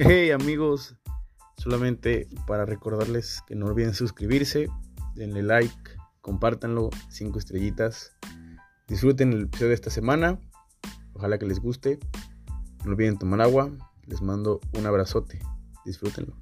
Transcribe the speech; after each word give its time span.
Hey 0.00 0.30
amigos, 0.30 0.94
solamente 1.56 2.28
para 2.46 2.64
recordarles 2.64 3.42
que 3.48 3.56
no 3.56 3.66
olviden 3.66 3.94
suscribirse, 3.94 4.68
denle 5.16 5.42
like, 5.42 5.74
compártanlo, 6.20 6.90
cinco 7.08 7.40
estrellitas. 7.40 8.14
Disfruten 8.86 9.32
el 9.32 9.42
episodio 9.42 9.70
de 9.70 9.74
esta 9.74 9.90
semana, 9.90 10.38
ojalá 11.14 11.36
que 11.40 11.46
les 11.46 11.58
guste. 11.58 11.98
No 12.84 12.92
olviden 12.92 13.18
tomar 13.18 13.40
agua, 13.40 13.72
les 14.06 14.22
mando 14.22 14.60
un 14.72 14.86
abrazote, 14.86 15.40
disfrútenlo. 15.84 16.38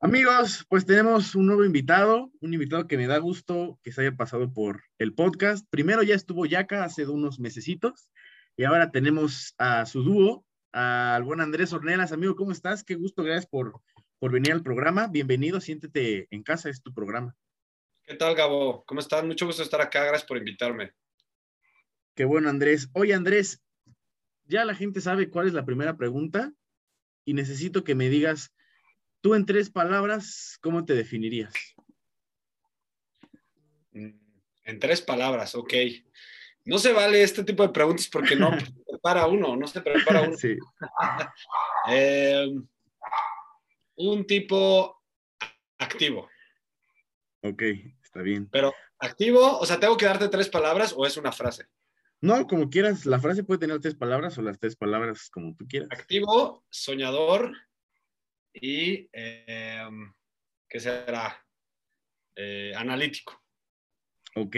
Amigos, 0.00 0.64
pues 0.68 0.86
tenemos 0.86 1.34
un 1.34 1.46
nuevo 1.46 1.64
invitado, 1.64 2.30
un 2.40 2.54
invitado 2.54 2.86
que 2.86 2.96
me 2.96 3.08
da 3.08 3.18
gusto 3.18 3.80
que 3.82 3.90
se 3.90 4.02
haya 4.02 4.16
pasado 4.16 4.52
por 4.52 4.84
el 4.98 5.12
podcast. 5.12 5.66
Primero 5.70 6.04
ya 6.04 6.14
estuvo 6.14 6.46
Yaka 6.46 6.84
hace 6.84 7.04
unos 7.08 7.40
mesecitos 7.40 8.08
y 8.56 8.62
ahora 8.62 8.92
tenemos 8.92 9.56
a 9.58 9.86
su 9.86 10.04
dúo, 10.04 10.46
al 10.70 11.24
buen 11.24 11.40
Andrés 11.40 11.72
Ornelas. 11.72 12.12
Amigo, 12.12 12.36
¿cómo 12.36 12.52
estás? 12.52 12.84
Qué 12.84 12.94
gusto, 12.94 13.24
gracias 13.24 13.46
por, 13.46 13.80
por 14.20 14.30
venir 14.30 14.52
al 14.52 14.62
programa. 14.62 15.08
Bienvenido, 15.08 15.60
siéntete 15.60 16.28
en 16.30 16.44
casa, 16.44 16.70
es 16.70 16.80
tu 16.80 16.94
programa. 16.94 17.34
¿Qué 18.04 18.14
tal, 18.14 18.36
Gabo? 18.36 18.84
¿Cómo 18.84 19.00
estás? 19.00 19.24
Mucho 19.24 19.46
gusto 19.46 19.64
estar 19.64 19.80
acá, 19.80 20.04
gracias 20.04 20.28
por 20.28 20.38
invitarme. 20.38 20.92
Qué 22.14 22.24
bueno, 22.24 22.48
Andrés. 22.50 22.88
Oye, 22.92 23.14
Andrés, 23.14 23.64
ya 24.44 24.64
la 24.64 24.76
gente 24.76 25.00
sabe 25.00 25.28
cuál 25.28 25.48
es 25.48 25.54
la 25.54 25.64
primera 25.64 25.96
pregunta 25.96 26.52
y 27.24 27.34
necesito 27.34 27.82
que 27.82 27.96
me 27.96 28.08
digas 28.08 28.54
Tú 29.20 29.34
en 29.34 29.44
tres 29.44 29.70
palabras, 29.70 30.58
¿cómo 30.60 30.84
te 30.84 30.94
definirías? 30.94 31.52
Mm, 33.92 34.10
en 34.64 34.78
tres 34.78 35.02
palabras, 35.02 35.54
ok. 35.54 35.74
No 36.64 36.78
se 36.78 36.92
vale 36.92 37.22
este 37.22 37.42
tipo 37.42 37.62
de 37.62 37.70
preguntas 37.70 38.08
porque 38.08 38.36
no 38.36 38.50
se 38.60 38.72
prepara 38.86 39.26
uno, 39.26 39.56
no 39.56 39.66
se 39.66 39.80
prepara 39.80 40.22
uno. 40.22 40.36
Sí. 40.38 40.56
Em, 41.90 42.68
un 43.96 44.26
tipo 44.26 45.02
activo. 45.78 46.28
Ok, 47.42 47.62
está 48.02 48.20
bien. 48.20 48.48
Pero 48.50 48.74
activo, 48.98 49.58
o 49.58 49.64
sea, 49.64 49.80
¿tengo 49.80 49.96
que 49.96 50.06
darte 50.06 50.28
tres 50.28 50.48
palabras 50.48 50.92
o 50.96 51.06
es 51.06 51.16
una 51.16 51.32
frase? 51.32 51.66
No, 52.20 52.46
como 52.46 52.68
quieras. 52.68 53.06
La 53.06 53.18
frase 53.18 53.44
puede 53.44 53.60
tener 53.60 53.80
tres 53.80 53.94
palabras 53.94 54.36
o 54.38 54.42
las 54.42 54.58
tres 54.58 54.76
palabras 54.76 55.30
como 55.30 55.54
tú 55.56 55.66
quieras. 55.66 55.88
Activo, 55.90 56.64
soñador 56.68 57.52
y, 58.52 59.08
em, 59.12 60.12
¿qué 60.68 60.80
será? 60.80 61.44
Eh, 62.36 62.72
analítico. 62.76 63.42
Ok, 64.36 64.56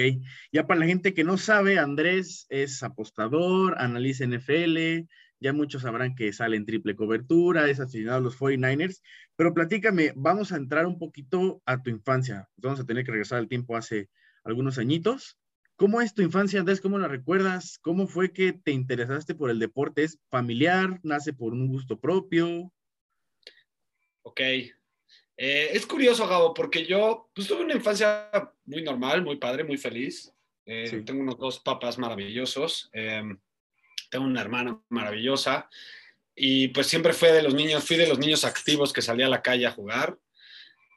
ya 0.52 0.66
para 0.66 0.80
la 0.80 0.86
gente 0.86 1.14
que 1.14 1.24
no 1.24 1.38
sabe, 1.38 1.78
Andrés 1.78 2.46
es 2.50 2.82
apostador, 2.82 3.76
analiza 3.78 4.24
NFL, 4.24 5.06
ya 5.40 5.52
muchos 5.54 5.82
sabrán 5.82 6.14
que 6.14 6.32
sale 6.34 6.56
en 6.56 6.66
triple 6.66 6.94
cobertura, 6.94 7.68
es 7.68 7.80
aficionado 7.80 8.18
a 8.18 8.20
los 8.20 8.36
49ers, 8.36 9.00
pero 9.36 9.54
platícame, 9.54 10.12
vamos 10.16 10.52
a 10.52 10.56
entrar 10.56 10.86
un 10.86 10.98
poquito 10.98 11.62
a 11.64 11.82
tu 11.82 11.88
infancia, 11.88 12.48
vamos 12.56 12.80
a 12.80 12.84
tener 12.84 13.04
que 13.04 13.12
regresar 13.12 13.38
al 13.38 13.48
tiempo 13.48 13.76
hace 13.76 14.10
algunos 14.44 14.76
añitos. 14.76 15.38
¿Cómo 15.76 16.02
es 16.02 16.12
tu 16.12 16.20
infancia, 16.20 16.60
Andrés? 16.60 16.82
¿Cómo 16.82 16.98
la 16.98 17.08
recuerdas? 17.08 17.78
¿Cómo 17.80 18.06
fue 18.06 18.34
que 18.34 18.52
te 18.52 18.72
interesaste 18.72 19.34
por 19.34 19.48
el 19.48 19.58
deporte? 19.58 20.04
¿Es 20.04 20.20
familiar? 20.28 21.00
¿Nace 21.02 21.32
por 21.32 21.54
un 21.54 21.68
gusto 21.68 21.98
propio? 21.98 22.70
Ok. 24.22 24.40
Eh, 24.40 25.70
es 25.72 25.86
curioso, 25.86 26.28
Gabo, 26.28 26.52
porque 26.52 26.84
yo 26.84 27.30
pues, 27.34 27.48
tuve 27.48 27.64
una 27.64 27.74
infancia 27.74 28.30
muy 28.66 28.82
normal, 28.82 29.22
muy 29.22 29.36
padre, 29.36 29.64
muy 29.64 29.78
feliz. 29.78 30.32
Eh, 30.66 31.02
tengo 31.04 31.22
unos 31.22 31.38
dos 31.38 31.60
papás 31.60 31.98
maravillosos. 31.98 32.90
Em, 32.92 33.38
tengo 34.10 34.26
una 34.26 34.42
hermana 34.42 34.80
maravillosa. 34.88 35.68
Y 36.34 36.68
pues 36.68 36.86
siempre 36.86 37.12
fui 37.12 37.30
de 37.30 37.42
los 37.42 37.54
niños, 37.54 37.84
fui 37.84 37.96
de 37.96 38.06
los 38.06 38.18
niños 38.18 38.44
activos 38.44 38.92
que 38.92 39.02
salía 39.02 39.26
a 39.26 39.30
la 39.30 39.42
calle 39.42 39.66
a 39.66 39.72
jugar. 39.72 40.18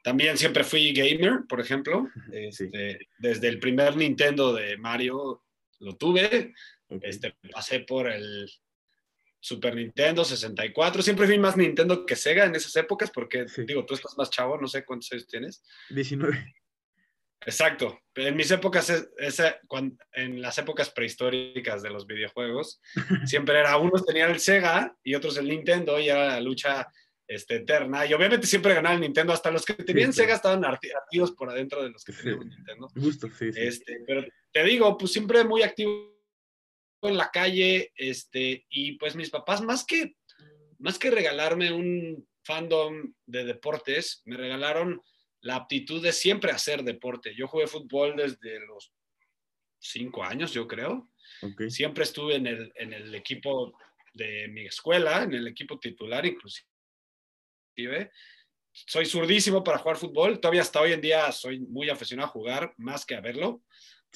También 0.02 0.36
siempre 0.36 0.64
fui 0.64 0.92
gamer, 0.92 1.44
por 1.48 1.60
ejemplo. 1.60 2.08
Este, 2.32 3.08
desde 3.18 3.48
el 3.48 3.58
primer 3.58 3.96
Nintendo 3.96 4.52
de 4.52 4.76
Mario 4.76 5.42
lo 5.80 5.96
tuve. 5.96 6.52
Este, 7.00 7.34
pasé 7.50 7.80
por 7.80 8.10
el 8.10 8.50
Super 9.44 9.74
Nintendo, 9.74 10.24
64. 10.24 11.02
Siempre 11.02 11.26
fui 11.26 11.38
más 11.38 11.54
Nintendo 11.54 12.06
que 12.06 12.16
Sega 12.16 12.46
en 12.46 12.54
esas 12.54 12.74
épocas, 12.76 13.10
porque 13.10 13.44
digo, 13.66 13.84
tú 13.84 13.92
estás 13.92 14.16
más 14.16 14.30
chavo, 14.30 14.58
no 14.58 14.66
sé 14.66 14.86
cuántos 14.86 15.12
años 15.12 15.26
tienes. 15.26 15.62
19. 15.90 16.54
Exacto. 17.42 18.00
En 18.14 18.36
mis 18.36 18.50
épocas, 18.50 18.90
en 20.14 20.40
las 20.40 20.56
épocas 20.56 20.88
prehistóricas 20.88 21.82
de 21.82 21.90
los 21.90 22.06
videojuegos, 22.06 22.80
siempre 23.26 23.60
era 23.60 23.76
unos 23.76 24.06
tenían 24.06 24.30
el 24.30 24.40
Sega 24.40 24.96
y 25.04 25.14
otros 25.14 25.36
el 25.36 25.48
Nintendo 25.48 26.00
y 26.00 26.08
era 26.08 26.28
la 26.28 26.40
lucha 26.40 26.88
este, 27.28 27.56
eterna. 27.56 28.06
Y 28.06 28.14
obviamente 28.14 28.46
siempre 28.46 28.72
ganaba 28.72 28.94
el 28.94 29.02
Nintendo, 29.02 29.34
hasta 29.34 29.50
los 29.50 29.66
que 29.66 29.74
tenían 29.74 30.14
Sega 30.14 30.36
estaban 30.36 30.64
artidos 30.64 31.32
por 31.32 31.50
adentro 31.50 31.82
de 31.82 31.90
los 31.90 32.02
que 32.02 32.14
tenían 32.14 32.48
Nintendo. 32.48 32.88
Justo, 32.98 33.28
sí, 33.38 33.50
Este, 33.54 34.00
pero 34.06 34.24
te 34.50 34.64
digo, 34.64 34.96
pues 34.96 35.12
siempre 35.12 35.44
muy 35.44 35.62
activo 35.62 36.13
en 37.08 37.16
la 37.16 37.30
calle, 37.30 37.92
este, 37.96 38.66
y 38.68 38.92
pues 38.92 39.16
mis 39.16 39.30
papás, 39.30 39.62
más 39.62 39.84
que, 39.84 40.16
más 40.78 40.98
que 40.98 41.10
regalarme 41.10 41.72
un 41.72 42.26
fandom 42.44 43.14
de 43.26 43.44
deportes, 43.44 44.22
me 44.24 44.36
regalaron 44.36 45.02
la 45.40 45.56
aptitud 45.56 46.02
de 46.02 46.12
siempre 46.12 46.50
hacer 46.50 46.82
deporte. 46.82 47.34
Yo 47.34 47.46
jugué 47.46 47.66
fútbol 47.66 48.16
desde 48.16 48.60
los 48.66 48.92
cinco 49.78 50.24
años, 50.24 50.52
yo 50.52 50.66
creo. 50.66 51.10
Siempre 51.68 52.04
estuve 52.04 52.36
en 52.36 52.46
el, 52.46 52.72
en 52.76 52.92
el 52.92 53.14
equipo 53.14 53.76
de 54.14 54.48
mi 54.48 54.66
escuela, 54.66 55.22
en 55.22 55.34
el 55.34 55.46
equipo 55.46 55.78
titular 55.78 56.24
inclusive. 56.24 56.64
Soy 58.72 59.06
zurdísimo 59.06 59.62
para 59.62 59.78
jugar 59.78 59.96
fútbol. 59.96 60.40
Todavía 60.40 60.62
hasta 60.62 60.80
hoy 60.80 60.92
en 60.92 61.00
día 61.00 61.30
soy 61.32 61.60
muy 61.60 61.90
aficionado 61.90 62.28
a 62.28 62.32
jugar 62.32 62.74
más 62.78 63.04
que 63.04 63.14
a 63.14 63.20
verlo. 63.20 63.62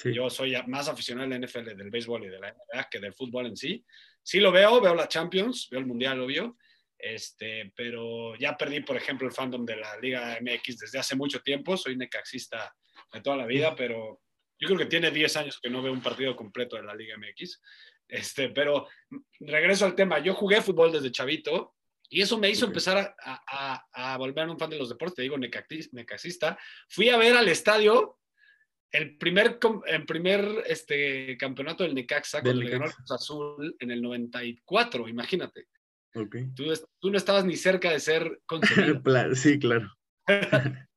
Yo 0.04 0.30
soy 0.30 0.54
más 0.66 0.88
aficionado 0.88 1.28
del 1.28 1.44
NFL, 1.44 1.76
del 1.76 1.90
béisbol 1.90 2.24
y 2.24 2.28
de 2.28 2.38
la 2.38 2.52
NBA 2.52 2.88
que 2.90 3.00
del 3.00 3.14
fútbol 3.14 3.46
en 3.46 3.56
sí. 3.56 3.84
Sí 4.22 4.40
lo 4.40 4.52
veo, 4.52 4.80
veo 4.80 4.94
la 4.94 5.08
Champions, 5.08 5.68
veo 5.70 5.80
el 5.80 5.86
Mundial, 5.86 6.20
obvio, 6.20 6.56
este, 6.98 7.72
pero 7.76 8.34
ya 8.36 8.56
perdí, 8.56 8.80
por 8.80 8.96
ejemplo, 8.96 9.26
el 9.26 9.32
fandom 9.32 9.64
de 9.64 9.76
la 9.76 9.96
Liga 9.98 10.38
MX 10.40 10.78
desde 10.78 10.98
hace 10.98 11.14
mucho 11.14 11.40
tiempo. 11.40 11.76
Soy 11.76 11.96
necaxista 11.96 12.74
de 13.12 13.20
toda 13.20 13.36
la 13.36 13.46
vida, 13.46 13.74
pero 13.76 14.20
yo 14.58 14.66
creo 14.66 14.78
que 14.78 14.86
tiene 14.86 15.10
10 15.10 15.36
años 15.36 15.60
que 15.60 15.70
no 15.70 15.80
veo 15.80 15.92
un 15.92 16.02
partido 16.02 16.34
completo 16.34 16.76
de 16.76 16.82
la 16.82 16.94
Liga 16.94 17.16
MX. 17.16 17.62
Este, 18.08 18.48
pero 18.48 18.88
regreso 19.40 19.86
al 19.86 19.94
tema. 19.94 20.18
Yo 20.18 20.34
jugué 20.34 20.60
fútbol 20.60 20.90
desde 20.90 21.12
chavito 21.12 21.76
y 22.10 22.22
eso 22.22 22.38
me 22.38 22.50
hizo 22.50 22.66
empezar 22.66 22.96
a, 22.96 23.42
a, 23.46 24.12
a, 24.12 24.16
volver 24.16 24.48
un 24.48 24.58
fan 24.58 24.70
de 24.70 24.78
los 24.78 24.88
deportes. 24.88 25.14
Te 25.14 25.22
digo, 25.22 25.36
necaxista. 25.38 26.58
Fui 26.88 27.10
a 27.10 27.16
ver 27.16 27.36
al 27.36 27.48
estadio 27.48 28.18
el 28.92 29.18
primer, 29.18 29.58
el 29.86 30.06
primer 30.06 30.64
este, 30.66 31.36
campeonato 31.36 31.84
del 31.84 31.94
Necaxa, 31.94 32.40
cuando 32.40 32.62
le 32.62 32.70
ganó 32.70 32.86
el 32.86 32.92
Cruz 32.92 33.10
Azul 33.10 33.76
en 33.78 33.90
el 33.90 34.00
94, 34.00 35.08
imagínate. 35.08 35.66
Okay. 36.14 36.48
Tú, 36.54 36.64
tú, 36.98 37.10
no 37.10 37.18
estabas 37.18 37.44
ni 37.44 37.56
cerca 37.56 37.90
de 37.90 38.00
ser 38.00 38.40
conseguido. 38.46 39.02
sí, 39.34 39.58
claro. 39.58 39.92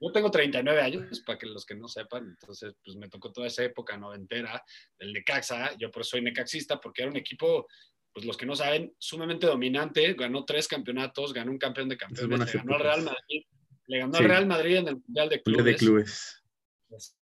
Yo 0.00 0.12
tengo 0.12 0.30
39 0.30 0.80
años, 0.82 1.20
para 1.20 1.38
que 1.38 1.46
los 1.46 1.64
que 1.64 1.74
no 1.74 1.88
sepan, 1.88 2.28
entonces 2.28 2.74
pues 2.84 2.96
me 2.96 3.08
tocó 3.08 3.32
toda 3.32 3.46
esa 3.46 3.64
época 3.64 3.96
noventera 3.96 4.62
del 4.98 5.14
Necaxa, 5.14 5.74
yo 5.78 5.90
por 5.90 6.02
eso 6.02 6.10
soy 6.10 6.20
necaxista, 6.20 6.78
porque 6.78 7.02
era 7.02 7.10
un 7.10 7.16
equipo, 7.16 7.66
pues 8.12 8.26
los 8.26 8.36
que 8.36 8.44
no 8.44 8.54
saben, 8.54 8.94
sumamente 8.98 9.46
dominante, 9.46 10.12
ganó 10.12 10.44
tres 10.44 10.68
campeonatos, 10.68 11.32
ganó 11.32 11.52
un 11.52 11.58
campeón 11.58 11.88
de 11.88 11.96
campeones, 11.96 12.52
le 12.52 12.60
ganó 12.60 12.74
al 12.74 12.80
Real 12.82 13.02
Madrid, 13.02 13.46
le 13.86 13.98
ganó 13.98 14.18
al 14.18 14.24
Real 14.24 14.46
Madrid 14.46 14.76
en 14.76 14.88
el 14.88 14.96
Mundial 14.96 15.28
de 15.30 15.42
Clubes. 15.42 15.64
De 15.64 15.76
clubes 15.76 16.43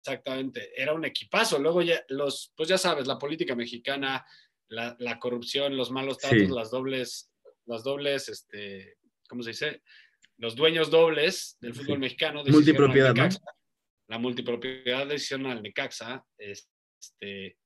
Exactamente, 0.06 0.70
era 0.80 0.92
un 0.92 1.04
equipazo. 1.04 1.58
Luego 1.58 1.82
ya 1.82 2.04
los, 2.08 2.52
pues 2.56 2.68
ya 2.68 2.78
sabes, 2.78 3.06
la 3.06 3.18
política 3.18 3.56
mexicana, 3.56 4.24
la, 4.68 5.18
corrupción, 5.18 5.76
los 5.76 5.90
malos 5.90 6.18
tratos, 6.18 6.50
las 6.50 6.70
dobles, 6.70 7.30
las 7.64 7.82
dobles, 7.82 8.28
este, 8.28 8.98
¿cómo 9.28 9.42
se 9.42 9.50
dice? 9.50 9.82
Los 10.38 10.54
dueños 10.54 10.90
dobles 10.90 11.56
del 11.60 11.74
fútbol 11.74 11.98
mexicano. 11.98 12.44
Multipropiedad, 12.44 13.14
¿no? 13.14 13.28
La 14.08 14.18
multipropiedad 14.18 15.06
decisión 15.06 15.46
al 15.46 15.62
Necaxa, 15.62 16.24
este, 16.38 17.58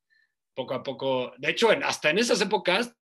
poco 0.54 0.74
a 0.74 0.82
poco, 0.82 1.34
de 1.36 1.50
hecho, 1.50 1.68
hasta 1.70 2.10
en 2.10 2.18
esas 2.18 2.40
épocas 2.40 2.94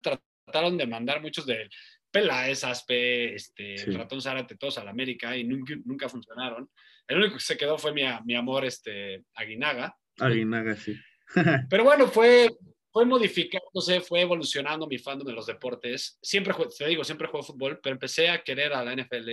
trataron 0.00 0.76
de 0.76 0.86
mandar 0.86 1.20
muchos 1.20 1.46
de 1.46 1.68
Peláez, 2.10 2.62
Aspe, 2.62 3.34
este, 3.34 3.76
Ratón 3.86 4.22
Zárate, 4.22 4.56
todos 4.56 4.78
a 4.78 4.84
la 4.84 4.92
América 4.92 5.36
y 5.36 5.42
nunca, 5.42 5.74
nunca 5.84 6.08
funcionaron. 6.08 6.70
El 7.08 7.18
único 7.18 7.34
que 7.34 7.40
se 7.40 7.56
quedó 7.56 7.78
fue 7.78 7.92
mi, 7.92 8.02
mi 8.24 8.34
amor 8.34 8.64
este, 8.64 9.24
Aguinaga. 9.34 9.96
Aguinaga, 10.18 10.76
sí. 10.76 10.96
Pero 11.70 11.84
bueno, 11.84 12.08
fue, 12.08 12.48
fue 12.92 13.04
modificándose, 13.04 14.00
fue 14.00 14.22
evolucionando 14.22 14.86
mi 14.86 14.98
fandom 14.98 15.26
de 15.26 15.34
los 15.34 15.46
deportes. 15.46 16.18
Siempre, 16.22 16.54
te 16.76 16.86
digo, 16.86 17.04
siempre 17.04 17.28
juego 17.28 17.44
fútbol, 17.44 17.80
pero 17.82 17.94
empecé 17.94 18.28
a 18.28 18.42
querer 18.42 18.72
a 18.72 18.84
la 18.84 18.94
NFL 18.94 19.30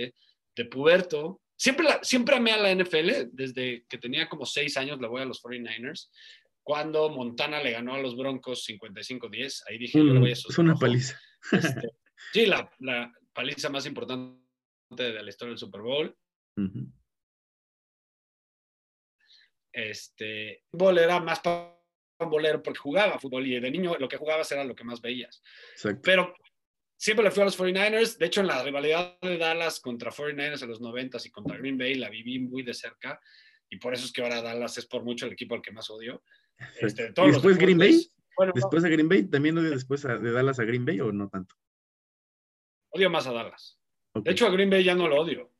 de 0.56 0.64
puberto. 0.64 1.40
Siempre, 1.56 1.86
siempre 2.02 2.36
amé 2.36 2.52
a 2.52 2.56
la 2.56 2.74
NFL, 2.74 3.30
desde 3.30 3.84
que 3.88 3.98
tenía 3.98 4.28
como 4.28 4.46
seis 4.46 4.76
años 4.76 5.00
le 5.00 5.06
voy 5.06 5.22
a 5.22 5.26
los 5.26 5.40
49ers, 5.40 6.10
cuando 6.64 7.08
Montana 7.10 7.62
le 7.62 7.70
ganó 7.70 7.94
a 7.94 8.00
los 8.00 8.16
Broncos 8.16 8.66
55-10. 8.68 9.62
Ahí 9.68 9.78
dije, 9.78 9.98
yo 9.98 10.04
le 10.04 10.18
voy 10.18 10.30
a 10.30 10.32
Es 10.32 10.58
una 10.58 10.74
paliza. 10.74 11.20
Este, 11.52 11.88
sí, 12.32 12.46
la, 12.46 12.68
la, 12.80 13.12
paliza 13.32 13.68
más 13.70 13.86
importante 13.86 14.42
de 14.90 15.22
la 15.22 15.28
historia 15.28 15.50
del 15.50 15.58
Super 15.58 15.80
Bowl. 15.80 16.16
Este, 19.72 20.64
fútbol 20.70 20.98
era 20.98 21.18
más 21.20 21.40
bolero 22.18 22.62
porque 22.62 22.78
jugaba 22.78 23.18
fútbol 23.18 23.46
y 23.46 23.58
de 23.58 23.70
niño 23.70 23.96
lo 23.98 24.08
que 24.08 24.16
jugabas 24.16 24.50
era 24.52 24.64
lo 24.64 24.74
que 24.74 24.84
más 24.84 25.00
veías. 25.00 25.42
Pero 26.02 26.34
siempre 26.96 27.24
le 27.24 27.30
fui 27.30 27.42
a 27.42 27.46
los 27.46 27.58
49ers. 27.58 28.16
De 28.18 28.26
hecho, 28.26 28.40
en 28.40 28.46
la 28.46 28.62
rivalidad 28.62 29.18
de 29.20 29.38
Dallas 29.38 29.80
contra 29.80 30.10
49ers 30.10 30.62
en 30.62 30.68
los 30.68 30.80
90 30.80 31.18
y 31.24 31.30
contra 31.30 31.56
Green 31.56 31.78
Bay 31.78 31.94
la 31.94 32.10
viví 32.10 32.38
muy 32.38 32.62
de 32.62 32.74
cerca. 32.74 33.20
Y 33.68 33.78
por 33.78 33.94
eso 33.94 34.04
es 34.04 34.12
que 34.12 34.22
ahora 34.22 34.42
Dallas 34.42 34.76
es 34.78 34.86
por 34.86 35.02
mucho 35.02 35.26
el 35.26 35.32
equipo 35.32 35.54
al 35.54 35.62
que 35.62 35.72
más 35.72 35.88
odio. 35.90 36.22
Este, 36.80 37.12
¿Y 37.16 37.30
después 37.30 37.58
Green 37.58 37.78
Bay? 37.78 38.06
¿Después 38.54 38.82
de 38.82 38.90
Green 38.90 39.08
Bay? 39.08 39.24
¿También 39.24 39.58
odio 39.58 39.70
después 39.70 40.02
de 40.02 40.32
Dallas 40.32 40.58
a 40.58 40.64
Green 40.64 40.84
Bay 40.84 41.00
o 41.00 41.12
no 41.12 41.28
tanto? 41.28 41.54
Odio 42.90 43.10
más 43.10 43.26
a 43.26 43.32
Dallas. 43.32 43.78
De 44.14 44.30
hecho, 44.30 44.46
a 44.46 44.50
Green 44.50 44.70
Bay 44.70 44.84
ya 44.84 44.94
no 44.94 45.08
lo 45.08 45.20
odio. 45.20 45.50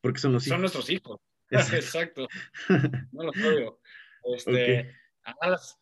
Porque 0.00 0.20
son 0.20 0.32
los 0.32 0.46
hijos. 0.46 0.54
Son 0.54 0.60
nuestros 0.60 0.90
hijos. 0.90 1.20
Exacto. 1.74 2.28
no 3.12 3.24
los 3.24 3.36
odio. 3.36 3.80
Este, 4.24 4.94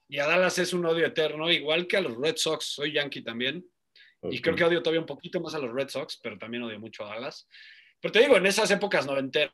y 0.08 0.18
a 0.18 0.26
Dallas 0.26 0.58
es 0.58 0.72
un 0.72 0.84
odio 0.86 1.06
eterno, 1.06 1.50
igual 1.50 1.86
que 1.86 1.96
a 1.96 2.00
los 2.00 2.16
Red 2.16 2.36
Sox. 2.36 2.66
Soy 2.66 2.92
Yankee 2.92 3.22
también. 3.22 3.64
Y 4.30 4.40
creo 4.40 4.56
que 4.56 4.64
odio 4.64 4.82
todavía 4.82 5.00
un 5.00 5.06
poquito 5.06 5.40
más 5.40 5.54
a 5.54 5.58
los 5.58 5.72
Red 5.72 5.88
Sox, 5.88 6.18
pero 6.22 6.38
también 6.38 6.62
odio 6.64 6.80
mucho 6.80 7.04
a 7.04 7.14
Dallas. 7.14 7.48
Pero 8.00 8.12
te 8.12 8.20
digo, 8.20 8.36
en 8.36 8.46
esas 8.46 8.70
épocas 8.70 9.06
noventeras, 9.06 9.52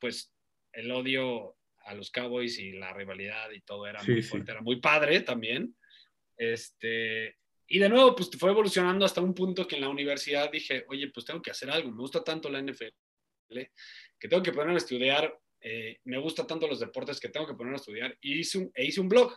pues 0.00 0.32
el 0.72 0.90
odio 0.90 1.56
a 1.84 1.94
los 1.94 2.10
Cowboys 2.10 2.58
y 2.58 2.72
la 2.72 2.92
rivalidad 2.92 3.50
y 3.50 3.60
todo 3.60 3.86
era 3.86 4.02
muy 4.02 4.22
fuerte, 4.22 4.52
era 4.52 4.60
muy 4.60 4.80
padre 4.80 5.20
también. 5.20 5.76
Este, 6.36 7.36
y 7.66 7.78
de 7.78 7.88
nuevo, 7.88 8.16
pues 8.16 8.30
fue 8.38 8.50
evolucionando 8.50 9.04
hasta 9.04 9.20
un 9.20 9.34
punto 9.34 9.66
que 9.66 9.76
en 9.76 9.82
la 9.82 9.88
universidad 9.88 10.50
dije, 10.50 10.84
oye, 10.88 11.10
pues 11.10 11.26
tengo 11.26 11.42
que 11.42 11.50
hacer 11.50 11.70
algo, 11.70 11.90
me 11.90 11.98
gusta 11.98 12.24
tanto 12.24 12.48
la 12.48 12.60
NFL, 12.60 12.94
que 14.18 14.28
tengo 14.28 14.42
que 14.42 14.52
ponerme 14.52 14.74
a 14.74 14.78
estudiar, 14.78 15.38
eh, 15.60 15.98
me 16.04 16.18
gusta 16.18 16.46
tanto 16.46 16.66
los 16.66 16.80
deportes 16.80 17.20
que 17.20 17.28
tengo 17.28 17.46
que 17.46 17.54
ponerme 17.54 17.76
a 17.76 17.80
estudiar, 17.80 18.18
y 18.20 18.40
hice 18.40 18.58
un, 18.58 18.70
e 18.74 18.84
hice 18.84 19.00
un 19.00 19.08
blog. 19.08 19.32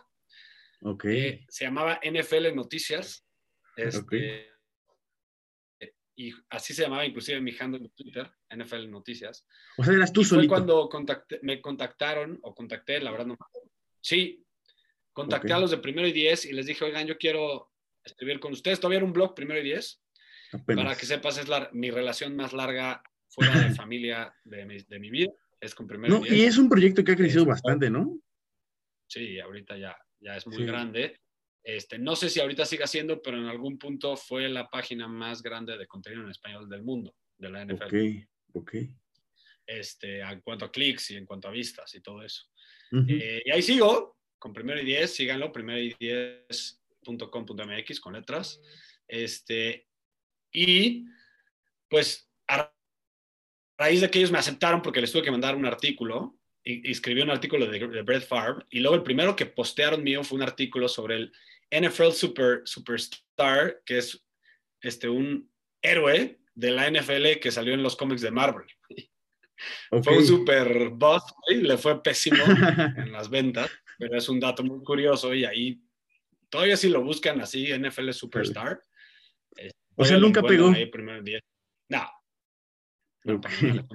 Ok. 0.80 1.04
Eh, 1.06 1.44
se 1.48 1.64
llamaba 1.64 2.00
NFL 2.02 2.54
Noticias. 2.54 3.26
Este, 3.76 4.50
y 6.16 6.32
así 6.50 6.74
se 6.74 6.82
llamaba 6.82 7.04
inclusive 7.04 7.40
mi 7.40 7.54
handle 7.58 7.80
de 7.80 7.88
Twitter, 7.90 8.30
NFL 8.54 8.88
Noticias. 8.90 9.46
O 9.76 9.84
sea, 9.84 9.94
eras 9.94 10.12
tú 10.12 10.22
Fue 10.22 10.46
cuando 10.46 10.88
me 11.42 11.60
contactaron, 11.60 12.38
o 12.42 12.54
contacté, 12.54 13.00
la 13.00 13.10
verdad 13.10 13.26
no. 13.26 13.38
Sí, 14.00 14.44
contacté 15.12 15.52
a 15.52 15.58
los 15.58 15.70
de 15.70 15.78
primero 15.78 16.06
y 16.06 16.12
diez 16.12 16.44
y 16.44 16.52
les 16.52 16.66
dije, 16.66 16.84
oigan, 16.84 17.06
yo 17.06 17.18
quiero 17.18 17.72
escribir 18.04 18.38
con 18.38 18.52
ustedes. 18.52 18.78
Todavía 18.78 18.98
era 18.98 19.06
un 19.06 19.12
blog 19.12 19.34
primero 19.34 19.60
y 19.60 19.64
diez. 19.64 20.00
Para 20.66 20.96
que 20.96 21.06
sepas, 21.06 21.38
es 21.38 21.48
la, 21.48 21.68
mi 21.72 21.90
relación 21.90 22.36
más 22.36 22.52
larga 22.52 23.02
fuera 23.34 23.60
de 23.60 23.74
familia 23.74 24.34
de 24.44 24.64
mi, 24.64 24.78
de 24.78 24.98
mi 24.98 25.10
vida. 25.10 25.32
Es 25.60 25.74
con 25.74 25.86
primero 25.86 26.18
y 26.18 26.28
diez. 26.28 26.34
Y 26.34 26.44
es 26.44 26.58
un 26.58 26.68
proyecto 26.68 27.02
que 27.02 27.12
ha 27.12 27.16
crecido 27.16 27.44
bastante, 27.44 27.90
¿no? 27.90 28.20
Sí, 29.08 29.40
ahorita 29.40 29.76
ya, 29.76 29.96
ya 30.20 30.36
es 30.36 30.46
muy 30.46 30.64
grande. 30.64 31.20
Este, 31.62 31.98
no 31.98 32.14
sé 32.14 32.28
si 32.28 32.40
ahorita 32.40 32.66
siga 32.66 32.86
siendo, 32.86 33.22
pero 33.22 33.38
en 33.38 33.46
algún 33.46 33.78
punto 33.78 34.16
fue 34.16 34.48
la 34.48 34.68
página 34.68 35.08
más 35.08 35.42
grande 35.42 35.78
de 35.78 35.86
contenido 35.86 36.22
en 36.22 36.30
español 36.30 36.68
del 36.68 36.82
mundo, 36.82 37.16
de 37.38 37.50
la 37.50 37.64
NFL. 37.64 37.86
Ok, 37.86 37.94
ok. 38.52 38.74
Este, 39.66 40.20
en 40.20 40.42
cuanto 40.42 40.66
a 40.66 40.70
clics 40.70 41.12
y 41.12 41.16
en 41.16 41.24
cuanto 41.24 41.48
a 41.48 41.52
vistas 41.52 41.94
y 41.94 42.02
todo 42.02 42.22
eso. 42.22 42.44
Eh, 43.08 43.42
y 43.44 43.50
ahí 43.50 43.62
sigo, 43.62 44.18
con 44.38 44.52
primero 44.52 44.80
y 44.80 44.84
diez, 44.84 45.14
síganlo, 45.14 45.50
primero 45.50 45.80
y 45.80 45.96
diez.com.mx 45.98 48.00
con 48.00 48.12
letras. 48.12 48.60
Este, 49.08 49.88
y 50.52 51.06
pues 51.88 52.30
raíz 53.76 54.00
de 54.00 54.10
que 54.10 54.18
ellos 54.18 54.32
me 54.32 54.38
aceptaron 54.38 54.82
porque 54.82 55.00
les 55.00 55.12
tuve 55.12 55.22
que 55.22 55.30
mandar 55.30 55.56
un 55.56 55.66
artículo, 55.66 56.38
y, 56.62 56.90
escribí 56.90 57.22
un 57.22 57.30
artículo 57.30 57.66
de, 57.66 57.78
de 57.78 58.02
Brett 58.02 58.26
Favre, 58.26 58.64
y 58.70 58.80
luego 58.80 58.96
el 58.96 59.02
primero 59.02 59.36
que 59.36 59.46
postearon 59.46 60.02
mío 60.02 60.24
fue 60.24 60.36
un 60.36 60.42
artículo 60.42 60.88
sobre 60.88 61.16
el 61.16 61.32
NFL 61.70 62.12
Super, 62.12 62.62
Superstar, 62.64 63.82
que 63.84 63.98
es 63.98 64.24
este, 64.80 65.08
un 65.08 65.50
héroe 65.82 66.38
de 66.54 66.70
la 66.70 66.90
NFL 66.90 67.40
que 67.40 67.50
salió 67.50 67.74
en 67.74 67.82
los 67.82 67.96
cómics 67.96 68.22
de 68.22 68.30
Marvel. 68.30 68.66
Fue 70.02 70.18
un 70.18 70.26
super 70.26 70.90
boss, 70.90 71.22
le 71.48 71.78
fue 71.78 72.02
pésimo 72.02 72.44
en 72.96 73.12
las 73.12 73.30
ventas, 73.30 73.70
pero 73.98 74.16
es 74.16 74.28
un 74.28 74.40
dato 74.40 74.62
muy 74.62 74.82
curioso 74.82 75.32
y 75.32 75.44
ahí 75.44 75.80
todavía 76.48 76.76
si 76.76 76.88
lo 76.88 77.02
buscan 77.02 77.40
así, 77.40 77.72
NFL 77.72 78.10
Superstar. 78.10 78.80
Eh, 79.56 79.70
o 79.96 80.04
sea, 80.04 80.18
nunca 80.18 80.42
pegó. 80.42 80.72
No. 81.88 82.10
no 83.24 83.88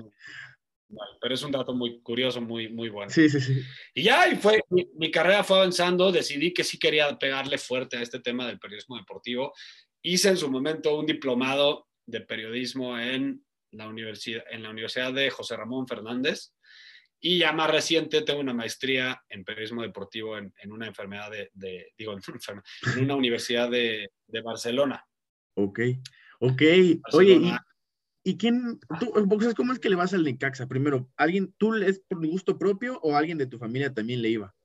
pero 1.21 1.35
es 1.35 1.43
un 1.43 1.51
dato 1.51 1.73
muy 1.73 2.01
curioso, 2.01 2.41
muy, 2.41 2.69
muy 2.69 2.89
bueno. 2.89 3.11
Sí, 3.11 3.29
sí, 3.29 3.39
sí. 3.39 3.61
Y 3.93 4.03
ya, 4.03 4.27
y 4.27 4.35
fue, 4.35 4.61
mi, 4.69 5.11
carrera 5.11 5.43
fue 5.43 5.57
avanzando, 5.57 6.11
decidí 6.11 6.53
que 6.53 6.63
sí 6.63 6.79
quería 6.79 7.17
pegarle 7.17 7.57
fuerte 7.57 7.97
a 7.97 8.01
este 8.01 8.19
tema 8.19 8.47
del 8.47 8.59
periodismo 8.59 8.97
deportivo. 8.97 9.53
Hice 10.01 10.29
en 10.29 10.37
su 10.37 10.49
momento 10.49 10.97
un 10.97 11.05
diplomado 11.05 11.87
de 12.05 12.21
periodismo 12.21 12.97
en 12.97 13.45
la 13.71 13.87
universidad, 13.87 14.43
en 14.49 14.63
la 14.63 14.71
universidad 14.71 15.13
de 15.13 15.29
José 15.29 15.55
Ramón 15.55 15.87
Fernández. 15.87 16.53
Y 17.21 17.39
ya 17.39 17.51
más 17.51 17.69
reciente 17.69 18.21
tengo 18.21 18.39
una 18.39 18.53
maestría 18.53 19.21
en 19.27 19.43
periodismo 19.43 19.81
deportivo 19.81 20.37
en, 20.37 20.53
en 20.57 20.71
una 20.71 20.87
enfermedad 20.87 21.29
de, 21.29 21.51
de 21.53 21.93
digo, 21.97 22.13
en, 22.95 23.03
una 23.03 23.15
universidad 23.15 23.69
de, 23.69 24.09
de 24.25 24.41
Barcelona. 24.41 25.05
Ok, 25.55 25.81
ok. 26.39 26.61
Oye, 27.11 27.33
¿Y 27.33 27.51
quién, 28.37 28.79
tú, 28.99 29.13
cómo 29.55 29.73
es 29.73 29.79
que 29.79 29.89
le 29.89 29.95
vas 29.95 30.13
al 30.13 30.23
Necaxa? 30.23 30.67
Primero, 30.67 31.09
¿alguien, 31.15 31.53
tú 31.57 31.75
es 31.75 31.99
por 31.99 32.25
gusto 32.27 32.57
propio 32.57 32.99
o 33.01 33.15
alguien 33.15 33.37
de 33.37 33.47
tu 33.47 33.57
familia 33.57 33.93
también 33.93 34.21
le 34.21 34.29
iba? 34.29 34.55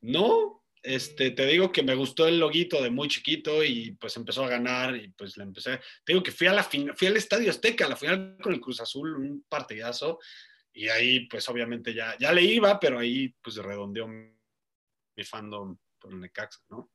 No, 0.00 0.64
este, 0.82 1.30
te 1.30 1.46
digo 1.46 1.72
que 1.72 1.82
me 1.82 1.94
gustó 1.94 2.26
el 2.26 2.40
loguito 2.40 2.82
de 2.82 2.90
muy 2.90 3.08
chiquito 3.08 3.62
y 3.62 3.92
pues 3.92 4.16
empezó 4.16 4.44
a 4.44 4.48
ganar 4.48 4.96
y 4.96 5.08
pues 5.08 5.36
le 5.36 5.44
empecé. 5.44 5.78
Te 6.04 6.12
digo 6.12 6.22
que 6.22 6.32
fui, 6.32 6.46
a 6.46 6.52
la 6.52 6.62
fui 6.62 7.06
al 7.06 7.16
Estadio 7.16 7.50
Azteca, 7.50 7.86
a 7.86 7.90
la 7.90 7.96
final 7.96 8.38
con 8.42 8.54
el 8.54 8.60
Cruz 8.60 8.80
Azul, 8.80 9.14
un 9.16 9.44
partidazo 9.48 10.18
y 10.72 10.88
ahí 10.88 11.26
pues 11.26 11.48
obviamente 11.48 11.92
ya, 11.92 12.16
ya 12.18 12.32
le 12.32 12.42
iba, 12.42 12.80
pero 12.80 12.98
ahí 12.98 13.34
pues 13.42 13.56
redondeó 13.56 14.08
mi 14.08 15.24
fandom 15.24 15.76
por 15.98 16.12
el 16.12 16.20
Necaxa, 16.20 16.60
¿no? 16.70 16.90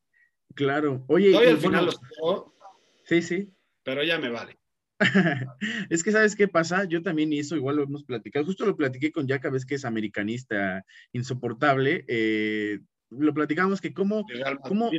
Claro. 0.56 1.04
Oye, 1.08 1.32
Todavía 1.32 1.52
al 1.52 1.60
final 1.60 1.86
lo 1.86 2.56
Sí, 3.04 3.22
sí. 3.22 3.54
Pero 3.84 4.04
ya 4.04 4.18
me 4.18 4.30
vale. 4.30 4.58
es 5.90 6.04
que, 6.04 6.12
¿sabes 6.12 6.36
qué 6.36 6.48
pasa? 6.48 6.86
Yo 6.86 7.02
también 7.02 7.34
hizo, 7.34 7.56
igual 7.56 7.78
lo 7.78 7.84
hemos 7.84 8.04
platicado, 8.04 8.46
justo 8.46 8.66
lo 8.66 8.78
platiqué 8.78 9.12
con 9.12 9.28
Yaka, 9.28 9.50
ves 9.50 9.66
que 9.66 9.76
es 9.76 9.86
americanista 9.86 10.86
insoportable. 11.12 12.06
Eh, 12.08 12.80
lo 13.10 13.34
platicamos 13.34 13.82
que 13.82 13.94
cómo... 13.94 14.26
cómo 14.64 14.92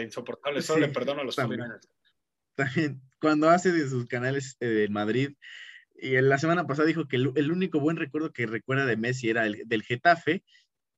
insoportable, 0.00 0.62
solo 0.62 0.86
le 0.86 0.92
perdono 0.92 1.22
a 1.22 1.24
los 1.24 1.36
también, 1.36 1.62
también, 2.54 3.00
cuando 3.20 3.50
hace 3.50 3.72
de 3.72 3.88
sus 3.88 4.06
canales 4.06 4.56
eh, 4.60 4.66
de 4.66 4.88
Madrid, 4.88 5.32
y 6.02 6.18
la 6.20 6.38
semana 6.38 6.66
pasada 6.66 6.88
dijo 6.88 7.08
que 7.08 7.16
el, 7.16 7.32
el, 7.34 7.52
único 7.52 7.78
buen 7.78 7.96
recuerdo 7.96 8.32
que 8.32 8.46
recuerda 8.46 8.86
de 8.86 8.96
Messi 8.96 9.28
era 9.28 9.46
el 9.46 9.62
del 9.66 9.82
Getafe, 9.82 10.42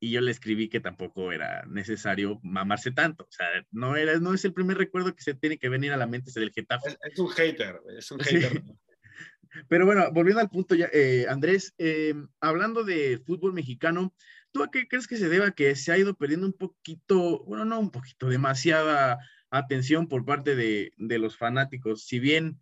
y 0.02 0.10
yo 0.10 0.20
le 0.20 0.32
escribí 0.32 0.68
que 0.68 0.80
tampoco 0.80 1.30
era 1.30 1.64
necesario 1.66 2.40
mamarse 2.42 2.90
tanto. 2.90 3.22
O 3.22 3.30
sea, 3.30 3.46
no, 3.70 3.94
era, 3.94 4.18
no 4.18 4.34
es 4.34 4.44
el 4.44 4.52
primer 4.52 4.76
recuerdo 4.76 5.14
que 5.14 5.22
se 5.22 5.34
tiene 5.34 5.58
que 5.58 5.68
venir 5.68 5.92
a 5.92 5.96
la 5.96 6.08
mente, 6.08 6.30
es 6.30 6.34
del 6.34 6.50
Getafe. 6.50 6.96
Es, 7.08 7.20
un 7.20 7.28
hater, 7.28 7.80
es 7.96 8.10
un 8.10 8.18
hater. 8.18 8.64
Pero 9.68 9.86
bueno, 9.86 10.10
volviendo 10.12 10.40
al 10.40 10.50
punto 10.50 10.74
ya, 10.74 10.88
eh, 10.92 11.26
Andrés, 11.28 11.72
eh, 11.78 12.14
hablando 12.40 12.82
de 12.82 13.22
fútbol 13.24 13.52
mexicano, 13.52 14.12
¿tú 14.50 14.64
a 14.64 14.72
qué 14.72 14.88
crees 14.88 15.06
que 15.06 15.16
se 15.16 15.28
deba 15.28 15.52
que 15.52 15.76
se 15.76 15.92
ha 15.92 15.98
ido 15.98 16.14
perdiendo 16.16 16.48
un 16.48 16.54
poquito, 16.54 17.44
bueno, 17.44 17.64
no 17.64 17.78
un 17.78 17.92
poquito, 17.92 18.28
demasiada 18.28 19.20
atención 19.52 20.08
por 20.08 20.24
parte 20.24 20.56
de, 20.56 20.94
de 20.96 21.18
los 21.20 21.36
fanáticos? 21.36 22.06
Si 22.06 22.18
bien 22.18 22.60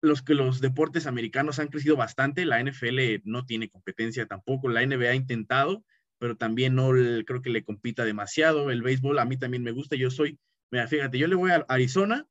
los 0.00 0.22
que 0.22 0.34
los 0.34 0.60
deportes 0.60 1.08
americanos 1.08 1.58
han 1.58 1.68
crecido 1.68 1.96
bastante, 1.96 2.46
la 2.46 2.62
NFL 2.62 3.22
no 3.24 3.44
tiene 3.44 3.68
competencia 3.68 4.26
tampoco, 4.26 4.68
la 4.68 4.86
NBA 4.86 5.10
ha 5.10 5.14
intentado, 5.16 5.84
pero 6.18 6.36
también 6.36 6.74
no 6.74 6.90
creo 6.90 7.42
que 7.42 7.50
le 7.50 7.64
compita 7.64 8.04
demasiado. 8.04 8.70
El 8.70 8.82
béisbol 8.82 9.18
a 9.18 9.24
mí 9.24 9.36
también 9.36 9.62
me 9.62 9.72
gusta. 9.72 9.96
Yo 9.96 10.10
soy, 10.10 10.38
mira, 10.70 10.86
fíjate, 10.88 11.18
yo 11.18 11.26
le 11.26 11.34
voy 11.34 11.50
a 11.50 11.64
Arizona, 11.68 12.26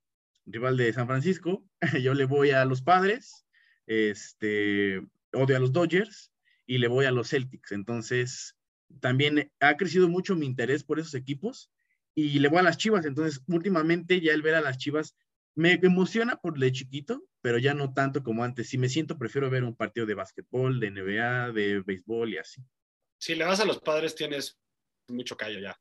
rival 0.45 0.77
de 0.77 0.93
San 0.93 1.07
Francisco, 1.07 1.63
yo 2.01 2.13
le 2.13 2.25
voy 2.25 2.51
a 2.51 2.65
los 2.65 2.81
Padres, 2.81 3.45
este, 3.87 5.01
odio 5.33 5.57
a 5.57 5.59
los 5.59 5.71
Dodgers 5.71 6.31
y 6.65 6.79
le 6.79 6.87
voy 6.87 7.05
a 7.05 7.11
los 7.11 7.29
Celtics. 7.29 7.71
Entonces, 7.71 8.55
también 8.99 9.51
ha 9.59 9.77
crecido 9.77 10.09
mucho 10.09 10.35
mi 10.35 10.45
interés 10.45 10.83
por 10.83 10.99
esos 10.99 11.13
equipos 11.13 11.71
y 12.15 12.39
le 12.39 12.47
voy 12.47 12.59
a 12.59 12.63
las 12.63 12.77
Chivas. 12.77 13.05
Entonces, 13.05 13.43
últimamente 13.47 14.21
ya 14.21 14.33
el 14.33 14.41
ver 14.41 14.55
a 14.55 14.61
las 14.61 14.77
Chivas 14.77 15.15
me 15.53 15.79
emociona 15.81 16.35
por 16.37 16.57
de 16.59 16.71
chiquito, 16.71 17.23
pero 17.41 17.59
ya 17.59 17.73
no 17.73 17.93
tanto 17.93 18.23
como 18.23 18.43
antes. 18.43 18.69
Si 18.69 18.77
me 18.77 18.89
siento, 18.89 19.17
prefiero 19.17 19.49
ver 19.49 19.63
un 19.63 19.75
partido 19.75 20.05
de 20.05 20.15
básquetbol, 20.15 20.79
de 20.79 20.91
NBA, 20.91 21.51
de 21.51 21.81
béisbol 21.81 22.33
y 22.33 22.37
así 22.37 22.61
si 23.25 23.33
le 23.33 23.43
vas 23.43 23.59
a 23.59 23.65
los 23.65 23.79
padres, 23.79 24.13
tienes 24.13 24.55
mucho 25.07 25.35
callo 25.35 25.59
ya. 25.59 25.75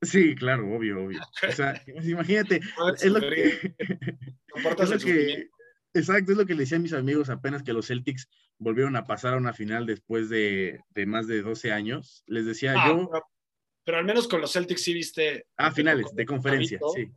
Sí, 0.00 0.36
claro, 0.36 0.72
obvio, 0.72 1.06
obvio. 1.06 1.20
O 1.48 1.50
sea, 1.50 1.82
imagínate, 2.04 2.60
es 3.02 3.10
lo 3.10 3.18
que, 3.18 3.74
exacto, 5.92 6.30
es 6.32 6.38
lo 6.38 6.46
que 6.46 6.54
le 6.54 6.60
decía 6.60 6.76
a 6.76 6.80
mis 6.80 6.92
amigos 6.92 7.30
apenas 7.30 7.64
que 7.64 7.72
los 7.72 7.88
Celtics 7.88 8.28
volvieron 8.58 8.94
a 8.94 9.06
pasar 9.06 9.34
a 9.34 9.38
una 9.38 9.52
final 9.52 9.86
después 9.86 10.28
de, 10.28 10.78
más 11.04 11.26
de 11.26 11.42
12 11.42 11.72
años. 11.72 12.22
Les 12.26 12.46
decía 12.46 12.74
ah, 12.76 12.86
yo... 12.86 13.10
Pero, 13.84 13.98
al 13.98 14.04
menos 14.04 14.28
con 14.28 14.40
los 14.40 14.52
Celtics 14.52 14.82
sí 14.82 14.94
viste... 14.94 15.48
Ah, 15.56 15.72
finales 15.72 16.14
de 16.14 16.26
conferencia, 16.26 16.78
sí. 16.94 17.10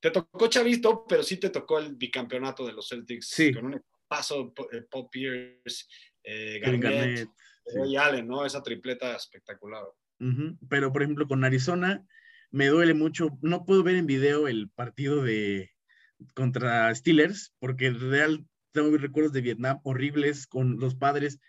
Te 0.00 0.10
tocó 0.10 0.46
Chavito, 0.46 1.04
pero 1.06 1.22
sí 1.22 1.36
te 1.36 1.50
tocó 1.50 1.80
el 1.80 1.96
bicampeonato 1.96 2.66
de 2.66 2.72
los 2.72 2.88
Celtics 2.88 3.28
sí. 3.28 3.52
con 3.52 3.66
un 3.66 3.84
paso, 4.08 4.54
eh, 4.72 4.86
Paul 4.90 5.08
Pierce, 5.10 5.84
eh, 6.22 6.60
Garnett, 6.60 7.28
y 7.86 7.96
Allen, 7.96 8.26
¿no? 8.26 8.44
Esa 8.44 8.62
tripleta 8.62 9.14
espectacular. 9.14 9.84
Pero, 10.68 10.92
por 10.92 11.02
ejemplo, 11.02 11.26
con 11.26 11.44
Arizona 11.44 12.04
me 12.50 12.68
duele 12.68 12.94
mucho. 12.94 13.38
No 13.42 13.64
puedo 13.64 13.82
ver 13.82 13.96
en 13.96 14.06
video 14.06 14.48
el 14.48 14.70
partido 14.70 15.22
de 15.22 15.70
contra 16.34 16.94
Steelers, 16.94 17.54
porque 17.58 17.86
en 17.86 18.00
real 18.10 18.46
tengo 18.72 18.96
recuerdos 18.96 19.32
de 19.32 19.42
Vietnam 19.42 19.80
horribles 19.82 20.46
con 20.46 20.78
los 20.78 20.94
padres. 20.94 21.40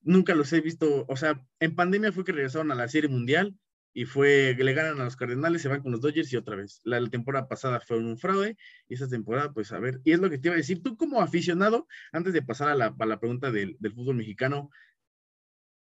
Nunca 0.00 0.34
los 0.34 0.52
he 0.52 0.60
visto. 0.60 1.04
O 1.08 1.16
sea, 1.16 1.40
en 1.60 1.74
pandemia 1.74 2.12
fue 2.12 2.24
que 2.24 2.32
regresaron 2.32 2.70
a 2.72 2.74
la 2.74 2.88
Serie 2.88 3.08
Mundial 3.08 3.54
y 3.96 4.04
fue, 4.04 4.54
le 4.58 4.74
ganan 4.74 5.00
a 5.00 5.04
los 5.04 5.16
Cardenales, 5.16 5.62
se 5.62 5.68
van 5.68 5.80
con 5.82 5.90
los 5.90 6.02
Dodgers 6.02 6.30
y 6.30 6.36
otra 6.36 6.54
vez. 6.54 6.82
La, 6.84 7.00
temporada 7.08 7.48
pasada 7.48 7.80
fue 7.80 7.96
un 7.96 8.18
fraude 8.18 8.58
y 8.88 8.94
esa 8.94 9.08
temporada, 9.08 9.54
pues 9.54 9.72
a 9.72 9.78
ver, 9.78 10.02
y 10.04 10.12
es 10.12 10.20
lo 10.20 10.28
que 10.28 10.36
te 10.36 10.48
iba 10.48 10.54
a 10.54 10.58
decir, 10.58 10.82
tú 10.82 10.98
como 10.98 11.22
aficionado, 11.22 11.88
antes 12.12 12.34
de 12.34 12.42
pasar 12.42 12.68
a 12.68 12.74
la, 12.74 12.94
a 12.98 13.06
la 13.06 13.18
pregunta 13.18 13.50
del, 13.50 13.74
del, 13.80 13.94
fútbol 13.94 14.16
mexicano, 14.16 14.68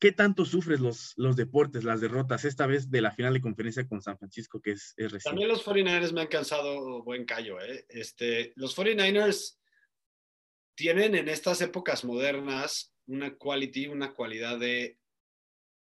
¿Qué 0.05 0.13
tanto 0.13 0.45
sufres 0.45 0.81
los, 0.81 1.15
los 1.17 1.35
deportes, 1.35 1.83
las 1.83 2.03
derrotas, 2.03 2.45
esta 2.45 2.67
vez 2.67 2.91
de 2.91 3.01
la 3.01 3.11
final 3.11 3.33
de 3.33 3.41
conferencia 3.41 3.89
con 3.89 4.03
San 4.03 4.19
Francisco, 4.19 4.61
que 4.61 4.73
es, 4.73 4.93
es 4.99 5.11
reciente? 5.11 5.31
También 5.31 5.49
los 5.49 5.65
49ers 5.65 6.13
me 6.13 6.21
han 6.21 6.27
cansado 6.27 7.03
buen 7.03 7.25
callo. 7.25 7.59
¿eh? 7.63 7.87
Este, 7.89 8.53
los 8.57 8.77
49ers 8.77 9.57
tienen 10.75 11.15
en 11.15 11.31
estas 11.31 11.63
épocas 11.63 12.05
modernas 12.05 12.95
una 13.07 13.35
quality, 13.35 13.87
una 13.87 14.13
cualidad 14.13 14.59
de 14.59 14.99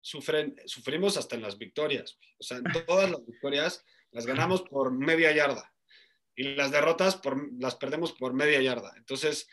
sufren, 0.01 0.57
sufrimos 0.67 1.17
hasta 1.17 1.37
en 1.37 1.43
las 1.43 1.57
victorias. 1.57 2.19
O 2.41 2.43
sea, 2.43 2.57
en 2.57 2.65
todas 2.89 3.09
las 3.13 3.25
victorias 3.25 3.85
las 4.11 4.27
ganamos 4.27 4.63
por 4.63 4.91
media 4.91 5.31
yarda 5.31 5.73
y 6.35 6.57
las 6.57 6.73
derrotas 6.73 7.15
por, 7.15 7.49
las 7.63 7.77
perdemos 7.77 8.11
por 8.15 8.35
media 8.35 8.61
yarda. 8.61 8.93
Entonces, 8.97 9.49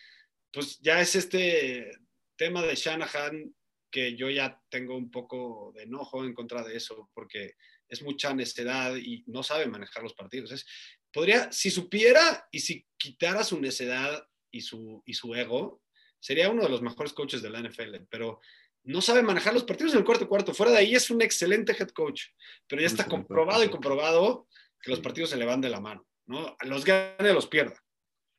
pues 0.52 0.80
ya 0.80 1.00
es 1.00 1.16
este 1.16 1.92
tema 2.38 2.64
de 2.64 2.74
Shanahan 2.74 3.54
que 3.92 4.16
yo 4.16 4.30
ya 4.30 4.62
tengo 4.70 4.96
un 4.96 5.12
poco 5.12 5.72
de 5.76 5.84
enojo 5.84 6.26
en 6.26 6.34
contra 6.34 6.64
de 6.64 6.76
eso, 6.76 7.10
porque 7.14 7.56
es 7.88 8.02
mucha 8.02 8.34
necedad 8.34 8.96
y 8.96 9.24
no 9.28 9.44
sabe 9.44 9.68
manejar 9.68 10.04
los 10.04 10.14
partidos. 10.14 10.52
Es, 10.52 10.66
podría, 11.12 11.52
si 11.52 11.72
supiera 11.72 12.48
y 12.52 12.60
si 12.60 12.86
quitara 12.98 13.44
su 13.44 13.60
necedad 13.60 14.28
y 14.52 14.62
su, 14.62 15.02
y 15.06 15.14
su 15.14 15.34
ego, 15.36 15.82
sería 16.20 16.50
uno 16.50 16.64
de 16.64 16.70
los 16.70 16.82
mejores 16.82 17.14
coaches 17.14 17.42
de 17.42 17.50
la 17.50 17.62
NFL, 17.62 17.96
pero 18.10 18.42
no 18.84 19.02
sabe 19.02 19.22
manejar 19.22 19.54
los 19.54 19.64
partidos 19.64 19.94
en 19.94 20.00
el 20.00 20.06
cuarto 20.06 20.28
cuarto. 20.28 20.54
Fuera 20.54 20.72
de 20.72 20.80
ahí 20.80 20.96
es 20.96 21.10
un 21.10 21.22
excelente 21.22 21.76
head 21.78 21.90
coach, 21.90 22.24
pero 22.68 22.82
ya 22.82 22.88
está 22.88 23.06
comprobado 23.06 23.64
y 23.64 23.70
comprobado 23.70 24.48
que 24.82 24.92
los 24.92 25.00
partidos 25.00 25.30
se 25.30 25.38
le 25.38 25.46
van 25.46 25.62
de 25.62 25.70
la 25.70 25.82
mano, 25.82 26.08
¿no? 26.26 26.56
Los 26.62 26.86
gane, 26.86 27.34
los 27.34 27.48
pierda. 27.48 27.84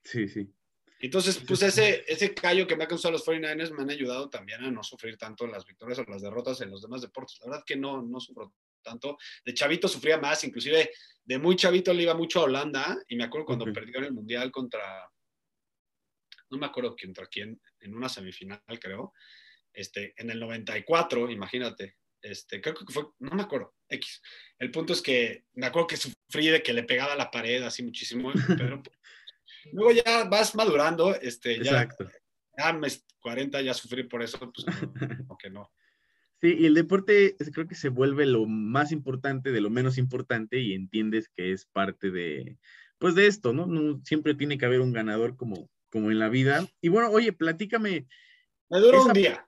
Sí, 0.05 0.29
sí. 0.29 0.51
Entonces, 1.01 1.39
pues 1.47 1.63
ese, 1.63 2.05
ese 2.09 2.35
callo 2.35 2.67
que 2.67 2.77
me 2.77 2.85
ha 2.85 2.89
causado 2.89 3.13
los 3.13 3.25
49ers 3.25 3.71
me 3.71 3.83
han 3.83 3.91
ayudado 3.91 4.29
también 4.29 4.65
a 4.65 4.71
no 4.71 4.83
sufrir 4.83 5.17
tanto 5.17 5.47
las 5.47 5.65
victorias 5.65 6.01
o 6.01 6.05
las 6.05 6.23
derrotas 6.23 6.61
en 6.61 6.71
los 6.71 6.83
demás 6.83 7.03
deportes. 7.03 7.39
La 7.41 7.51
verdad 7.51 7.65
que 7.65 7.77
no, 7.77 8.03
no 8.03 8.19
sufro 8.19 8.53
tanto. 8.83 9.17
De 9.45 9.55
chavito 9.55 9.87
sufría 9.87 10.19
más, 10.19 10.43
inclusive 10.43 10.91
de 11.25 11.39
muy 11.39 11.57
chavito 11.57 11.93
le 11.93 12.03
iba 12.03 12.15
mucho 12.15 12.41
a 12.41 12.45
Holanda 12.45 12.99
y 13.07 13.17
me 13.17 13.25
acuerdo 13.25 13.47
cuando 13.47 13.73
perdió 13.73 13.99
en 13.99 14.05
el 14.05 14.13
Mundial 14.13 14.51
contra, 14.51 15.09
no 16.51 16.59
me 16.59 16.67
acuerdo 16.67 16.97
contra 16.97 17.27
quién, 17.27 17.61
en 17.81 17.95
una 17.95 18.09
semifinal 18.09 18.61
creo, 18.81 19.13
este, 19.73 20.15
en 20.17 20.31
el 20.31 20.41
94, 20.41 21.31
imagínate, 21.31 21.99
este, 22.23 22.61
creo 22.61 22.75
que 22.75 22.93
fue, 22.93 23.05
no 23.21 23.31
me 23.37 23.43
acuerdo, 23.43 23.77
X. 23.89 24.21
El 24.59 24.71
punto 24.71 24.93
es 24.93 25.03
que 25.03 25.45
me 25.53 25.67
acuerdo 25.67 25.87
que 25.87 25.97
sufrí 25.97 26.49
de 26.49 26.63
que 26.63 26.73
le 26.73 26.83
pegaba 26.83 27.13
a 27.13 27.17
la 27.17 27.31
pared 27.31 27.63
así 27.63 27.83
muchísimo, 27.83 28.33
pero 28.59 28.83
Luego 29.73 29.93
ya 29.93 30.25
vas 30.25 30.55
madurando, 30.55 31.15
este, 31.15 31.63
ya, 31.63 31.89
ya 32.57 32.81
40 33.21 33.61
ya 33.63 33.75
sufrí 33.75 34.05
por 34.05 34.23
eso, 34.23 34.39
pues 34.53 34.67
no, 34.67 35.37
que 35.39 35.51
no. 35.51 35.71
Sí, 36.41 36.55
y 36.57 36.67
el 36.67 36.75
deporte 36.75 37.37
creo 37.53 37.67
que 37.67 37.75
se 37.75 37.89
vuelve 37.89 38.25
lo 38.25 38.47
más 38.47 38.93
importante 38.93 39.51
de 39.51 39.61
lo 39.61 39.71
menos 39.71 39.99
importante 39.99 40.61
y 40.61 40.73
entiendes 40.73 41.29
que 41.29 41.53
es 41.53 41.67
parte 41.67 42.11
de, 42.11 42.59
pues 42.99 43.17
de 43.17 43.27
esto, 43.27 43.53
¿no? 43.53 43.67
no 43.67 44.01
siempre 44.05 44.35
tiene 44.35 44.57
que 44.57 44.67
haber 44.67 44.81
un 44.81 44.93
ganador 44.93 45.37
como, 45.37 45.69
como 45.91 46.13
en 46.13 46.21
la 46.21 46.29
vida. 46.29 46.65
Y 46.81 46.89
bueno, 46.89 47.11
oye, 47.11 47.33
platícame. 47.33 48.07
Me 48.69 48.79
duró 48.79 49.05
un 49.05 49.13
día. 49.13 49.48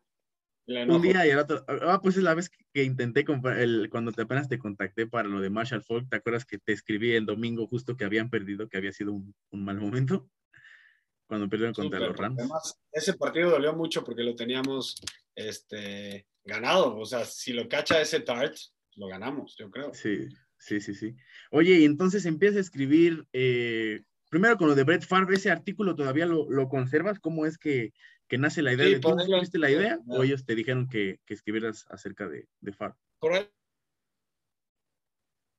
Un 0.71 1.03
día 1.03 1.27
y 1.27 1.31
el 1.31 1.39
otro. 1.39 1.65
Ah, 1.67 2.01
pues 2.01 2.17
es 2.17 2.23
la 2.23 2.35
vez 2.35 2.51
que 2.73 2.85
intenté, 2.85 3.25
el, 3.57 3.89
cuando 3.91 4.13
te 4.13 4.23
apenas 4.23 4.49
te 4.49 4.59
contacté 4.59 5.07
para 5.07 5.29
lo 5.29 5.41
de 5.41 5.51
Marshall 5.51 5.83
Falk, 5.83 6.09
¿te 6.09 6.17
acuerdas 6.17 6.45
que 6.45 6.59
te 6.59 6.73
escribí 6.73 7.13
el 7.13 7.27
domingo 7.27 7.67
justo 7.67 7.97
que 7.97 8.05
habían 8.05 8.31
perdido, 8.31 8.69
que 8.69 8.77
había 8.77 8.93
sido 8.93 9.13
un, 9.13 9.35
un 9.51 9.65
mal 9.65 9.81
momento? 9.81 10.29
Cuando 11.27 11.49
perdieron 11.49 11.75
contra 11.75 11.99
los 12.01 12.17
Rams. 12.17 12.39
Además, 12.39 12.81
ese 12.93 13.15
partido 13.15 13.51
dolió 13.51 13.73
mucho 13.73 14.05
porque 14.05 14.23
lo 14.23 14.35
teníamos 14.35 14.97
este, 15.35 16.27
ganado. 16.45 16.97
O 16.97 17.05
sea, 17.05 17.25
si 17.25 17.53
lo 17.53 17.69
cacha 17.69 18.01
ese 18.01 18.21
Tart, 18.21 18.57
lo 18.97 19.09
ganamos, 19.09 19.57
yo 19.57 19.71
creo. 19.71 19.93
Sí, 19.95 20.29
sí, 20.59 20.81
sí, 20.81 20.95
sí. 20.95 21.17
Oye, 21.51 21.81
y 21.81 21.85
entonces 21.85 22.27
empieza 22.27 22.59
a 22.59 22.63
escribir, 22.63 23.27
eh, 23.33 24.03
primero 24.29 24.57
con 24.57 24.69
lo 24.69 24.75
de 24.75 24.85
Brett 24.85 25.05
Favre, 25.05 25.37
ese 25.37 25.51
artículo 25.51 25.95
todavía 25.95 26.27
lo, 26.27 26.51
lo 26.51 26.69
conservas, 26.69 27.19
¿cómo 27.21 27.47
es 27.47 27.59
que 27.59 27.93
que 28.31 28.39
nace 28.39 28.63
la 28.63 28.73
idea 28.73 28.87
de 28.87 29.01
tú 29.01 29.19
escribiste 29.19 29.59
la 29.59 29.73
idea 29.73 29.99
o 30.07 30.23
ellos 30.23 30.47
te 30.47 30.55
dijeron 30.55 30.89
que, 30.89 31.19
que 31.27 31.35
escribieras 31.35 31.85
acerca 31.91 32.29
de, 32.29 32.47
de 32.61 32.73
FAR? 32.73 32.95
Por 33.19 33.33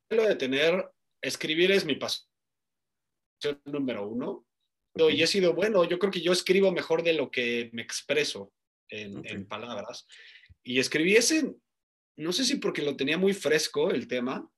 lo 0.10 0.24
de 0.24 0.36
tener, 0.36 0.90
escribir 1.22 1.72
es 1.72 1.84
mi 1.84 1.96
pasión 1.96 2.26
número 3.66 4.08
uno. 4.08 4.48
Y 4.96 5.22
he 5.22 5.28
sido 5.28 5.54
bueno, 5.54 5.84
yo 5.84 6.00
creo 6.00 6.12
que 6.12 6.22
yo 6.22 6.32
escribo 6.32 6.72
mejor 6.72 7.04
de 7.04 7.14
lo 7.14 7.30
que 7.30 7.70
me 7.74 7.82
expreso 7.82 8.54
en, 8.90 9.22
en 9.26 9.46
palabras. 9.46 10.08
Y 10.64 10.80
escribí 10.80 11.16
ese, 11.16 11.54
no 12.18 12.32
sé 12.32 12.46
si 12.46 12.56
porque 12.56 12.84
lo 12.84 12.96
tenía 12.96 13.18
muy 13.18 13.34
fresco 13.34 13.92
el 13.92 14.08
tema, 14.08 14.50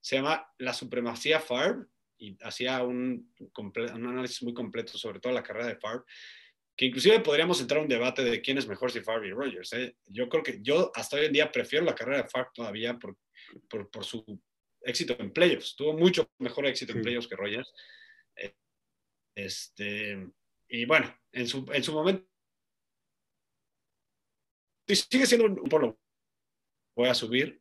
se 0.00 0.16
llama 0.16 0.48
La 0.58 0.72
Supremacía 0.72 1.40
FARB 1.40 1.86
y 2.16 2.36
hacía 2.42 2.82
un, 2.84 3.32
un, 3.56 4.06
análisis 4.06 4.42
muy 4.42 4.54
completo 4.54 4.96
sobre 4.98 5.18
toda 5.18 5.34
la 5.34 5.42
carrera 5.42 5.66
de 5.66 5.76
FARB 5.76 6.04
que 6.80 6.86
inclusive 6.86 7.20
podríamos 7.20 7.60
entrar 7.60 7.78
a 7.78 7.82
un 7.82 7.90
debate 7.90 8.24
de 8.24 8.40
quién 8.40 8.56
es 8.56 8.66
mejor 8.66 8.90
si 8.90 9.02
Favre 9.02 9.28
y 9.28 9.32
Rogers. 9.32 9.70
¿eh? 9.74 9.94
Yo 10.06 10.30
creo 10.30 10.42
que 10.42 10.62
yo 10.62 10.90
hasta 10.94 11.18
hoy 11.18 11.26
en 11.26 11.32
día 11.34 11.52
prefiero 11.52 11.84
la 11.84 11.94
carrera 11.94 12.22
de 12.22 12.28
Favre 12.30 12.48
todavía 12.54 12.98
por, 12.98 13.18
por, 13.68 13.90
por, 13.90 14.02
su 14.02 14.24
éxito 14.80 15.14
en 15.18 15.30
playoffs. 15.30 15.76
Tuvo 15.76 15.92
mucho 15.92 16.30
mejor 16.38 16.64
éxito 16.64 16.92
en 16.92 17.02
playoffs 17.02 17.28
que 17.28 17.36
Rogers. 17.36 17.70
Este, 19.34 20.26
y 20.70 20.86
bueno, 20.86 21.14
en 21.32 21.46
su, 21.46 21.70
en 21.70 21.84
su 21.84 21.92
momento 21.92 22.26
sigue 24.88 25.26
siendo 25.26 25.48
un, 25.48 25.68
polo. 25.68 26.00
Voy 26.96 27.10
a 27.10 27.14
subir. 27.14 27.60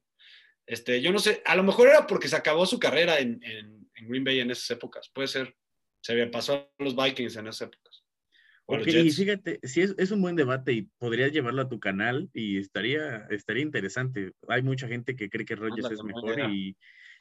Este, 0.65 1.01
yo 1.01 1.11
no 1.11 1.19
sé, 1.19 1.41
a 1.43 1.57
lo 1.57 1.63
mejor 1.63 1.89
era 1.89 2.07
porque 2.07 2.29
se 2.29 2.37
acabó 2.37 2.65
su 2.65 2.79
carrera 2.79 3.19
en, 3.19 3.43
en, 3.43 3.91
en 3.95 4.07
Green 4.07 4.23
Bay 4.23 4.39
en 4.39 4.51
esas 4.51 4.71
épocas. 4.71 5.09
Puede 5.13 5.27
ser. 5.27 5.57
Se 6.01 6.13
había 6.13 6.31
pasado 6.31 6.71
a 6.79 6.83
los 6.85 6.95
Vikings 6.95 7.35
en 7.35 7.47
esas 7.49 7.63
y 8.77 9.11
fíjate, 9.11 9.59
sí 9.63 9.81
es, 9.81 9.95
es, 9.97 10.11
un 10.11 10.21
buen 10.21 10.35
debate 10.35 10.73
y 10.73 10.81
podrías 10.99 11.31
llevarlo 11.31 11.61
a 11.61 11.69
tu 11.69 11.79
canal 11.79 12.29
y 12.33 12.57
estaría, 12.57 13.25
estaría 13.29 13.63
interesante. 13.63 14.33
Hay 14.47 14.61
mucha 14.61 14.87
gente 14.87 15.15
que 15.15 15.29
cree 15.29 15.45
que 15.45 15.55
Rogers 15.55 15.91
es 15.91 16.03
mejor 16.03 16.39
y, 16.51 16.77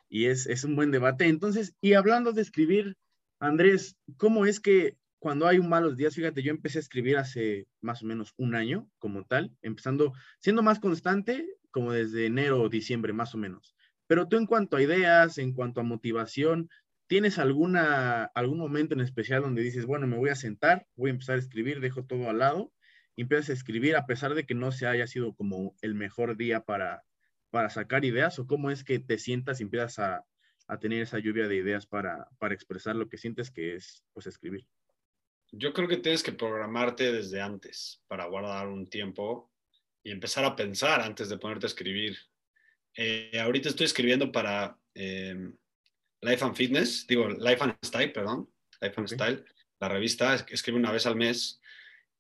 y 0.09 0.27
es, 0.27 0.47
es, 0.47 0.65
un 0.65 0.77
buen 0.77 0.91
debate. 0.91 1.27
Entonces, 1.27 1.75
y 1.81 1.95
hablando 1.95 2.33
de 2.33 2.43
escribir, 2.43 2.97
Andrés, 3.41 3.97
¿cómo 4.17 4.47
es 4.47 4.61
que 4.61 4.97
cuando 5.19 5.47
hay 5.47 5.59
un 5.59 5.69
malos 5.69 5.97
días, 5.97 6.15
fíjate, 6.15 6.43
yo 6.43 6.51
empecé 6.51 6.79
a 6.79 6.81
escribir 6.81 7.17
hace 7.17 7.67
más 7.81 8.03
o 8.03 8.07
menos 8.07 8.35
un 8.37 8.55
año 8.55 8.89
como 8.99 9.25
tal, 9.25 9.51
empezando, 9.63 10.13
siendo 10.39 10.63
más 10.63 10.79
constante, 10.79 11.49
como 11.71 11.93
desde 11.93 12.27
enero 12.27 12.61
o 12.61 12.69
diciembre 12.69 13.13
más 13.13 13.35
o 13.35 13.39
menos. 13.39 13.75
Pero 14.07 14.29
tú 14.29 14.37
en 14.37 14.47
cuanto 14.47 14.77
a 14.77 14.83
ideas, 14.83 15.39
en 15.39 15.53
cuanto 15.53 15.81
a 15.81 15.85
motivación, 15.85 16.71
¿Tienes 17.09 17.39
alguna, 17.39 18.25
algún 18.35 18.59
momento 18.59 18.95
en 18.95 19.01
especial 19.01 19.43
donde 19.43 19.63
dices, 19.63 19.87
bueno, 19.87 20.07
me 20.07 20.19
voy 20.19 20.29
a 20.29 20.35
sentar, 20.35 20.87
voy 20.95 21.09
a 21.09 21.15
empezar 21.15 21.37
a 21.37 21.41
escribir, 21.41 21.81
dejo 21.81 22.05
todo 22.05 22.29
al 22.29 22.39
lado 22.39 22.73
y 23.17 23.23
empiezas 23.23 23.49
a 23.49 23.55
escribir 23.55 23.97
a 23.97 24.07
pesar 24.07 24.35
de 24.35 24.45
que 24.45 24.55
no 24.55 24.73
se 24.73 24.87
haya 24.87 25.07
sido 25.07 25.35
como 25.35 25.75
el 25.81 25.95
mejor 25.95 26.37
día 26.37 26.61
para, 26.61 27.05
para 27.51 27.71
sacar 27.71 28.05
ideas? 28.05 28.39
¿O 28.39 28.47
cómo 28.47 28.71
es 28.71 28.85
que 28.85 28.99
te 28.99 29.17
sientas 29.19 29.61
y 29.61 29.63
empiezas 29.65 29.99
a, 29.99 30.27
a 30.67 30.79
tener 30.79 31.01
esa 31.01 31.19
lluvia 31.19 31.49
de 31.49 31.57
ideas 31.57 31.87
para, 31.87 32.29
para 32.39 32.55
expresar 32.55 32.95
lo 32.95 33.09
que 33.09 33.17
sientes 33.17 33.51
que 33.51 33.75
es 33.75 34.05
pues 34.13 34.27
escribir? 34.27 34.67
Yo 35.51 35.73
creo 35.73 35.89
que 35.89 35.97
tienes 35.97 36.23
que 36.23 36.33
programarte 36.33 37.11
desde 37.11 37.41
antes 37.41 38.03
para 38.07 38.27
guardar 38.27 38.69
un 38.69 38.87
tiempo 38.87 39.51
y 40.03 40.11
empezar 40.11 40.45
a 40.45 40.55
pensar 40.55 41.01
antes 41.01 41.31
de 41.31 41.39
ponerte 41.39 41.65
a 41.65 41.69
escribir. 41.69 42.19
Eh, 42.95 43.41
ahorita 43.41 43.71
estoy 43.71 43.87
escribiendo 43.87 44.31
para 44.31 44.79
em, 44.93 45.57
Life 46.21 46.45
and 46.45 46.57
Fitness, 46.57 47.07
digo, 47.07 47.29
Life 47.29 47.63
and 47.63 47.77
Style, 47.83 48.13
perdón, 48.13 48.51
Life 48.81 48.95
and 48.97 49.09
Style, 49.09 49.45
la 49.81 49.89
revista, 49.89 50.35
escribo 50.35 50.79
una 50.79 50.93
vez 50.93 51.07
al 51.07 51.17
mes 51.17 51.61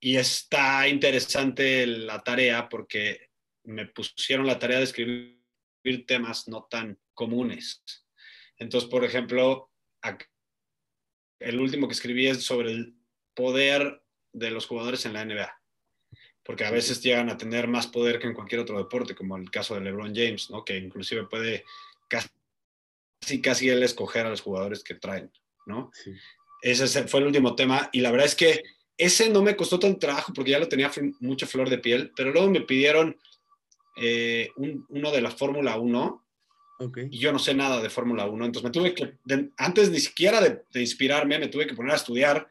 y 0.00 0.16
está 0.16 0.86
interesante 0.88 1.86
la 1.86 2.22
tarea 2.22 2.68
porque 2.68 3.30
me 3.64 3.86
pusieron 3.86 4.46
la 4.46 4.58
tarea 4.58 4.78
de 4.78 4.84
escribir 4.84 6.06
temas 6.06 6.48
no 6.48 6.66
tan 6.70 6.98
comunes. 7.14 7.82
Entonces, 8.56 8.88
por 8.88 9.04
ejemplo, 9.04 9.70
el 11.40 11.60
último 11.60 11.88
que 11.88 11.94
escribí 11.94 12.26
es 12.26 12.44
sobre 12.44 12.72
el 12.72 12.94
poder 13.34 14.02
de 14.32 14.50
los 14.50 14.66
jugadores 14.66 15.06
en 15.06 15.12
la 15.14 15.24
NBA, 15.24 15.52
porque 16.44 16.64
a 16.64 16.70
veces 16.70 17.02
llegan 17.02 17.30
a 17.30 17.36
tener 17.36 17.68
más 17.68 17.86
poder 17.86 18.18
que 18.18 18.26
en 18.26 18.34
cualquier 18.34 18.60
otro 18.60 18.78
deporte, 18.78 19.14
como 19.14 19.36
el 19.36 19.50
caso 19.50 19.74
de 19.74 19.80
LeBron 19.80 20.14
James, 20.14 20.50
¿no? 20.50 20.64
que 20.64 20.76
inclusive 20.76 21.26
puede 21.26 21.64
casi, 22.08 22.28
casi 23.42 23.68
él 23.68 23.82
escoger 23.82 24.26
a 24.26 24.30
los 24.30 24.40
jugadores 24.40 24.82
que 24.82 24.94
traen. 24.94 25.30
¿no? 25.66 25.90
Ese 26.62 27.06
fue 27.06 27.20
el 27.20 27.26
último 27.26 27.54
tema 27.54 27.88
y 27.92 28.00
la 28.00 28.10
verdad 28.10 28.26
es 28.26 28.34
que 28.34 28.62
ese 28.96 29.30
no 29.30 29.42
me 29.42 29.54
costó 29.54 29.78
tan 29.78 29.98
trabajo 29.98 30.32
porque 30.34 30.50
ya 30.50 30.58
lo 30.58 30.68
tenía 30.68 30.90
mucha 31.20 31.46
flor 31.46 31.70
de 31.70 31.78
piel, 31.78 32.12
pero 32.16 32.32
luego 32.32 32.50
me 32.50 32.62
pidieron 32.62 33.16
eh, 33.96 34.50
uno 34.56 35.12
de 35.12 35.20
la 35.20 35.30
Fórmula 35.30 35.76
1 35.78 36.24
y 37.10 37.18
yo 37.18 37.32
no 37.32 37.38
sé 37.38 37.54
nada 37.54 37.82
de 37.82 37.90
Fórmula 37.90 38.26
1, 38.26 38.44
entonces 38.44 38.64
me 38.64 38.70
tuve 38.70 38.94
que, 38.94 39.14
antes 39.56 39.90
ni 39.90 40.00
siquiera 40.00 40.40
de, 40.40 40.80
inspirarme, 40.80 41.38
me 41.38 41.48
tuve 41.48 41.66
que 41.66 41.74
poner 41.74 41.92
a 41.92 41.96
estudiar 41.96 42.48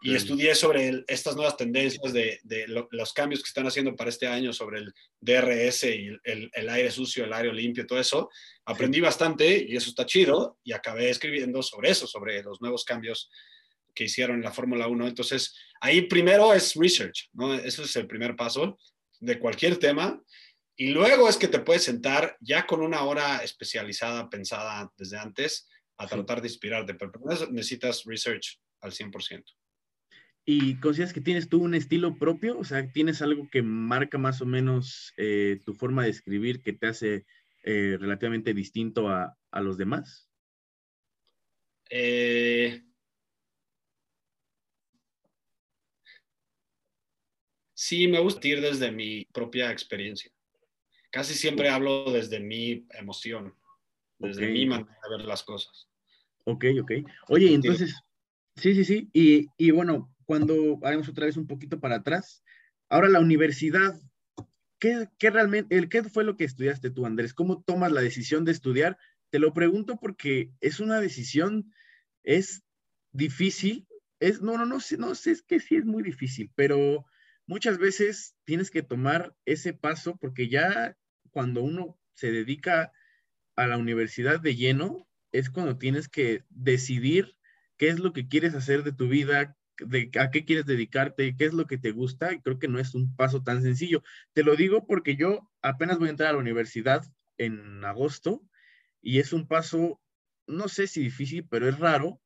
y 0.00 0.14
estudié 0.14 0.54
sobre 0.54 1.04
estas 1.08 1.34
nuevas 1.34 1.56
tendencias 1.56 2.12
de, 2.12 2.66
los 2.90 3.12
cambios 3.12 3.42
que 3.42 3.48
están 3.48 3.66
haciendo 3.66 3.96
para 3.96 4.10
este 4.10 4.28
año 4.28 4.52
sobre 4.52 4.78
el 4.78 4.94
DRS 5.20 5.84
y 5.84 6.10
el, 6.22 6.68
aire 6.68 6.90
sucio, 6.90 7.24
el 7.24 7.32
aire 7.32 7.52
limpio, 7.52 7.86
todo 7.86 7.98
eso. 7.98 8.30
Aprendí 8.64 9.00
bastante 9.00 9.66
y 9.68 9.76
eso 9.76 9.90
está 9.90 10.06
chido 10.06 10.58
y 10.62 10.72
acabé 10.72 11.10
escribiendo 11.10 11.62
sobre 11.62 11.90
eso, 11.90 12.06
sobre 12.06 12.42
los 12.42 12.60
nuevos 12.60 12.84
cambios 12.84 13.30
que 13.92 14.04
hicieron 14.04 14.36
en 14.36 14.42
la 14.42 14.52
Fórmula 14.52 14.86
1. 14.86 15.08
Entonces, 15.08 15.56
ahí 15.80 16.02
primero 16.02 16.54
es 16.54 16.74
research, 16.74 17.28
¿no? 17.32 17.54
Eso 17.54 17.82
es 17.82 17.96
el 17.96 18.06
primer 18.06 18.36
paso 18.36 18.78
de 19.18 19.38
cualquier 19.40 19.78
tema. 19.78 20.22
Y 20.76 20.90
luego 20.90 21.28
es 21.28 21.36
que 21.36 21.48
te 21.48 21.58
puedes 21.58 21.82
sentar 21.82 22.36
ya 22.40 22.64
con 22.66 22.82
una 22.82 23.02
hora 23.02 23.38
especializada, 23.38 24.30
pensada 24.30 24.92
desde 24.96 25.18
antes, 25.18 25.66
a 25.96 26.06
tratar 26.06 26.40
de 26.40 26.46
inspirarte. 26.46 26.94
Pero 26.94 27.10
primero 27.10 27.50
necesitas 27.50 28.04
research 28.04 28.60
al 28.80 28.92
100%. 28.92 29.42
¿Y 30.50 30.76
consideras 30.76 31.12
que 31.12 31.20
tienes 31.20 31.50
tú 31.50 31.62
un 31.62 31.74
estilo 31.74 32.16
propio? 32.16 32.58
O 32.58 32.64
sea, 32.64 32.90
¿tienes 32.90 33.20
algo 33.20 33.50
que 33.50 33.60
marca 33.60 34.16
más 34.16 34.40
o 34.40 34.46
menos 34.46 35.12
eh, 35.18 35.60
tu 35.66 35.74
forma 35.74 36.04
de 36.04 36.08
escribir 36.08 36.62
que 36.62 36.72
te 36.72 36.86
hace 36.86 37.26
eh, 37.64 37.98
relativamente 38.00 38.54
distinto 38.54 39.10
a, 39.10 39.36
a 39.50 39.60
los 39.60 39.76
demás? 39.76 40.30
Eh, 41.90 42.82
Sí, 47.74 48.08
me 48.08 48.18
gusta 48.18 48.48
ir 48.48 48.62
desde 48.62 48.90
mi 48.90 49.26
propia 49.26 49.70
experiencia. 49.70 50.32
Casi 51.10 51.34
siempre 51.34 51.68
hablo 51.68 52.10
desde 52.10 52.40
mi 52.40 52.86
emoción, 52.98 53.54
desde 54.18 54.48
mi 54.48 54.64
manera 54.64 54.98
de 55.10 55.16
ver 55.18 55.26
las 55.26 55.42
cosas. 55.42 55.90
Ok, 56.44 56.64
ok. 56.80 56.92
Oye, 57.28 57.52
entonces, 57.52 57.94
sí, 58.56 58.74
sí, 58.74 58.84
sí. 58.86 59.10
Y, 59.12 59.46
y 59.58 59.72
bueno, 59.72 60.10
cuando 60.28 60.78
haremos 60.82 61.08
otra 61.08 61.24
vez 61.24 61.38
un 61.38 61.46
poquito 61.46 61.80
para 61.80 61.96
atrás, 61.96 62.44
ahora 62.90 63.08
la 63.08 63.18
universidad, 63.18 63.98
¿qué, 64.78 65.08
qué 65.18 65.30
realmente, 65.30 65.74
el, 65.74 65.88
¿qué 65.88 66.02
fue 66.02 66.22
lo 66.22 66.36
que 66.36 66.44
estudiaste 66.44 66.90
tú, 66.90 67.06
Andrés? 67.06 67.32
¿Cómo 67.32 67.62
tomas 67.62 67.92
la 67.92 68.02
decisión 68.02 68.44
de 68.44 68.52
estudiar? 68.52 68.98
Te 69.30 69.38
lo 69.38 69.54
pregunto 69.54 69.96
porque 69.98 70.50
es 70.60 70.80
una 70.80 71.00
decisión, 71.00 71.72
es 72.24 72.62
difícil, 73.10 73.88
es, 74.20 74.42
no, 74.42 74.58
no, 74.58 74.66
no 74.66 74.80
no 74.98 75.14
sé, 75.14 75.30
es 75.30 75.40
que 75.40 75.60
sí 75.60 75.76
es 75.76 75.86
muy 75.86 76.02
difícil, 76.02 76.52
pero 76.54 77.06
muchas 77.46 77.78
veces 77.78 78.36
tienes 78.44 78.70
que 78.70 78.82
tomar 78.82 79.34
ese 79.46 79.72
paso 79.72 80.18
porque 80.20 80.50
ya 80.50 80.94
cuando 81.30 81.62
uno 81.62 81.98
se 82.12 82.30
dedica 82.30 82.92
a 83.56 83.66
la 83.66 83.78
universidad 83.78 84.40
de 84.40 84.56
lleno, 84.56 85.08
es 85.32 85.48
cuando 85.48 85.78
tienes 85.78 86.06
que 86.06 86.44
decidir 86.50 87.34
qué 87.78 87.88
es 87.88 87.98
lo 87.98 88.12
que 88.12 88.28
quieres 88.28 88.54
hacer 88.54 88.82
de 88.82 88.92
tu 88.92 89.08
vida, 89.08 89.56
de 89.80 90.10
a 90.18 90.30
qué 90.30 90.44
quieres 90.44 90.66
dedicarte, 90.66 91.36
qué 91.36 91.44
es 91.44 91.52
lo 91.52 91.66
que 91.66 91.78
te 91.78 91.92
gusta, 91.92 92.32
y 92.32 92.40
creo 92.40 92.58
que 92.58 92.68
no 92.68 92.78
es 92.78 92.94
un 92.94 93.14
paso 93.14 93.42
tan 93.42 93.62
sencillo. 93.62 94.02
Te 94.32 94.42
lo 94.42 94.56
digo 94.56 94.86
porque 94.86 95.16
yo 95.16 95.50
apenas 95.62 95.98
voy 95.98 96.08
a 96.08 96.10
entrar 96.10 96.30
a 96.30 96.32
la 96.32 96.38
universidad 96.38 97.04
en 97.38 97.84
agosto 97.84 98.42
y 99.00 99.20
es 99.20 99.32
un 99.32 99.46
paso, 99.46 100.00
no 100.46 100.68
sé 100.68 100.86
si 100.86 101.00
difícil, 101.00 101.46
pero 101.48 101.68
es 101.68 101.78
raro 101.78 102.20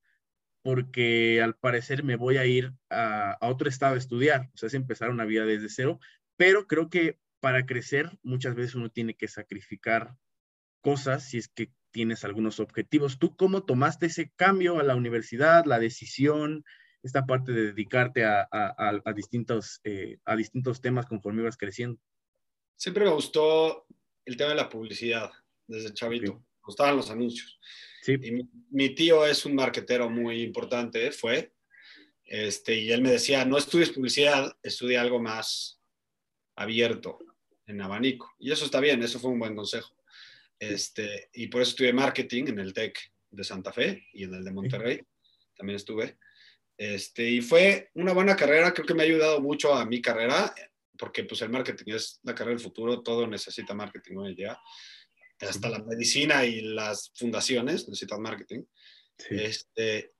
porque 0.63 1.43
al 1.43 1.57
parecer 1.57 2.05
me 2.05 2.17
voy 2.17 2.37
a 2.37 2.47
ir 2.47 2.73
a, 2.89 3.37
otro 3.41 3.69
estado 3.69 3.95
a 3.95 3.99
estudiar, 3.99 4.51
o 4.55 4.57
sea, 4.57 4.69
es 4.69 4.75
empezar 4.75 5.11
una 5.11 5.25
vida 5.25 5.45
desde 5.45 5.69
cero, 5.69 5.99
pero 6.37 6.67
creo 6.67 6.89
que 6.89 7.19
para 7.41 7.67
crecer 7.67 8.11
muchas 8.23 8.55
veces 8.55 8.77
uno 8.77 8.91
tiene 8.91 9.15
que 9.15 9.29
sacrificar 9.29 10.17
cosas 10.81 11.29
si 11.29 11.39
es 11.39 11.49
que 11.49 11.73
tienes 11.91 12.25
algunos 12.25 12.61
objetivos. 12.61 13.19
¿Tú 13.19 13.37
cómo 13.37 13.65
tomaste 13.65 14.07
ese 14.07 14.31
cambio 14.37 14.79
a 14.79 14.85
la 14.85 14.97
universidad, 14.97 15.65
la 15.67 15.79
decisión, 15.79 16.65
esta 17.03 17.27
parte 17.27 17.53
de 17.53 17.73
dedicarte 17.73 18.25
a, 18.25 18.49
distintos, 19.15 19.81
eh, 19.85 20.19
a 20.25 20.37
distintos 20.37 20.81
temas 20.81 21.07
conforme 21.07 21.43
ibas 21.43 21.57
creciendo? 21.57 22.01
Siempre 22.77 23.05
me 23.05 23.11
gustó 23.11 23.87
el 24.25 24.37
tema 24.37 24.51
de 24.51 24.57
la 24.57 24.69
publicidad 24.69 25.31
desde 25.67 25.95
chavito, 25.95 26.35
me 26.35 26.65
gustaban 26.65 26.97
los 26.97 27.11
anuncios. 27.11 27.59
Y 28.07 28.33
mi, 28.71 28.95
tío 28.95 29.25
es 29.25 29.47
un 29.47 29.55
marquetero 29.55 30.11
muy 30.11 30.43
importante, 30.43 31.13
fue, 31.13 31.53
este, 32.25 32.75
y 32.75 32.91
él 32.91 33.03
me 33.03 33.13
decía, 33.13 33.45
no 33.45 33.57
estudies 33.57 33.91
publicidad, 33.91 34.57
estudia 34.63 35.01
algo 35.01 35.21
más 35.21 35.81
abierto, 36.57 37.19
en 37.67 37.81
abanico. 37.81 38.35
Y 38.39 38.51
eso 38.51 38.65
está 38.65 38.81
bien, 38.81 39.03
eso 39.03 39.21
fue 39.21 39.31
un 39.31 39.39
buen 39.39 39.55
consejo. 39.55 39.95
Este, 40.59 41.31
y 41.33 41.49
por 41.49 41.63
eso 41.63 41.71
estudié 41.71 41.93
marketing 41.93 42.45
en 42.49 42.59
el 42.59 42.73
TEC 42.73 42.99
de 43.31 43.45
Santa 43.45 43.73
Fe 43.73 44.07
y 44.13 44.25
en 44.25 44.35
el 44.35 44.45
de 44.45 44.53
Monterrey, 44.53 45.01
también 45.57 45.77
estuve. 45.77 46.19
Este, 46.83 47.29
y 47.29 47.41
fue 47.43 47.91
una 47.95 48.13
buena 48.13 48.35
carrera, 48.35 48.73
creo 48.73 48.87
que 48.87 48.95
me 48.95 49.03
ha 49.03 49.07
ayudado 49.07 49.41
mucho 49.41 49.75
a 49.75 49.85
mi 49.85 50.01
carrera, 50.01 50.53
porque 50.99 51.25
pues 51.25 51.43
el 51.43 51.51
marketing 51.51 51.93
es 51.95 52.19
la 52.23 52.35
carrera 52.35 52.57
del 52.57 52.65
futuro, 52.65 53.03
todo 53.03 53.27
necesita 53.27 53.75
marketing 53.75 54.17
hoy 54.17 54.31
en 54.31 54.37
día 54.37 54.59
hasta 55.49 55.69
la 55.69 55.83
medicina 55.83 56.45
y 56.45 56.61
las 56.61 57.13
fundaciones 57.15 57.89
necesitan 57.89 58.23
marketing. 58.23 58.65
Este, 59.31 60.13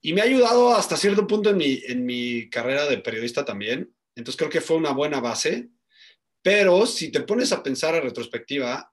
y 0.00 0.12
me 0.12 0.20
ha 0.20 0.24
ayudado 0.24 0.74
hasta 0.74 0.96
cierto 0.96 1.26
punto 1.26 1.50
en 1.50 1.56
mi, 1.56 1.80
en 1.86 2.04
mi 2.04 2.48
carrera 2.50 2.86
de 2.86 2.98
periodista 2.98 3.44
también. 3.44 3.94
Entonces 4.14 4.36
creo 4.38 4.50
que 4.50 4.60
fue 4.60 4.76
una 4.76 4.92
buena 4.92 5.20
base. 5.20 5.70
Pero 6.42 6.86
si 6.86 7.10
te 7.10 7.20
pones 7.20 7.52
a 7.52 7.62
pensar 7.62 7.94
a 7.94 8.00
retrospectiva, 8.00 8.92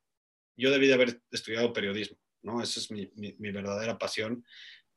yo 0.56 0.72
debí 0.72 0.88
de 0.88 0.94
haber 0.94 1.22
estudiado 1.32 1.74
periodismo, 1.74 2.18
¿no? 2.44 2.62
Esa 2.62 2.80
es 2.80 2.92
mi, 2.92 3.10
mi, 3.16 3.52
verdadera 3.52 3.98
pasión. 3.98 4.46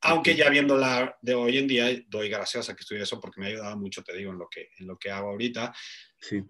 Aunque 0.02 0.34
ya 0.34 0.50
viéndola 0.50 1.16
de 1.22 1.34
hoy 1.34 1.58
en 1.58 1.68
día, 1.68 1.86
doy 2.08 2.28
gracias 2.28 2.68
a 2.68 2.74
que 2.74 2.80
estudié 2.80 3.02
eso 3.02 3.20
porque 3.20 3.40
me 3.40 3.46
ha 3.46 3.50
ayudado 3.50 3.76
mucho, 3.76 4.02
te 4.02 4.16
digo, 4.16 4.32
en 4.32 4.38
lo 4.38 4.48
que, 4.48 4.68
en 4.78 4.86
lo 4.86 4.98
que 4.98 5.10
hago 5.10 5.30
ahorita. 5.30 5.72
Sí 6.18 6.42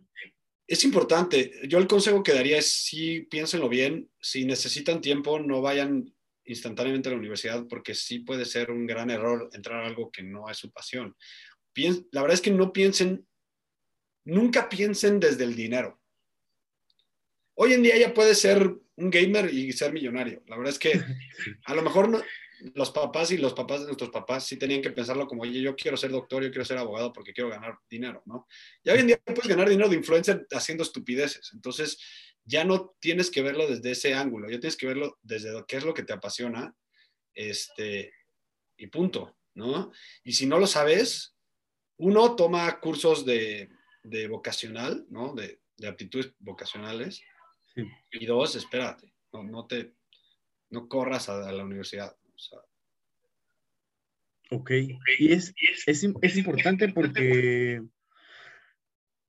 es 0.73 0.85
importante. 0.85 1.53
Yo 1.69 1.77
el 1.77 1.87
consejo 1.87 2.23
que 2.23 2.33
daría 2.33 2.57
es, 2.57 2.73
sí, 2.73 3.27
piénsenlo 3.31 3.69
bien. 3.69 4.11
Si 4.21 4.47
necesitan 4.47 5.03
tiempo, 5.03 5.39
no 5.39 5.61
vayan 5.61 6.15
instantáneamente 6.47 7.11
a 7.11 7.13
la 7.13 7.19
universidad 7.19 7.67
porque 7.69 7.95
sí 7.95 8.21
puede 8.21 8.47
ser 8.47 8.71
un 8.71 8.87
gran 8.87 9.11
error 9.11 9.51
entrar 9.53 9.85
a 9.85 9.87
algo 9.87 10.11
que 10.11 10.23
no 10.23 10.49
es 10.49 10.57
su 10.57 10.73
pasión. 10.73 11.15
la 12.11 12.23
verdad 12.23 12.35
es 12.35 12.41
que 12.41 12.51
no 12.51 12.73
piensen, 12.73 13.27
nunca 14.25 14.71
piensen 14.71 15.21
desde 15.21 15.45
el 15.45 15.55
dinero. 15.55 16.01
Hoy 17.55 17.75
en 17.75 17.83
día 17.83 17.99
ya 17.99 18.15
puedes 18.15 18.41
ser 18.41 18.75
un 18.97 19.11
gamer 19.11 19.53
y 19.53 19.73
ser 19.73 19.93
millonario. 19.93 20.43
La 20.47 20.57
verdad 20.57 20.73
es 20.73 20.79
que 20.79 20.93
a 21.67 21.75
lo 21.75 21.83
mejor 21.83 22.09
no, 22.09 22.23
los 22.75 22.91
papás 22.91 23.31
y 23.31 23.39
los 23.39 23.55
papás 23.55 23.81
de 23.81 23.87
nuestros 23.87 24.11
papás 24.11 24.47
sí 24.47 24.57
tenían 24.57 24.83
que 24.83 24.91
pensarlo 24.91 25.27
como, 25.27 25.43
oye, 25.43 25.61
yo 25.61 25.75
quiero 25.75 25.97
ser 25.97 26.11
doctor, 26.11 26.43
yo 26.43 26.51
quiero 26.51 26.65
ser 26.65 26.79
abogado 26.79 27.13
porque 27.13 27.33
quiero 27.33 27.51
ganar 27.51 27.79
dinero, 27.89 28.23
¿no? 28.27 28.47
Y 28.83 28.91
hoy 28.91 29.01
en 29.01 29.07
día 29.09 29.19
puedes 29.19 29.49
ganar 29.49 29.69
dinero 29.69 29.89
de 29.89 29.97
influencer 29.97 30.47
haciendo 30.53 30.85
estupideces. 30.85 31.51
Entonces, 31.53 31.99
ya 32.45 32.65
no 32.65 32.95
tienes 33.01 33.31
que 33.31 33.43
verlo 33.43 33.67
desde 33.67 33.91
ese 33.91 34.15
ángulo, 34.15 34.49
ya 34.49 34.61
tienes 34.61 34.77
que 34.77 34.87
verlo 34.87 35.19
desde 35.23 35.65
qué 35.67 35.77
es 35.77 35.85
lo 35.85 35.95
que 35.95 36.03
te 36.03 36.13
apasiona, 36.13 36.75
este, 37.35 38.13
y 38.77 38.87
punto, 38.89 39.37
¿no? 39.55 39.93
Y 40.25 40.33
si 40.33 40.47
no 40.47 40.59
lo 40.59 40.67
sabes, 40.67 41.37
uno 41.99 42.37
toma 42.37 42.81
cursos 42.81 43.25
de, 43.25 43.71
de 44.03 44.29
vocacional, 44.29 45.07
¿no? 45.09 45.35
De, 45.35 45.61
de 45.77 45.89
aptitudes 45.89 46.35
vocacionales. 46.39 47.23
Y 48.11 48.27
dos, 48.27 48.55
espérate, 48.55 49.13
no, 49.33 49.43
no 49.43 49.67
te, 49.67 49.95
no 50.71 50.89
corras 50.89 51.29
a 51.29 51.53
la 51.53 51.65
universidad. 51.65 52.17
Ok, 54.51 54.71
y 55.19 55.33
es, 55.33 55.55
es, 55.87 56.05
es 56.21 56.37
importante 56.37 56.89
porque 56.91 57.83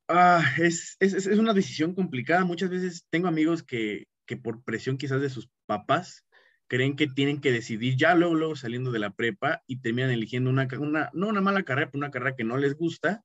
ah, 0.10 0.44
es, 0.58 0.98
es, 1.00 1.26
una 1.28 1.54
decisión 1.54 1.96
complicada. 1.96 2.44
Muchas 2.44 2.70
veces 2.70 3.06
tengo 3.10 3.28
amigos 3.28 3.64
que, 3.64 4.08
que 4.26 4.36
por 4.36 4.64
presión 4.64 4.98
quizás 4.98 5.22
de 5.22 5.30
sus 5.30 5.50
papás, 5.66 6.26
creen 6.68 6.96
que 6.96 7.08
tienen 7.08 7.40
que 7.40 7.52
decidir 7.52 7.96
ya 7.96 8.16
luego, 8.16 8.36
luego 8.36 8.56
saliendo 8.56 8.92
de 8.92 9.00
la 9.00 9.12
prepa 9.12 9.64
y 9.68 9.80
terminan 9.80 10.12
eligiendo 10.12 10.50
una, 10.50 10.68
una 10.80 11.10
no 11.14 11.28
una 11.28 11.42
mala 11.42 11.64
carrera, 11.64 11.88
pero 11.90 12.00
una 12.00 12.12
carrera 12.12 12.36
que 12.36 12.44
no 12.44 12.58
les 12.58 12.76
gusta 12.76 13.24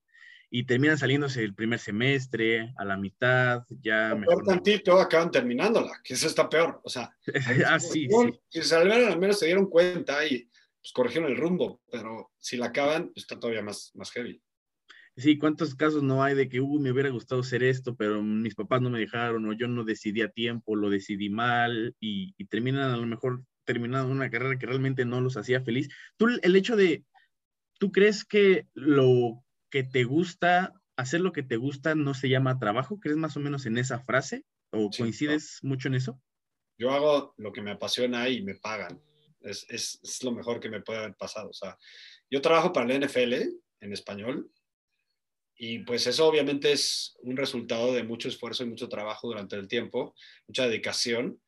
y 0.51 0.65
terminan 0.65 0.97
saliéndose 0.97 1.43
el 1.43 1.55
primer 1.55 1.79
semestre, 1.79 2.73
a 2.79 2.85
la 2.85 2.97
mitad, 2.97 3.65
ya... 3.83 4.15
Mejor 4.15 4.45
tantito 4.45 4.99
acaban 4.99 5.31
terminándola, 5.31 6.01
que 6.03 6.15
eso 6.15 6.27
está 6.27 6.49
peor. 6.49 6.81
O 6.85 6.89
sea, 6.89 7.15
ah, 7.67 7.79
sí, 7.79 8.09
sí. 8.09 8.41
si 8.49 8.63
salieron 8.63 9.13
al 9.13 9.19
menos 9.19 9.39
se 9.39 9.47
dieron 9.47 9.67
cuenta 9.69 10.25
y 10.27 10.49
pues, 10.81 10.93
corrigieron 10.93 11.31
el 11.31 11.37
rumbo, 11.37 11.83
pero 11.91 12.31
si 12.39 12.57
la 12.57 12.67
acaban, 12.67 13.13
está 13.15 13.39
todavía 13.39 13.63
más, 13.63 13.93
más 13.95 14.11
heavy. 14.13 14.41
Sí, 15.17 15.37
¿cuántos 15.37 15.75
casos 15.75 16.03
no 16.03 16.23
hay 16.23 16.35
de 16.35 16.49
que, 16.49 16.61
uy, 16.61 16.81
me 16.81 16.93
hubiera 16.93 17.11
gustado 17.11 17.41
hacer 17.41 17.65
esto, 17.65 17.97
pero 17.97 18.23
mis 18.23 18.55
papás 18.55 18.81
no 18.81 18.89
me 18.89 19.01
dejaron, 19.01 19.47
o 19.49 19.53
yo 19.53 19.67
no 19.67 19.85
decidí 19.85 20.23
a 20.23 20.31
tiempo, 20.31 20.77
lo 20.77 20.91
decidí 20.91 21.29
mal, 21.29 21.95
y, 21.99 22.35
y 22.39 22.45
terminan 22.47 22.93
a 22.93 22.97
lo 22.97 23.07
mejor 23.07 23.43
terminando 23.65 24.11
una 24.11 24.31
carrera 24.31 24.59
que 24.59 24.67
realmente 24.67 25.05
no 25.05 25.21
los 25.21 25.37
hacía 25.37 25.61
feliz. 25.61 25.89
Tú, 26.17 26.29
el 26.41 26.57
hecho 26.57 26.77
de, 26.77 27.05
¿tú 27.79 27.91
crees 27.93 28.25
que 28.25 28.67
lo 28.75 29.45
que 29.71 29.85
te 29.85 30.05
gusta, 30.05 30.75
hacer 30.97 31.21
lo 31.21 31.33
que 31.33 31.43
te 31.43 31.57
gusta 31.57 31.95
no 31.95 32.15
se 32.15 32.29
llama 32.29 32.59
trabajo? 32.59 33.01
¿Crees 33.01 33.17
más 33.17 33.37
o 33.37 33.41
menos 33.41 33.67
en 33.67 33.79
esa 33.79 34.01
frase? 34.01 34.45
¿O 34.71 34.91
coincides 34.91 35.59
mucho 35.63 35.89
en 35.89 35.95
eso? 35.95 36.21
Yo 36.79 36.91
hago 36.93 37.35
lo 37.37 37.53
que 37.53 37.63
me 37.63 37.71
apasiona 37.71 38.29
y 38.29 38.43
me 38.43 38.55
pagan. 38.55 39.01
Es, 39.41 39.67
es, 39.69 40.01
es, 40.03 40.23
lo 40.23 40.33
mejor 40.33 40.61
que 40.61 40.69
me 40.69 40.81
puede 40.81 40.99
haber 40.99 41.15
pasado. 41.17 41.51
O 41.51 41.55
sea, 41.55 41.77
yo 42.31 42.41
trabajo 42.41 42.73
para 42.73 42.87
la 42.87 43.07
NFL 43.07 43.35
en 43.81 43.93
español 43.93 44.51
y 45.61 45.81
pues 45.81 46.07
eso 46.07 46.27
obviamente 46.27 46.71
es 46.71 47.17
un 47.23 47.37
resultado 47.37 47.93
de 47.93 48.05
mucho 48.05 48.29
esfuerzo 48.29 48.63
y 48.63 48.69
mucho 48.69 48.89
trabajo 48.89 49.27
durante 49.27 49.57
el 49.57 49.67
tiempo, 49.67 50.15
mucha 50.47 50.69
dedicación, 50.69 51.43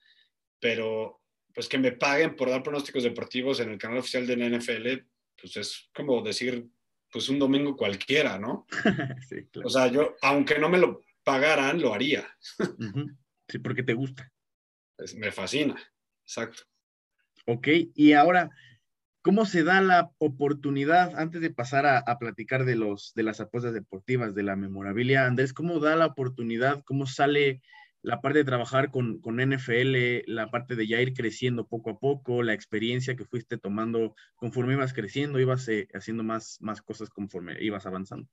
pero 0.59 1.21
pues 1.55 1.69
que 1.69 1.79
me 1.79 1.93
paguen 1.93 2.35
por 2.35 2.51
dar 2.51 2.63
pronósticos 2.63 3.05
deportivos 3.05 3.61
en 3.61 3.71
el 3.71 3.79
canal 3.79 3.99
oficial 3.99 4.27
de 4.27 4.37
la 4.37 4.49
NFL, 4.49 5.07
pues 5.41 5.57
es 5.57 5.91
como 5.95 6.23
decir, 6.23 6.69
pues 7.11 7.29
un 7.29 7.39
domingo 7.39 7.77
cualquiera, 7.77 8.39
¿no? 8.39 8.67
sí, 9.29 9.47
claro. 9.51 9.67
O 9.67 9.71
sea, 9.71 9.89
yo, 9.89 10.17
aunque 10.23 10.59
no 10.59 10.69
me 10.69 10.79
lo 10.79 11.03
pagaran, 11.25 11.81
lo 11.81 11.95
haría. 11.95 12.27
Sí, 13.49 13.59
porque 13.59 13.83
te 13.83 13.95
gusta. 13.95 14.31
me 15.17 15.33
fascina, 15.33 15.77
exacto. 16.25 16.63
Ok, 17.47 17.69
y 17.95 18.13
ahora, 18.13 18.51
¿cómo 19.23 19.45
se 19.45 19.65
da 19.65 19.81
la 19.81 20.13
oportunidad, 20.19 21.19
antes 21.19 21.41
de 21.41 21.51
pasar 21.51 21.87
a, 21.87 21.99
a, 21.99 22.19
platicar 22.19 22.65
de, 22.65 22.77
los, 22.77 23.13
de 23.15 23.23
las 23.23 23.41
apuestas 23.41 23.73
deportivas, 23.73 24.35
de 24.35 24.43
la 24.43 24.57
memorabilia, 24.57 25.27
Andrés, 25.27 25.53
cómo 25.53 25.81
da 25.81 25.97
la 25.97 26.07
oportunidad, 26.07 26.85
cómo 26.85 27.07
sale 27.07 27.61
la 28.03 28.21
parte 28.21 28.39
de 28.39 28.45
trabajar 28.45 28.91
con, 28.91 29.21
con, 29.21 29.37
NFL, 29.37 30.23
la 30.27 30.51
parte 30.51 30.75
de 30.75 30.87
ya 30.87 31.01
ir 31.01 31.13
creciendo 31.13 31.67
poco 31.67 31.91
a 31.91 31.99
poco, 31.99 32.43
la 32.43 32.55
experiencia 32.55 33.17
que 33.17 33.25
fuiste 33.25 33.59
tomando 33.59 34.15
conforme 34.37 34.75
ibas 34.75 34.93
creciendo, 34.93 35.39
ibas 35.39 35.69
eh, 35.69 35.89
haciendo 35.93 36.23
más, 36.23 36.57
más 36.61 36.81
cosas 36.83 37.11
conforme 37.11 37.57
ibas 37.63 37.87
avanzando. 37.87 38.29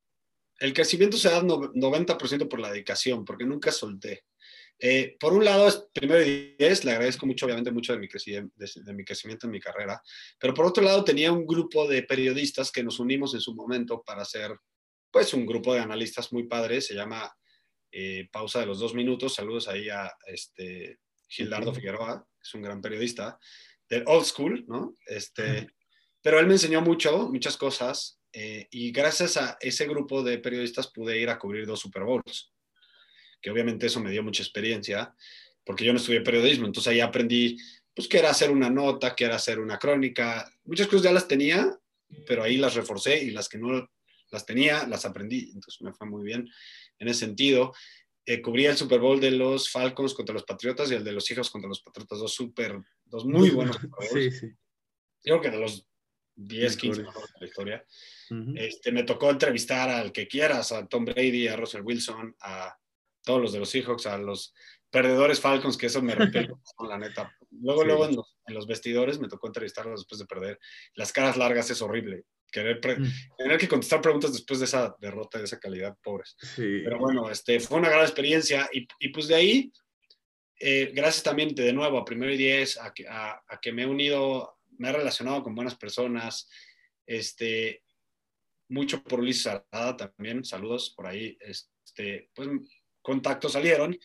El 0.60 0.74
crecimiento 0.74 1.18
se 1.18 1.30
da 1.30 1.42
90% 1.42 2.48
por 2.48 2.60
la 2.60 2.72
dedicación, 2.72 3.24
porque 3.26 3.46
nunca 3.46 3.72
solté. 3.72 4.24
Eh, 4.80 5.16
por 5.20 5.34
un 5.34 5.44
lado, 5.44 5.90
primero 5.94 6.24
y 6.24 6.56
diez, 6.58 6.86
le 6.86 6.92
agradezco 6.92 7.26
mucho, 7.26 7.46
obviamente, 7.46 7.72
mucho 7.72 7.94
de 7.94 8.00
mi, 8.00 8.08
de, 8.08 8.50
de 8.76 8.94
mi 8.94 9.04
crecimiento 9.04 9.48
en 9.48 9.52
mi 9.52 9.60
carrera, 9.60 10.02
pero 10.40 10.54
por 10.54 10.66
otro 10.66 10.84
lado, 10.84 11.04
tenía 11.04 11.32
un 11.32 11.46
grupo 11.46 11.88
de 11.88 12.04
periodistas 12.04 12.72
que 12.72 12.84
nos 12.84 13.00
unimos 13.00 13.34
en 13.34 13.42
su 13.42 13.54
momento 13.54 14.02
para 14.04 14.22
hacer, 14.22 14.56
pues, 15.12 15.34
un 15.34 15.46
grupo 15.46 15.74
de 15.74 15.82
analistas 15.82 16.32
muy 16.32 16.44
padres, 16.44 16.88
se 16.88 16.96
llama 16.96 17.32
eh, 17.92 18.28
pausa 18.32 18.60
de 18.60 18.66
los 18.66 18.80
dos 18.80 18.94
minutos. 18.94 19.36
Saludos 19.36 19.68
ahí 19.68 19.90
a 19.90 20.12
este, 20.26 21.00
Gildardo 21.28 21.74
Figueroa, 21.74 22.26
que 22.26 22.42
es 22.44 22.54
un 22.54 22.62
gran 22.62 22.82
periodista, 22.82 23.40
del 23.90 24.04
old 24.06 24.26
school, 24.26 24.66
¿no? 24.68 24.96
Este, 25.06 25.68
pero 26.22 26.40
él 26.40 26.48
me 26.48 26.54
enseñó 26.54 26.82
mucho, 26.82 27.30
muchas 27.30 27.58
cosas, 27.58 28.20
eh, 28.34 28.68
y 28.72 28.92
gracias 28.92 29.38
a 29.38 29.58
ese 29.62 29.88
grupo 29.88 30.24
de 30.24 30.40
periodistas 30.40 30.92
pude 30.92 31.18
ir 31.18 31.30
a 31.30 31.40
cubrir 31.40 31.66
dos 31.66 31.80
Super 31.80 32.04
Bowls, 32.04 32.54
que 33.42 33.50
obviamente 33.50 33.88
eso 33.88 34.00
me 34.00 34.12
dio 34.12 34.24
mucha 34.24 34.44
experiencia, 34.44 35.14
porque 35.64 35.86
yo 35.86 35.94
no 35.94 36.00
estudié 36.00 36.22
periodismo, 36.22 36.66
entonces 36.66 36.92
ahí 36.92 37.00
aprendí, 37.00 37.58
pues, 37.94 38.08
qué 38.08 38.20
era 38.20 38.30
hacer 38.30 38.52
una 38.52 38.70
nota, 38.70 39.16
qué 39.16 39.26
era 39.26 39.36
hacer 39.36 39.60
una 39.60 39.78
crónica, 39.78 40.50
muchas 40.66 40.88
cosas 40.88 41.04
ya 41.04 41.12
las 41.12 41.28
tenía, 41.28 41.78
pero 42.26 42.44
ahí 42.44 42.58
las 42.58 42.76
reforcé 42.76 43.24
y 43.24 43.32
las 43.32 43.50
que 43.50 43.58
no 43.58 43.90
las 44.32 44.46
tenía, 44.46 44.88
las 44.88 45.06
aprendí, 45.06 45.52
entonces 45.54 45.82
me 45.82 45.94
fue 45.94 46.08
muy 46.08 46.24
bien 46.24 46.50
en 47.00 47.08
ese 47.08 47.22
sentido. 47.22 47.74
Eh, 48.26 48.42
cubría 48.42 48.72
el 48.72 48.78
Super 48.78 49.00
Bowl 49.00 49.22
de 49.22 49.32
los 49.32 49.70
Falcons 49.70 50.14
contra 50.14 50.34
los 50.34 50.44
Patriotas 50.44 50.92
y 50.92 50.96
el 50.96 51.04
de 51.04 51.14
los 51.14 51.30
Hijos 51.32 51.50
contra 51.50 51.70
los 51.70 51.82
Patriotas, 51.82 52.20
dos 52.20 52.34
super, 52.34 52.78
dos 53.06 53.26
muy 53.26 53.50
buenos. 53.52 53.78
sí, 54.14 54.32
sí. 54.32 54.48
Yo 55.24 55.40
creo 55.40 55.42
que 55.42 55.52
de 55.52 55.60
los 55.60 55.88
10, 56.36 56.78
15 56.78 57.04
mejores 57.04 57.34
de 57.34 57.40
la 57.40 57.48
historia. 57.48 57.86
este, 58.56 58.92
me 58.92 59.04
tocó 59.04 59.32
entrevistar 59.32 59.90
al 59.90 60.12
que 60.12 60.28
quieras, 60.28 60.72
a 60.72 60.86
Tom 60.88 61.06
Brady, 61.06 61.48
a 61.48 61.56
Russell 61.56 61.82
Wilson, 61.82 62.36
a 62.42 62.78
todos 63.24 63.42
los 63.42 63.54
de 63.54 63.60
los 63.60 63.70
Seahawks, 63.70 64.06
a 64.06 64.18
los 64.18 64.54
perdedores 64.90 65.40
Falcons, 65.40 65.78
que 65.78 65.88
eso 65.88 66.02
me 66.02 66.16
rompió 66.16 66.42
la 66.88 66.98
neta. 66.98 67.36
Luego, 67.52 67.84
luego 67.84 68.06
en 68.08 68.16
los, 68.16 68.38
en 68.46 68.54
los, 68.54 68.68
vestidores 68.68 69.20
me 69.20 69.28
tocó 69.28 69.48
entrevistarlos 69.48 70.02
después 70.02 70.20
de 70.20 70.26
perder. 70.26 70.60
Las 70.96 71.12
caras 71.12 71.38
largas 71.38 71.70
es 71.72 71.82
horrible 71.82 72.26
querer 72.52 72.78
mm. 72.78 73.36
tener 73.38 73.58
que 73.58 73.68
contestar 73.68 74.02
preguntas 74.02 74.34
después 74.34 74.60
de 74.60 74.66
esa 74.66 74.96
derrota, 75.00 75.38
de 75.38 75.46
esa 75.46 75.60
calidad, 75.60 75.98
pobres. 76.02 76.36
Pero 76.56 77.00
bueno, 77.00 77.30
este, 77.30 77.60
fue 77.60 77.78
una 77.78 77.90
gran 77.90 78.02
experiencia 78.02 78.70
y, 78.72 78.88
y 79.00 79.10
pues 79.10 79.28
de 79.28 79.36
ahí, 79.36 79.72
eh, 80.60 80.92
gracias 80.94 81.24
también 81.24 81.54
de 81.54 81.74
nuevo 81.74 81.98
a 81.98 82.06
Primero 82.06 82.34
y 82.34 82.38
Diez, 82.38 82.78
a 82.78 82.94
que, 82.94 83.08
a, 83.08 83.42
que 83.62 83.72
me 83.72 83.84
he 83.84 83.88
unido, 83.88 84.58
me 84.78 84.90
he 84.90 84.94
relacionado 84.94 85.44
con 85.44 85.56
buenas 85.56 85.76
personas, 85.76 86.50
este, 87.06 87.84
mucho 88.70 89.04
por 89.04 89.20
Ulises 89.20 89.48
Arada 89.48 89.98
también, 89.98 90.44
saludos 90.44 90.94
por 90.96 91.08
ahí, 91.08 91.38
este, 91.42 92.30
pues 92.34 92.50
contactos 93.02 93.54
salieron 93.54 93.98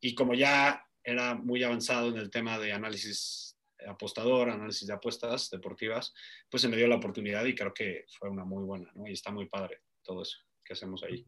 y 0.00 0.14
como 0.14 0.34
ya 0.34 0.84
era 1.02 1.34
muy 1.34 1.62
avanzado 1.62 2.08
en 2.08 2.18
el 2.18 2.30
tema 2.30 2.58
de 2.58 2.72
análisis 2.72 3.49
apostador, 3.86 4.50
análisis 4.50 4.86
de 4.86 4.94
apuestas 4.94 5.50
deportivas, 5.50 6.14
pues 6.50 6.62
se 6.62 6.68
me 6.68 6.76
dio 6.76 6.88
la 6.88 6.96
oportunidad 6.96 7.44
y 7.44 7.54
creo 7.54 7.72
que 7.72 8.04
fue 8.18 8.28
una 8.28 8.44
muy 8.44 8.64
buena, 8.64 8.90
¿no? 8.94 9.06
Y 9.06 9.12
está 9.12 9.30
muy 9.30 9.46
padre 9.46 9.82
todo 10.02 10.22
eso 10.22 10.38
que 10.64 10.72
hacemos 10.72 11.02
ahí. 11.02 11.26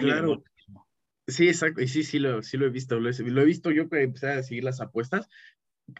claro. 0.00 0.42
Sí, 1.26 1.48
exacto. 1.48 1.80
Y 1.80 1.88
sí, 1.88 2.02
sí 2.02 2.18
lo, 2.18 2.42
sí 2.42 2.56
lo 2.56 2.66
he 2.66 2.70
visto. 2.70 2.98
Lo 2.98 3.08
he, 3.08 3.44
visto 3.44 3.70
yo 3.70 3.88
que 3.88 4.02
empecé 4.02 4.28
a 4.28 4.42
seguir 4.42 4.64
las 4.64 4.80
apuestas. 4.80 5.28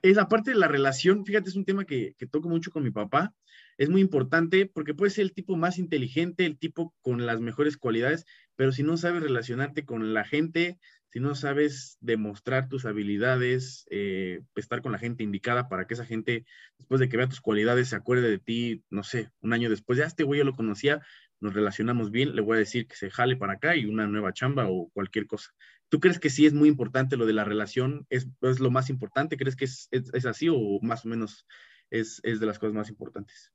Es 0.03 0.17
parte 0.29 0.51
de 0.53 0.57
la 0.57 0.69
relación, 0.69 1.25
fíjate, 1.25 1.49
es 1.49 1.57
un 1.57 1.65
tema 1.65 1.85
que, 1.85 2.15
que 2.19 2.27
toco 2.27 2.49
mucho 2.49 2.71
con 2.71 2.83
mi 2.83 2.91
papá. 2.91 3.35
Es 3.79 3.89
muy 3.89 4.01
importante 4.01 4.67
porque 4.67 4.95
puede 4.95 5.11
ser 5.11 5.23
el 5.23 5.33
tipo 5.33 5.57
más 5.57 5.79
inteligente, 5.79 6.45
el 6.45 6.59
tipo 6.59 6.95
con 7.01 7.25
las 7.25 7.41
mejores 7.41 7.77
cualidades, 7.77 8.27
pero 8.57 8.73
si 8.73 8.83
no 8.83 8.97
sabes 8.97 9.23
relacionarte 9.23 9.85
con 9.85 10.13
la 10.13 10.25
gente, 10.25 10.79
si 11.13 11.21
no 11.21 11.35
sabes 11.35 11.99
demostrar 12.01 12.71
tus 12.71 12.87
habilidades, 12.87 13.87
eh, 13.91 14.41
estar 14.57 14.81
con 14.81 14.93
la 14.93 14.99
gente 14.99 15.23
indicada 15.23 15.69
para 15.69 15.87
que 15.87 15.93
esa 15.93 16.07
gente, 16.07 16.47
después 16.79 17.01
de 17.01 17.11
que 17.11 17.19
vea 17.19 17.29
tus 17.29 17.43
cualidades, 17.43 17.91
se 17.91 17.97
acuerde 17.97 18.31
de 18.31 18.39
ti, 18.39 18.83
no 18.89 19.03
sé, 19.03 19.31
un 19.41 19.53
año 19.53 19.69
después, 19.69 19.99
ya 19.99 20.07
este 20.07 20.25
güey 20.25 20.39
yo 20.39 20.45
lo 20.45 20.55
conocía, 20.55 21.03
nos 21.39 21.53
relacionamos 21.53 22.11
bien, 22.11 22.35
le 22.35 22.41
voy 22.41 22.57
a 22.57 22.61
decir 22.61 22.87
que 22.87 22.97
se 22.97 23.11
jale 23.11 23.37
para 23.37 23.55
acá 23.55 23.77
y 23.77 23.85
una 23.85 24.07
nueva 24.07 24.33
chamba 24.33 24.69
o 24.71 24.89
cualquier 24.95 25.27
cosa. 25.27 25.51
¿Tú 25.91 26.01
crees 26.01 26.19
que 26.19 26.31
sí 26.31 26.47
es 26.47 26.55
muy 26.55 26.71
importante 26.71 27.19
lo 27.19 27.27
de 27.27 27.35
la 27.35 27.45
relación? 27.45 28.07
¿Es, 28.09 28.27
es 28.41 28.61
lo 28.61 28.71
más 28.71 28.89
importante? 28.89 29.37
¿Crees 29.37 29.55
que 29.55 29.67
es, 29.67 29.89
es, 29.91 30.25
así 30.25 30.49
o 30.49 30.79
más 30.81 31.05
o 31.05 31.09
menos 31.09 31.47
es, 31.91 32.23
de 32.23 32.47
las 32.47 32.59
cosas 32.59 32.75
más 32.75 32.89
importantes? 32.89 33.53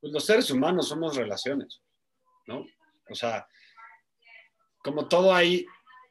Pues 0.00 0.14
los 0.14 0.24
seres 0.24 0.50
humanos 0.50 0.88
somos 0.88 1.14
relaciones, 1.14 1.82
¿no? 2.46 2.64
O 3.10 3.14
sea, 3.14 3.46
como 4.82 5.08
todo 5.08 5.34
hay 5.34 5.66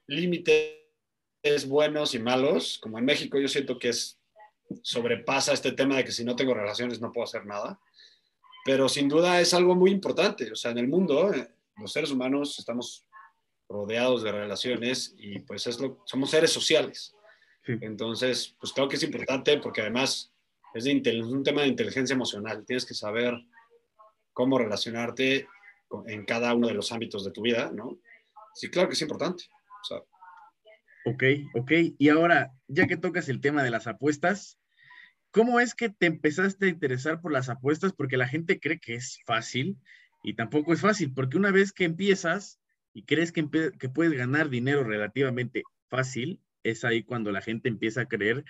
límites 0.09 1.67
buenos 1.67 2.13
y 2.15 2.19
malos, 2.19 2.77
como 2.79 2.97
en 2.97 3.05
México 3.05 3.39
yo 3.39 3.47
siento 3.47 3.79
que 3.79 3.89
es 3.89 4.19
sobrepasa 4.83 5.53
este 5.53 5.71
tema 5.71 5.97
de 5.97 6.03
que 6.03 6.11
si 6.11 6.23
no 6.23 6.35
tengo 6.35 6.53
relaciones 6.53 6.99
no 6.99 7.11
puedo 7.11 7.23
hacer 7.23 7.45
nada, 7.45 7.79
pero 8.65 8.89
sin 8.89 9.07
duda 9.07 9.39
es 9.39 9.53
algo 9.53 9.75
muy 9.75 9.91
importante, 9.91 10.51
o 10.51 10.55
sea, 10.55 10.71
en 10.71 10.79
el 10.79 10.87
mundo 10.87 11.33
eh, 11.33 11.47
los 11.77 11.91
seres 11.91 12.11
humanos 12.11 12.59
estamos 12.59 13.05
rodeados 13.69 14.23
de 14.23 14.31
relaciones 14.31 15.15
y 15.17 15.39
pues 15.39 15.67
es 15.67 15.79
lo, 15.79 16.01
somos 16.05 16.31
seres 16.31 16.51
sociales. 16.51 17.15
Entonces, 17.81 18.55
pues 18.59 18.73
creo 18.73 18.87
que 18.87 18.95
es 18.95 19.03
importante 19.03 19.59
porque 19.59 19.81
además 19.81 20.33
es, 20.73 20.85
de, 20.85 21.21
un 21.21 21.43
tema 21.43 21.61
de 21.61 21.67
inteligencia 21.67 22.15
emocional, 22.15 22.65
tienes 22.65 22.83
que 22.83 22.95
saber 22.95 23.35
cómo 24.33 24.57
relacionarte 24.57 25.47
en 26.07 26.25
cada 26.25 26.53
uno 26.55 26.67
de 26.67 26.73
los 26.73 26.91
ámbitos 26.91 27.23
de 27.23 27.31
tu 27.31 27.43
vida, 27.43 27.71
¿no? 27.71 27.99
Sí, 28.55 28.69
claro 28.69 28.89
que 28.89 28.93
es 28.93 29.01
importante. 29.01 29.45
Ok, 31.05 31.23
ok. 31.55 31.71
Y 31.97 32.09
ahora, 32.09 32.51
ya 32.67 32.87
que 32.87 32.97
tocas 32.97 33.29
el 33.29 33.41
tema 33.41 33.63
de 33.63 33.71
las 33.71 33.87
apuestas, 33.87 34.59
¿cómo 35.31 35.59
es 35.59 35.75
que 35.75 35.89
te 35.89 36.05
empezaste 36.05 36.65
a 36.65 36.69
interesar 36.69 37.21
por 37.21 37.31
las 37.31 37.49
apuestas? 37.49 37.93
Porque 37.93 38.17
la 38.17 38.27
gente 38.27 38.59
cree 38.59 38.79
que 38.79 38.95
es 38.95 39.19
fácil 39.25 39.77
y 40.23 40.33
tampoco 40.33 40.73
es 40.73 40.81
fácil, 40.81 41.13
porque 41.13 41.37
una 41.37 41.51
vez 41.51 41.71
que 41.71 41.85
empiezas 41.85 42.59
y 42.93 43.03
crees 43.03 43.31
que, 43.31 43.43
puedes 43.43 44.13
ganar 44.13 44.49
dinero 44.49 44.83
relativamente 44.83 45.63
fácil, 45.87 46.41
es 46.63 46.83
ahí 46.83 47.03
cuando 47.03 47.31
la 47.31 47.41
gente 47.41 47.69
empieza 47.69 48.01
a 48.01 48.07
creer 48.07 48.43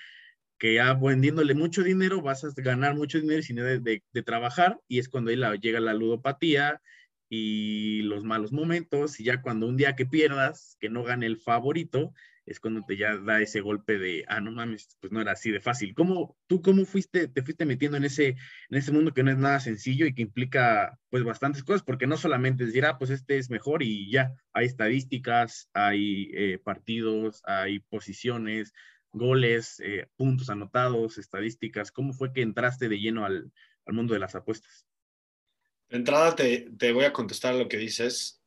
que 0.58 0.74
ya 0.76 0.94
vendiéndole 0.94 1.54
mucho 1.54 1.84
dinero 1.84 2.22
vas 2.22 2.44
a 2.44 2.50
ganar 2.58 2.96
mucho 2.96 3.20
dinero 3.22 3.42
sin 3.42 3.58
de, 3.58 4.04
trabajar 4.26 4.80
y 4.88 5.00
es 5.00 5.08
cuando 5.08 5.30
ahí 5.30 5.60
llega 5.62 5.80
la 5.80 5.94
ludopatía 5.94 6.82
y 7.30 8.02
los 8.02 8.24
malos 8.24 8.52
momentos 8.52 9.20
y 9.20 9.26
ya 9.26 9.42
cuando 9.42 9.68
un 9.68 9.78
día 9.78 9.96
que 9.96 10.06
pierdas, 10.06 10.78
que 10.80 10.90
no 10.90 11.04
gane 11.04 11.28
el 11.28 11.38
favorito, 11.38 12.14
es 12.50 12.60
cuando 12.60 12.84
te 12.84 12.98
ya 12.98 13.16
da 13.18 13.42
ese 13.42 13.62
golpe 13.62 14.00
de, 14.00 14.26
ah, 14.28 14.42
no 14.42 14.52
mames, 14.52 14.98
pues 15.00 15.14
no 15.14 15.22
era 15.22 15.34
así 15.34 15.52
de 15.52 15.60
fácil. 15.60 15.94
¿Cómo, 15.94 16.36
tú 16.48 16.62
cómo 16.62 16.84
fuiste, 16.86 17.28
te 17.28 17.44
fuiste 17.44 17.66
metiendo 17.66 17.98
en 17.98 18.06
ese, 18.06 18.30
en 18.30 18.78
ese 18.78 18.92
mundo 18.92 19.14
que 19.14 19.22
no 19.22 19.32
es 19.32 19.38
nada 19.38 19.60
sencillo 19.60 20.08
y 20.08 20.16
que 20.16 20.24
implica 20.24 21.00
pues 21.10 21.24
bastantes 21.24 21.64
cosas? 21.64 21.84
Porque 21.84 22.08
no 22.08 22.18
solamente 22.18 22.66
decir, 22.66 22.86
ah, 22.86 22.98
pues 22.98 23.12
este 23.12 23.38
es 23.38 23.52
mejor 23.52 23.84
y 23.84 24.12
ya, 24.12 24.34
hay 24.52 24.66
estadísticas, 24.66 25.70
hay 25.74 26.32
eh, 26.34 26.60
partidos, 26.64 27.42
hay 27.46 27.80
posiciones, 27.82 28.74
goles, 29.12 29.80
eh, 29.84 30.08
puntos 30.16 30.50
anotados, 30.50 31.20
estadísticas. 31.20 31.92
¿Cómo 31.92 32.14
fue 32.14 32.34
que 32.34 32.42
entraste 32.42 32.90
de 32.90 33.00
lleno 33.00 33.26
al, 33.26 33.52
al 33.86 33.94
mundo 33.94 34.16
de 34.16 34.20
las 34.20 34.34
apuestas? 34.34 34.89
De 35.90 35.98
entrada 35.98 36.36
te, 36.36 36.70
te 36.78 36.92
voy 36.92 37.06
a 37.06 37.14
contestar 37.14 37.56
lo 37.56 37.68
que 37.68 37.78
dices. 37.78 38.42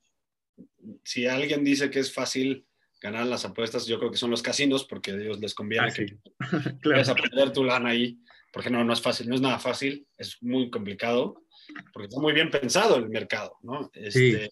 Si 1.05 1.27
alguien 1.27 1.65
dice 1.65 1.91
que 1.91 1.99
es 1.99 2.13
fácil 2.13 2.67
ganar 3.01 3.27
las 3.27 3.45
apuestas, 3.45 3.87
yo 3.87 3.99
creo 3.99 4.11
que 4.11 4.17
son 4.17 4.31
los 4.31 4.43
casinos, 4.43 4.85
porque 4.85 5.11
a 5.11 5.15
ellos 5.15 5.41
les 5.41 5.55
conviene 5.55 5.89
ah, 5.89 5.93
que 5.93 6.19
claro. 6.81 7.11
a 7.11 7.15
perder 7.15 7.53
tu 7.53 7.65
lana 7.65 7.91
ahí, 7.91 8.19
porque 8.53 8.71
no, 8.71 8.85
no 8.85 8.93
es 8.93 9.01
fácil, 9.01 9.29
no 9.29 9.35
es 9.35 9.41
nada 9.41 9.59
fácil, 9.59 10.07
es 10.17 10.41
muy 10.41 10.71
complicado, 10.71 11.45
porque 11.93 12.09
está 12.09 12.21
muy 12.21 12.33
bien 12.33 12.51
pensado 12.51 12.97
el 12.97 13.09
mercado, 13.09 13.59
¿no? 13.63 13.91
Este, 13.93 14.51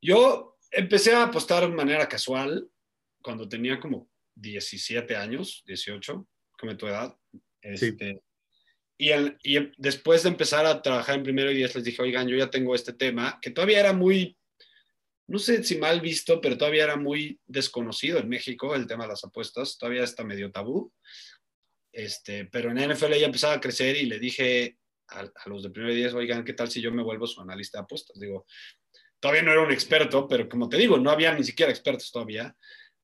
yo 0.00 0.58
empecé 0.70 1.14
a 1.14 1.24
apostar 1.24 1.68
de 1.68 1.74
manera 1.74 2.08
casual 2.08 2.68
cuando 3.20 3.48
tenía 3.48 3.78
como 3.80 4.08
17 4.36 5.14
años, 5.16 5.62
18, 5.66 6.26
como 6.58 6.76
tu 6.76 6.86
edad. 6.86 7.16
Este, 7.60 8.22
y, 8.98 9.10
el, 9.10 9.38
y 9.42 9.72
después 9.76 10.22
de 10.22 10.30
empezar 10.30 10.66
a 10.66 10.82
trabajar 10.82 11.16
en 11.16 11.22
primero 11.22 11.50
y 11.50 11.56
diez, 11.56 11.74
les 11.74 11.84
dije, 11.84 12.02
oigan, 12.02 12.28
yo 12.28 12.36
ya 12.36 12.50
tengo 12.50 12.74
este 12.74 12.92
tema, 12.92 13.38
que 13.40 13.50
todavía 13.50 13.80
era 13.80 13.92
muy 13.92 14.36
no 15.28 15.38
sé 15.38 15.62
si 15.64 15.76
mal 15.76 16.00
visto, 16.00 16.40
pero 16.40 16.56
todavía 16.56 16.84
era 16.84 16.96
muy 16.96 17.40
desconocido 17.46 18.18
en 18.18 18.28
México 18.28 18.74
el 18.74 18.86
tema 18.86 19.04
de 19.04 19.10
las 19.10 19.24
apuestas, 19.24 19.76
todavía 19.76 20.04
está 20.04 20.24
medio 20.24 20.52
tabú. 20.52 20.92
Este, 21.92 22.44
pero 22.44 22.70
en 22.70 22.90
NFL 22.90 23.14
ya 23.14 23.26
empezaba 23.26 23.54
a 23.54 23.60
crecer 23.60 23.96
y 23.96 24.06
le 24.06 24.18
dije 24.18 24.76
a, 25.08 25.28
los 25.46 25.62
de 25.62 25.70
primer 25.70 25.94
día, 25.94 26.14
oigan, 26.14 26.44
¿qué 26.44 26.52
tal 26.52 26.70
si 26.70 26.80
yo 26.80 26.92
me 26.92 27.02
vuelvo 27.02 27.26
su 27.26 27.40
analista 27.40 27.78
de 27.78 27.84
apuestas? 27.84 28.18
Digo, 28.20 28.46
todavía 29.18 29.42
no 29.42 29.50
era 29.50 29.62
un 29.62 29.72
experto, 29.72 30.28
pero 30.28 30.48
como 30.48 30.68
te 30.68 30.76
digo, 30.76 30.98
no 30.98 31.10
había 31.10 31.34
ni 31.34 31.42
siquiera 31.42 31.72
expertos 31.72 32.12
todavía. 32.12 32.54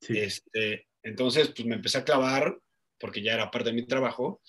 Este, 0.00 0.88
entonces, 1.02 1.48
pues 1.48 1.66
me 1.66 1.76
empecé 1.76 1.98
a 1.98 2.04
clavar, 2.04 2.56
porque 2.98 3.22
ya 3.22 3.34
era 3.34 3.50
parte 3.50 3.70
de 3.70 3.76
mi 3.76 3.86
trabajo, 3.86 4.42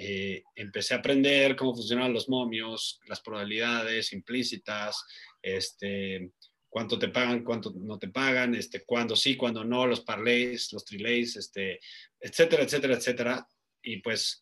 eh, 0.00 0.44
empecé 0.54 0.94
a 0.94 0.98
aprender 0.98 1.56
cómo 1.56 1.74
funcionan 1.74 2.12
los 2.12 2.28
momios, 2.28 3.00
las 3.08 3.20
probabilidades 3.20 4.12
implícitas, 4.12 5.04
este, 5.42 6.30
cuánto 6.68 7.00
te 7.00 7.08
pagan, 7.08 7.42
cuánto 7.42 7.72
no 7.74 7.98
te 7.98 8.06
pagan, 8.06 8.54
este, 8.54 8.84
cuándo 8.84 9.16
sí, 9.16 9.36
cuándo 9.36 9.64
no, 9.64 9.88
los 9.88 10.02
parlays, 10.02 10.72
los 10.72 10.84
trilays, 10.84 11.34
este, 11.34 11.80
etcétera, 12.20 12.62
etcétera, 12.62 12.94
etcétera. 12.94 13.48
Y 13.82 13.96
pues 13.96 14.40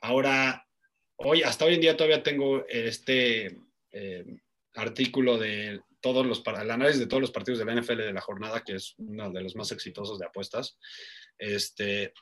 ahora, 0.00 0.66
hoy, 1.16 1.42
hasta 1.42 1.66
hoy 1.66 1.74
en 1.74 1.82
día 1.82 1.98
todavía 1.98 2.22
tengo 2.22 2.66
este 2.66 3.58
eh, 3.92 4.24
artículo 4.72 5.36
de 5.36 5.82
todos 6.00 6.24
los, 6.24 6.42
el 6.46 6.70
análisis 6.70 7.00
de 7.00 7.06
todos 7.08 7.20
los 7.20 7.30
partidos 7.30 7.58
de 7.58 7.66
la 7.66 7.78
NFL 7.78 7.98
de 7.98 8.12
la 8.14 8.22
jornada, 8.22 8.64
que 8.64 8.76
es 8.76 8.94
uno 8.96 9.30
de 9.30 9.42
los 9.42 9.54
más 9.54 9.70
exitosos 9.70 10.18
de 10.18 10.24
apuestas. 10.24 10.78
Este, 11.36 12.14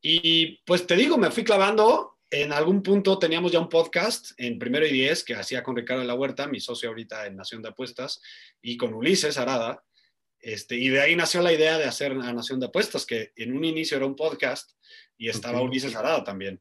y 0.00 0.62
pues 0.64 0.86
te 0.86 0.96
digo, 0.96 1.18
me 1.18 1.30
fui 1.30 1.44
clavando 1.44 2.16
en 2.30 2.52
algún 2.52 2.82
punto 2.82 3.18
teníamos 3.18 3.52
ya 3.52 3.60
un 3.60 3.68
podcast 3.68 4.32
en 4.36 4.58
Primero 4.58 4.86
y 4.86 4.92
Diez 4.92 5.22
que 5.22 5.34
hacía 5.34 5.62
con 5.62 5.76
Ricardo 5.76 6.02
de 6.02 6.08
la 6.08 6.14
Huerta, 6.14 6.48
mi 6.48 6.60
socio 6.60 6.88
ahorita 6.88 7.26
en 7.26 7.36
Nación 7.36 7.62
de 7.62 7.68
Apuestas, 7.68 8.20
y 8.60 8.76
con 8.76 8.94
Ulises 8.94 9.38
Arada. 9.38 9.84
Este, 10.40 10.76
y 10.76 10.88
de 10.88 11.00
ahí 11.00 11.16
nació 11.16 11.40
la 11.40 11.52
idea 11.52 11.78
de 11.78 11.84
hacer 11.84 12.12
a 12.12 12.32
Nación 12.32 12.58
de 12.58 12.66
Apuestas, 12.66 13.06
que 13.06 13.32
en 13.36 13.56
un 13.56 13.64
inicio 13.64 13.96
era 13.96 14.06
un 14.06 14.16
podcast 14.16 14.72
y 15.16 15.28
estaba 15.28 15.62
Ulises 15.62 15.94
Arada 15.94 16.24
también. 16.24 16.60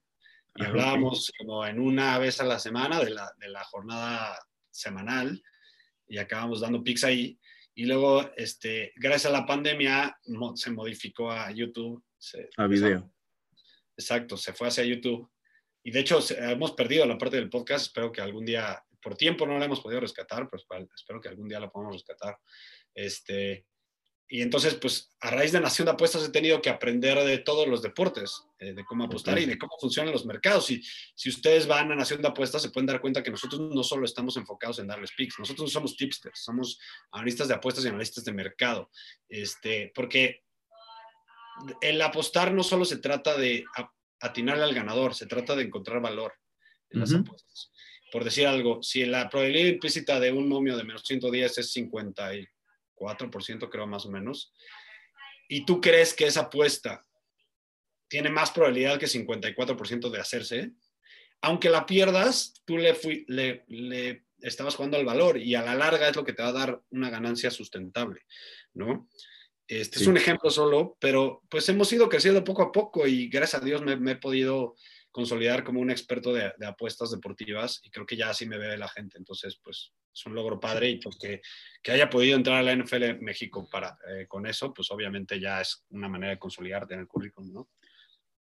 Y 0.56 0.64
hablábamos 0.64 1.32
como 1.38 1.66
en 1.66 1.80
una 1.80 2.18
vez 2.20 2.40
a 2.40 2.46
la 2.46 2.60
semana 2.60 3.04
de 3.04 3.10
la, 3.10 3.34
de 3.40 3.50
la 3.50 3.64
jornada 3.66 4.38
semanal 4.70 5.44
y 6.08 6.18
acabamos 6.20 6.62
dando 6.62 6.84
pics 6.84 7.04
ahí. 7.04 7.40
Y 7.74 7.86
luego, 7.86 8.32
este, 8.38 8.94
gracias 8.96 9.26
a 9.26 9.38
la 9.38 9.46
pandemia, 9.46 10.18
se 10.54 10.72
modificó 10.72 11.32
a 11.32 11.52
YouTube. 11.52 12.02
a 12.56 12.68
video. 12.68 13.12
Exacto, 13.98 14.38
se 14.38 14.54
fue 14.54 14.68
hacia 14.68 14.84
YouTube 14.84 15.30
y 15.86 15.92
de 15.92 16.00
hecho, 16.00 16.20
hemos 16.40 16.72
perdido 16.72 17.06
la 17.06 17.16
parte 17.16 17.38
del 17.38 17.48
podcast. 17.48 17.86
Espero 17.86 18.12
que 18.12 18.20
algún 18.20 18.44
día, 18.44 18.84
por 19.00 19.16
tiempo 19.16 19.46
no 19.46 19.60
la 19.60 19.66
hemos 19.66 19.82
podido 19.82 20.02
rescatar, 20.02 20.50
pues 20.50 20.66
espero 20.96 21.22
que 21.22 21.30
algún 21.30 21.48
día 21.48 21.60
la 21.60 21.70
podamos 21.70 21.94
rescatar. 21.94 22.40
Este, 22.96 23.68
y 24.28 24.42
entonces, 24.42 24.74
pues 24.82 25.16
a 25.20 25.30
raíz 25.30 25.52
de 25.52 25.62
Nación 25.62 25.86
de 25.86 25.92
Apuestas 25.92 26.26
he 26.26 26.32
tenido 26.32 26.60
que 26.60 26.72
aprender 26.72 27.24
de 27.24 27.38
todos 27.38 27.68
los 27.68 27.84
deportes, 27.84 28.48
eh, 28.58 28.74
de 28.74 28.84
cómo 28.84 29.04
apostar 29.04 29.38
y 29.38 29.46
de 29.46 29.60
cómo 29.60 29.78
funcionan 29.80 30.12
los 30.12 30.26
mercados. 30.26 30.72
Y 30.72 30.82
si 31.14 31.30
ustedes 31.30 31.68
van 31.68 31.92
a 31.92 31.96
Nación 31.96 32.20
de 32.20 32.30
Apuestas, 32.30 32.64
se 32.64 32.72
pueden 32.72 32.88
dar 32.88 33.00
cuenta 33.00 33.22
que 33.22 33.30
nosotros 33.30 33.62
no 33.62 33.84
solo 33.84 34.06
estamos 34.06 34.38
enfocados 34.38 34.80
en 34.80 34.88
darles 34.88 35.12
picks, 35.16 35.38
nosotros 35.38 35.68
no 35.68 35.72
somos 35.72 35.96
tipsters, 35.96 36.40
somos 36.40 36.80
analistas 37.12 37.48
de 37.48 37.54
apuestas 37.54 37.86
y 37.86 37.90
analistas 37.90 38.26
de 38.26 38.34
mercado. 38.34 38.90
Este, 39.30 39.92
porque 39.94 40.45
el 41.82 42.02
apostar 42.02 42.54
no 42.54 42.64
solo 42.64 42.86
se 42.86 42.98
trata 42.98 43.38
de 43.38 43.66
atinarle 44.20 44.64
al 44.64 44.74
ganador, 44.74 45.14
se 45.14 45.28
trata 45.28 45.56
de 45.56 45.64
encontrar 45.64 46.02
valor 46.02 46.34
en 46.90 47.02
las 47.02 47.14
apuestas. 47.14 47.72
Por 48.12 48.24
decir 48.24 48.48
algo, 48.48 48.82
si 48.82 49.06
la 49.06 49.30
probabilidad 49.30 49.68
implícita 49.68 50.20
de 50.20 50.32
un 50.32 50.48
momio 50.48 50.78
de 50.78 50.84
menos 50.84 51.04
110 51.04 51.58
es 51.58 51.76
54%, 51.76 53.70
creo 53.70 53.88
más 53.88 54.06
o 54.06 54.12
menos, 54.12 54.54
y 55.48 55.66
tú 55.66 55.82
crees 55.82 56.14
que 56.14 56.28
esa 56.28 56.42
apuesta 56.42 57.06
tiene 58.08 58.30
más 58.30 58.52
probabilidad 58.52 59.00
que 59.00 59.08
54% 59.08 60.10
de 60.10 60.20
hacerse, 60.20 60.72
aunque 61.42 61.70
la 61.70 61.86
pierdas, 61.86 62.54
tú 62.66 62.78
le, 62.78 62.98
le, 63.28 63.66
le 63.68 64.26
estabas 64.40 64.76
jugando 64.76 64.98
al 64.98 65.06
valor 65.06 65.38
y 65.38 65.56
a 65.56 65.62
la 65.62 65.76
larga 65.76 66.08
es 66.10 66.16
lo 66.16 66.24
que 66.24 66.34
te 66.34 66.44
va 66.44 66.50
a 66.50 66.54
dar 66.54 66.82
una 66.92 67.10
ganancia 67.10 67.52
sustentable, 67.52 68.22
¿no? 68.74 69.10
Este 69.68 70.00
es 70.00 70.08
un 70.08 70.18
ejemplo 70.18 70.52
solo, 70.52 70.96
pero 71.00 71.42
pues 71.50 71.68
hemos 71.70 71.92
ido 71.92 72.08
creciendo 72.08 72.44
poco 72.44 72.62
a 72.62 72.72
poco 72.72 73.08
y 73.08 73.30
gracias 73.30 73.62
a 73.62 73.66
Dios 73.66 73.82
me, 73.82 74.12
he 74.12 74.16
podido 74.16 74.76
consolidar 75.12 75.64
como 75.64 75.80
un 75.80 75.90
experto 75.90 76.34
de, 76.34 76.54
apuestas 76.68 77.10
deportivas 77.10 77.82
y 77.84 77.90
creo 77.90 78.06
que 78.06 78.18
ya 78.18 78.30
así 78.30 78.46
me 78.46 78.60
ve 78.60 78.78
la 78.78 78.88
gente. 78.88 79.18
Entonces, 79.18 79.60
pues 79.64 79.94
es 80.14 80.26
un 80.26 80.36
logro 80.36 80.60
padre 80.60 80.90
y 80.90 81.00
porque 81.00 81.42
que 81.82 81.92
haya 81.92 82.10
podido 82.10 82.36
entrar 82.36 82.58
a 82.58 82.64
la 82.64 82.76
NFL 82.76 83.22
México 83.22 83.68
para, 83.70 83.98
eh, 84.08 84.28
con 84.28 84.46
eso, 84.46 84.74
pues 84.74 84.92
obviamente 84.92 85.40
ya 85.40 85.62
es 85.62 85.84
una 85.90 86.10
manera 86.10 86.34
de 86.34 86.40
consolidarte 86.40 86.94
en 86.94 87.00
el 87.00 87.08
currículum, 87.08 87.52
¿no? 87.52 87.70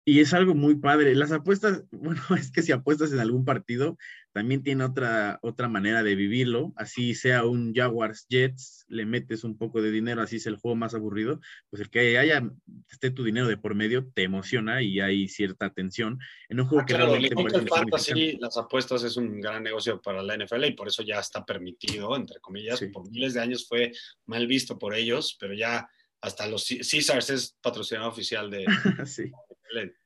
Y 0.06 0.20
es 0.20 0.34
algo 0.34 0.54
muy 0.54 0.76
padre. 0.76 1.16
Las 1.16 1.32
apuestas, 1.32 1.84
bueno, 1.92 2.22
es 2.38 2.52
que 2.52 2.62
si 2.62 2.72
apuestas 2.72 3.12
en 3.14 3.20
algún 3.20 3.46
partido, 3.46 3.98
también 4.34 4.64
tiene 4.64 4.84
otra, 4.84 5.40
otra 5.42 5.70
manera 5.70 6.04
de 6.04 6.16
vivirlo. 6.16 6.74
Así 6.76 7.16
sea 7.16 7.46
un 7.46 7.74
Jaguars 7.74 8.26
Jets, 8.30 8.86
le 8.90 9.06
metes 9.06 9.44
un 9.44 9.58
poco 9.58 9.82
de 9.82 9.92
dinero, 9.92 10.22
así 10.22 10.38
es 10.38 10.48
el 10.48 10.58
juego 10.58 10.76
más 10.76 10.94
aburrido. 10.94 11.40
Pues 11.70 11.82
el 11.82 11.90
que 11.90 12.18
haya, 12.18 12.44
esté 12.92 13.12
tu 13.12 13.24
dinero 13.24 13.48
de 13.48 13.58
por 13.58 13.76
medio, 13.76 14.10
te 14.14 14.24
emociona 14.24 14.82
y 14.82 15.00
hay 15.00 15.30
cierta 15.30 15.70
tensión. 15.70 16.20
En 16.50 16.60
un 16.60 16.68
juego 16.68 16.82
ah, 16.82 16.86
que 16.86 16.96
claro, 16.96 17.16
el 17.16 17.70
fantasy, 17.70 18.38
las 18.42 18.58
apuestas 18.58 19.04
es 19.04 19.16
un 19.16 19.40
gran 19.40 19.64
negocio 19.64 20.02
para 20.02 20.22
la 20.22 20.36
NFL 20.36 20.66
y 20.66 20.72
por 20.74 20.88
eso 20.88 21.04
ya 21.04 21.20
está 21.20 21.46
permitido, 21.46 22.14
entre 22.16 22.40
comillas. 22.42 22.84
Por 22.92 23.10
miles 23.10 23.36
de 23.36 23.42
años 23.42 23.68
fue 23.68 23.94
mal 24.26 24.48
visto 24.48 24.78
por 24.78 24.96
ellos, 24.96 25.38
pero 25.40 25.54
ya 25.54 25.88
hasta 26.22 26.48
los 26.48 26.68
Caesars 26.68 27.30
es 27.30 27.58
patrocinador 27.62 28.12
oficial 28.12 28.50
de, 28.50 28.66
sí 29.06 29.32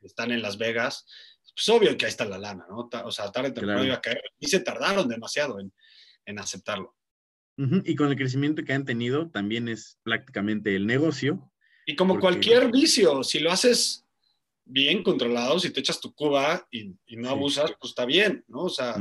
están 0.02 0.32
en 0.32 0.42
Las 0.42 0.58
Vegas, 0.58 1.06
pues 1.56 1.70
obvio 1.70 1.98
que 1.98 2.06
ahí 2.06 2.10
está 2.10 2.26
la 2.26 2.38
lana, 2.38 2.66
¿no? 2.70 2.90
O 3.04 3.12
sea, 3.12 3.32
tarde 3.32 3.50
o 3.50 3.54
temprano 3.54 3.84
iba 3.84 3.96
a 3.96 4.02
caer. 4.02 4.22
Y 4.40 4.48
se 4.48 4.60
tardaron 4.60 5.08
demasiado 5.08 5.60
en, 5.60 5.74
en 6.26 6.40
aceptarlo. 6.40 6.96
Y 7.58 7.96
con 7.96 8.10
el 8.10 8.16
crecimiento 8.16 8.64
que 8.64 8.74
han 8.74 8.86
tenido, 8.86 9.32
también 9.32 9.68
es 9.68 9.98
prácticamente 10.04 10.76
el 10.76 10.86
negocio. 10.86 11.52
Y 11.88 11.96
como 11.96 12.20
cualquier 12.20 12.72
vicio, 12.72 13.24
si 13.24 13.40
lo 13.40 13.52
haces 13.52 14.06
bien 14.64 15.02
controlado, 15.02 15.60
si 15.60 15.72
te 15.72 15.80
echas 15.80 16.00
tu 16.00 16.14
cuba 16.14 16.68
y, 16.70 16.94
y 17.08 17.16
no 17.18 17.30
abusas, 17.30 17.72
pues 17.80 17.92
está 17.92 18.06
bien, 18.06 18.44
¿no? 18.48 18.66
O 18.66 18.70
sea, 18.70 18.96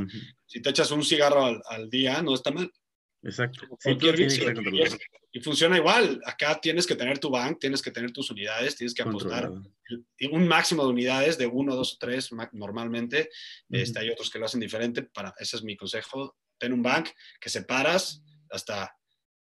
si 0.47 0.61
te 0.61 0.71
echas 0.71 0.89
un 0.89 1.03
cigarro 1.03 1.45
al, 1.45 1.61
al, 1.69 1.89
día, 1.89 2.21
no 2.23 2.33
está 2.33 2.49
mal. 2.49 2.71
Exacto. 3.23 3.67
Cualquier 3.83 4.15
y 5.37 5.39
funciona 5.39 5.77
igual. 5.77 6.19
Acá 6.25 6.59
tienes 6.59 6.87
que 6.87 6.95
tener 6.95 7.19
tu 7.19 7.29
bank, 7.29 7.59
tienes 7.59 7.81
que 7.81 7.91
tener 7.91 8.11
tus 8.11 8.31
unidades, 8.31 8.75
tienes 8.75 8.93
que 8.93 9.03
apostar 9.03 9.51
un 10.31 10.47
máximo 10.47 10.83
de 10.83 10.89
unidades 10.89 11.37
de 11.37 11.45
uno, 11.45 11.75
dos 11.75 11.93
o 11.93 11.97
tres 11.99 12.31
normalmente. 12.53 13.29
este, 13.69 13.99
hay 13.99 14.09
otros 14.09 14.29
que 14.29 14.39
lo 14.39 14.45
hacen 14.45 14.59
diferente. 14.59 15.03
Para, 15.03 15.33
ese 15.37 15.57
es 15.57 15.63
mi 15.63 15.75
consejo. 15.77 16.37
Ten 16.57 16.73
un 16.73 16.81
bank 16.81 17.09
que 17.39 17.49
separas 17.49 18.23
hasta 18.49 18.95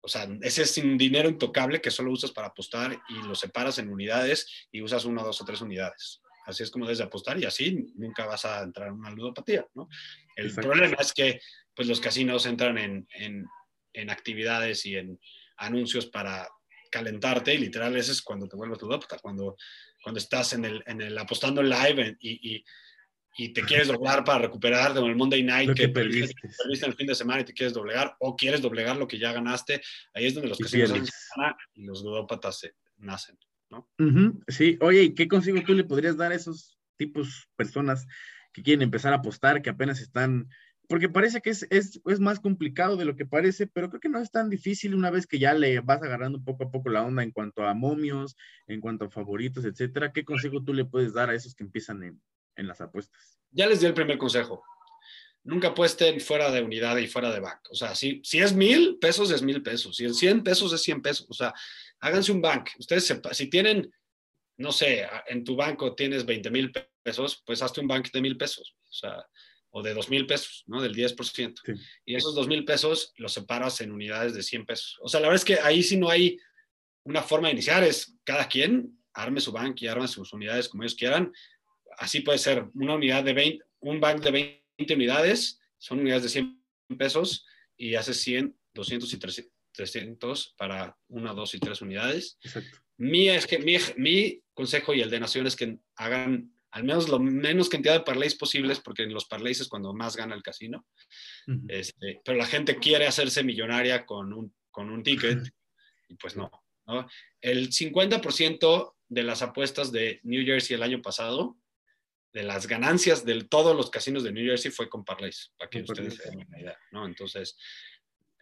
O 0.01 0.09
sea, 0.09 0.29
ese 0.43 0.63
es 0.63 0.79
un 0.79 0.97
dinero 0.97 1.29
intocable 1.29 1.81
que 1.81 1.91
solo 1.91 2.13
usas 2.13 2.31
para 2.31 2.49
apostar 2.49 2.99
y 3.09 3.27
lo 3.27 3.35
separas 3.35 3.79
en 3.79 3.91
unidades 3.91 4.67
y 4.71 4.81
usas 4.81 5.05
una, 5.05 5.23
dos 5.23 5.41
o 5.41 5.45
tres 5.45 5.61
unidades. 5.61 6.23
Así 6.47 6.63
es 6.63 6.71
como 6.71 6.85
debes 6.85 6.99
de 6.99 7.05
apostar 7.05 7.39
y 7.39 7.45
así 7.45 7.87
nunca 7.95 8.27
vas 8.27 8.45
a 8.45 8.63
entrar 8.63 8.89
en 8.89 8.95
una 8.95 9.11
ludopatía, 9.11 9.67
¿no? 9.75 9.89
El 10.37 10.55
problema 10.55 10.97
es 11.01 11.13
que 11.13 11.41
pues, 11.75 11.89
los 11.89 12.01
casinos 12.01 12.47
entran 12.47 12.79
en, 12.79 13.07
en, 13.15 13.47
en, 13.93 14.11
actividades 14.11 14.87
y 14.87 14.97
en 14.97 15.19
anuncios 15.57 16.07
para 16.07 16.49
calentarte 16.91 17.55
y 17.55 17.59
literal 17.59 17.97
ese 17.97 18.13
es 18.13 18.23
cuando 18.23 18.49
te 18.49 18.57
vuelves 18.57 18.81
ludópata, 18.81 19.19
cuando, 19.19 19.57
cuando 20.03 20.19
estás 20.19 20.53
en 20.53 20.65
el, 20.65 20.83
en 20.87 21.01
el 21.01 21.17
apostando 21.19 21.61
en 21.61 21.71
live 21.71 22.17
y, 22.21 22.57
y 22.57 22.65
y 23.37 23.53
te 23.53 23.63
quieres 23.63 23.89
doblar 23.89 24.25
para 24.25 24.41
recuperar 24.41 24.95
de 24.95 25.01
el 25.01 25.17
Monday 25.17 25.43
Night 25.43 25.75
que, 25.75 25.89
perdiste. 25.89 26.35
en 26.45 26.85
el 26.85 26.95
fin 26.95 27.07
de 27.07 27.15
semana 27.15 27.41
y 27.41 27.45
te 27.45 27.53
quieres 27.53 27.73
doblegar, 27.73 28.15
o 28.21 28.37
quieres 28.37 28.63
doblegar 28.63 28.97
lo 28.97 29.09
que 29.09 29.19
ya 29.19 29.33
ganaste, 29.33 29.83
ahí 30.15 30.27
es 30.27 30.35
donde 30.35 30.49
los 30.49 30.59
casinos 30.59 30.93
y 31.75 31.85
los 31.85 32.03
ludópatas 32.03 32.69
nacen, 32.97 33.39
¿no? 33.71 33.91
Sí, 34.49 34.79
oye, 34.81 35.03
¿y 35.03 35.15
qué 35.15 35.27
consejo 35.27 35.63
tú 35.65 35.75
le 35.75 35.85
podrías 35.85 36.17
dar 36.17 36.33
a 36.33 36.37
esos 36.37 36.79
tipos, 36.97 37.49
personas 37.57 38.07
que 38.53 38.63
quieren 38.63 38.83
empezar 38.83 39.13
a 39.13 39.17
apostar, 39.17 39.63
que 39.63 39.71
apenas 39.71 40.01
están, 40.01 40.49
porque 40.89 41.09
parece 41.09 41.41
que 41.41 41.51
es, 41.51 41.67
es, 41.71 42.01
es 42.05 42.21
más 42.21 42.41
complicado 42.41 42.97
de 42.97 43.05
lo 43.05 43.17
que 43.17 43.27
parece, 43.27 43.67
pero 43.67 43.89
creo 43.89 44.01
que 44.01 44.09
no 44.09 44.19
es 44.19 44.31
tan 44.31 44.51
difícil 44.51 44.95
una 44.95 45.11
vez 45.11 45.27
que 45.27 45.39
ya 45.39 45.55
le 45.55 45.81
vas 45.81 46.03
agarrando 46.03 46.43
poco 46.43 46.65
a 46.65 46.71
poco 46.71 46.91
la 46.91 47.03
onda 47.03 47.23
en 47.23 47.31
cuanto 47.31 47.67
a 47.67 47.75
momios, 47.75 48.37
en 48.67 48.81
cuanto 48.81 49.07
a 49.07 49.11
favoritos, 49.11 49.65
etcétera. 49.65 50.13
¿Qué 50.13 50.25
consejo 50.25 50.63
tú 50.63 50.75
le 50.75 50.85
puedes 50.85 51.15
dar 51.15 51.31
a 51.31 51.35
esos 51.35 51.55
que 51.55 51.65
empiezan 51.65 52.03
en, 52.03 52.21
en 52.57 52.67
las 52.67 52.81
apuestas. 52.81 53.39
Ya 53.51 53.67
les 53.67 53.81
di 53.81 53.87
el 53.87 53.95
primer 53.95 54.19
consejo. 54.19 54.65
Nunca 55.43 55.69
apuesten 55.69 56.21
fuera 56.21 56.51
de 56.51 56.63
unidad 56.63 56.97
y 56.97 57.07
fuera 57.07 57.31
de 57.31 57.41
bank. 57.41 57.61
O 57.71 57.75
sea, 57.75 57.95
si, 57.95 58.21
si 58.25 58.39
es 58.39 58.55
mil 58.55 58.99
pesos, 58.99 59.31
es 59.31 59.43
mil 59.43 59.63
pesos. 59.63 59.97
Si 59.97 60.05
es 60.05 60.17
100 60.17 60.43
pesos, 60.43 60.73
es 60.73 60.83
100 60.83 61.03
pesos. 61.03 61.27
O 61.29 61.35
sea, 61.35 61.53
háganse 62.01 62.33
un 62.33 62.41
bank. 62.41 62.71
Ustedes, 62.79 63.21
si 63.33 63.51
tienen, 63.51 63.93
no 64.57 64.73
sé, 64.73 65.07
en 65.27 65.45
tu 65.45 65.55
banco 65.55 65.95
tienes 65.95 66.25
20 66.25 66.51
mil 66.51 66.73
pesos, 67.03 67.43
pues 67.45 67.63
hazte 67.63 67.81
un 67.81 67.89
bank 67.89 68.11
de 68.11 68.23
mil 68.23 68.39
pesos. 68.39 68.75
O 68.89 68.93
sea, 68.93 69.27
o 69.77 69.83
de 69.83 69.93
dos 69.93 70.09
mil 70.09 70.27
pesos, 70.27 70.63
¿no? 70.67 70.81
Del 70.81 70.95
10%. 70.95 71.61
Y 72.05 72.15
esos 72.15 72.35
dos 72.35 72.47
mil 72.47 72.65
pesos 72.65 73.13
los 73.17 73.33
separas 73.33 73.81
en 73.81 73.91
unidades 73.91 74.35
de 74.35 74.43
100 74.43 74.67
pesos. 74.67 74.99
O 75.03 75.09
sea, 75.09 75.21
la 75.21 75.29
verdad 75.29 75.43
es 75.43 75.45
que 75.45 75.61
ahí 75.61 75.83
sí 75.83 75.97
no 75.97 76.09
hay 76.09 76.39
una 77.03 77.23
forma 77.23 77.49
de 77.49 77.55
iniciar, 77.55 77.83
es 77.83 78.15
cada 78.25 78.49
quien 78.49 78.99
arme 79.13 79.41
su 79.41 79.53
bank 79.53 79.83
y 79.83 79.87
arme 79.87 80.09
sus 80.09 80.33
unidades 80.33 80.69
como 80.69 80.83
ellos 80.83 80.95
quieran 80.95 81.33
así 81.99 82.21
puede 82.21 82.39
ser 82.39 82.67
una 82.75 82.95
unidad 82.95 83.25
de 83.25 83.33
20, 83.33 83.65
un 83.81 84.01
bank 84.01 84.23
de 84.23 84.61
20 84.79 84.95
unidades, 84.95 85.61
son 85.79 86.01
unidades 86.01 86.25
de 86.25 86.29
100 86.29 86.65
pesos 86.99 87.47
y 87.77 87.95
hace 87.95 88.15
100, 88.15 88.57
200 88.75 89.13
y 89.13 89.19
300 89.73 90.55
para 90.57 90.97
una, 91.09 91.33
dos 91.33 91.55
y 91.55 91.59
tres 91.59 91.81
unidades. 91.83 92.39
Mi, 92.97 93.29
es 93.29 93.47
que, 93.47 93.59
mi, 93.59 94.41
consejo 94.55 94.95
y 94.95 95.01
el 95.01 95.11
de 95.11 95.21
Nación 95.21 95.47
es 95.47 95.57
que 95.57 95.79
hagan 95.97 96.54
al 96.75 96.83
menos 96.83 97.09
lo 97.09 97.21
menos 97.21 97.69
cantidad 97.69 97.95
de 97.95 98.05
parlays 98.05 98.35
posibles, 98.35 98.81
porque 98.81 99.05
en 99.05 99.15
los 99.15 99.27
parlays 99.27 99.61
es 99.61 99.69
cuando 99.69 99.95
más 99.95 100.17
gana 100.17 100.35
el 100.35 100.43
casino. 100.43 100.85
este, 101.69 102.21
pero 102.25 102.37
la 102.37 102.47
gente 102.47 102.77
quiere 102.77 103.07
hacerse 103.07 103.45
millonaria 103.45 104.05
con 104.05 104.33
un, 104.33 104.53
con 104.73 104.91
un 104.91 105.05
ticket 105.05 105.39
y 106.09 106.17
pues 106.17 106.37
no, 106.37 106.51
no. 106.87 107.07
El 107.41 107.71
50% 107.71 108.95
de 109.09 109.23
las 109.23 109.43
apuestas 109.43 109.93
de 109.93 110.19
New 110.25 110.45
Jersey 110.45 110.75
el 110.75 110.83
año 110.83 111.01
pasado 111.01 111.57
de 112.33 112.43
las 112.43 112.67
ganancias 112.67 113.25
de 113.25 113.45
todos 113.45 113.77
los 113.77 113.89
casinos 113.89 114.25
de 114.25 114.33
New 114.33 114.45
Jersey 114.45 114.73
fue 114.73 114.89
con 114.89 115.05
parlays, 115.05 115.53
para 115.57 115.71
que 115.71 115.83
ustedes 115.83 116.19
tengan 116.19 116.49
una 116.49 116.61
idea, 116.61 116.79
¿no? 116.91 117.07
Entonces, 117.07 117.57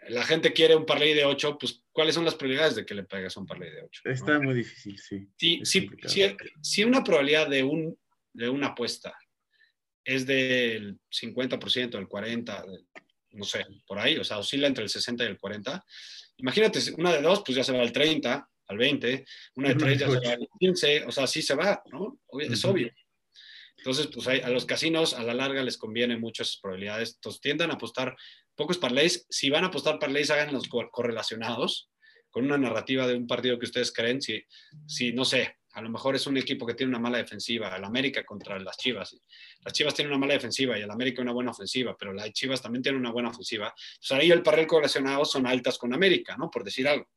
la 0.08 0.24
gente 0.24 0.54
quiere 0.54 0.74
un 0.74 0.86
parlay 0.86 1.12
de 1.12 1.26
8, 1.26 1.58
pues, 1.58 1.84
¿cuáles 1.92 2.14
son 2.14 2.24
las 2.24 2.34
probabilidades 2.34 2.76
de 2.76 2.86
que 2.86 2.94
le 2.94 3.04
pegues 3.04 3.36
un 3.36 3.44
parlay 3.44 3.70
de 3.70 3.82
8? 3.82 4.02
Está 4.06 4.40
muy 4.40 4.54
difícil, 4.54 4.98
sí. 4.98 5.28
Sí, 5.36 5.88
si, 6.62 6.84
una 6.84 7.04
probabilidad 7.04 7.50
de, 7.50 7.62
un, 7.62 7.98
de 8.32 8.48
una 8.48 8.68
apuesta 8.68 9.16
es 10.04 10.26
del 10.26 10.98
50%, 11.10 11.90
del 11.90 12.08
40%, 12.08 12.86
no 13.32 13.44
sé, 13.44 13.64
por 13.86 13.98
ahí, 13.98 14.16
o 14.18 14.24
sea, 14.24 14.38
oscila 14.38 14.66
entre 14.66 14.84
el 14.84 14.90
60 14.90 15.24
y 15.24 15.26
el 15.26 15.38
40, 15.38 15.84
imagínate, 16.38 16.80
una 16.98 17.12
de 17.12 17.22
dos, 17.22 17.42
pues 17.44 17.56
ya 17.56 17.64
se 17.64 17.72
va 17.72 17.80
al 17.80 17.92
30, 17.92 18.48
al 18.66 18.78
20, 18.78 19.24
una 19.56 19.68
de 19.70 19.74
tres 19.76 19.98
ya 19.98 20.10
se 20.10 20.18
va 20.18 20.32
al 20.32 20.48
15, 20.58 21.04
o 21.04 21.12
sea, 21.12 21.26
sí 21.26 21.40
se 21.42 21.54
va, 21.54 21.82
¿no? 21.90 22.20
Es 22.38 22.64
obvio. 22.64 22.90
Entonces, 23.78 24.08
pues 24.12 24.28
a 24.28 24.48
los 24.50 24.64
casinos 24.64 25.12
a 25.14 25.24
la 25.24 25.34
larga 25.34 25.62
les 25.62 25.76
conviene 25.76 26.16
mucho 26.16 26.44
esas 26.44 26.58
probabilidades. 26.58 27.14
Entonces, 27.16 27.40
tiendan 27.40 27.72
a 27.72 27.74
apostar 27.74 28.14
pocos 28.54 28.78
parlays. 28.78 29.26
Si 29.28 29.50
van 29.50 29.64
a 29.64 29.68
apostar 29.68 29.98
parlays, 29.98 30.30
los 30.52 30.68
correlacionados 30.68 31.90
con 32.30 32.44
una 32.44 32.58
narrativa 32.58 33.08
de 33.08 33.16
un 33.16 33.26
partido 33.26 33.58
que 33.58 33.66
ustedes 33.66 33.92
creen. 33.92 34.22
Si, 34.22 34.40
si, 34.86 35.12
no 35.12 35.24
sé, 35.24 35.56
a 35.72 35.80
lo 35.80 35.88
mejor 35.88 36.14
es 36.14 36.26
un 36.26 36.37
equipo 36.37 36.66
que 36.66 36.74
tiene 36.74 36.90
una 36.90 36.98
mala 36.98 37.18
defensiva, 37.18 37.74
el 37.74 37.85
América 37.85 38.24
contra 38.24 38.58
las 38.58 38.76
Chivas. 38.76 39.18
Las 39.64 39.72
Chivas 39.72 39.94
tienen 39.94 40.12
una 40.12 40.20
mala 40.20 40.35
defensiva 40.35 40.78
y 40.78 40.82
el 40.82 40.90
América 40.90 41.22
una 41.22 41.32
buena 41.32 41.50
ofensiva, 41.50 41.96
pero 41.98 42.12
las 42.12 42.30
Chivas 42.32 42.61
también 42.61 42.82
tienen 42.82 43.00
una 43.00 43.11
buena 43.11 43.30
ofensiva. 43.30 43.72
Pues 43.74 44.12
ahí 44.12 44.30
el 44.30 44.42
parrel 44.42 44.66
correlacionado 44.66 45.24
son 45.24 45.46
altas 45.46 45.78
con 45.78 45.94
América, 45.94 46.37
¿no? 46.37 46.50
Por 46.50 46.62
decir 46.62 46.87
algo. 46.87 47.08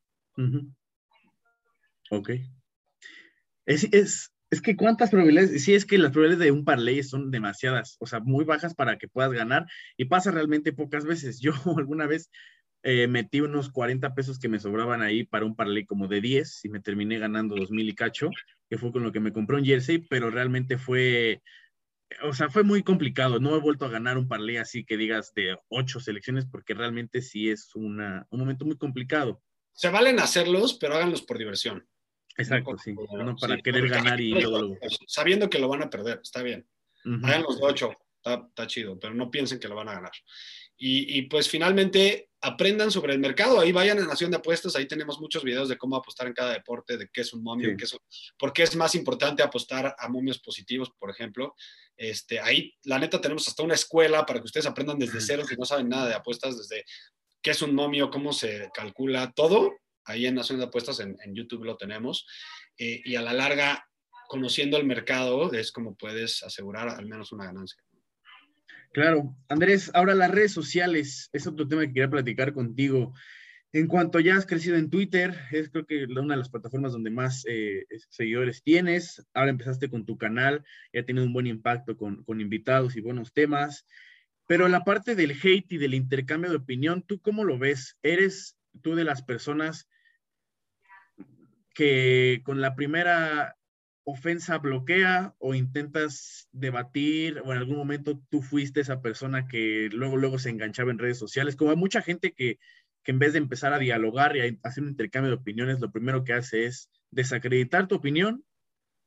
Ok. 2.12 2.30
Es, 3.66 3.84
es, 3.92 4.32
es 4.50 4.62
que 4.62 4.76
cuántas 4.78 5.10
probabilidades, 5.10 5.64
sí 5.64 5.74
es 5.74 5.86
que 5.86 5.98
las 5.98 6.12
probabilidades 6.12 6.46
de 6.46 6.52
un 6.52 6.64
parlay 6.64 7.04
son 7.04 7.32
demasiadas, 7.32 7.98
o 8.00 8.06
sea, 8.06 8.20
muy 8.22 8.46
bajas 8.46 8.74
para 8.74 8.98
que 8.98 9.08
puedas 9.08 9.34
ganar 9.34 9.66
y 9.98 10.06
pasa 10.06 10.32
realmente 10.32 10.72
pocas 10.72 11.06
veces. 11.06 11.40
Yo 11.42 11.54
alguna 11.76 12.08
vez 12.08 12.30
eh, 12.88 13.08
metí 13.08 13.42
unos 13.42 13.72
40 13.72 14.14
pesos 14.14 14.38
que 14.38 14.48
me 14.48 14.60
sobraban 14.60 15.02
ahí 15.02 15.24
para 15.24 15.44
un 15.44 15.56
parlay 15.56 15.88
como 15.88 16.08
de 16.08 16.22
10 16.22 16.66
y 16.66 16.70
me 16.70 16.80
terminé 16.80 17.18
ganando 17.18 17.56
2000 17.56 17.90
y 17.90 17.96
cacho, 17.96 18.30
que 18.70 18.78
fue 18.78 18.92
con 18.92 19.02
lo 19.02 19.12
que 19.12 19.20
me 19.20 19.34
compré 19.34 19.58
un 19.58 19.66
jersey, 19.66 19.98
pero 19.98 20.30
realmente 20.30 20.78
fue, 20.78 21.42
o 22.22 22.32
sea, 22.34 22.52
fue 22.52 22.62
muy 22.62 22.84
complicado. 22.84 23.40
No 23.40 23.56
he 23.56 23.60
vuelto 23.60 23.86
a 23.86 23.90
ganar 23.90 24.20
un 24.20 24.28
parlay 24.28 24.58
así 24.58 24.86
que 24.86 24.98
digas 24.98 25.34
de 25.34 25.58
8 25.70 26.00
selecciones 26.00 26.46
porque 26.46 26.76
realmente 26.76 27.24
sí 27.24 27.50
es 27.50 27.74
una, 27.74 28.28
un 28.30 28.40
momento 28.40 28.66
muy 28.66 28.78
complicado. 28.78 29.42
Se 29.74 29.90
valen 29.90 30.20
hacerlos, 30.20 30.76
pero 30.76 30.94
háganlos 30.94 31.24
por 31.24 31.40
diversión. 31.40 31.88
Exacto, 32.38 32.78
sí. 32.78 32.94
No 32.94 33.36
para 33.36 33.58
querer 33.58 33.90
ganar 33.90 34.22
y 34.22 34.30
luego, 34.30 34.78
Sabiendo 35.08 35.50
que 35.50 35.58
lo 35.58 35.70
van 35.70 35.82
a 35.82 35.90
perder, 35.90 36.20
está 36.22 36.44
bien. 36.44 36.68
Hagan 37.24 37.42
los 37.42 37.58
de 37.58 37.66
ocho, 37.66 37.94
está, 38.24 38.68
chido, 38.68 39.00
pero 39.00 39.14
no 39.14 39.30
piensen 39.32 39.60
que 39.60 39.68
lo 39.68 39.76
van 39.76 39.90
a 39.90 39.94
ganar. 39.94 40.12
Y, 40.78 41.24
pues 41.24 41.50
finalmente 41.50 42.30
aprendan 42.46 42.92
sobre 42.92 43.14
el 43.14 43.20
mercado. 43.20 43.60
Ahí 43.60 43.72
vayan 43.72 43.98
a 43.98 44.06
Nación 44.06 44.30
de 44.30 44.38
Apuestas, 44.38 44.76
ahí 44.76 44.88
tenemos 44.88 45.20
muchos 45.20 45.44
videos 45.44 45.68
de 45.68 45.80
cómo 45.80 45.96
apostar 45.96 46.28
en 46.28 46.34
cada 46.34 46.54
deporte, 46.54 46.96
de 46.96 47.10
qué 47.12 47.22
es 47.22 47.34
un 47.34 47.42
momio, 47.42 47.76
qué 47.76 47.86
es, 47.86 47.98
por 48.38 48.54
qué 48.54 48.62
es 48.62 48.76
más 48.76 48.94
importante 48.94 49.42
apostar 49.42 49.96
a 49.98 50.08
momios 50.10 50.38
positivos, 50.40 50.92
por 51.00 51.10
ejemplo. 51.10 51.56
Este, 51.98 52.40
ahí, 52.40 52.72
la 52.84 53.00
neta, 53.00 53.20
tenemos 53.20 53.48
hasta 53.48 53.64
una 53.64 53.74
escuela 53.74 54.28
para 54.28 54.40
que 54.40 54.46
ustedes 54.46 54.68
aprendan 54.68 55.00
desde 55.00 55.22
cero, 55.22 55.44
si 55.48 55.56
no 55.56 55.66
saben 55.66 55.90
nada 55.90 56.08
de 56.08 56.14
apuestas, 56.14 56.56
desde 56.56 56.86
qué 57.42 57.50
es 57.52 57.62
un 57.64 57.74
momio, 57.74 58.12
cómo 58.12 58.32
se 58.32 58.70
calcula, 58.76 59.32
todo 59.36 59.74
ahí 60.06 60.28
en 60.28 60.36
Nación 60.36 60.60
de 60.60 60.66
Apuestas, 60.66 61.00
en, 61.00 61.18
YouTube 61.34 61.64
lo 61.64 61.78
tenemos, 61.78 62.28
eh, 62.78 63.02
y 63.04 63.16
a 63.16 63.24
la 63.24 63.34
larga, 63.34 63.90
conociendo 64.28 64.78
el 64.78 64.86
mercado, 64.86 65.52
es 65.52 65.72
como 65.72 65.96
puedes 65.96 66.44
asegurar 66.44 66.90
al 66.90 67.08
menos 67.08 67.32
una 67.32 67.46
ganancia. 67.46 67.82
Claro, 68.96 69.36
Andrés, 69.50 69.92
ahora 69.94 70.16
las 70.16 70.32
redes 70.32 70.54
sociales, 70.54 71.30
es 71.34 71.46
otro 71.48 71.68
tema 71.68 71.82
que 71.82 71.92
quería 71.92 72.10
platicar 72.10 72.54
contigo. 72.54 73.14
En 73.74 73.88
cuanto 73.88 74.22
ya 74.22 74.38
has 74.38 74.46
crecido 74.46 74.78
en 74.78 74.90
Twitter, 74.90 75.36
es 75.52 75.70
creo 75.70 75.86
que 75.86 76.06
una 76.06 76.36
de 76.36 76.38
las 76.38 76.48
plataformas 76.48 76.94
donde 76.94 77.10
más 77.10 77.44
eh, 77.46 77.86
seguidores 78.08 78.64
tienes. 78.64 79.28
Ahora 79.34 79.50
empezaste 79.50 79.90
con 79.90 80.06
tu 80.06 80.18
canal, 80.18 80.64
ya 80.94 81.02
ha 81.02 81.06
tenido 81.06 81.26
un 81.26 81.34
buen 81.34 81.46
impacto 81.46 81.98
con, 81.98 82.24
con 82.24 82.40
invitados 82.40 82.96
y 82.96 83.02
buenos 83.02 83.34
temas. 83.34 83.86
Pero 84.48 84.70
la 84.70 84.86
parte 84.86 85.14
del 85.14 85.32
hate 85.32 85.74
y 85.74 85.78
del 85.78 85.94
intercambio 85.94 86.50
de 86.50 86.56
opinión, 86.56 87.04
¿tú 87.06 87.20
cómo 87.20 87.44
lo 87.44 87.60
ves? 87.60 87.98
¿Eres 88.02 88.56
tú 88.82 88.96
de 88.96 89.04
las 89.04 89.24
personas 89.24 89.90
que 91.74 92.40
con 92.46 92.62
la 92.62 92.76
primera 92.78 93.58
ofensa 94.06 94.60
bloquea 94.60 95.36
o 95.40 95.56
intentas 95.56 96.48
debatir 96.52 97.40
o 97.44 97.52
en 97.52 97.58
algún 97.58 97.76
momento 97.76 98.22
tú 98.30 98.42
fuiste 98.42 98.80
esa 98.82 99.02
persona 99.02 99.48
que 99.48 99.90
luego 99.92 100.16
luego 100.16 100.38
se 100.40 100.52
enganchaba 100.52 100.92
en 100.92 101.00
redes 101.00 101.18
sociales, 101.18 101.56
como 101.56 101.72
hay 101.72 101.78
mucha 101.78 102.04
gente 102.04 102.32
que, 102.32 102.60
que 103.04 103.12
en 103.12 103.20
vez 103.20 103.34
de 103.34 103.40
empezar 103.40 103.74
a 103.74 103.80
dialogar 103.80 104.38
y 104.38 104.42
a 104.42 104.58
hacer 104.64 104.84
un 104.84 104.90
intercambio 104.90 105.32
de 105.32 105.38
opiniones, 105.38 105.80
lo 105.80 105.92
primero 105.92 106.24
que 106.24 106.34
hace 106.34 106.66
es 106.66 106.90
desacreditar 107.10 107.88
tu 107.88 107.96
opinión 107.96 108.46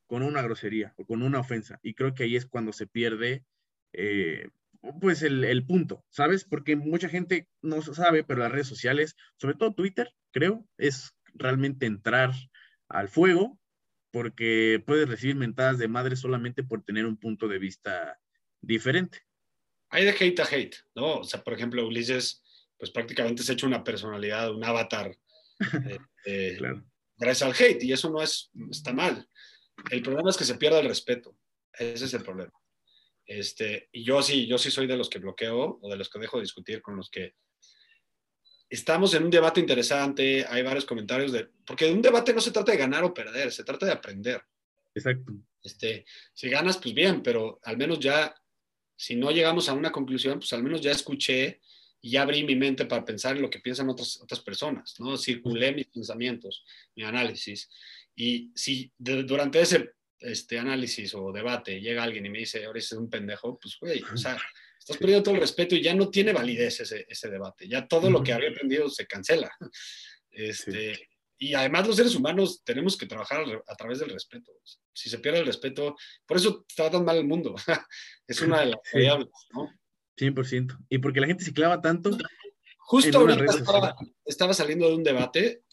con 0.05 0.21
una 0.21 0.41
grosería 0.41 0.93
o 0.97 1.05
con 1.05 1.23
una 1.23 1.39
ofensa. 1.39 1.79
Y 1.81 1.93
creo 1.93 2.13
que 2.13 2.23
ahí 2.23 2.35
es 2.35 2.45
cuando 2.45 2.73
se 2.73 2.87
pierde 2.87 3.45
eh, 3.93 4.49
pues 4.99 5.21
el, 5.21 5.45
el, 5.45 5.65
punto, 5.65 6.03
¿sabes? 6.09 6.43
Porque 6.43 6.75
mucha 6.75 7.07
gente 7.09 7.47
no 7.61 7.81
sabe, 7.81 8.23
pero 8.23 8.39
las 8.39 8.51
redes 8.51 8.67
sociales, 8.67 9.15
sobre 9.37 9.55
todo 9.55 9.73
Twitter, 9.73 10.13
creo, 10.31 10.65
es 10.77 11.13
realmente 11.33 11.85
entrar 11.85 12.31
al 12.87 13.07
fuego 13.07 13.59
porque 14.11 14.81
puedes 14.85 15.07
recibir 15.07 15.35
mentadas 15.35 15.77
de 15.77 15.87
madre 15.87 16.15
solamente 16.15 16.63
por 16.63 16.83
tener 16.83 17.05
un 17.05 17.17
punto 17.17 17.47
de 17.47 17.59
vista 17.59 18.19
diferente. 18.61 19.19
Hay 19.89 20.05
de 20.05 20.11
hate 20.11 20.39
a 20.39 20.43
hate, 20.43 20.75
¿no? 20.95 21.17
O 21.17 21.23
sea, 21.23 21.43
por 21.43 21.53
ejemplo, 21.53 21.85
Ulises, 21.85 22.43
pues 22.77 22.91
prácticamente 22.91 23.43
se 23.43 23.51
ha 23.51 23.53
hecho 23.53 23.67
una 23.67 23.83
personalidad, 23.83 24.53
un 24.53 24.63
avatar 24.63 25.11
Eh, 26.25 26.57
gracias 27.17 27.41
al 27.41 27.55
hate, 27.55 27.83
y 27.83 27.91
eso 27.91 28.09
no 28.09 28.21
es, 28.21 28.51
está 28.69 28.93
mal. 28.93 29.27
El 29.89 30.01
problema 30.01 30.29
es 30.29 30.37
que 30.37 30.43
se 30.43 30.55
pierda 30.55 30.79
el 30.79 30.87
respeto. 30.87 31.37
Ese 31.73 32.05
es 32.05 32.13
el 32.13 32.23
problema. 32.23 32.53
Este, 33.25 33.89
y 33.91 34.03
yo 34.03 34.21
sí, 34.21 34.47
yo 34.47 34.57
sí 34.57 34.71
soy 34.71 34.87
de 34.87 34.97
los 34.97 35.09
que 35.09 35.19
bloqueo 35.19 35.79
o 35.81 35.89
de 35.89 35.97
los 35.97 36.09
que 36.09 36.19
dejo 36.19 36.37
de 36.37 36.43
discutir 36.43 36.81
con 36.81 36.95
los 36.95 37.09
que 37.09 37.35
estamos 38.69 39.13
en 39.13 39.23
un 39.23 39.29
debate 39.29 39.59
interesante, 39.59 40.45
hay 40.47 40.63
varios 40.63 40.85
comentarios 40.85 41.31
de, 41.31 41.49
porque 41.65 41.91
un 41.91 42.01
debate 42.01 42.33
no 42.33 42.41
se 42.41 42.51
trata 42.51 42.71
de 42.71 42.77
ganar 42.77 43.03
o 43.03 43.13
perder, 43.13 43.51
se 43.51 43.63
trata 43.63 43.85
de 43.85 43.91
aprender. 43.91 44.41
Exacto. 44.93 45.33
Este, 45.63 46.05
si 46.33 46.49
ganas, 46.49 46.77
pues 46.77 46.93
bien, 46.93 47.21
pero 47.21 47.59
al 47.63 47.77
menos 47.77 47.99
ya, 47.99 48.33
si 48.95 49.15
no 49.15 49.31
llegamos 49.31 49.69
a 49.69 49.73
una 49.73 49.91
conclusión, 49.91 50.39
pues 50.39 50.53
al 50.53 50.63
menos 50.63 50.81
ya 50.81 50.91
escuché 50.91 51.61
y 52.01 52.11
ya 52.11 52.21
abrí 52.21 52.43
mi 52.43 52.55
mente 52.55 52.85
para 52.85 53.03
pensar 53.03 53.35
en 53.35 53.41
lo 53.41 53.49
que 53.49 53.59
piensan 53.59 53.89
otras, 53.89 54.21
otras 54.21 54.39
personas, 54.39 54.95
¿no? 54.99 55.17
Circulé 55.17 55.73
mis 55.73 55.87
pensamientos, 55.87 56.63
mi 56.95 57.03
análisis. 57.03 57.69
Y 58.15 58.51
si 58.55 58.91
durante 58.97 59.59
ese 59.59 59.93
este 60.19 60.59
análisis 60.59 61.15
o 61.15 61.31
debate 61.31 61.79
llega 61.79 62.03
alguien 62.03 62.25
y 62.25 62.29
me 62.29 62.39
dice, 62.39 62.65
ahora 62.65 62.79
es 62.79 62.91
un 62.91 63.09
pendejo, 63.09 63.57
pues, 63.57 63.77
güey, 63.79 64.01
o 64.01 64.17
sea, 64.17 64.37
estás 64.89 64.97
perdiendo 64.97 65.23
todo 65.23 65.35
el 65.35 65.41
respeto 65.41 65.75
y 65.75 65.83
ya 65.83 65.93
no 65.93 66.09
tiene 66.09 66.33
validez 66.33 66.79
ese, 66.79 67.05
ese 67.07 67.29
debate. 67.29 67.67
Ya 67.67 67.87
todo 67.87 68.09
lo 68.09 68.23
que 68.23 68.33
había 68.33 68.49
aprendido 68.49 68.89
se 68.89 69.05
cancela. 69.05 69.51
Este, 70.31 71.09
Y 71.39 71.55
además 71.55 71.87
los 71.87 71.95
seres 71.97 72.15
humanos 72.15 72.61
tenemos 72.63 72.95
que 72.95 73.07
trabajar 73.07 73.43
a 73.67 73.75
través 73.75 73.99
del 73.99 74.11
respeto. 74.11 74.53
Si 74.93 75.09
se 75.09 75.17
pierde 75.17 75.39
el 75.39 75.47
respeto, 75.47 75.97
por 76.25 76.37
eso 76.37 76.65
está 76.69 76.89
tan 76.89 77.03
mal 77.03 77.17
el 77.17 77.25
mundo. 77.25 77.55
es 78.27 78.39
una 78.41 78.61
de 78.61 78.67
las 78.67 78.79
variables, 78.93 79.27
¿no? 79.51 79.69
100%. 80.17 80.77
Y 80.87 80.99
porque 80.99 81.19
la 81.19 81.27
gente 81.27 81.43
se 81.43 81.51
clava 81.51 81.81
tanto. 81.81 82.15
Justo 82.77 83.17
ahorita 83.17 83.43
estaba, 83.45 83.95
estaba, 84.23 84.53
saliendo 84.53 84.87
de 84.87 84.95
un 84.95 85.03
debate 85.03 85.63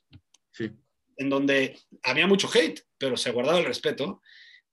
sí. 0.53 0.71
en 1.19 1.29
donde 1.29 1.79
había 2.03 2.27
mucho 2.27 2.49
hate, 2.53 2.81
pero 2.99 3.17
se 3.17 3.31
guardaba 3.31 3.59
el 3.59 3.67
respeto. 3.67 4.23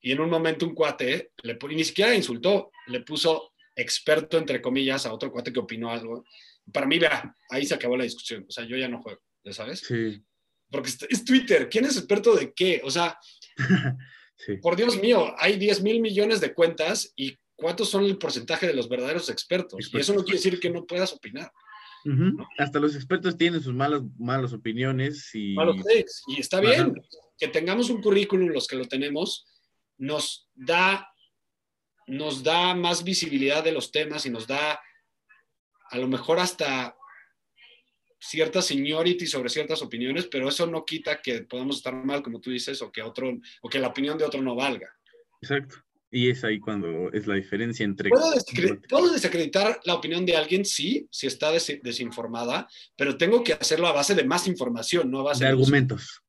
Y 0.00 0.12
en 0.12 0.20
un 0.20 0.30
momento 0.30 0.66
un 0.66 0.74
cuate, 0.74 1.32
le, 1.42 1.58
y 1.70 1.74
ni 1.74 1.84
siquiera 1.84 2.14
insultó, 2.14 2.72
le 2.86 3.00
puso 3.00 3.53
experto, 3.76 4.38
entre 4.38 4.60
comillas, 4.60 5.06
a 5.06 5.12
otro 5.12 5.30
cuate 5.30 5.52
que 5.52 5.60
opinó 5.60 5.90
algo. 5.90 6.24
Para 6.72 6.86
mí, 6.86 6.98
vea, 6.98 7.34
ahí 7.50 7.66
se 7.66 7.74
acabó 7.74 7.96
la 7.96 8.04
discusión. 8.04 8.44
O 8.48 8.50
sea, 8.50 8.64
yo 8.64 8.76
ya 8.76 8.88
no 8.88 9.02
juego, 9.02 9.20
¿ya 9.44 9.52
sabes? 9.52 9.80
Sí. 9.80 10.22
Porque 10.70 10.90
es 11.08 11.24
Twitter. 11.24 11.68
¿Quién 11.68 11.84
es 11.84 11.96
experto 11.96 12.34
de 12.34 12.52
qué? 12.52 12.80
O 12.84 12.90
sea, 12.90 13.18
por 14.62 14.76
Dios 14.76 15.00
mío, 15.00 15.34
hay 15.38 15.56
10 15.56 15.82
mil 15.82 16.00
millones 16.00 16.40
de 16.40 16.54
cuentas 16.54 17.12
y 17.16 17.36
¿cuántos 17.54 17.90
son 17.90 18.04
el 18.04 18.18
porcentaje 18.18 18.66
de 18.66 18.74
los 18.74 18.88
verdaderos 18.88 19.28
expertos? 19.28 19.90
Y 19.92 19.98
eso 19.98 20.14
no 20.14 20.24
quiere 20.24 20.38
decir 20.38 20.58
que 20.60 20.70
no 20.70 20.86
puedas 20.86 21.12
opinar. 21.12 21.50
Hasta 22.58 22.80
los 22.80 22.94
expertos 22.94 23.36
tienen 23.38 23.62
sus 23.62 23.72
malas, 23.72 24.02
malas 24.18 24.52
opiniones 24.52 25.30
y... 25.34 25.54
Malos 25.54 25.76
takes. 25.76 26.12
Y 26.26 26.40
está 26.40 26.60
bien 26.60 26.94
que 27.38 27.48
tengamos 27.48 27.90
un 27.90 28.00
currículum, 28.00 28.48
los 28.48 28.66
que 28.66 28.76
lo 28.76 28.86
tenemos, 28.86 29.46
nos 29.98 30.48
da 30.54 31.08
nos 32.06 32.42
da 32.42 32.74
más 32.74 33.04
visibilidad 33.04 33.64
de 33.64 33.72
los 33.72 33.90
temas 33.90 34.26
y 34.26 34.30
nos 34.30 34.46
da 34.46 34.80
a 35.90 35.98
lo 35.98 36.08
mejor 36.08 36.38
hasta 36.38 36.96
cierta 38.18 38.62
seniority 38.62 39.26
sobre 39.26 39.50
ciertas 39.50 39.82
opiniones, 39.82 40.26
pero 40.26 40.48
eso 40.48 40.66
no 40.66 40.84
quita 40.84 41.20
que 41.20 41.42
podamos 41.42 41.76
estar 41.76 41.94
mal, 41.94 42.22
como 42.22 42.40
tú 42.40 42.50
dices, 42.50 42.80
o 42.82 42.90
que, 42.90 43.02
otro, 43.02 43.38
o 43.60 43.68
que 43.68 43.78
la 43.78 43.88
opinión 43.88 44.16
de 44.16 44.24
otro 44.24 44.40
no 44.40 44.54
valga. 44.54 44.88
Exacto. 45.42 45.76
Y 46.10 46.30
es 46.30 46.44
ahí 46.44 46.60
cuando 46.60 47.12
es 47.12 47.26
la 47.26 47.34
diferencia 47.34 47.84
entre... 47.84 48.08
¿Puedo, 48.08 49.12
desacreditar 49.12 49.80
la 49.84 49.94
opinión 49.94 50.24
de 50.24 50.36
alguien? 50.36 50.64
Sí, 50.64 51.08
si 51.10 51.26
está 51.26 51.50
desinformada, 51.50 52.68
pero 52.96 53.18
tengo 53.18 53.42
que 53.42 53.54
hacerlo 53.54 53.88
a 53.88 53.92
base 53.92 54.14
de 54.14 54.24
más 54.24 54.46
información, 54.46 55.10
no 55.10 55.20
a 55.20 55.24
base 55.24 55.44
de... 55.44 55.50
argumentos. 55.50 56.22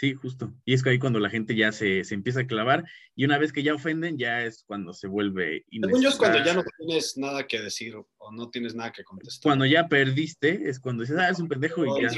Sí, 0.00 0.14
justo. 0.14 0.50
Y 0.64 0.72
es 0.72 0.82
que 0.82 0.88
ahí 0.88 0.98
cuando 0.98 1.20
la 1.20 1.28
gente 1.28 1.54
ya 1.54 1.72
se, 1.72 2.04
se, 2.04 2.14
empieza 2.14 2.40
a 2.40 2.46
clavar 2.46 2.86
y 3.14 3.26
una 3.26 3.36
vez 3.36 3.52
que 3.52 3.62
ya 3.62 3.74
ofenden, 3.74 4.16
ya 4.16 4.42
es 4.44 4.64
cuando 4.66 4.94
se 4.94 5.08
vuelve... 5.08 5.66
Según 5.70 6.00
yo 6.00 6.08
es 6.08 6.16
cuando 6.16 6.42
ya 6.42 6.54
no 6.54 6.64
tienes 6.78 7.18
nada 7.18 7.46
que 7.46 7.60
decir 7.60 7.94
o 7.96 8.32
no 8.32 8.48
tienes 8.48 8.74
nada 8.74 8.92
que 8.92 9.04
contestar. 9.04 9.42
Cuando 9.42 9.66
ya 9.66 9.88
perdiste 9.88 10.70
es 10.70 10.80
cuando 10.80 11.02
dices, 11.02 11.18
ah, 11.18 11.28
es 11.28 11.38
un 11.38 11.48
pendejo 11.48 11.84
y 11.84 12.02
ya. 12.02 12.08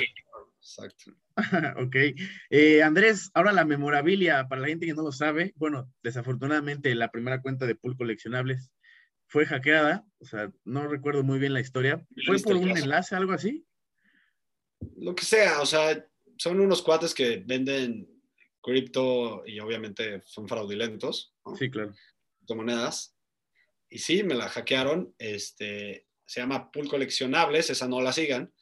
Exacto. 0.60 1.10
ok. 1.84 1.96
Eh, 2.50 2.84
Andrés, 2.84 3.32
ahora 3.34 3.50
la 3.50 3.64
memorabilia, 3.64 4.46
para 4.46 4.60
la 4.60 4.68
gente 4.68 4.86
que 4.86 4.94
no 4.94 5.02
lo 5.02 5.10
sabe, 5.10 5.52
bueno, 5.56 5.92
desafortunadamente 6.04 6.94
la 6.94 7.10
primera 7.10 7.42
cuenta 7.42 7.66
de 7.66 7.74
Pool 7.74 7.96
Coleccionables 7.96 8.70
fue 9.26 9.44
hackeada, 9.44 10.06
o 10.20 10.24
sea, 10.24 10.52
no 10.62 10.86
recuerdo 10.86 11.24
muy 11.24 11.40
bien 11.40 11.52
la 11.52 11.60
historia. 11.60 12.06
¿Fue 12.26 12.38
por 12.38 12.54
un 12.54 12.76
enlace, 12.76 13.16
algo 13.16 13.32
así? 13.32 13.66
Lo 14.96 15.16
que 15.16 15.24
sea, 15.24 15.60
o 15.60 15.66
sea, 15.66 16.06
son 16.42 16.58
unos 16.58 16.82
cuates 16.82 17.14
que 17.14 17.36
venden 17.46 18.20
cripto 18.60 19.44
y 19.46 19.60
obviamente 19.60 20.22
son 20.24 20.48
fraudulentos. 20.48 21.32
Sí, 21.56 21.70
claro. 21.70 21.94
Monedas. 22.48 23.16
Y 23.88 23.98
sí, 24.00 24.24
me 24.24 24.34
la 24.34 24.48
hackearon. 24.48 25.14
Este, 25.18 26.08
se 26.26 26.40
llama 26.40 26.72
Pool 26.72 26.88
Coleccionables, 26.88 27.70
esa 27.70 27.86
no 27.86 28.00
la 28.02 28.12
sigan. 28.12 28.52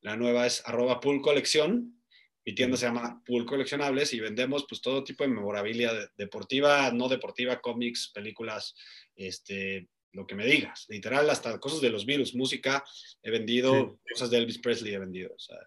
La 0.00 0.16
nueva 0.16 0.46
es 0.46 0.66
arroba 0.66 0.98
Pool 0.98 1.22
Colección. 1.22 2.02
Mi 2.44 2.56
tienda 2.56 2.76
se 2.76 2.86
llama 2.86 3.22
Pool 3.24 3.46
Coleccionables 3.46 4.12
y 4.14 4.20
vendemos 4.20 4.66
pues 4.68 4.82
todo 4.82 5.04
tipo 5.04 5.22
de 5.22 5.30
memorabilia 5.30 5.92
deportiva, 6.16 6.90
no 6.90 7.08
deportiva, 7.08 7.60
cómics, 7.60 8.10
películas, 8.12 8.74
este, 9.14 9.88
lo 10.12 10.26
que 10.26 10.34
me 10.34 10.44
digas. 10.44 10.86
Literal, 10.88 11.30
hasta 11.30 11.60
cosas 11.60 11.80
de 11.80 11.90
los 11.90 12.04
virus, 12.04 12.34
música, 12.34 12.84
he 13.22 13.30
vendido, 13.30 14.00
cosas 14.10 14.28
de 14.28 14.38
Elvis 14.38 14.58
Presley 14.58 14.92
he 14.92 14.98
vendido. 14.98 15.32
O 15.32 15.38
sea, 15.38 15.58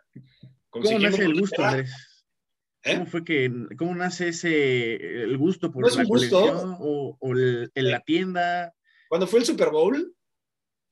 ¿Cómo 0.72 1.00
nace 1.00 1.24
el 1.26 1.40
gusto, 1.40 1.64
Andrés? 1.64 1.92
¿Eh? 2.84 2.96
¿Cómo 2.96 3.06
fue 3.06 3.24
que, 3.24 3.52
cómo 3.78 3.94
nace 3.94 4.30
ese, 4.30 4.96
el 4.96 5.38
gusto 5.38 5.72
por 5.72 5.96
la 5.96 6.04
colección 6.06 6.78
o, 6.80 7.18
en 7.36 7.92
la 7.92 8.00
tienda? 8.00 8.74
Cuando 9.08 9.28
fue 9.28 9.40
el 9.40 9.46
Super 9.46 9.70
Bowl, 9.70 10.16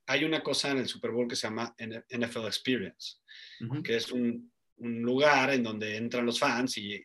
hay 0.06 0.26
una 0.26 0.44
cosa 0.44 0.72
en 0.72 0.80
el 0.80 0.88
Super 0.88 1.12
Bowl 1.12 1.28
que 1.28 1.36
se 1.36 1.48
llama 1.48 1.74
NFL 1.80 2.46
Experience, 2.46 3.18
que 3.84 3.96
es 3.96 4.12
un, 4.12 4.52
un, 4.78 5.02
lugar 5.02 5.52
en 5.52 5.64
donde 5.64 5.96
entran 5.96 6.26
los 6.26 6.40
fans 6.40 6.78
y 6.78 7.04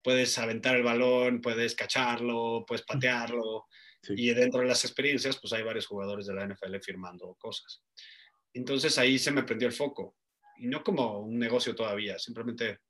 puedes 0.00 0.38
aventar 0.38 0.76
el 0.76 0.82
balón, 0.82 1.40
puedes 1.40 1.74
cacharlo, 1.74 2.64
puedes 2.66 2.84
patearlo. 2.84 3.66
Y 4.08 4.32
dentro 4.32 4.60
de 4.60 4.66
las 4.66 4.84
experiencias, 4.84 5.38
pues 5.40 5.52
hay 5.52 5.62
varios 5.62 5.86
jugadores 5.86 6.26
de 6.26 6.34
la 6.34 6.46
NFL 6.46 6.76
firmando 6.80 7.36
cosas. 7.38 7.82
Entonces 8.54 8.96
ahí 8.98 9.18
se 9.18 9.30
me 9.30 9.44
prendió 9.44 9.68
el 9.68 9.74
foco 9.74 10.16
y 10.58 10.66
no 10.66 10.82
como 10.82 11.20
un 11.20 11.38
negocio 11.38 11.74
todavía, 11.74 12.18
simplemente 12.18 12.80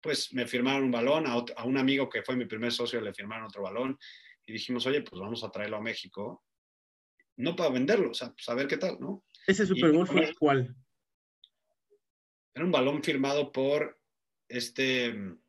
pues 0.00 0.32
me 0.32 0.46
firmaron 0.46 0.84
un 0.84 0.90
balón, 0.90 1.26
a, 1.26 1.64
un 1.64 1.76
amigo 1.76 2.08
que 2.08 2.22
fue 2.22 2.36
mi 2.36 2.46
primer 2.46 2.72
socio 2.72 3.00
le 3.00 3.12
firmaron 3.12 3.46
otro 3.46 3.62
balón 3.62 3.98
y 4.46 4.52
dijimos, 4.52 4.86
oye, 4.86 5.02
pues 5.02 5.20
vamos 5.20 5.44
a 5.44 5.50
traerlo 5.50 5.76
a 5.76 5.82
México, 5.82 6.44
no 7.36 7.54
para 7.54 7.70
venderlo, 7.70 8.10
o 8.10 8.14
sea, 8.14 8.32
pues 8.32 8.48
a 8.48 8.54
ver 8.54 8.66
qué 8.66 8.76
tal, 8.76 8.98
¿no? 8.98 9.24
¿Ese 9.46 9.66
Super 9.66 9.92
Bowl 9.92 10.06
fue 10.06 10.34
cuál? 10.38 10.74
Era 12.54 12.64
un 12.64 12.72
balón 12.72 13.02
firmado 13.02 13.52
por 13.52 14.00
este 14.48 15.12
mm, 15.12 15.40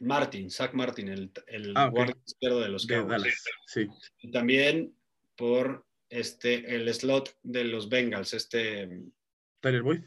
Martin, 0.00 0.50
Zach 0.50 0.72
Martin, 0.72 1.08
el, 1.08 1.32
el 1.46 1.72
ah, 1.76 1.88
guardia 1.88 2.16
izquierdo 2.24 2.60
de 2.60 2.68
los 2.68 2.86
Cowboys. 2.86 3.44
Sí. 3.66 3.86
Y 4.20 4.30
también 4.30 4.96
por 5.36 5.86
este, 6.08 6.74
el 6.74 6.92
slot 6.92 7.36
de 7.42 7.64
los 7.64 7.88
Bengals, 7.88 8.34
este... 8.34 8.86
Mm, 8.86 9.12
Tyler 9.60 9.82
Boyd. 9.82 10.02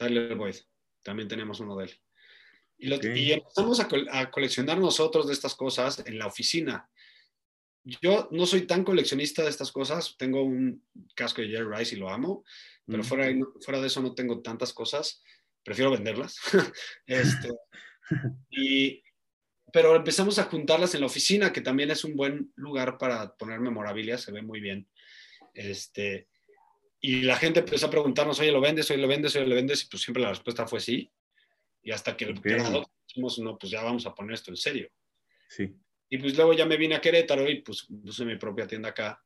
Tyler 0.00 0.34
Boyd, 0.34 0.56
también 1.02 1.28
tenemos 1.28 1.60
uno 1.60 1.76
de 1.76 1.84
él. 1.84 2.00
Y, 2.78 3.32
empezamos 3.32 3.78
a, 3.80 4.30
coleccionar 4.30 4.78
nosotros 4.78 5.26
de 5.26 5.34
estas 5.34 5.54
cosas 5.54 6.02
en 6.06 6.18
la 6.18 6.26
oficina. 6.26 6.88
Yo 7.84 8.26
no 8.30 8.46
soy 8.46 8.62
tan 8.62 8.82
coleccionista 8.82 9.42
de 9.42 9.50
estas 9.50 9.70
cosas, 9.70 10.16
tengo 10.16 10.42
un 10.42 10.82
casco 11.14 11.42
de 11.42 11.48
Jerry 11.48 11.76
Rice 11.76 11.94
y 11.94 11.98
lo 11.98 12.08
amo, 12.08 12.44
pero 12.86 13.04
fuera, 13.04 13.30
fuera 13.60 13.80
de 13.80 13.88
eso 13.88 14.00
no 14.00 14.14
tengo 14.14 14.40
tantas 14.40 14.72
cosas, 14.72 15.22
prefiero 15.62 15.90
venderlas. 15.90 16.36
este, 17.06 17.50
y, 18.50 19.02
pero 19.70 19.96
empezamos 19.96 20.38
a 20.38 20.44
juntarlas 20.44 20.94
en 20.94 21.00
la 21.00 21.06
oficina, 21.08 21.52
que 21.52 21.60
también 21.60 21.90
es 21.90 22.04
un 22.04 22.16
buen 22.16 22.50
lugar 22.56 22.96
para 22.96 23.36
poner 23.36 23.60
memorabilia, 23.60 24.16
se 24.16 24.32
ve 24.32 24.40
muy 24.40 24.60
bien. 24.60 24.88
Este, 25.52 26.29
y 27.00 27.22
la 27.22 27.36
gente 27.36 27.60
empezó 27.60 27.86
a 27.86 27.90
preguntarnos, 27.90 28.38
oye, 28.40 28.52
¿lo 28.52 28.60
vendes? 28.60 28.90
Oye, 28.90 29.00
¿lo 29.00 29.08
vendes? 29.08 29.34
Oye, 29.34 29.46
¿lo 29.46 29.54
vendes? 29.54 29.84
Y 29.84 29.88
pues 29.88 30.02
siempre 30.02 30.22
la 30.22 30.30
respuesta 30.30 30.66
fue 30.66 30.80
sí. 30.80 31.10
Y 31.82 31.92
hasta 31.92 32.14
que 32.14 32.26
el 32.26 32.34
dijimos, 32.34 33.38
no, 33.38 33.58
pues 33.58 33.72
ya 33.72 33.82
vamos 33.82 34.04
a 34.06 34.14
poner 34.14 34.34
esto 34.34 34.50
en 34.50 34.56
serio. 34.58 34.90
Sí. 35.48 35.74
Y 36.10 36.18
pues 36.18 36.36
luego 36.36 36.52
ya 36.52 36.66
me 36.66 36.76
vine 36.76 36.96
a 36.96 37.00
Querétaro 37.00 37.48
y 37.48 37.62
pues 37.62 37.86
puse 37.86 38.24
mi 38.26 38.36
propia 38.36 38.66
tienda 38.66 38.90
acá. 38.90 39.22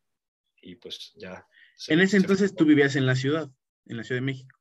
Y 0.63 0.77
pues 0.77 1.13
ya. 1.17 1.47
en 1.89 2.01
ese 2.01 2.17
entonces 2.17 2.55
tú 2.55 2.65
vivías 2.65 2.95
en 2.95 3.07
la 3.07 3.17
ciudad, 3.17 3.51
en 3.87 3.97
la 3.97 4.05
Ciudad 4.05 4.21
de 4.21 4.27
México. 4.27 4.57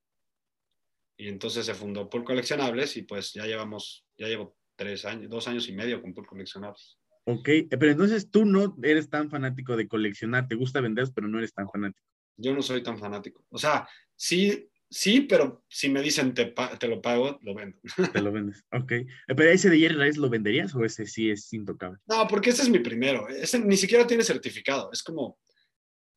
Y 1.15 1.27
entonces 1.27 1.67
se 1.67 1.75
fundó 1.75 2.09
Pool 2.09 2.23
Coleccionables 2.23 2.97
y 2.97 3.03
pues 3.03 3.31
ya 3.33 3.45
llevamos, 3.45 4.05
ya 4.17 4.27
llevo 4.27 4.57
tres 4.75 5.05
años, 5.05 5.29
dos 5.29 5.47
años 5.47 5.69
y 5.69 5.73
medio 5.73 6.01
con 6.01 6.15
Pool 6.15 6.25
Coleccionables. 6.25 6.97
Ok, 7.25 7.47
pero 7.69 7.91
entonces 7.91 8.31
tú 8.31 8.43
no 8.43 8.75
eres 8.81 9.09
tan 9.09 9.29
fanático 9.29 9.77
de 9.77 9.87
coleccionar, 9.87 10.47
te 10.47 10.55
gusta 10.55 10.81
vender, 10.81 11.07
pero 11.13 11.27
no 11.27 11.37
eres 11.37 11.53
tan 11.53 11.69
fanático 11.69 12.12
yo 12.37 12.53
no 12.53 12.61
soy 12.61 12.83
tan 12.83 12.97
fanático. 12.97 13.45
O 13.49 13.57
sea, 13.57 13.87
sí, 14.15 14.69
sí, 14.89 15.21
pero 15.21 15.63
si 15.67 15.89
me 15.89 16.01
dicen 16.01 16.33
te, 16.33 16.53
te 16.79 16.87
lo 16.87 17.01
pago, 17.01 17.39
lo 17.41 17.53
vendo. 17.53 17.77
Te 18.11 18.21
lo 18.21 18.31
vendes, 18.31 18.63
ok. 18.71 18.91
Pero 19.27 19.49
ese 19.49 19.69
de 19.69 19.79
Jerry 19.79 19.95
Rice 19.95 20.19
lo 20.19 20.29
venderías 20.29 20.73
o 20.75 20.83
ese 20.83 21.05
sí 21.05 21.29
es 21.29 21.51
intocable? 21.53 21.99
No, 22.05 22.27
porque 22.27 22.51
ese 22.51 22.63
es 22.63 22.69
mi 22.69 22.79
primero. 22.79 23.27
Ese 23.29 23.59
ni 23.59 23.77
siquiera 23.77 24.07
tiene 24.07 24.23
certificado. 24.23 24.89
Es 24.91 25.03
como, 25.03 25.39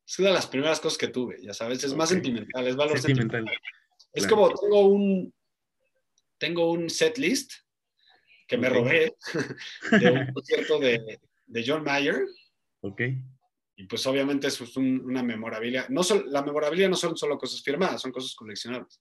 es 0.07 0.19
una 0.19 0.29
de 0.29 0.35
las 0.35 0.47
primeras 0.47 0.81
cosas 0.81 0.99
que 0.99 1.09
tuve, 1.09 1.39
ya 1.43 1.53
sabes. 1.53 1.83
Es 1.83 1.95
más 1.95 2.09
sentimental, 2.09 2.67
es 2.67 2.77
valor 2.77 2.99
sentimental. 2.99 3.45
Es 4.13 4.27
como 4.27 4.49
tengo 4.55 4.87
un, 4.89 5.33
tengo 6.39 6.71
un 6.71 6.89
set 6.89 7.19
list 7.19 7.53
que 8.47 8.57
me 8.57 8.69
robé 8.69 9.15
de 10.01 10.11
un 10.11 10.33
concierto 10.33 10.79
de, 10.79 11.21
de 11.47 11.65
John 11.67 11.83
Mayer. 11.83 12.25
Ok. 12.81 13.03
Y 13.77 13.87
pues 13.87 14.07
obviamente 14.07 14.47
eso 14.47 14.65
es 14.65 14.75
una 14.77 15.23
memorabilia. 15.23 15.87
No 15.91 16.01
la 16.29 16.43
memorabilia 16.43 16.89
no 16.89 16.97
son 16.97 17.17
solo 17.17 17.37
cosas 17.37 17.63
firmadas, 17.63 18.01
son 18.01 18.11
cosas 18.11 18.35
coleccionables. 18.35 19.01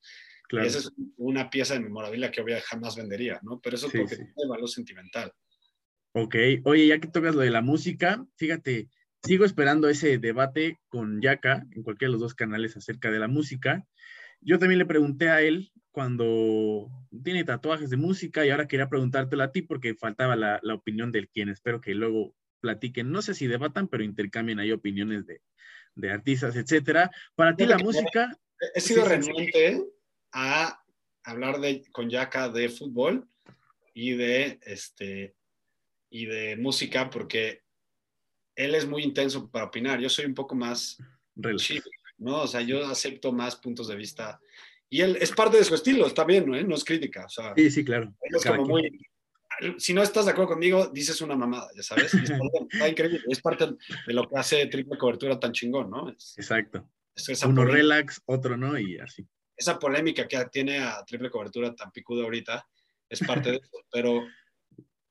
Claro. 0.49 0.65
Y 0.65 0.67
esa 0.67 0.79
es 0.79 0.91
una 1.17 1.49
pieza 1.49 1.75
de 1.75 1.79
memorabilia 1.79 2.29
que 2.29 2.41
obviamente 2.41 2.67
jamás 2.67 2.95
vendería, 2.97 3.39
¿no? 3.41 3.59
Pero 3.61 3.77
eso 3.77 3.87
es 3.87 3.93
porque 3.93 4.15
tiene 4.15 4.49
valor 4.49 4.69
sentimental. 4.69 5.31
Ok. 6.13 6.35
Oye, 6.65 6.87
ya 6.87 6.99
que 6.99 7.07
tocas 7.07 7.35
lo 7.35 7.41
de 7.41 7.51
la 7.51 7.61
música, 7.61 8.25
fíjate, 8.35 8.89
sigo 9.23 9.45
esperando 9.45 9.87
ese 9.87 10.17
debate 10.17 10.79
con 10.89 11.21
Yaka 11.21 11.65
en 11.71 11.81
cualquiera 11.83 12.09
de 12.09 12.13
los 12.13 12.21
dos 12.21 12.35
canales 12.35 12.75
acerca 12.75 13.09
de 13.11 13.19
la 13.19 13.29
música. 13.29 13.85
Yo 14.41 14.59
también 14.59 14.79
le 14.79 14.85
pregunté 14.85 15.29
a 15.29 15.41
él 15.41 15.71
cuando 15.91 16.89
tiene 17.23 17.45
tatuajes 17.45 17.89
de 17.89 17.97
música 17.97 18.45
y 18.45 18.49
ahora 18.49 18.67
quería 18.67 18.89
preguntártelo 18.89 19.41
a 19.41 19.51
ti 19.51 19.61
porque 19.61 19.95
faltaba 19.95 20.35
la, 20.35 20.59
la 20.61 20.73
opinión 20.73 21.11
del 21.11 21.29
quien 21.29 21.47
espero 21.47 21.79
que 21.79 21.95
luego 21.95 22.35
platiquen, 22.59 23.11
no 23.11 23.21
sé 23.21 23.33
si 23.33 23.47
debatan, 23.47 23.87
pero 23.87 24.03
intercambien 24.03 24.59
ahí 24.59 24.71
opiniones 24.71 25.25
de, 25.25 25.41
de 25.95 26.11
artistas, 26.11 26.55
etcétera. 26.55 27.11
Para 27.35 27.55
ti 27.55 27.65
la 27.65 27.77
música... 27.77 28.37
He 28.73 28.81
sido 28.81 29.05
renuente 29.05 29.83
a 30.31 30.81
hablar 31.23 31.59
de, 31.59 31.83
con 31.91 32.09
Yaka 32.09 32.49
de 32.49 32.69
fútbol 32.69 33.27
y 33.93 34.13
de, 34.13 34.59
este, 34.63 35.35
y 36.09 36.25
de 36.25 36.55
música 36.57 37.09
porque 37.09 37.63
él 38.55 38.75
es 38.75 38.87
muy 38.87 39.03
intenso 39.03 39.49
para 39.49 39.65
opinar. 39.65 39.99
Yo 39.99 40.09
soy 40.09 40.25
un 40.25 40.33
poco 40.33 40.55
más 40.55 40.97
chill, 41.57 41.83
¿no? 42.17 42.43
O 42.43 42.47
sea, 42.47 42.61
yo 42.61 42.85
acepto 42.85 43.31
más 43.31 43.55
puntos 43.55 43.87
de 43.87 43.95
vista. 43.95 44.39
Y 44.89 45.01
él 45.01 45.17
es 45.19 45.31
parte 45.31 45.57
de 45.57 45.63
su 45.63 45.75
estilo, 45.75 46.07
está 46.07 46.23
bien, 46.23 46.49
¿no? 46.49 46.61
No 46.61 46.75
es 46.75 46.85
crítica. 46.85 47.25
O 47.25 47.29
sea, 47.29 47.53
sí, 47.55 47.69
sí, 47.69 47.83
claro. 47.83 48.15
es 48.21 48.45
como 48.45 48.65
muy, 48.65 49.05
si 49.77 49.93
no 49.93 50.01
estás 50.01 50.25
de 50.25 50.31
acuerdo 50.31 50.53
conmigo, 50.53 50.87
dices 50.87 51.21
una 51.21 51.35
mamada, 51.35 51.69
ya 51.75 51.83
sabes. 51.83 52.13
Es, 52.13 52.29
está 52.69 52.89
increíble. 52.89 53.21
Es 53.27 53.41
parte 53.41 53.67
de 54.07 54.13
lo 54.13 54.27
que 54.27 54.37
hace 54.37 54.65
triple 54.67 54.97
cobertura 54.97 55.39
tan 55.39 55.51
chingón, 55.51 55.89
¿no? 55.89 56.09
Exacto. 56.09 56.89
Uno 57.45 57.65
relax, 57.65 58.21
otro 58.25 58.57
no, 58.57 58.77
y 58.77 58.97
así. 58.97 59.25
Esa 59.55 59.79
polémica 59.79 60.27
que 60.27 60.43
tiene 60.51 60.79
a 60.79 61.03
triple 61.05 61.29
cobertura 61.29 61.73
tan 61.73 61.91
picudo 61.91 62.23
ahorita 62.23 62.67
es 63.09 63.19
parte 63.19 63.51
de 63.51 63.57
eso. 63.63 63.77
Pero 63.91 64.25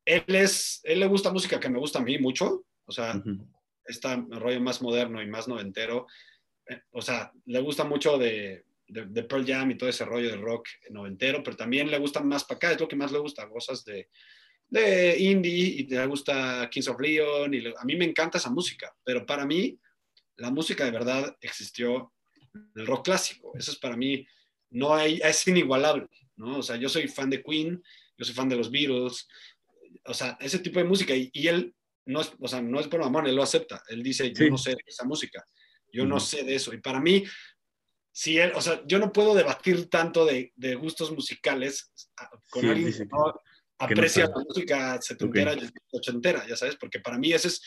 él, 0.04 0.24
es, 0.26 0.80
él 0.84 1.00
le 1.00 1.06
gusta 1.06 1.32
música 1.32 1.58
que 1.58 1.70
me 1.70 1.78
gusta 1.78 2.00
a 2.00 2.02
mí 2.02 2.18
mucho. 2.18 2.64
O 2.84 2.92
sea, 2.92 3.22
este 3.86 4.16
rollo 4.28 4.60
más 4.60 4.82
moderno 4.82 5.22
y 5.22 5.26
más 5.26 5.48
noventero. 5.48 6.06
Eh, 6.66 6.82
o 6.90 7.00
sea, 7.00 7.32
le 7.46 7.60
gusta 7.60 7.84
mucho 7.84 8.18
de 8.18 8.66
de, 8.86 9.22
Pearl 9.24 9.46
Jam 9.46 9.70
y 9.70 9.78
todo 9.78 9.88
ese 9.88 10.04
rollo 10.04 10.30
de 10.30 10.36
rock 10.36 10.68
noventero, 10.90 11.42
pero 11.42 11.56
también 11.56 11.90
le 11.90 11.98
gusta 11.98 12.20
más 12.20 12.44
para 12.44 12.56
acá, 12.56 12.72
es 12.72 12.80
lo 12.80 12.88
que 12.88 12.96
más 12.96 13.12
le 13.12 13.18
gusta, 13.18 13.48
cosas 13.48 13.84
de, 13.84 14.08
de 14.68 15.16
indie 15.18 15.52
y 15.52 15.86
le 15.86 16.06
gusta 16.06 16.68
Kings 16.70 16.88
of 16.88 17.00
Leon 17.00 17.54
y 17.54 17.66
a 17.66 17.84
mí 17.84 17.96
me 17.96 18.04
encanta 18.04 18.38
esa 18.38 18.50
música, 18.50 18.94
pero 19.04 19.24
para 19.24 19.46
mí 19.46 19.78
la 20.36 20.50
música 20.50 20.84
de 20.84 20.90
verdad 20.90 21.36
existió 21.40 22.12
en 22.54 22.70
el 22.74 22.86
rock 22.86 23.04
clásico, 23.04 23.52
eso 23.56 23.70
es 23.70 23.78
para 23.78 23.96
mí, 23.96 24.26
no 24.70 24.94
hay, 24.94 25.20
es 25.22 25.46
inigualable, 25.46 26.08
¿no? 26.36 26.58
O 26.58 26.62
sea, 26.62 26.76
yo 26.76 26.88
soy 26.88 27.08
fan 27.08 27.30
de 27.30 27.42
Queen, 27.42 27.82
yo 28.16 28.24
soy 28.24 28.34
fan 28.34 28.48
de 28.48 28.56
los 28.56 28.70
Beatles, 28.70 29.28
o 30.04 30.14
sea, 30.14 30.36
ese 30.40 30.58
tipo 30.58 30.78
de 30.78 30.84
música 30.84 31.14
y, 31.14 31.30
él 31.46 31.74
no 32.06 32.20
es, 32.20 32.32
o 32.38 32.48
sea, 32.48 32.60
no 32.60 32.80
es 32.80 32.88
por 32.88 33.02
amor, 33.02 33.26
él 33.28 33.36
lo 33.36 33.42
acepta, 33.42 33.82
él 33.88 34.02
dice, 34.02 34.32
yo 34.32 34.48
no 34.48 34.58
sé 34.58 34.70
de 34.70 34.82
esa 34.86 35.04
música, 35.04 35.44
yo 35.92 36.04
no 36.04 36.18
sé 36.18 36.42
de 36.42 36.56
eso 36.56 36.74
y 36.74 36.80
para 36.80 37.00
mí 37.00 37.24
si 38.16 38.38
él, 38.38 38.52
o 38.54 38.60
sea, 38.60 38.80
yo 38.86 39.00
no 39.00 39.12
puedo 39.12 39.34
debatir 39.34 39.90
tanto 39.90 40.24
de, 40.24 40.52
de 40.54 40.76
gustos 40.76 41.10
musicales 41.10 41.92
con 42.48 42.64
alguien 42.64 42.92
que 42.92 43.06
no 43.06 43.34
aprecia 43.76 44.28
la 44.28 44.36
música 44.36 45.02
setentera 45.02 45.52
y 45.52 45.68
ochentera, 45.90 46.46
ya 46.46 46.56
sabes, 46.56 46.76
porque 46.76 47.00
para 47.00 47.18
mí 47.18 47.32
ese 47.32 47.48
es 47.48 47.60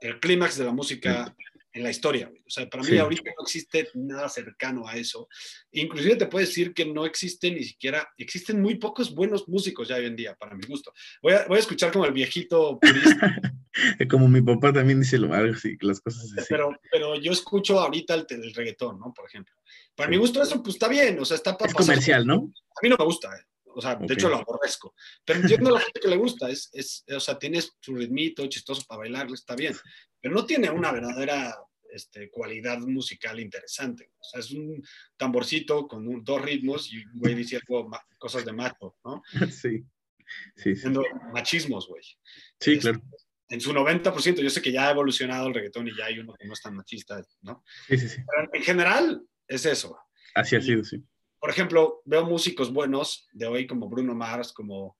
el 0.00 0.20
clímax 0.20 0.56
de 0.58 0.64
la 0.64 0.70
música 0.70 1.34
en 1.72 1.82
la 1.82 1.90
historia. 1.90 2.30
O 2.46 2.50
sea, 2.50 2.68
para 2.68 2.82
mí 2.82 2.96
ahorita 2.96 3.30
no 3.36 3.42
existe 3.42 3.88
nada 3.94 4.28
cercano 4.28 4.86
a 4.86 4.96
eso. 4.96 5.28
Inclusive 5.72 6.16
te 6.16 6.26
puedo 6.26 6.44
decir 6.44 6.74
que 6.74 6.84
no 6.84 7.06
existe 7.06 7.50
ni 7.50 7.62
siquiera, 7.62 8.08
existen 8.18 8.60
muy 8.60 8.76
pocos 8.76 9.14
buenos 9.14 9.48
músicos 9.48 9.88
ya 9.88 9.96
hoy 9.96 10.06
en 10.06 10.16
día, 10.16 10.34
para 10.34 10.54
mi 10.54 10.66
gusto. 10.66 10.92
Voy 11.22 11.34
a, 11.34 11.46
voy 11.46 11.56
a 11.56 11.60
escuchar 11.60 11.92
como 11.92 12.06
el 12.06 12.12
viejito 12.12 12.78
purista. 12.80 13.40
como 14.10 14.28
mi 14.28 14.42
papá 14.42 14.72
también 14.72 15.00
dice 15.00 15.18
lo 15.18 15.32
algo 15.32 15.54
así, 15.54 15.76
las 15.80 16.00
cosas 16.00 16.24
así. 16.36 16.46
Pero, 16.48 16.76
pero 16.90 17.16
yo 17.20 17.32
escucho 17.32 17.78
ahorita 17.78 18.14
el, 18.14 18.26
el 18.30 18.54
reggaetón, 18.54 18.98
¿no? 18.98 19.12
Por 19.14 19.26
ejemplo. 19.26 19.54
Para 19.94 20.10
mi 20.10 20.16
gusto 20.16 20.42
eso 20.42 20.62
pues 20.62 20.74
está 20.76 20.88
bien, 20.88 21.18
o 21.20 21.24
sea, 21.24 21.36
está 21.36 21.56
para... 21.56 21.70
Es 21.70 21.76
comercial, 21.76 22.26
¿no? 22.26 22.34
A 22.34 22.80
mí 22.82 22.88
no 22.88 22.96
me 22.98 23.04
gusta, 23.04 23.28
eh. 23.28 23.49
O 23.74 23.80
sea, 23.80 23.94
de 23.96 24.14
hecho 24.14 24.28
lo 24.28 24.36
aborrezco. 24.36 24.94
Pero 25.24 25.40
entiendo 25.40 25.70
a 25.70 25.78
la 25.78 25.80
gente 25.80 26.00
que 26.00 26.08
le 26.08 26.16
gusta. 26.16 26.50
Es, 26.50 26.70
es, 26.72 27.04
o 27.14 27.20
sea, 27.20 27.38
tiene 27.38 27.60
su 27.62 27.94
ritmito 27.94 28.46
chistoso 28.46 28.82
para 28.86 29.00
bailar, 29.00 29.28
está 29.32 29.54
bien 29.54 29.74
pero 30.20 30.34
no 30.34 30.44
tiene 30.44 30.70
una 30.70 30.92
verdadera 30.92 31.56
este, 31.92 32.30
cualidad 32.30 32.78
musical 32.80 33.40
interesante. 33.40 34.12
O 34.18 34.24
sea, 34.24 34.40
es 34.40 34.50
un 34.52 34.82
tamborcito 35.16 35.88
con 35.88 36.22
dos 36.22 36.42
ritmos 36.42 36.92
y 36.92 36.98
un 36.98 37.18
güey 37.18 37.34
diciendo 37.34 37.90
cosas 38.18 38.44
de 38.44 38.52
macho, 38.52 38.96
¿no? 39.04 39.22
Sí. 39.50 39.84
Sí, 40.54 40.76
sí. 40.76 40.88
machismos, 41.32 41.88
güey. 41.88 42.04
Sí, 42.60 42.78
claro. 42.78 43.02
En 43.48 43.60
su 43.60 43.72
90%, 43.72 44.40
yo 44.40 44.48
sé 44.48 44.62
que 44.62 44.70
ya 44.70 44.86
ha 44.86 44.92
evolucionado 44.92 45.48
el 45.48 45.54
reggaetón 45.54 45.88
y 45.88 45.96
ya 45.96 46.04
hay 46.04 46.20
uno 46.20 46.34
que 46.34 46.46
no 46.46 46.52
es 46.52 46.62
tan 46.62 46.76
machista, 46.76 47.20
¿no? 47.42 47.64
Sí, 47.88 47.98
sí, 47.98 48.08
sí. 48.08 48.22
Pero 48.24 48.48
en 48.52 48.62
general 48.62 49.22
es 49.48 49.66
eso. 49.66 49.98
Así 50.36 50.54
ha 50.54 50.60
sido, 50.60 50.84
sí. 50.84 51.02
Por 51.40 51.50
ejemplo, 51.50 52.02
veo 52.04 52.24
músicos 52.26 52.72
buenos 52.72 53.26
de 53.32 53.46
hoy 53.46 53.66
como 53.66 53.88
Bruno 53.88 54.14
Mars, 54.14 54.52
como, 54.52 54.98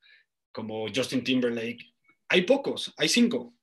como 0.53 0.87
Justin 0.93 1.23
Timberlake. 1.23 1.95
Hay 2.29 2.43
pocos, 2.43 2.95
hay 2.97 3.09
cinco. 3.09 3.55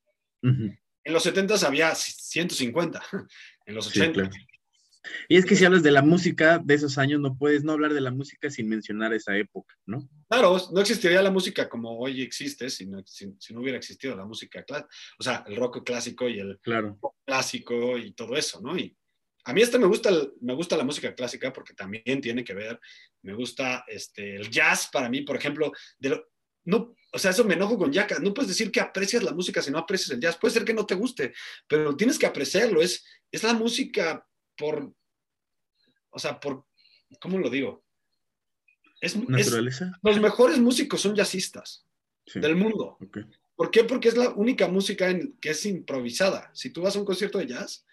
En 0.41 1.13
los 1.13 1.23
70 1.23 1.55
había 1.65 1.93
150, 1.95 3.01
en 3.65 3.75
los 3.75 3.87
80. 3.87 4.29
Y 5.27 5.37
es 5.37 5.45
que 5.45 5.55
si 5.55 5.65
hablas 5.65 5.83
de 5.83 5.91
la 5.91 6.01
música 6.01 6.59
de 6.59 6.73
esos 6.73 6.97
años, 6.97 7.19
no 7.19 7.37
puedes 7.37 7.63
no 7.63 7.71
hablar 7.71 7.93
de 7.93 8.01
la 8.01 8.11
música 8.11 8.49
sin 8.49 8.67
mencionar 8.67 9.13
esa 9.13 9.37
época, 9.37 9.75
¿no? 9.85 10.07
Claro, 10.29 10.57
no 10.73 10.81
existiría 10.81 11.21
la 11.21 11.31
música 11.31 11.69
como 11.69 11.97
hoy 11.97 12.21
existe 12.21 12.69
si 12.69 12.85
no, 12.85 13.01
si, 13.05 13.27
no 13.53 13.61
hubiera 13.61 13.77
existido 13.77 14.15
la 14.15 14.25
música 14.25 14.63
clásica. 14.63 14.89
O 15.19 15.23
sea, 15.23 15.43
el 15.47 15.55
rock 15.55 15.83
clásico 15.83 16.27
y 16.27 16.39
el 16.39 16.59
claro. 16.59 16.97
pop 16.99 17.15
clásico 17.25 17.97
y 17.97 18.11
todo 18.11 18.35
eso, 18.35 18.61
¿no? 18.61 18.77
Y 18.77 18.95
a 19.47 19.53
mí 19.53 19.61
este 19.61 19.79
me 19.79 19.87
gusta, 19.87 20.11
me 20.41 20.53
gusta 20.53 20.75
la 20.75 20.83
música 20.83 21.15
clásica 21.15 21.53
porque 21.53 21.73
también 21.73 22.19
tiene 22.19 22.43
que 22.43 22.53
ver, 22.53 22.77
me 23.21 23.33
gusta 23.33 23.85
este, 23.87 24.35
el 24.35 24.49
jazz 24.49 24.89
para 24.91 25.07
mí, 25.07 25.21
por 25.21 25.37
ejemplo, 25.37 25.71
de 25.97 26.09
lo, 26.09 26.29
no, 26.65 26.97
o 27.13 27.17
sea, 27.17 27.31
eso 27.31 27.45
me 27.45 27.53
enojo 27.53 27.77
con 27.77 27.93
Yaka. 27.93 28.19
No 28.19 28.33
puedes 28.33 28.49
decir 28.49 28.69
que 28.71 28.81
aprecias 28.81 29.23
la 29.23 29.31
música 29.31 29.61
si 29.61 29.71
no 29.71 29.77
aprecias 29.77 30.09
el 30.09 30.19
jazz. 30.19 30.35
Puede 30.35 30.53
ser 30.53 30.65
que 30.65 30.73
no 30.73 30.85
te 30.85 30.95
guste, 30.95 31.33
pero 31.65 31.95
tienes 31.95 32.19
que 32.19 32.25
apreciarlo. 32.25 32.81
Es, 32.81 33.05
es 33.31 33.41
la 33.43 33.53
música 33.53 34.27
por, 34.57 34.93
o 36.09 36.19
sea, 36.19 36.41
por, 36.41 36.65
¿cómo 37.21 37.37
lo 37.37 37.49
digo? 37.49 37.85
Es, 38.99 39.15
¿Naturaleza? 39.15 39.97
los 40.03 40.19
mejores 40.19 40.59
músicos 40.59 40.99
son 40.99 41.15
jazzistas 41.15 41.85
del 42.35 42.57
mundo. 42.57 42.97
¿Por 43.55 43.71
qué? 43.71 43.85
Porque 43.85 44.09
es 44.09 44.17
la 44.17 44.31
única 44.31 44.67
música 44.67 45.09
en, 45.09 45.37
que 45.39 45.51
es 45.51 45.65
improvisada. 45.65 46.51
Si 46.53 46.71
tú 46.71 46.81
vas 46.81 46.97
a 46.97 46.99
un 46.99 47.05
concierto 47.05 47.37
de 47.37 47.47
jazz, 47.47 47.85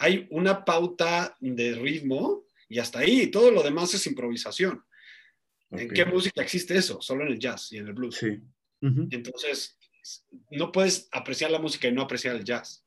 hay 0.00 0.26
una 0.30 0.64
pauta 0.64 1.36
de 1.40 1.74
ritmo 1.74 2.46
y 2.68 2.78
hasta 2.78 3.00
ahí. 3.00 3.26
Todo 3.26 3.50
lo 3.50 3.62
demás 3.62 3.92
es 3.92 4.06
improvisación. 4.06 4.82
¿En 5.70 5.90
qué 5.90 6.06
música 6.06 6.42
existe 6.42 6.76
eso? 6.76 7.00
Solo 7.02 7.24
en 7.26 7.32
el 7.32 7.38
jazz 7.38 7.70
y 7.70 7.76
en 7.76 7.86
el 7.86 7.92
blues. 7.92 8.16
Sí. 8.16 8.40
Entonces, 8.80 9.78
no 10.50 10.72
puedes 10.72 11.06
apreciar 11.12 11.50
la 11.50 11.58
música 11.58 11.86
y 11.86 11.92
no 11.92 12.00
apreciar 12.00 12.34
el 12.34 12.44
jazz. 12.44 12.84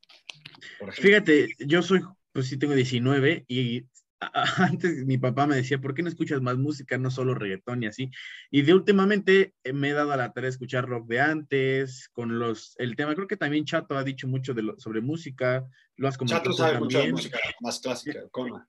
Fíjate, 0.93 1.49
yo 1.59 1.83
soy, 1.83 2.01
pues 2.31 2.47
sí 2.47 2.57
tengo 2.57 2.73
19 2.73 3.45
y 3.47 3.85
antes 4.57 5.05
mi 5.05 5.17
papá 5.17 5.47
me 5.47 5.55
decía, 5.55 5.79
¿por 5.79 5.93
qué 5.93 6.03
no 6.03 6.09
escuchas 6.09 6.41
más 6.41 6.57
música, 6.57 6.97
no 6.97 7.11
solo 7.11 7.33
reggaetón 7.33 7.83
y 7.83 7.87
así? 7.87 8.11
Y 8.51 8.61
de 8.61 8.73
últimamente 8.73 9.53
eh, 9.63 9.73
me 9.73 9.89
he 9.89 9.93
dado 9.93 10.11
a 10.11 10.17
la 10.17 10.31
tarea 10.33 10.47
de 10.47 10.51
escuchar 10.53 10.87
rock 10.87 11.07
de 11.07 11.21
antes, 11.21 12.09
con 12.13 12.39
los, 12.39 12.75
el 12.77 12.95
tema, 12.95 13.15
creo 13.15 13.27
que 13.27 13.37
también 13.37 13.65
Chato 13.65 13.97
ha 13.97 14.03
dicho 14.03 14.27
mucho 14.27 14.53
de 14.53 14.63
lo, 14.63 14.79
sobre 14.79 15.01
música, 15.01 15.65
lo 15.95 16.07
has 16.07 16.17
comentado 16.17 16.43
Chato 16.43 16.53
sabe 16.53 16.79
mucho 16.79 16.99
de 16.99 17.11
música 17.11 17.39
más 17.61 17.79
clásica. 17.79 18.19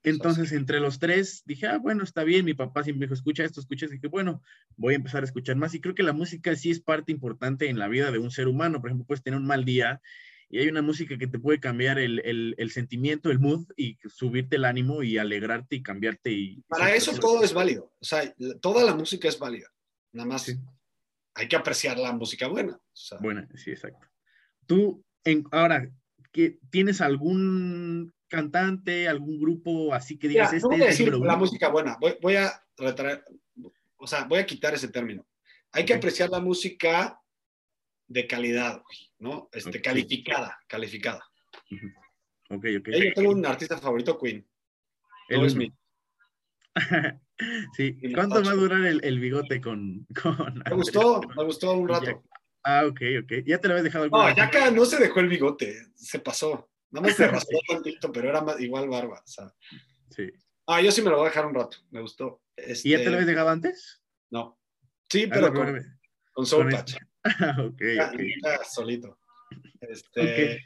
Entonces, 0.03 0.53
entre 0.53 0.81
los 0.81 0.99
tres, 0.99 1.43
dije, 1.47 1.67
ah, 1.67 1.79
bueno, 1.79 2.05
está 2.05 2.25
bien, 2.25 2.45
mi 2.45 2.55
papá 2.55 2.83
siempre 2.83 3.07
dijo, 3.07 3.15
escucha 3.15 3.45
esto, 3.45 3.61
escucha 3.61 3.87
esto, 3.87 3.95
y 3.95 3.99
dije, 3.99 4.09
bueno, 4.09 4.43
voy 4.77 4.95
a 4.95 4.97
empezar 4.97 5.23
a 5.23 5.27
escuchar 5.27 5.57
más. 5.57 5.75
Y 5.75 5.81
creo 5.81 5.95
que 5.95 6.03
la 6.03 6.13
música 6.13 6.55
sí 6.57 6.71
es 6.71 6.81
parte 6.81 7.13
importante 7.13 7.69
en 7.69 7.79
la 7.79 7.89
vida 7.89 8.11
de 8.11 8.19
un 8.19 8.31
ser 8.31 8.49
humano. 8.49 8.81
Por 8.81 8.91
ejemplo, 8.91 9.07
puedes 9.07 9.23
tener 9.23 9.39
un 9.39 9.47
mal 9.47 9.65
día 9.65 10.01
y 10.49 10.59
hay 10.59 10.69
una 10.69 10.83
música 10.83 11.17
que 11.19 11.27
te 11.27 11.39
puede 11.39 11.61
cambiar 11.61 11.99
el, 11.99 12.21
el, 12.59 12.71
sentimiento, 12.71 13.31
el 13.31 13.41
mood 13.41 13.67
y 13.77 13.99
subirte 14.09 14.57
el 14.57 14.65
ánimo 14.65 15.03
y 15.03 15.19
alegrarte 15.19 15.77
y 15.77 15.83
cambiarte. 15.83 16.31
Y, 16.31 16.63
Para 16.69 16.95
eso 16.95 17.13
todo 17.19 17.43
es 17.43 17.53
válido, 17.53 17.93
o 17.99 18.05
sea, 18.05 18.35
toda 18.61 18.85
la 18.85 18.95
música 18.95 19.29
es 19.29 19.39
válida, 19.39 19.69
nada 20.13 20.29
más 20.29 20.55
hay 21.35 21.49
que 21.49 21.57
apreciar 21.57 21.99
la 21.99 22.13
música 22.13 22.47
buena. 22.47 22.79
Buena, 23.21 23.49
sí, 23.57 23.71
exacto. 23.71 24.07
Tú, 24.67 25.05
en, 25.25 25.45
ahora, 25.51 25.91
¿tienes 26.71 27.01
algún 27.01 28.13
cantante, 28.29 29.09
algún 29.09 29.39
grupo 29.39 29.95
así 29.95 30.19
que 30.19 30.29
digas 30.29 30.53
este 30.53 30.89
es 30.89 31.01
la 31.01 31.37
música 31.37 31.69
buena, 31.69 31.97
voy, 32.21 32.37
a 32.37 32.53
retraer, 32.77 33.25
o 33.97 34.07
sea, 34.07 34.25
voy 34.25 34.41
a 34.41 34.47
quitar 34.47 34.75
ese 34.75 34.89
término. 34.89 35.27
Hay 35.71 35.85
que 35.85 35.95
apreciar 35.95 36.31
la 36.31 36.41
música 36.41 37.21
de 38.07 38.27
calidad, 38.27 38.83
¿no? 39.19 39.49
Este, 39.53 39.81
Calificada, 39.81 40.59
calificada. 40.67 41.25
Ok, 42.51 42.65
ok. 42.79 42.89
Yo 42.89 43.13
tengo 43.15 43.31
un 43.31 43.47
artista 43.47 43.79
favorito, 43.79 44.19
Queen. 44.19 44.47
El 45.29 45.51
Smith. 45.51 45.75
sí, 47.77 47.99
¿cuánto 48.15 48.43
va 48.43 48.51
a 48.51 48.55
durar 48.55 48.85
el, 48.85 49.21
bigote 49.21 49.61
con, 49.61 50.07
Me 50.71 50.75
gustó, 50.75 51.21
me 51.37 51.45
gustó 51.45 51.73
un 51.73 51.89
rato. 51.89 52.23
Ah, 52.65 52.85
ok, 52.87 53.01
ok. 53.23 53.33
¿Ya 53.47 53.59
te 53.59 53.69
lo 53.69 53.75
habías 53.75 53.85
dejado? 53.85 54.09
No, 54.09 54.35
ya 54.35 54.45
acá 54.45 54.71
no 54.71 54.85
se 54.85 54.99
dejó 54.99 55.21
el 55.21 55.29
bigote, 55.29 55.87
se 55.95 56.19
pasó. 56.19 56.71
Nada 56.91 57.07
más 57.07 57.17
se 57.17 57.29
raspó 57.29 57.59
tantito, 57.69 58.11
pero 58.13 58.29
era 58.31 58.45
igual 58.59 58.89
barba. 58.89 59.21
O 59.25 59.27
sea. 59.27 59.53
Sí. 60.11 60.31
Ah, 60.67 60.81
yo 60.81 60.91
sí 60.91 61.03
me 61.03 61.11
lo 61.11 61.17
voy 61.17 61.27
a 61.27 61.29
dejar 61.29 61.47
un 61.47 61.55
rato, 61.55 61.77
me 61.91 62.01
gustó. 62.01 62.43
¿Y 62.57 62.91
ya 62.91 62.99
te 62.99 63.07
lo 63.07 63.13
habías 63.13 63.27
dejado 63.27 63.51
antes? 63.51 64.03
No. 64.31 64.59
Sí, 65.11 65.27
pero 65.27 65.53
con, 65.53 65.99
con 66.33 66.47
Soul 66.47 66.71
Patch. 66.71 66.97
ok, 67.67 67.83
solito. 68.65 69.19
Este, 69.81 70.65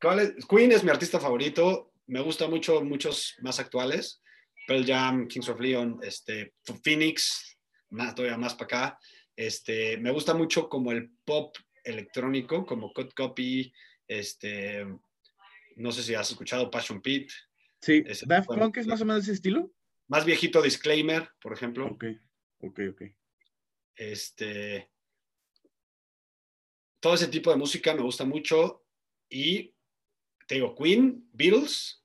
¿cuál 0.00 0.20
es? 0.20 0.46
Queen 0.46 0.72
es 0.72 0.84
mi 0.84 0.90
artista 0.90 1.18
favorito. 1.18 1.92
Me 2.06 2.20
gusta 2.20 2.48
mucho 2.48 2.82
muchos 2.82 3.36
más 3.40 3.58
actuales. 3.58 4.22
Pearl 4.66 4.84
Jam, 4.84 5.28
Kings 5.28 5.48
of 5.48 5.60
Leon, 5.60 5.98
este, 6.02 6.54
Phoenix, 6.82 7.58
más, 7.90 8.14
todavía 8.14 8.36
más 8.36 8.54
para 8.54 8.64
acá. 8.64 8.98
Este, 9.34 9.96
me 9.96 10.10
gusta 10.10 10.34
mucho 10.34 10.68
como 10.68 10.92
el 10.92 11.10
pop 11.24 11.56
electrónico, 11.84 12.66
como 12.66 12.92
Cut 12.92 13.14
Copy, 13.14 13.72
este, 14.06 14.86
no 15.76 15.92
sé 15.92 16.02
si 16.02 16.14
has 16.14 16.30
escuchado 16.30 16.70
Passion 16.70 17.00
Pit. 17.00 17.30
Sí, 17.80 18.04
Daft 18.26 18.48
Punk 18.48 18.76
es 18.76 18.86
más 18.86 19.00
o 19.00 19.04
menos 19.04 19.22
ese 19.22 19.32
estilo. 19.32 19.70
Más 20.08 20.24
viejito 20.24 20.60
Disclaimer, 20.60 21.30
por 21.40 21.52
ejemplo. 21.52 21.86
Ok, 21.86 22.04
ok, 22.60 22.80
ok. 22.90 23.02
Este, 23.94 24.90
todo 27.00 27.14
ese 27.14 27.28
tipo 27.28 27.50
de 27.50 27.56
música 27.56 27.94
me 27.94 28.02
gusta 28.02 28.24
mucho 28.24 28.84
y 29.28 29.74
te 30.46 30.56
digo, 30.56 30.74
Queen, 30.74 31.28
Beatles 31.32 32.04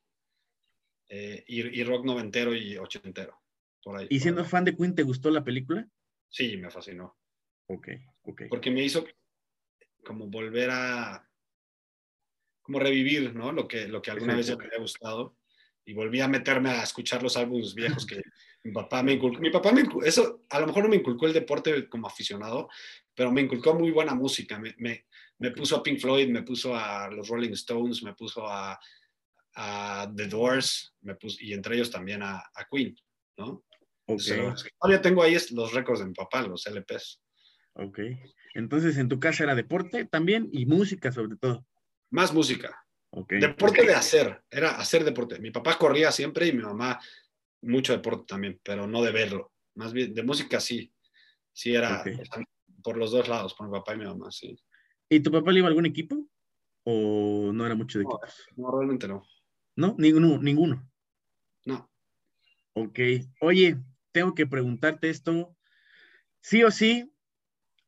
eh, 1.10 1.44
y, 1.48 1.84
rock 1.84 2.06
noventero 2.06 2.56
y 2.56 2.78
ochentero. 2.78 3.40
Por 3.82 3.98
ahí, 3.98 4.08
¿Y 4.10 4.20
siendo 4.20 4.46
fan 4.46 4.66
de 4.66 4.76
Queen, 4.76 4.96
te 4.96 5.04
gustó 5.04 5.30
la 5.30 5.44
película? 5.44 5.88
Sí, 6.30 6.58
me 6.58 6.70
fascinó. 6.70 7.18
Ok, 7.68 7.90
ok. 8.24 8.44
Porque 8.50 8.72
me 8.72 8.84
hizo 8.84 9.06
como 10.04 10.28
volver 10.28 10.70
a, 10.72 11.30
como 12.62 12.80
revivir, 12.80 13.36
¿no? 13.36 13.52
Lo 13.52 13.68
que, 13.68 13.88
lo 13.88 14.02
que 14.02 14.12
alguna 14.12 14.36
vez 14.36 14.56
me 14.58 14.66
había 14.66 14.80
gustado. 14.80 15.38
Y 15.86 15.94
volví 15.94 16.22
a 16.22 16.30
meterme 16.30 16.70
a 16.70 16.84
escuchar 16.84 17.22
los 17.22 17.36
álbumes 17.36 17.76
viejos 17.76 18.06
que 18.06 18.22
mi 18.64 18.72
papá 18.72 19.04
me 19.04 19.14
inculcó. 19.14 19.40
Mi 19.40 19.52
papá 19.52 19.72
me 19.72 19.82
inculcó, 19.82 20.06
eso 20.06 20.46
a 20.50 20.60
lo 20.60 20.68
mejor 20.68 20.84
no 20.84 20.90
me 20.90 20.96
inculcó 20.96 21.28
el 21.28 21.34
deporte 21.34 21.90
como 21.90 22.08
aficionado, 22.08 22.70
pero 23.16 23.32
me 23.32 23.42
inculcó 23.42 23.74
muy 23.76 23.92
buena 23.92 24.14
música. 24.14 24.60
Me, 24.60 24.76
me, 24.78 25.06
me 25.40 25.52
puso 25.52 25.78
a 25.78 25.84
Pink 25.84 26.00
Floyd, 26.00 26.30
me 26.30 26.44
puso 26.44 26.76
a 26.76 27.10
los 27.10 27.28
Rolling 27.28 27.52
Stones, 27.52 28.04
me 28.04 28.14
puso 28.14 28.48
a, 28.48 28.80
a 29.56 30.12
The 30.16 30.28
Doors, 30.28 30.96
me 31.02 31.16
puso, 31.16 31.38
y 31.42 31.54
entre 31.54 31.76
ellos 31.76 31.92
también 31.92 32.24
a, 32.24 32.38
a 32.38 32.68
Queen, 32.70 32.96
¿no? 33.38 33.64
Okay. 34.06 34.38
todavía 34.80 35.02
tengo 35.02 35.24
ahí 35.24 35.38
los 35.52 35.74
récords 35.74 36.02
de 36.02 36.08
mi 36.08 36.14
papá, 36.14 36.42
los 36.42 36.66
LPs. 36.66 37.22
Ok. 37.74 38.00
Entonces, 38.54 38.98
en 38.98 39.08
tu 39.08 39.20
casa 39.20 39.44
era 39.44 39.56
deporte 39.56 40.06
también 40.06 40.50
y 40.52 40.66
música 40.66 41.12
sobre 41.12 41.38
todo. 41.38 41.66
Más 42.12 42.34
música. 42.34 42.86
Okay. 43.10 43.40
Deporte 43.40 43.86
de 43.86 43.94
hacer, 43.94 44.44
era 44.50 44.78
hacer 44.78 45.04
deporte. 45.04 45.40
Mi 45.40 45.52
papá 45.52 45.78
corría 45.78 46.12
siempre 46.12 46.48
y 46.48 46.54
mi 46.54 46.64
mamá 46.64 47.00
mucho 47.62 47.94
deporte 47.94 48.26
también, 48.28 48.60
pero 48.64 48.88
no 48.88 49.02
de 49.02 49.12
verlo. 49.12 49.54
Más 49.76 49.94
bien, 49.94 50.14
de 50.14 50.24
música 50.24 50.60
sí. 50.60 50.92
Sí 51.52 51.76
era 51.76 52.04
por 52.84 52.98
los 52.98 53.12
dos 53.12 53.28
lados, 53.28 53.54
por 53.54 53.68
mi 53.68 53.74
papá 53.74 53.96
y 53.96 53.98
mi 53.98 54.06
mamá, 54.06 54.32
sí. 54.32 54.58
¿Y 55.10 55.20
tu 55.22 55.32
papá 55.32 55.52
le 55.52 55.60
iba 55.60 55.68
a 55.68 55.70
algún 55.70 55.86
equipo? 55.86 56.28
¿O 56.84 57.52
no 57.54 57.66
era 57.66 57.76
mucho 57.76 58.00
de 58.00 58.04
equipos? 58.04 58.46
No, 58.56 58.72
realmente 58.72 59.08
no. 59.08 59.26
¿No? 59.76 59.96
Ninguno, 59.98 60.38
ninguno. 60.40 60.90
No. 61.66 61.90
Ok. 62.74 63.00
Oye, 63.42 63.78
tengo 64.12 64.34
que 64.36 64.48
preguntarte 64.48 65.10
esto. 65.10 65.56
Sí 66.42 66.64
o 66.64 66.72
sí, 66.72 67.12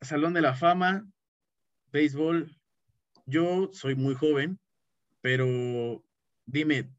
Salón 0.01 0.33
de 0.33 0.41
la 0.41 0.55
Fama, 0.55 1.07
béisbol. 1.91 2.55
Yo 3.25 3.69
soy 3.73 3.95
muy 3.95 4.15
joven, 4.15 4.59
pero 5.21 6.03
dime, 6.45 6.91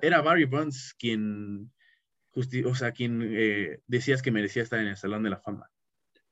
¿era 0.00 0.22
Barry 0.22 0.44
Bonds 0.44 0.94
quien, 0.98 1.72
o 2.34 2.74
sea, 2.74 2.92
quien 2.92 3.20
eh, 3.22 3.80
decías 3.86 4.22
que 4.22 4.30
merecía 4.30 4.62
estar 4.62 4.78
en 4.78 4.86
el 4.86 4.96
Salón 4.96 5.22
de 5.24 5.30
la 5.30 5.40
Fama? 5.40 5.70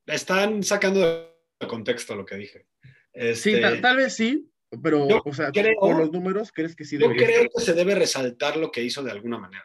Están 0.07 0.62
sacando 0.62 1.00
de 1.00 1.66
contexto 1.68 2.14
lo 2.14 2.24
que 2.24 2.36
dije. 2.36 2.66
Sí, 3.34 3.55
este, 3.55 3.78
tal, 3.80 3.96
vez 3.96 4.14
sí, 4.14 4.50
pero, 4.82 5.07
o 5.07 5.32
sea, 5.32 5.52
por 5.78 5.98
los 5.98 6.11
números, 6.11 6.50
¿crees 6.52 6.74
que 6.74 6.84
sí 6.84 6.96
debería? 6.96 7.20
Yo 7.20 7.26
creo 7.26 7.50
que 7.57 7.64
se 7.64 7.74
debe 7.74 7.94
resaltar 7.94 8.57
lo 8.57 8.72
que 8.72 8.82
hizo 8.82 9.02
de 9.02 9.12
alguna 9.12 9.38
manera 9.38 9.64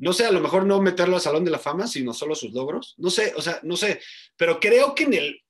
no 0.00 0.14
sé, 0.14 0.24
a 0.24 0.32
lo 0.32 0.40
mejor 0.40 0.64
no 0.64 0.80
meterlo 0.80 1.16
al 1.16 1.22
Salón 1.22 1.44
de 1.44 1.50
la 1.50 1.58
Fama, 1.58 1.86
sino 1.86 2.14
solo 2.14 2.34
sus 2.34 2.52
logros. 2.52 2.94
No 2.96 3.10
sé, 3.10 3.34
o 3.36 3.42
sea, 3.42 3.60
no 3.62 3.76
sé, 3.76 4.00
pero 4.34 4.58
creo 4.58 4.94
que 4.94 5.04
en 5.04 5.14
el 5.14 5.42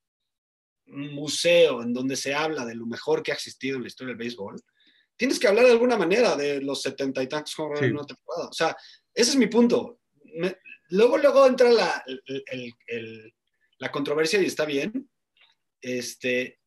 museo 0.87 1.83
en 1.83 1.95
donde 1.95 2.17
se 2.17 2.35
habla 2.35 2.67
de 2.67 2.75
lo 2.75 2.85
mejor 2.85 3.23
que 3.23 3.31
ha 3.31 3.37
existido 3.37 3.77
en 3.77 3.83
la 3.83 3.89
historia 3.89 4.11
del 4.11 4.19
béisbol, 4.19 4.61
tienes 5.17 5.39
que 5.39 5.47
hablar 5.47 5.67
de 5.67 5.71
alguna 5.71 5.97
manera 5.97 6.35
de 6.35 6.61
los 6.61 6.83
setenta 6.83 7.23
y 7.23 7.29
tantos 7.29 7.55
en 7.81 7.93
una 7.93 8.05
temporada. 8.05 8.49
O 8.49 8.53
sea, 8.53 8.77
ese 9.15 9.31
es 9.31 9.37
mi 9.37 9.47
punto. 9.47 10.01
luego, 10.89 11.17
luego 11.17 11.47
entra 11.47 11.71
la, 11.71 12.03
la 13.81 13.91
controversia 13.91 14.41
y 14.41 14.47
está 14.47 14.65
bien, 14.65 15.11
este, 15.81 16.61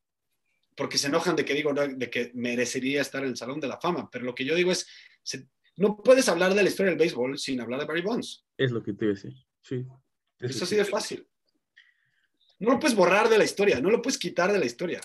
porque 0.76 0.98
se 0.98 1.08
enojan 1.08 1.36
de 1.36 1.46
que 1.46 1.54
digo 1.54 1.74
de 1.74 2.10
que 2.10 2.32
merecería 2.34 3.02
estar 3.02 3.24
en 3.24 3.30
el 3.30 3.38
Salón 3.38 3.60
de 3.60 3.68
la 3.68 3.80
Fama, 3.80 4.10
pero 4.12 4.26
lo 4.26 4.36
que 4.36 4.44
yo 4.44 4.56
digo 4.56 4.72
es, 4.72 4.88
no 5.78 6.02
puedes 6.02 6.28
hablar 6.28 6.54
de 6.54 6.64
la 6.64 6.70
historia 6.70 6.92
del 6.92 7.00
béisbol 7.00 7.38
sin 7.38 7.62
hablar 7.62 7.80
de 7.80 7.86
Barry 7.86 8.02
Bonds. 8.02 8.46
Es 8.58 8.72
lo 8.72 8.84
que 8.84 8.94
te 8.94 9.06
iba 9.06 9.14
a 9.14 9.16
decir, 9.16 9.34
sí. 9.62 9.86
Es 10.40 10.62
así 10.62 10.76
de 10.76 10.86
fácil. 10.86 11.26
No 12.60 12.72
lo 12.72 12.80
puedes 12.80 12.96
borrar 12.96 13.30
de 13.30 13.38
la 13.38 13.44
historia, 13.44 13.80
no 13.80 13.90
lo 13.90 14.02
puedes 14.02 14.18
quitar 14.18 14.52
de 14.52 14.60
la 14.60 14.66
historia. 14.66 15.02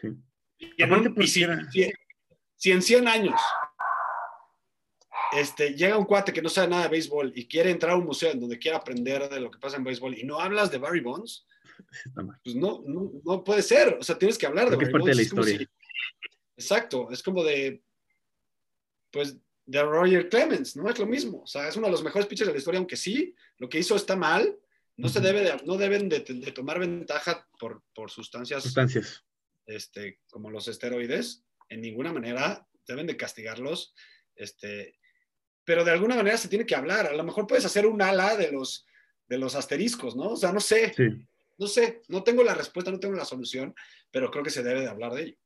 Sí. 0.00 0.08
Y, 0.58 1.26
si, 1.26 2.70
en 2.72 2.82
100 2.82 3.08
años 3.08 3.40
este, 5.32 5.74
llega 5.74 5.98
un 5.98 6.04
cuate 6.04 6.32
que 6.32 6.42
no 6.42 6.48
sabe 6.48 6.68
nada 6.68 6.84
de 6.84 6.88
béisbol 6.90 7.32
y 7.34 7.46
quiere 7.46 7.70
entrar 7.70 7.92
a 7.92 7.96
un 7.96 8.06
museo 8.06 8.32
en 8.32 8.40
donde 8.40 8.58
quiera 8.58 8.78
aprender 8.78 9.28
de 9.28 9.40
lo 9.40 9.50
que 9.50 9.58
pasa 9.58 9.76
en 9.76 9.84
béisbol 9.84 10.18
y 10.18 10.24
no 10.24 10.40
hablas 10.40 10.70
de 10.70 10.78
Barry 10.78 11.00
Bonds, 11.00 11.46
pues 12.42 12.56
no, 12.56 12.82
no, 12.86 13.44
puede 13.44 13.62
ser. 13.62 13.96
O 14.00 14.02
sea, 14.02 14.18
tienes 14.18 14.38
que 14.38 14.46
hablar 14.46 14.70
de 14.70 14.76
Barry 14.76 14.92
Bonds. 14.92 15.06
de 15.06 15.14
la 15.14 15.22
historia. 15.22 15.70
exacto, 16.56 17.10
es 17.10 17.22
como 17.22 17.44
de, 17.44 17.82
pues 19.10 19.36
de 19.68 19.82
Roger 19.82 20.30
Clemens, 20.30 20.76
no 20.76 20.88
es 20.88 20.98
lo 20.98 21.06
mismo. 21.06 21.42
O 21.42 21.46
sea, 21.46 21.68
es 21.68 21.76
uno 21.76 21.86
de 21.86 21.92
los 21.92 22.02
mejores 22.02 22.26
pitchers 22.26 22.48
de 22.48 22.54
la 22.54 22.58
historia, 22.58 22.78
aunque 22.78 22.96
sí, 22.96 23.34
lo 23.58 23.68
que 23.68 23.78
hizo 23.78 23.96
está 23.96 24.16
mal. 24.16 24.58
No 24.96 25.08
se 25.08 25.20
debe 25.20 25.42
de, 25.42 25.56
no 25.64 25.76
deben 25.76 26.08
de, 26.08 26.20
tomar 26.52 26.80
ventaja 26.80 27.46
por, 27.60 27.84
por 27.94 28.10
sustancias, 28.10 28.64
sustancias. 28.64 29.22
Este, 29.66 30.20
como 30.28 30.50
los 30.50 30.66
esteroides. 30.66 31.44
En 31.68 31.82
ninguna 31.82 32.12
manera 32.12 32.66
deben 32.86 33.06
de 33.06 33.16
castigarlos. 33.16 33.94
Este, 34.34 34.98
pero 35.68 35.84
de 35.84 35.90
alguna 35.90 36.16
manera 36.16 36.38
se 36.38 36.48
tiene 36.48 36.64
que 36.64 36.74
hablar. 36.74 37.08
A 37.08 37.12
lo 37.12 37.22
mejor 37.22 37.46
puedes 37.46 37.66
hacer 37.66 37.84
un 37.84 38.00
ala 38.00 38.38
de 38.38 38.50
los, 38.50 38.86
de 39.28 39.36
los 39.36 39.54
asteriscos, 39.54 40.16
¿no? 40.16 40.30
O 40.30 40.36
sea, 40.36 40.50
no 40.50 40.60
sé. 40.60 40.94
No 41.58 41.66
sé, 41.66 42.00
no 42.08 42.22
tengo 42.22 42.42
la 42.42 42.54
respuesta, 42.54 42.90
no 42.90 42.98
tengo 42.98 43.14
la 43.14 43.26
solución, 43.26 43.74
pero 44.10 44.30
creo 44.30 44.42
que 44.42 44.48
se 44.48 44.62
debe 44.62 44.80
de 44.80 44.88
hablar 44.88 45.12
de 45.12 45.24
ello. 45.24 45.36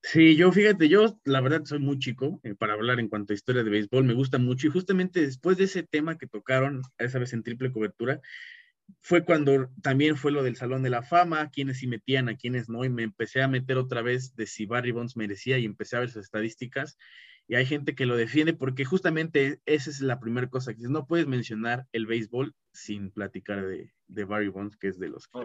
Sí, 0.00 0.36
yo 0.36 0.52
fíjate, 0.52 0.88
yo 0.88 1.18
la 1.24 1.40
verdad 1.40 1.64
soy 1.64 1.80
muy 1.80 1.98
chico 1.98 2.38
eh, 2.44 2.54
para 2.54 2.74
hablar 2.74 3.00
en 3.00 3.08
cuanto 3.08 3.32
a 3.32 3.34
historia 3.34 3.64
de 3.64 3.70
béisbol, 3.70 4.04
me 4.04 4.14
gusta 4.14 4.38
mucho 4.38 4.68
y 4.68 4.70
justamente 4.70 5.22
después 5.22 5.56
de 5.56 5.64
ese 5.64 5.82
tema 5.82 6.16
que 6.16 6.28
tocaron, 6.28 6.82
esa 6.98 7.18
vez 7.18 7.32
en 7.32 7.42
triple 7.42 7.72
cobertura, 7.72 8.20
fue 9.00 9.24
cuando 9.24 9.70
también 9.82 10.16
fue 10.16 10.30
lo 10.30 10.44
del 10.44 10.54
Salón 10.54 10.84
de 10.84 10.90
la 10.90 11.02
Fama, 11.02 11.50
quienes 11.50 11.78
sí 11.78 11.88
metían, 11.88 12.28
a 12.28 12.36
quienes 12.36 12.68
no, 12.68 12.84
y 12.84 12.90
me 12.90 13.02
empecé 13.02 13.42
a 13.42 13.48
meter 13.48 13.76
otra 13.76 14.02
vez 14.02 14.36
de 14.36 14.46
si 14.46 14.66
Barry 14.66 14.92
Bonds 14.92 15.16
merecía 15.16 15.58
y 15.58 15.64
empecé 15.64 15.96
a 15.96 16.00
ver 16.00 16.10
sus 16.10 16.22
estadísticas 16.22 16.96
y 17.46 17.56
hay 17.56 17.66
gente 17.66 17.94
que 17.94 18.06
lo 18.06 18.16
defiende 18.16 18.54
porque 18.54 18.84
justamente 18.84 19.60
esa 19.66 19.90
es 19.90 20.00
la 20.00 20.20
primera 20.20 20.48
cosa 20.48 20.74
que 20.74 20.88
no 20.88 21.06
puedes 21.06 21.26
mencionar 21.26 21.86
el 21.92 22.06
béisbol 22.06 22.54
sin 22.72 23.10
platicar 23.10 23.66
de, 23.66 23.92
de 24.08 24.24
Barry 24.24 24.48
Bonds, 24.48 24.76
que 24.76 24.88
es 24.88 24.98
de 24.98 25.08
los 25.08 25.28
que 25.28 25.40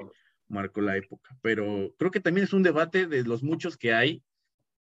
marcó 0.47 0.82
la 0.82 0.97
época. 0.97 1.38
Pero 1.41 1.93
creo 1.97 2.12
que 2.12 2.22
también 2.22 2.45
es 2.45 2.54
un 2.54 2.64
debate 2.64 3.08
de 3.08 3.24
los 3.24 3.43
muchos 3.43 3.78
que 3.78 3.93
hay, 3.93 4.24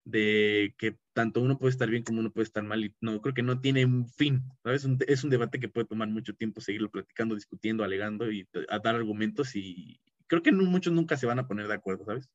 de 0.04 0.74
que 0.78 0.98
tanto 1.14 1.42
uno 1.42 1.60
puede 1.60 1.72
estar 1.72 1.90
bien 1.90 2.04
como 2.04 2.22
uno 2.22 2.32
puede 2.32 2.46
estar 2.46 2.64
mal. 2.64 2.84
Y 2.86 2.96
no, 3.02 3.22
creo 3.22 3.34
que 3.34 3.44
no 3.44 3.60
tiene 3.60 3.86
un 3.86 4.08
fin, 4.08 4.44
¿sabes? 4.64 4.88
es 5.08 5.24
un 5.24 5.30
debate 5.30 5.60
que 5.60 5.70
puede 5.70 5.88
tomar 5.88 6.08
mucho 6.08 6.34
tiempo 6.34 6.62
seguirlo 6.62 6.90
platicando, 6.90 7.36
discutiendo, 7.36 7.84
alegando 7.84 8.32
y 8.32 8.48
a 8.70 8.80
dar 8.80 8.96
argumentos 8.96 9.56
y 9.56 10.00
creo 10.28 10.42
que 10.42 10.54
muchos 10.54 10.94
nunca 10.94 11.18
se 11.18 11.26
van 11.26 11.40
a 11.40 11.48
poner 11.48 11.68
de 11.68 11.74
acuerdo, 11.74 12.06
¿sabes? 12.06 12.30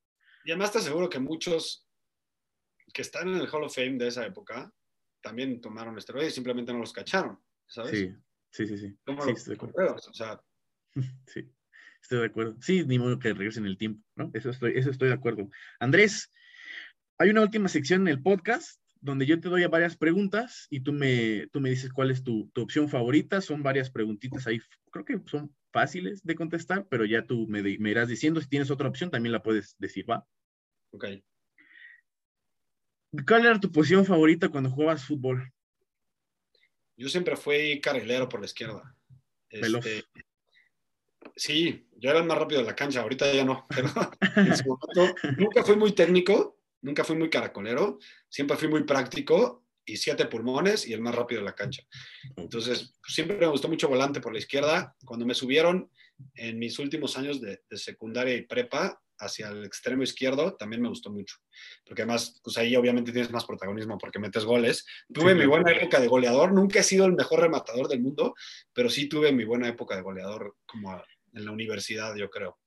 Y 0.44 0.50
además 0.50 0.70
te 0.70 0.78
aseguro 0.78 1.08
que 1.08 1.18
muchos 1.18 1.85
que 2.92 3.02
están 3.02 3.28
en 3.28 3.36
el 3.36 3.48
Hall 3.48 3.64
of 3.64 3.74
Fame 3.74 3.98
de 3.98 4.08
esa 4.08 4.24
época 4.26 4.72
también 5.20 5.60
tomaron 5.60 5.98
esteroides 5.98 6.32
y 6.32 6.34
simplemente 6.36 6.72
no 6.72 6.78
los 6.78 6.92
cacharon, 6.92 7.38
¿sabes? 7.66 7.90
Sí, 7.90 8.14
sí, 8.50 8.66
sí. 8.66 8.78
sí. 8.78 8.96
sí 9.06 9.30
estoy 9.30 9.56
de 9.56 9.66
acuerdo. 9.66 9.96
O 9.96 10.14
sea, 10.14 10.40
sí, 11.26 11.50
estoy 12.00 12.18
de 12.20 12.26
acuerdo. 12.26 12.56
Sí, 12.60 12.84
ni 12.84 12.98
modo 12.98 13.18
que 13.18 13.34
regresen 13.34 13.66
el 13.66 13.76
tiempo, 13.76 14.06
¿no? 14.14 14.30
Eso 14.34 14.50
estoy, 14.50 14.74
eso 14.76 14.90
estoy 14.90 15.08
de 15.08 15.14
acuerdo. 15.14 15.50
Andrés, 15.80 16.30
hay 17.18 17.30
una 17.30 17.42
última 17.42 17.68
sección 17.68 18.02
en 18.02 18.08
el 18.08 18.22
podcast 18.22 18.80
donde 19.00 19.26
yo 19.26 19.40
te 19.40 19.48
doy 19.48 19.64
varias 19.66 19.96
preguntas 19.96 20.66
y 20.70 20.80
tú 20.80 20.92
me, 20.92 21.48
tú 21.52 21.60
me 21.60 21.70
dices 21.70 21.92
cuál 21.92 22.10
es 22.10 22.22
tu, 22.22 22.48
tu 22.50 22.62
opción 22.62 22.88
favorita. 22.88 23.40
Son 23.40 23.62
varias 23.62 23.90
preguntitas 23.90 24.46
ahí, 24.46 24.60
creo 24.90 25.04
que 25.04 25.20
son 25.26 25.54
fáciles 25.72 26.22
de 26.22 26.34
contestar, 26.34 26.86
pero 26.88 27.04
ya 27.04 27.26
tú 27.26 27.46
me, 27.48 27.62
me 27.62 27.90
irás 27.90 28.08
diciendo 28.08 28.40
si 28.40 28.48
tienes 28.48 28.70
otra 28.70 28.88
opción, 28.88 29.10
también 29.10 29.32
la 29.32 29.42
puedes 29.42 29.76
decir, 29.78 30.08
¿va? 30.08 30.24
Ok. 30.92 31.06
¿Cuál 33.26 33.46
era 33.46 33.60
tu 33.60 33.70
posición 33.70 34.04
favorita 34.04 34.48
cuando 34.48 34.70
jugabas 34.70 35.04
fútbol? 35.04 35.52
Yo 36.96 37.08
siempre 37.08 37.36
fui 37.36 37.80
carrilero 37.80 38.28
por 38.28 38.40
la 38.40 38.46
izquierda. 38.46 38.96
Este, 39.50 40.04
sí, 41.34 41.86
yo 41.96 42.10
era 42.10 42.20
el 42.20 42.26
más 42.26 42.38
rápido 42.38 42.60
de 42.60 42.66
la 42.66 42.74
cancha, 42.74 43.02
ahorita 43.02 43.32
ya 43.32 43.44
no, 43.44 43.66
pero 43.68 43.88
en 44.36 44.56
su 44.56 44.64
momento 44.66 45.14
nunca 45.38 45.62
fui 45.62 45.76
muy 45.76 45.92
técnico, 45.92 46.58
nunca 46.82 47.04
fui 47.04 47.16
muy 47.16 47.30
caracolero, 47.30 47.98
siempre 48.28 48.56
fui 48.56 48.68
muy 48.68 48.84
práctico 48.84 49.64
y 49.84 49.96
siete 49.96 50.26
pulmones 50.26 50.86
y 50.86 50.92
el 50.94 51.00
más 51.00 51.14
rápido 51.14 51.42
de 51.42 51.44
la 51.44 51.54
cancha. 51.54 51.82
Entonces, 52.36 52.94
siempre 53.06 53.36
me 53.36 53.46
gustó 53.46 53.68
mucho 53.68 53.88
volante 53.88 54.20
por 54.20 54.32
la 54.32 54.40
izquierda. 54.40 54.96
Cuando 55.04 55.24
me 55.24 55.34
subieron 55.34 55.90
en 56.34 56.58
mis 56.58 56.78
últimos 56.80 57.16
años 57.16 57.40
de, 57.40 57.62
de 57.70 57.78
secundaria 57.78 58.34
y 58.34 58.42
prepa, 58.42 59.00
hacia 59.18 59.48
el 59.48 59.64
extremo 59.64 60.02
izquierdo 60.02 60.54
también 60.54 60.82
me 60.82 60.88
gustó 60.88 61.10
mucho, 61.10 61.36
porque 61.84 62.02
además, 62.02 62.40
pues 62.42 62.56
ahí 62.58 62.76
obviamente 62.76 63.12
tienes 63.12 63.30
más 63.30 63.44
protagonismo 63.44 63.98
porque 63.98 64.18
metes 64.18 64.44
goles. 64.44 64.84
Tuve 65.12 65.34
mi 65.34 65.46
buena 65.46 65.72
época 65.72 66.00
de 66.00 66.08
goleador, 66.08 66.52
nunca 66.52 66.80
he 66.80 66.82
sido 66.82 67.06
el 67.06 67.12
mejor 67.12 67.40
rematador 67.40 67.88
del 67.88 68.02
mundo, 68.02 68.34
pero 68.72 68.90
sí 68.90 69.08
tuve 69.08 69.32
mi 69.32 69.44
buena 69.44 69.68
época 69.68 69.96
de 69.96 70.02
goleador 70.02 70.56
como 70.66 71.02
en 71.32 71.44
la 71.44 71.50
universidad, 71.50 72.14
yo 72.16 72.30
creo. 72.30 72.58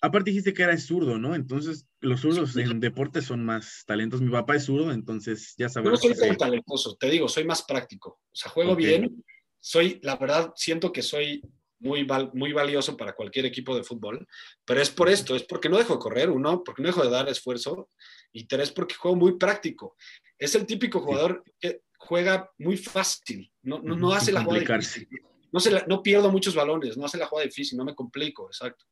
Aparte 0.00 0.30
dijiste 0.30 0.52
que 0.52 0.62
era 0.62 0.76
zurdo, 0.76 1.18
¿no? 1.18 1.34
Entonces, 1.34 1.86
los 2.00 2.20
zurdos 2.20 2.54
en 2.56 2.78
deporte 2.78 3.22
son 3.22 3.42
más 3.42 3.84
talentos. 3.86 4.20
Mi 4.20 4.30
papá 4.30 4.56
es 4.56 4.64
zurdo, 4.64 4.92
entonces 4.92 5.54
ya 5.56 5.70
sabes. 5.70 5.90
No 5.90 5.96
soy 5.96 6.14
tan 6.14 6.36
talentoso, 6.36 6.94
te 6.96 7.08
digo, 7.08 7.26
soy 7.26 7.44
más 7.44 7.62
práctico. 7.62 8.20
O 8.30 8.36
sea, 8.36 8.50
juego 8.50 8.76
bien, 8.76 9.24
soy, 9.60 10.00
la 10.02 10.16
verdad, 10.16 10.52
siento 10.56 10.92
que 10.92 11.00
soy 11.00 11.42
muy, 11.84 12.06
muy 12.32 12.52
valioso 12.52 12.96
para 12.96 13.14
cualquier 13.14 13.44
equipo 13.44 13.76
de 13.76 13.84
fútbol, 13.84 14.26
pero 14.64 14.80
es 14.80 14.90
por 14.90 15.08
esto, 15.08 15.36
es 15.36 15.44
porque 15.44 15.68
no 15.68 15.76
dejo 15.76 15.94
de 15.94 15.98
correr, 16.00 16.30
uno, 16.30 16.64
porque 16.64 16.82
no 16.82 16.88
dejo 16.88 17.04
de 17.04 17.10
dar 17.10 17.28
esfuerzo, 17.28 17.90
y 18.32 18.46
tres, 18.46 18.72
porque 18.72 18.94
juego 18.94 19.16
muy 19.16 19.36
práctico. 19.36 19.94
Es 20.38 20.54
el 20.54 20.64
típico 20.64 21.00
jugador 21.00 21.44
que 21.60 21.82
juega 21.98 22.50
muy 22.58 22.78
fácil, 22.78 23.52
no, 23.62 23.80
no, 23.80 24.12
hace 24.12 24.32
la 24.32 24.42
jugada 24.42 24.78
difícil. 24.78 25.08
No, 25.52 25.60
se 25.60 25.70
no 25.86 26.02
pierdo 26.02 26.32
muchos 26.32 26.54
balones, 26.54 26.96
no 26.96 27.04
hace 27.04 27.18
la 27.18 27.26
jugada 27.26 27.46
difícil, 27.46 27.78
no 27.78 27.84
me 27.84 27.94
complico, 27.94 28.46
exacto. 28.46 28.86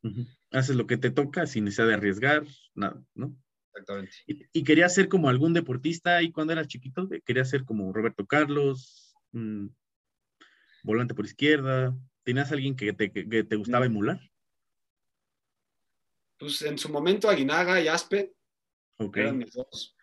Haces 0.51 0.75
lo 0.75 0.87
que 0.87 0.97
te 0.97 1.11
toca 1.11 1.45
sin 1.45 1.65
necesidad 1.65 1.87
de 1.87 1.95
arriesgar, 1.95 2.45
nada, 2.73 3.03
¿no? 3.15 3.35
Exactamente. 3.71 4.13
¿Y, 4.27 4.59
y 4.59 4.63
querías 4.63 4.93
ser 4.93 5.09
como 5.09 5.29
algún 5.29 5.53
deportista 5.53 6.15
ahí 6.15 6.31
cuando 6.31 6.53
eras 6.53 6.67
chiquito? 6.67 7.09
¿Querías 7.25 7.49
ser 7.49 7.65
como 7.65 7.91
Roberto 7.91 8.25
Carlos? 8.27 9.15
Mm, 9.31 9.67
volante 10.83 11.15
por 11.15 11.25
izquierda, 11.25 11.97
¿Tenías 12.23 12.51
alguien 12.51 12.75
que 12.75 12.93
te, 12.93 13.11
que 13.11 13.43
te 13.43 13.55
gustaba 13.55 13.85
mm. 13.85 13.91
emular? 13.91 14.19
Pues 16.37 16.61
en 16.63 16.77
su 16.77 16.89
momento 16.89 17.29
Aguinaga 17.29 17.79
y 17.81 17.87
Aspe. 17.87 18.33
Ok. 18.97 19.17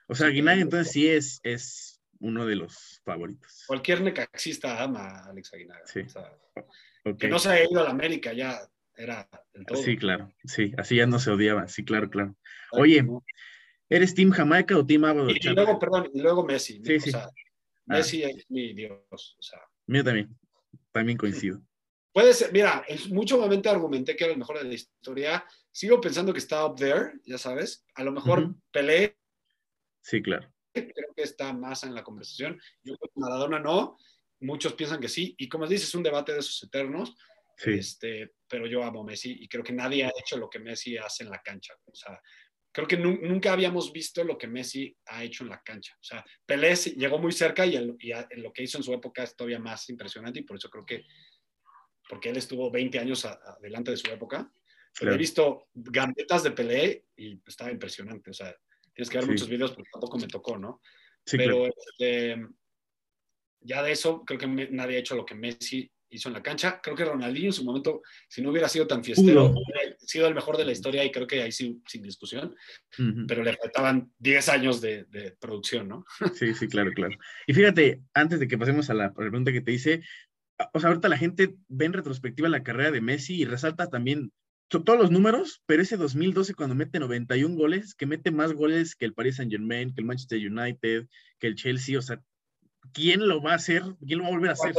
O 0.07 0.14
sea, 0.14 0.29
Aguinaga 0.29 0.61
entonces 0.61 0.93
sí 0.93 1.09
es, 1.09 1.41
es 1.43 2.01
uno 2.18 2.47
de 2.47 2.57
los 2.57 3.01
favoritos. 3.05 3.64
Cualquier 3.66 4.03
necaxista 4.03 4.83
ama 4.83 5.09
a 5.09 5.31
Alex 5.31 5.55
Aguinaga. 5.55 5.87
Sí. 5.87 6.03
Que 7.18 7.29
no 7.29 7.39
se 7.39 7.51
haya 7.51 7.71
ido 7.71 7.81
a 7.81 7.85
la 7.85 7.91
América 7.91 8.33
ya 8.33 8.61
era 8.97 9.29
el 9.55 9.64
todo. 9.64 9.83
Sí, 9.83 9.97
claro. 9.97 10.33
Sí, 10.45 10.73
así 10.77 10.97
ya 10.97 11.07
no 11.07 11.18
se 11.18 11.31
odiaba. 11.31 11.68
Sí, 11.68 11.85
claro, 11.85 12.11
claro. 12.11 12.37
Oye, 12.73 13.05
¿eres 13.89 14.14
Team 14.14 14.31
Jamaica 14.31 14.77
o 14.77 14.85
Team 14.85 15.05
Abo? 15.05 15.31
Y, 15.31 15.39
y, 15.41 15.49
luego, 15.49 15.79
perdón, 15.79 16.11
y 16.12 16.21
luego 16.21 16.45
Messi. 16.45 16.83
Sí, 16.85 17.01
sí. 17.01 17.11
Ah. 17.14 17.31
Messi 17.87 18.23
es 18.23 18.45
mi 18.51 18.75
Dios. 18.75 19.01
O 19.11 19.43
sea. 19.43 19.61
Mío 19.87 20.05
también. 20.05 20.39
También 20.93 21.18
coincido. 21.18 21.61
Puede 22.13 22.35
ser, 22.35 22.53
mira, 22.53 22.85
en 22.89 23.15
mucho 23.15 23.39
momento 23.39 23.71
argumenté 23.71 24.17
que 24.17 24.25
era 24.25 24.33
el 24.33 24.39
mejor 24.39 24.59
de 24.59 24.65
la 24.65 24.75
historia. 24.75 25.45
Sigo 25.71 26.01
pensando 26.01 26.33
que 26.33 26.41
está 26.41 26.67
up 26.67 26.75
there, 26.77 27.13
ya 27.25 27.39
sabes. 27.39 27.85
A 27.95 28.03
lo 28.03 28.11
mejor 28.11 28.55
Pelé. 28.73 29.17
Sí, 30.03 30.21
claro. 30.21 30.53
Creo 30.73 31.15
que 31.15 31.23
está 31.23 31.53
más 31.53 31.85
en 31.85 31.95
la 31.95 32.03
conversación. 32.03 32.61
Yo 32.83 32.97
creo 32.97 33.11
que 33.15 33.21
Maradona 33.21 33.61
no. 33.61 33.97
Muchos 34.41 34.73
piensan 34.73 35.01
que 35.01 35.09
sí. 35.09 35.35
Y 35.39 35.49
como 35.49 35.67
dices, 35.67 35.89
es 35.89 35.95
un 35.95 36.03
debate 36.03 36.33
de 36.33 36.41
esos 36.41 36.61
eternos. 36.65 37.15
Sí. 37.57 37.73
Este, 37.75 38.33
pero 38.49 38.67
yo 38.67 38.83
amo 38.83 39.05
Messi 39.05 39.37
y 39.39 39.47
creo 39.47 39.63
que 39.63 39.73
nadie 39.73 40.05
ha 40.05 40.13
hecho 40.19 40.37
lo 40.37 40.49
que 40.49 40.59
Messi 40.59 40.97
hace 40.97 41.25
en 41.25 41.31
la 41.31 41.43
cancha. 41.43 41.75
O 41.85 41.95
sea, 41.95 42.21
creo 42.73 42.89
que 42.89 42.97
nunca 42.97 43.53
habíamos 43.53 43.93
visto 43.93 44.25
lo 44.25 44.39
que 44.39 44.49
Messi 44.49 44.97
ha 45.07 45.23
hecho 45.23 45.45
en 45.45 45.51
la 45.51 45.63
cancha. 45.63 45.95
O 45.95 46.03
sea, 46.03 46.25
Pelé 46.45 46.75
llegó 46.75 47.19
muy 47.19 47.33
cerca 47.33 47.67
y, 47.67 47.77
y 47.77 48.13
lo 48.41 48.53
que 48.53 48.63
hizo 48.63 48.79
en 48.79 48.85
su 48.85 48.93
época 48.95 49.23
es 49.25 49.37
todavía 49.37 49.59
más 49.59 49.89
impresionante 49.91 50.41
y 50.41 50.45
por 50.45 50.57
eso 50.57 50.71
creo 50.71 50.87
que 50.87 51.05
porque 52.11 52.29
él 52.29 52.37
estuvo 52.37 52.73
20 52.73 52.99
años 52.99 53.25
adelante 53.25 53.93
de 53.93 53.97
su 53.97 54.11
época. 54.11 54.53
Pero 54.99 55.15
he 55.15 55.17
visto 55.17 55.69
gambetas 55.73 56.43
de 56.43 56.51
Pelé 56.51 57.05
y 57.17 57.41
estaba 57.47 57.71
impresionante. 57.71 58.31
O 58.31 58.35
sea, 58.35 58.53
tienes 58.93 59.09
que 59.09 59.19
ver 59.19 59.29
muchos 59.29 59.49
videos 59.49 59.71
porque 59.71 59.89
tampoco 59.93 60.19
me 60.19 60.27
tocó, 60.27 60.59
¿no? 60.59 60.83
Sí, 61.25 61.37
Pero 61.37 61.67
este, 61.67 62.45
ya 63.61 63.85
de 63.85 63.93
eso, 63.93 64.25
creo 64.25 64.41
que 64.41 64.49
nadie 64.49 64.97
ha 64.97 65.01
hecho 65.01 65.15
lo 65.15 65.25
que 65.25 65.37
Messi 65.37 65.89
hizo 66.09 66.29
en 66.29 66.35
la 66.35 66.43
cancha. 66.43 66.81
Creo 66.83 66.97
que 66.97 67.05
Ronaldinho 67.05 67.47
en 67.47 67.53
su 67.53 67.65
momento, 67.65 68.03
si 68.29 68.43
no 68.43 68.51
hubiera 68.51 68.69
sido 68.69 68.89
tan 68.89 69.05
fiestero, 69.05 69.47
hubiera 69.47 69.97
sido 70.01 70.27
el 70.27 70.35
mejor 70.35 70.57
de 70.57 70.65
la 70.65 70.73
historia 70.73 71.05
y 71.05 71.13
creo 71.13 71.29
que 71.29 71.43
ahí 71.43 71.53
sí, 71.53 71.81
sin 71.87 72.03
discusión. 72.03 72.57
Pero 73.29 73.45
le 73.45 73.57
faltaban 73.57 74.13
10 74.19 74.49
años 74.49 74.81
de, 74.81 75.05
de, 75.05 75.37
producción, 75.41 75.87
¿no? 75.87 76.05
Sí, 76.35 76.53
sí, 76.55 76.67
claro, 76.67 76.91
claro. 76.93 77.17
Y 77.47 77.55
fíjate, 77.55 78.03
antes 78.13 78.41
de 78.41 78.49
que 78.49 78.59
pasemos 78.59 78.91
a 78.91 78.95
la 78.95 79.15
pregunta 79.15 79.53
que 79.53 79.61
te 79.61 79.73
hice, 79.73 80.03
o 80.73 80.81
sea, 80.81 80.91
ahorita 80.91 81.09
la 81.09 81.19
gente 81.19 81.57
ve 81.69 81.87
en 81.87 81.93
retrospectiva 81.93 82.49
la 82.49 82.63
carrera 82.63 82.91
de 82.91 83.01
Messi 83.01 83.41
y 83.41 83.45
resalta 83.45 83.89
también 83.89 84.33
todos 84.69 84.99
los 84.99 85.11
números, 85.11 85.63
pero 85.67 85.83
ese 85.83 85.97
2012 85.97 86.55
cuando 86.55 86.77
mete 86.77 87.01
91 87.01 87.57
goles, 87.57 87.95
que 87.95 88.07
mete 88.07 88.31
más 88.31 88.53
goles 88.53 88.95
que 88.95 89.05
el 89.05 89.15
Paris 89.15 89.37
Saint 89.37 89.51
Germain, 89.51 89.93
que 89.93 90.01
el 90.01 90.07
Manchester 90.07 90.39
United, 90.39 91.07
que 91.39 91.47
el 91.49 91.57
Chelsea, 91.57 91.99
o 91.99 92.03
sea, 92.03 92.23
¿quién 92.93 93.27
lo 93.27 93.43
va 93.43 93.53
a 93.53 93.57
hacer? 93.57 93.83
¿Quién 94.07 94.21
lo 94.21 94.25
va 94.25 94.31
a 94.31 94.33
volver 94.33 94.51
a 94.51 94.53
hacer? 94.53 94.75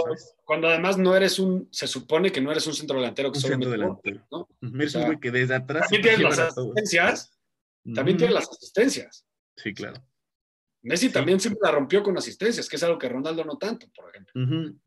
Cuando, 0.46 0.70
además 0.70 0.98
no 0.98 1.16
eres 1.16 1.40
un, 1.40 1.68
se 1.72 1.88
supone 1.88 2.32
que 2.32 2.40
no 2.40 2.52
eres 2.52 2.66
un 2.68 2.74
centro 2.74 2.98
delantero 2.98 3.32
que 3.32 3.40
un 3.40 3.44
centro 3.44 3.70
delantero. 3.70 4.26
¿no? 4.32 4.48
Eres 4.62 4.96
un 4.96 5.06
güey 5.06 5.20
que 5.20 5.32
desde 5.32 5.56
atrás. 5.56 5.90
También 5.90 6.02
tienes 6.04 6.22
las 6.22 6.40
asistencias. 6.40 7.38
También 7.94 8.18
tienes 8.18 8.34
las 8.34 8.50
asistencias. 8.50 9.26
Sí, 9.58 9.74
claro. 9.74 10.02
Messi 10.84 11.12
también 11.12 11.40
siempre 11.40 11.62
la 11.64 11.72
rompió 11.72 12.02
con 12.02 12.18
asistencias, 12.18 12.68
que 12.68 12.76
es 12.76 12.84
algo 12.84 12.98
que 12.98 13.08
Ronaldo 13.08 13.46
no 13.46 13.58
tanto, 13.58 13.88
por 13.96 14.10
ejemplo. 14.10 14.34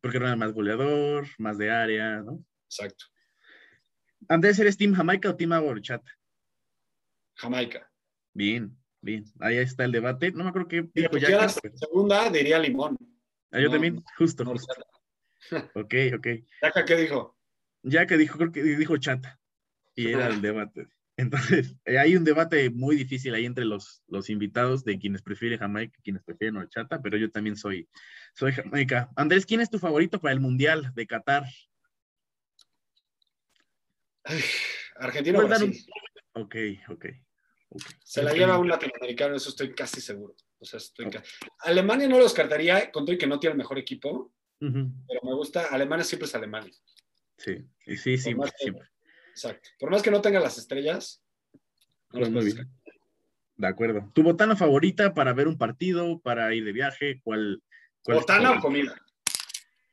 Porque 0.01 0.17
era 0.17 0.35
más 0.35 0.53
goleador, 0.53 1.27
más 1.39 1.57
de 1.57 1.71
área, 1.71 2.21
¿no? 2.23 2.45
Exacto. 2.65 3.05
Andrés, 4.29 4.59
¿eres 4.59 4.77
Team 4.77 4.95
Jamaica 4.95 5.31
o 5.31 5.37
Team 5.37 5.53
Agorchata? 5.53 6.11
Jamaica. 7.35 7.91
Bien, 8.33 8.77
bien. 9.01 9.25
Ahí 9.41 9.59
está 9.59 9.85
el 9.85 9.93
debate. 9.93 10.33
No 10.33 10.45
me 10.45 10.51
acuerdo 10.51 10.69
qué 10.69 10.89
dijo 10.95 11.17
ya. 11.17 11.31
La 11.31 11.49
segunda 11.49 12.31
diría 12.31 12.59
limón. 12.59 12.97
Ah, 13.53 13.61
yo 13.61 13.71
también, 13.71 14.03
justo, 14.17 14.45
justo. 14.45 14.75
ok, 15.75 15.95
ok. 16.17 16.27
¿Yaca 16.63 16.85
qué 16.85 16.97
dijo? 16.97 17.37
Ya 17.83 18.07
que 18.07 18.17
dijo, 18.17 18.39
creo 18.39 18.51
que 18.51 18.63
dijo 18.63 18.97
chata. 18.97 19.39
Y 19.95 20.09
era 20.13 20.27
el 20.27 20.41
debate. 20.41 20.89
Entonces, 21.17 21.77
eh, 21.85 21.99
hay 21.99 22.17
un 22.17 22.25
debate 22.25 22.71
muy 22.71 22.97
difícil 22.97 23.35
ahí 23.35 23.47
entre 23.47 23.65
los, 23.65 24.03
los 24.09 24.31
invitados 24.31 24.85
de 24.85 24.99
quienes 24.99 25.23
prefieren 25.23 25.59
Jamaica 25.59 25.97
y 25.99 26.03
quienes 26.03 26.23
prefieren 26.25 26.57
horchata, 26.57 27.01
pero 27.01 27.17
yo 27.17 27.31
también 27.31 27.57
soy, 27.57 27.89
soy 28.35 28.53
Jamaica. 28.53 29.11
Andrés, 29.17 29.47
¿quién 29.47 29.61
es 29.61 29.71
tu 29.71 29.79
favorito 29.79 30.21
para 30.21 30.33
el 30.33 30.41
Mundial 30.41 30.93
de 30.95 31.07
Qatar? 31.07 31.45
Argentina 34.97 35.39
o 35.39 35.47
Brasil. 35.47 35.87
Ok, 36.33 36.57
ok. 36.89 37.07
Se 38.05 38.23
la 38.23 38.33
lleva 38.33 38.59
un 38.59 38.69
latinoamericano, 38.69 39.37
eso 39.37 39.51
estoy 39.51 39.75
casi 39.75 40.01
seguro. 40.01 40.35
O 40.59 40.65
sea, 40.65 40.79
estoy 40.79 41.11
Alemania 41.61 42.09
no 42.09 42.19
lo 42.19 42.25
descartaría, 42.25 42.91
con 42.91 43.05
todo 43.05 43.15
y 43.15 43.19
que 43.19 43.27
no 43.27 43.39
tiene 43.39 43.53
el 43.53 43.59
mejor 43.59 43.79
equipo, 43.79 44.33
pero 44.59 45.21
me 45.23 45.35
gusta, 45.35 45.67
Alemania 45.67 46.05
siempre 46.05 46.27
es 46.27 46.35
Alemania. 46.35 46.73
Sí, 47.37 47.67
sí, 47.85 47.97
sí, 47.97 48.19
siempre. 48.19 48.89
Exacto. 49.35 49.71
Por 49.81 49.91
más 49.91 50.03
que 50.03 50.11
no 50.11 50.21
tenga 50.21 50.39
las 50.39 50.59
estrellas, 50.59 51.23
pues 52.11 52.31
muy 52.31 52.45
bien. 52.45 52.71
De 53.57 53.67
acuerdo. 53.67 54.11
¿Tu 54.15 54.23
botana 54.23 54.57
favorita 54.57 55.15
para 55.15 55.33
ver 55.33 55.49
un 55.49 55.59
partido, 55.59 56.21
para 56.21 56.55
ir 56.55 56.65
de 56.65 56.73
viaje? 56.73 57.21
¿Cuál? 57.25 57.63
¿Botana 58.05 58.53
o 58.53 58.61
comida? 58.61 58.97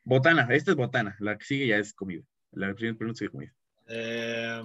Botana, 0.03 0.47
esta 0.51 0.71
es 0.71 0.77
botana. 0.77 1.15
La 1.19 1.37
que 1.37 1.45
sigue 1.45 1.67
ya 1.67 1.77
es 1.77 1.93
comida. 1.93 2.23
La 2.51 2.73
primera 2.73 2.97
pregunta 2.97 3.23
es 3.23 3.29
comida. 3.29 3.53
Eh, 3.87 4.63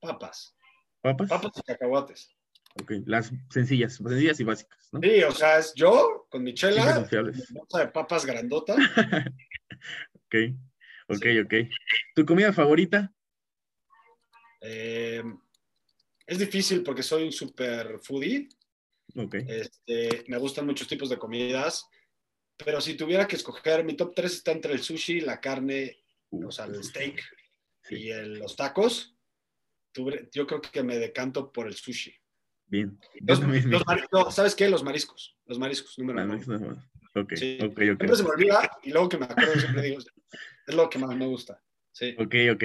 papas. 0.00 0.56
¿Papas? 1.00 1.28
Papas 1.28 1.52
y 1.56 1.62
cacahuates. 1.62 2.36
Ok, 2.80 2.92
las 3.06 3.32
sencillas, 3.50 3.94
sencillas 3.94 4.38
y 4.38 4.44
básicas, 4.44 4.88
¿no? 4.92 5.00
Sí, 5.00 5.22
o 5.22 5.32
sea, 5.32 5.58
es 5.58 5.72
yo 5.74 6.26
con 6.28 6.42
mi 6.42 6.52
chela, 6.52 7.08
de 7.08 7.86
papas 7.88 8.26
grandota. 8.26 8.74
ok, 10.26 10.34
ok, 11.08 11.26
ok. 11.44 11.54
¿Tu 12.14 12.26
comida 12.26 12.52
favorita? 12.52 13.14
Eh, 14.60 15.22
es 16.26 16.38
difícil 16.38 16.82
porque 16.82 17.02
soy 17.02 17.24
un 17.24 17.32
super 17.32 17.98
foodie. 18.00 18.48
Ok. 19.14 19.34
Este, 19.46 20.24
me 20.28 20.38
gustan 20.38 20.66
muchos 20.66 20.88
tipos 20.88 21.08
de 21.08 21.18
comidas, 21.18 21.86
pero 22.56 22.80
si 22.80 22.94
tuviera 22.94 23.26
que 23.26 23.36
escoger, 23.36 23.84
mi 23.84 23.94
top 23.94 24.14
3 24.14 24.32
está 24.32 24.52
entre 24.52 24.72
el 24.72 24.82
sushi, 24.82 25.20
la 25.20 25.40
carne, 25.40 26.04
o 26.30 26.50
sea, 26.50 26.64
el 26.66 26.82
steak 26.82 27.22
y 27.90 28.12
los 28.12 28.56
tacos. 28.56 29.16
Yo 30.32 30.46
creo 30.46 30.60
que 30.60 30.82
me 30.82 30.98
decanto 30.98 31.50
por 31.52 31.66
el 31.66 31.74
sushi. 31.74 32.14
Bien. 32.66 32.98
¿Sabes 34.30 34.54
qué? 34.54 34.68
Los 34.68 34.82
mariscos. 34.82 35.36
Los 35.46 35.58
mariscos, 35.58 35.98
número 35.98 36.24
uno. 36.24 36.36
Ok, 37.14 37.32
ok, 37.62 37.70
ok. 37.70 37.76
Siempre 37.78 38.16
se 38.16 38.22
me 38.24 38.28
olvida 38.28 38.70
y 38.82 38.90
luego 38.90 39.08
que 39.08 39.16
me 39.16 39.24
acuerdo 39.24 39.58
siempre 39.58 39.82
digo, 39.82 39.98
es 40.66 40.74
lo 40.74 40.90
que 40.90 40.98
más 40.98 41.16
me 41.16 41.26
gusta. 41.26 41.62
Sí. 41.92 42.14
Ok, 42.18 42.34
ok. 42.52 42.64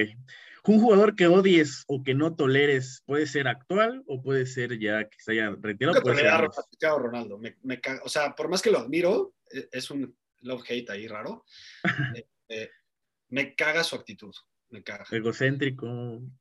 Un 0.64 0.80
jugador 0.80 1.16
que 1.16 1.28
odies 1.28 1.84
o 1.88 2.04
que 2.04 2.14
no 2.14 2.36
toleres 2.36 3.04
puede 3.06 3.26
ser 3.26 3.48
actual 3.48 4.04
o 4.06 4.22
puede 4.22 4.46
ser 4.46 4.80
ya 4.80 5.10
que 5.10 5.18
se 5.20 5.32
haya 5.32 5.56
retirado. 5.60 6.02
Puede 6.02 6.18
ser 6.18 6.92
Ronaldo. 6.98 7.38
Me, 7.38 7.58
me 7.64 7.82
o 8.04 8.10
sea, 8.10 8.36
por 8.36 8.48
más 8.48 8.62
que 8.62 8.72
lo 8.72 8.80
admiro, 8.80 9.34
e, 9.52 9.70
es 9.72 9.90
un 9.90 10.16
love-hate 10.42 10.90
ahí 10.92 11.08
raro. 11.08 11.46
Eh, 12.16 12.28
eh, 12.50 12.70
me 13.30 13.56
caga 13.56 13.84
su 13.84 13.96
actitud 13.96 14.34
me 14.72 14.84
caga. 14.84 15.06
Egocéntrico, 15.12 15.86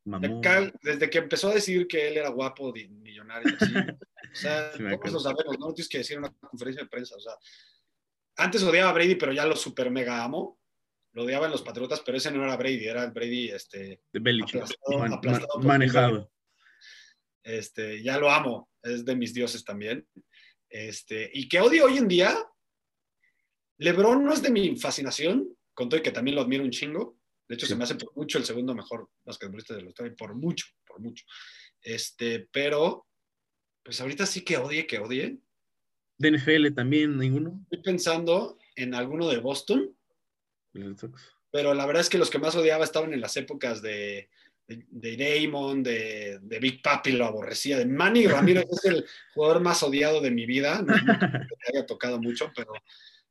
mamón. 0.05 0.41
desde 0.83 1.11
que 1.11 1.18
empezó 1.18 1.51
a 1.51 1.55
decir 1.55 1.87
que 1.87 2.09
él 2.09 2.16
era 2.16 2.31
guapo, 2.31 2.73
millonario, 2.73 3.57
así. 3.61 3.75
o 4.33 4.35
sea, 4.35 4.73
todos 4.73 5.12
lo 5.12 5.21
sabemos, 5.21 5.59
¿no? 5.59 5.75
Tienes 5.75 5.89
que 5.89 5.99
decir 5.99 6.16
en 6.16 6.25
una 6.25 6.33
conferencia 6.33 6.85
de 6.85 6.89
prensa, 6.89 7.16
o 7.16 7.21
sea. 7.21 7.35
Antes 8.37 8.62
odiaba 8.62 8.91
a 8.91 8.93
Brady, 8.95 9.16
pero 9.16 9.33
ya 9.33 9.45
lo 9.45 9.57
super 9.57 9.91
mega 9.91 10.25
amo. 10.25 10.60
Lo 11.13 11.25
odiaba 11.25 11.47
en 11.47 11.53
los 11.53 11.63
Patriotas, 11.63 12.03
pero 12.05 12.19
ese 12.19 12.31
no 12.31 12.45
era 12.45 12.57
Brady, 12.57 12.87
era 12.87 13.07
Brady, 13.07 13.51
este... 13.51 14.03
De 14.13 14.21
manejado. 15.63 16.33
Este, 17.43 18.03
ya 18.03 18.19
lo 18.19 18.31
amo, 18.31 18.71
es 18.83 19.05
de 19.05 19.17
mis 19.17 19.35
dioses 19.35 19.65
también. 19.65 20.07
Este, 20.69 21.31
y 21.33 21.49
que 21.49 21.61
odio 21.61 21.87
hoy 21.87 21.99
en 21.99 22.07
día, 22.07 22.37
LeBron 23.79 24.25
no 24.25 24.33
es 24.33 24.43
de 24.43 24.51
mi 24.51 24.77
fascinación, 24.77 25.49
con 25.75 25.89
todo 25.89 25.99
y 25.99 26.03
que 26.03 26.13
también 26.13 26.37
lo 26.37 26.43
admiro 26.43 26.63
un 26.63 26.71
chingo, 26.71 27.21
de 27.51 27.57
hecho, 27.57 27.67
se 27.67 27.75
me 27.75 27.83
hace 27.83 27.97
por 27.97 28.17
mucho 28.17 28.39
el 28.39 28.45
segundo 28.45 28.77
mejor 28.77 29.11
basquetbolista 29.25 29.75
de 29.75 29.83
la 29.83 29.89
historia, 29.89 30.15
por 30.17 30.37
mucho, 30.37 30.67
por 30.87 31.01
mucho. 31.01 31.25
Este, 31.83 32.49
pero, 32.53 33.09
pues 33.83 34.01
ahorita 34.01 34.25
sí 34.25 34.43
que 34.43 34.57
odie, 34.57 34.87
que 34.87 35.01
odie. 35.01 35.37
¿De 36.17 36.31
NFL 36.31 36.73
también 36.77 37.19
ninguno? 37.19 37.61
Estoy 37.65 37.83
pensando 37.83 38.57
en 38.77 38.95
alguno 38.95 39.27
de 39.27 39.39
Boston. 39.39 39.93
Pero 41.51 41.75
la 41.75 41.87
verdad 41.87 42.03
es 42.03 42.09
que 42.09 42.18
los 42.18 42.31
que 42.31 42.39
más 42.39 42.55
odiaba 42.55 42.85
estaban 42.85 43.12
en 43.12 43.21
las 43.21 43.37
épocas 43.37 43.83
de, 43.83 44.29
de, 44.66 44.85
de 44.89 45.16
Damon, 45.16 45.83
de, 45.83 46.39
de, 46.43 46.59
Big 46.59 46.81
Papi, 46.83 47.12
lo 47.12 47.27
aborrecía. 47.27 47.79
De 47.79 47.87
Manny 47.87 48.27
Ramírez 48.27 48.66
es 48.71 48.85
el 48.85 49.07
jugador 49.35 49.61
más 49.61 49.83
odiado 49.83 50.21
de 50.21 50.31
mi 50.31 50.47
vida. 50.47 50.83
No, 50.83 50.95
no 50.97 51.14
me 51.18 51.79
haya 51.79 51.87
tocado 51.87 52.21
mucho, 52.21 52.53
pero 52.55 52.73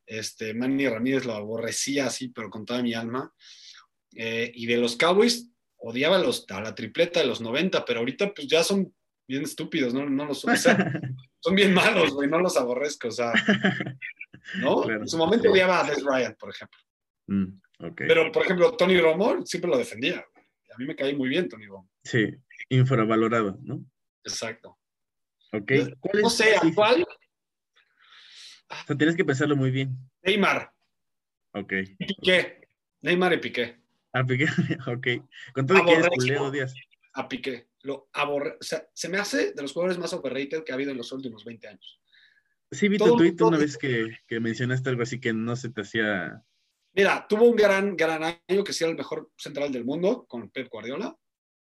este, 0.05 0.53
Manny 0.53 0.87
Ramírez 0.87 1.25
lo 1.25 1.33
aborrecía 1.33 2.07
así, 2.07 2.29
pero 2.29 2.49
con 2.49 2.65
toda 2.65 2.81
mi 2.81 2.93
alma. 2.93 3.33
Eh, 4.15 4.51
y 4.53 4.65
de 4.65 4.77
los 4.77 4.95
Cowboys 4.95 5.49
odiaba 5.77 6.17
los, 6.17 6.45
a 6.49 6.61
la 6.61 6.75
tripleta 6.75 7.19
de 7.19 7.27
los 7.27 7.41
90, 7.41 7.85
pero 7.85 7.99
ahorita 7.99 8.33
pues 8.33 8.47
ya 8.47 8.63
son 8.63 8.93
bien 9.27 9.43
estúpidos, 9.43 9.93
no, 9.93 10.09
no 10.09 10.25
los, 10.25 10.41
son 10.41 11.55
bien 11.55 11.73
malos, 11.73 12.11
güey, 12.11 12.27
no 12.27 12.39
los 12.39 12.57
aborrezco, 12.57 13.09
o 13.09 13.11
sea, 13.11 13.31
¿no? 14.59 14.89
en 14.89 15.07
su 15.07 15.17
momento 15.17 15.51
odiaba 15.51 15.81
a 15.81 15.89
Des 15.89 16.03
Bryant, 16.03 16.37
por 16.37 16.49
ejemplo. 16.49 16.79
Mm, 17.29 17.61
pero, 17.95 18.31
por 18.31 18.43
ejemplo, 18.43 18.75
Tony 18.75 18.99
Romo 18.99 19.45
siempre 19.45 19.69
lo 19.69 19.77
defendía. 19.77 20.19
A 20.19 20.77
mí 20.77 20.85
me 20.85 20.95
cae 20.95 21.13
muy 21.15 21.29
bien 21.29 21.47
Tony 21.47 21.65
Romo. 21.65 21.89
Sí, 22.03 22.35
infravalorado, 22.69 23.57
¿no? 23.61 23.85
Exacto. 24.23 24.77
Ok. 25.53 25.71
¿Cuál 25.99 26.21
no 26.21 26.29
sé, 26.29 26.55
¿cuál? 26.75 27.03
O 27.03 28.85
sea, 28.85 28.97
tienes 28.97 29.15
que 29.15 29.25
pensarlo 29.25 29.55
muy 29.55 29.71
bien. 29.71 29.97
Neymar. 30.23 30.71
Ok. 31.53 31.73
¿Qué? 32.21 32.67
Neymar 33.01 33.33
y 33.33 33.37
Piqué. 33.37 33.79
A 34.13 34.25
Piqué, 34.25 34.45
ok. 34.87 35.07
Con 35.53 35.65
todo 35.65 35.85
que 35.85 35.93
eres 35.93 36.09
culero, 36.09 36.51
Díaz. 36.51 36.73
A 37.13 37.27
Piqué. 37.27 37.69
Lo 37.81 38.09
aborre... 38.13 38.57
o 38.59 38.63
sea, 38.63 38.87
se 38.93 39.09
me 39.09 39.17
hace 39.17 39.53
de 39.53 39.61
los 39.61 39.71
jugadores 39.71 39.97
más 39.97 40.13
overrated 40.13 40.63
que 40.63 40.71
ha 40.71 40.75
habido 40.75 40.91
en 40.91 40.97
los 40.97 41.11
últimos 41.11 41.45
20 41.45 41.67
años. 41.67 42.01
Sí, 42.71 42.87
vi 42.87 42.97
tu 42.97 43.15
tweet 43.17 43.35
una 43.39 43.57
vez 43.57 43.77
que, 43.77 44.15
que, 44.27 44.39
mencionaste 44.39 44.89
algo 44.89 45.01
así 45.01 45.19
que 45.19 45.33
no 45.33 45.55
se 45.55 45.69
te 45.69 45.81
hacía. 45.81 46.43
Mira, 46.99 47.25
tuvo 47.29 47.45
un 47.45 47.55
gran, 47.55 47.95
gran 47.95 48.21
año 48.45 48.61
que 48.61 48.73
sea 48.73 48.89
el 48.89 48.97
mejor 48.97 49.31
central 49.37 49.71
del 49.71 49.85
mundo 49.85 50.25
con 50.27 50.49
Pep 50.49 50.67
Guardiola. 50.67 51.15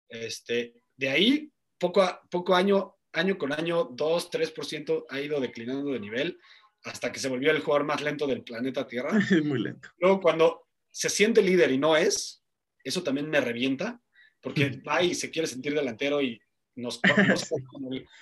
Este, 0.07 0.83
de 0.95 1.09
ahí, 1.09 1.51
poco, 1.79 2.03
a, 2.03 2.21
poco 2.29 2.53
año, 2.53 2.97
año 3.11 3.35
con 3.35 3.51
año, 3.51 3.85
2, 3.85 4.29
3% 4.29 5.05
ha 5.09 5.19
ido 5.19 5.39
declinando 5.39 5.93
de 5.93 5.99
nivel 5.99 6.37
hasta 6.83 7.11
que 7.11 7.17
se 7.17 7.27
volvió 7.27 7.49
el 7.49 7.61
jugador 7.61 7.87
más 7.87 8.03
lento 8.03 8.27
del 8.27 8.43
planeta 8.43 8.85
Tierra. 8.85 9.13
Muy 9.43 9.63
lento. 9.63 9.89
Luego, 9.97 10.21
cuando 10.21 10.67
se 10.91 11.09
siente 11.09 11.41
líder 11.41 11.71
y 11.71 11.79
no 11.79 11.97
es, 11.97 12.43
eso 12.83 13.01
también 13.01 13.27
me 13.27 13.41
revienta, 13.41 13.99
porque 14.41 14.79
va 14.87 15.01
y 15.01 15.15
se 15.15 15.31
quiere 15.31 15.47
sentir 15.47 15.73
delantero 15.73 16.21
y 16.21 16.39
nos, 16.75 17.01
nos 17.27 17.51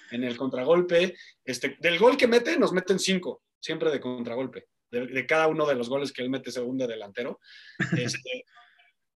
en, 0.10 0.24
el, 0.24 0.38
contragolpe. 0.38 1.18
Este, 1.44 1.76
del 1.82 2.00
gol 2.00 2.16
que 2.16 2.28
mete, 2.28 2.58
nos 2.58 2.72
meten 2.72 2.98
cinco, 2.98 3.44
siempre 3.60 3.92
de 3.92 4.00
contragolpe, 4.00 4.70
de, 4.94 5.26
cada 5.26 5.48
uno 5.48 5.66
de 5.66 5.76
los 5.76 5.90
goles 5.90 6.12
que 6.12 6.22
él 6.22 6.30
mete 6.30 6.52
segundo 6.52 6.88
delantero. 6.88 7.40
Este, 8.14 8.46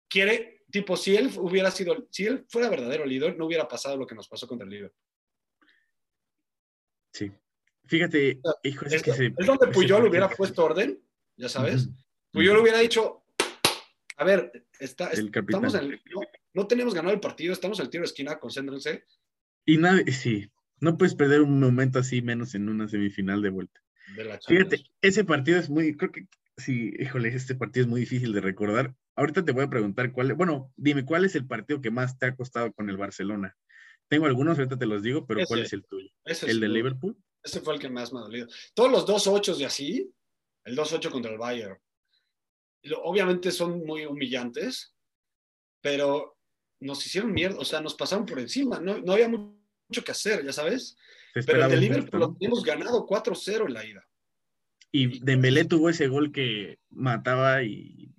quiere, 0.08 0.64
tipo, 0.70 0.96
si 0.96 1.16
él 1.16 1.30
hubiera 1.38 1.70
sido, 1.70 2.06
si 2.10 2.26
él 2.26 2.44
fuera 2.48 2.68
verdadero 2.68 3.04
líder, 3.04 3.36
no 3.36 3.46
hubiera 3.46 3.66
pasado 3.66 3.96
lo 3.96 4.06
que 4.06 4.14
nos 4.14 4.28
pasó 4.28 4.46
contra 4.46 4.64
el 4.64 4.70
líder. 4.70 4.92
Sí. 7.12 7.32
Fíjate, 7.86 8.40
hijo, 8.62 8.86
es, 8.86 9.02
que 9.02 9.10
es 9.10 9.46
donde 9.46 9.68
Puyol 9.68 10.06
hubiera 10.06 10.28
puesto 10.30 10.64
orden, 10.64 11.02
ya 11.36 11.48
sabes. 11.48 11.90
Puyol 12.32 12.56
hubiera 12.58 12.78
dicho, 12.78 13.24
a 14.16 14.24
ver, 14.24 14.66
está, 14.80 15.10
estamos 15.10 15.74
en, 15.74 16.00
no, 16.54 16.66
tenemos 16.66 16.94
ganado 16.94 17.12
el 17.12 17.20
partido, 17.20 17.52
estamos 17.52 17.78
en 17.78 17.84
el 17.84 17.90
tiro 17.90 18.02
de 18.02 18.06
esquina, 18.06 18.38
concéntrense. 18.38 19.04
Y 19.66 19.76
nada, 19.76 20.00
sí, 20.10 20.50
no 20.80 20.96
puedes 20.96 21.14
perder 21.14 21.42
un 21.42 21.60
momento 21.60 21.98
así 21.98 22.22
menos 22.22 22.54
en 22.54 22.70
una 22.70 22.88
semifinal 22.88 23.42
de 23.42 23.50
vuelta. 23.50 23.83
Fíjate, 24.46 24.84
ese 25.00 25.24
partido 25.24 25.58
es 25.58 25.70
muy, 25.70 25.96
creo 25.96 26.12
que 26.12 26.26
sí, 26.56 26.92
híjole, 26.98 27.28
este 27.28 27.54
partido 27.54 27.84
es 27.84 27.90
muy 27.90 28.00
difícil 28.00 28.32
de 28.32 28.40
recordar. 28.40 28.94
Ahorita 29.16 29.44
te 29.44 29.52
voy 29.52 29.64
a 29.64 29.70
preguntar 29.70 30.12
cuál, 30.12 30.34
bueno, 30.34 30.72
dime, 30.76 31.04
¿cuál 31.04 31.24
es 31.24 31.34
el 31.34 31.46
partido 31.46 31.80
que 31.80 31.90
más 31.90 32.18
te 32.18 32.26
ha 32.26 32.36
costado 32.36 32.72
con 32.72 32.90
el 32.90 32.96
Barcelona? 32.96 33.56
Tengo 34.08 34.26
algunos, 34.26 34.58
ahorita 34.58 34.78
te 34.78 34.86
los 34.86 35.02
digo, 35.02 35.26
pero 35.26 35.44
¿cuál 35.46 35.60
es 35.60 35.72
el 35.72 35.84
tuyo? 35.84 36.10
¿El 36.24 36.60
de 36.60 36.68
Liverpool? 36.68 37.16
Ese 37.42 37.60
fue 37.60 37.74
el 37.74 37.80
que 37.80 37.88
más 37.88 38.12
me 38.12 38.20
ha 38.20 38.22
dolido. 38.22 38.48
Todos 38.74 38.90
los 38.90 39.06
dos 39.06 39.26
ochos 39.26 39.58
de 39.58 39.66
así, 39.66 40.12
el 40.64 40.76
2-8 40.76 41.10
contra 41.10 41.32
el 41.32 41.38
Bayern, 41.38 41.78
obviamente 43.02 43.50
son 43.50 43.84
muy 43.84 44.04
humillantes, 44.04 44.94
pero 45.80 46.38
nos 46.80 47.04
hicieron 47.06 47.32
mierda, 47.32 47.58
o 47.58 47.64
sea, 47.64 47.80
nos 47.80 47.94
pasaron 47.94 48.26
por 48.26 48.38
encima, 48.38 48.80
no, 48.80 48.98
no 48.98 49.12
había 49.12 49.28
mucho 49.28 50.04
que 50.04 50.12
hacer, 50.12 50.44
ya 50.44 50.52
sabes. 50.52 50.96
Pero 51.34 51.64
el 51.64 51.70
de 51.70 51.76
Liverpool 51.76 52.20
lo 52.20 52.36
hemos 52.40 52.62
ganado 52.62 53.06
4-0 53.06 53.66
en 53.66 53.74
la 53.74 53.84
ida. 53.84 54.06
Y 54.92 55.18
Dembélé 55.20 55.64
tuvo 55.64 55.90
ese 55.90 56.06
gol 56.06 56.30
que 56.30 56.78
mataba 56.90 57.64
y 57.64 58.14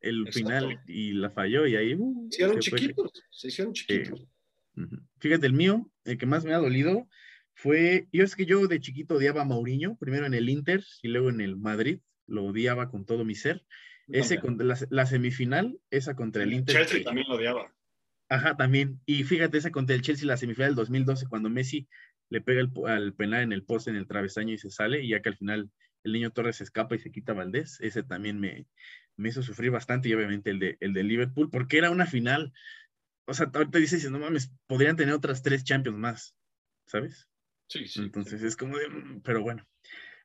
el 0.00 0.32
final 0.32 0.80
y 0.86 1.12
la 1.12 1.30
falló 1.30 1.66
y 1.66 1.76
ahí... 1.76 1.94
Uh, 1.94 2.28
se 2.30 2.36
hicieron 2.36 2.60
chiquitos, 2.60 3.12
se 3.30 3.48
hicieron 3.48 3.72
chiquitos. 3.72 4.26
Fíjate, 5.18 5.46
el 5.46 5.52
mío, 5.52 5.90
el 6.04 6.18
que 6.18 6.26
más 6.26 6.44
me 6.44 6.54
ha 6.54 6.58
dolido 6.58 7.08
fue, 7.54 8.08
yo 8.12 8.24
es 8.24 8.34
que 8.36 8.46
yo 8.46 8.66
de 8.66 8.80
chiquito 8.80 9.16
odiaba 9.16 9.42
a 9.42 9.44
Mourinho, 9.44 9.96
primero 9.96 10.26
en 10.26 10.34
el 10.34 10.48
Inter 10.48 10.84
y 11.02 11.08
luego 11.08 11.30
en 11.30 11.40
el 11.40 11.56
Madrid 11.56 12.00
lo 12.26 12.44
odiaba 12.44 12.90
con 12.90 13.04
todo 13.04 13.24
mi 13.24 13.34
ser. 13.34 13.64
Ese 14.08 14.40
la, 14.90 15.06
semifinal, 15.06 15.78
esa 15.90 16.14
contra 16.14 16.42
el 16.42 16.52
Inter. 16.52 16.76
Chelsea 16.76 17.04
también 17.04 17.28
lo 17.28 17.36
odiaba. 17.36 17.72
Ajá, 18.28 18.56
también. 18.56 19.00
Y 19.06 19.24
fíjate, 19.24 19.58
esa 19.58 19.70
contra 19.70 19.94
el 19.94 20.02
Chelsea, 20.02 20.26
la 20.26 20.36
semifinal 20.36 20.70
del 20.70 20.76
2012, 20.76 21.26
cuando 21.26 21.50
Messi 21.50 21.88
le 22.32 22.40
pega 22.40 22.60
el, 22.60 22.72
al 22.86 23.14
penal 23.14 23.42
en 23.42 23.52
el 23.52 23.64
poste, 23.64 23.90
en 23.90 23.96
el 23.96 24.06
travesaño 24.06 24.54
y 24.54 24.58
se 24.58 24.70
sale, 24.70 25.02
y 25.02 25.10
ya 25.10 25.22
que 25.22 25.28
al 25.28 25.36
final 25.36 25.70
el 26.04 26.12
niño 26.12 26.32
Torres 26.32 26.56
se 26.56 26.64
escapa 26.64 26.96
y 26.96 26.98
se 26.98 27.12
quita 27.12 27.32
Valdés, 27.32 27.78
ese 27.80 28.02
también 28.02 28.40
me, 28.40 28.66
me 29.16 29.28
hizo 29.28 29.42
sufrir 29.42 29.70
bastante, 29.70 30.08
y 30.08 30.14
obviamente 30.14 30.50
el 30.50 30.58
de, 30.58 30.76
el 30.80 30.92
de 30.92 31.04
Liverpool, 31.04 31.50
porque 31.50 31.78
era 31.78 31.90
una 31.90 32.06
final 32.06 32.52
o 33.26 33.34
sea, 33.34 33.50
ahorita 33.52 33.78
dices, 33.78 34.10
no 34.10 34.18
mames, 34.18 34.52
podrían 34.66 34.96
tener 34.96 35.14
otras 35.14 35.42
tres 35.42 35.64
Champions 35.64 35.98
más, 35.98 36.36
¿sabes? 36.86 37.28
Sí, 37.68 37.86
sí. 37.86 38.00
Entonces 38.00 38.42
es 38.42 38.56
como 38.56 38.76
de, 38.76 38.88
mm, 38.88 39.22
pero 39.22 39.42
bueno. 39.42 39.66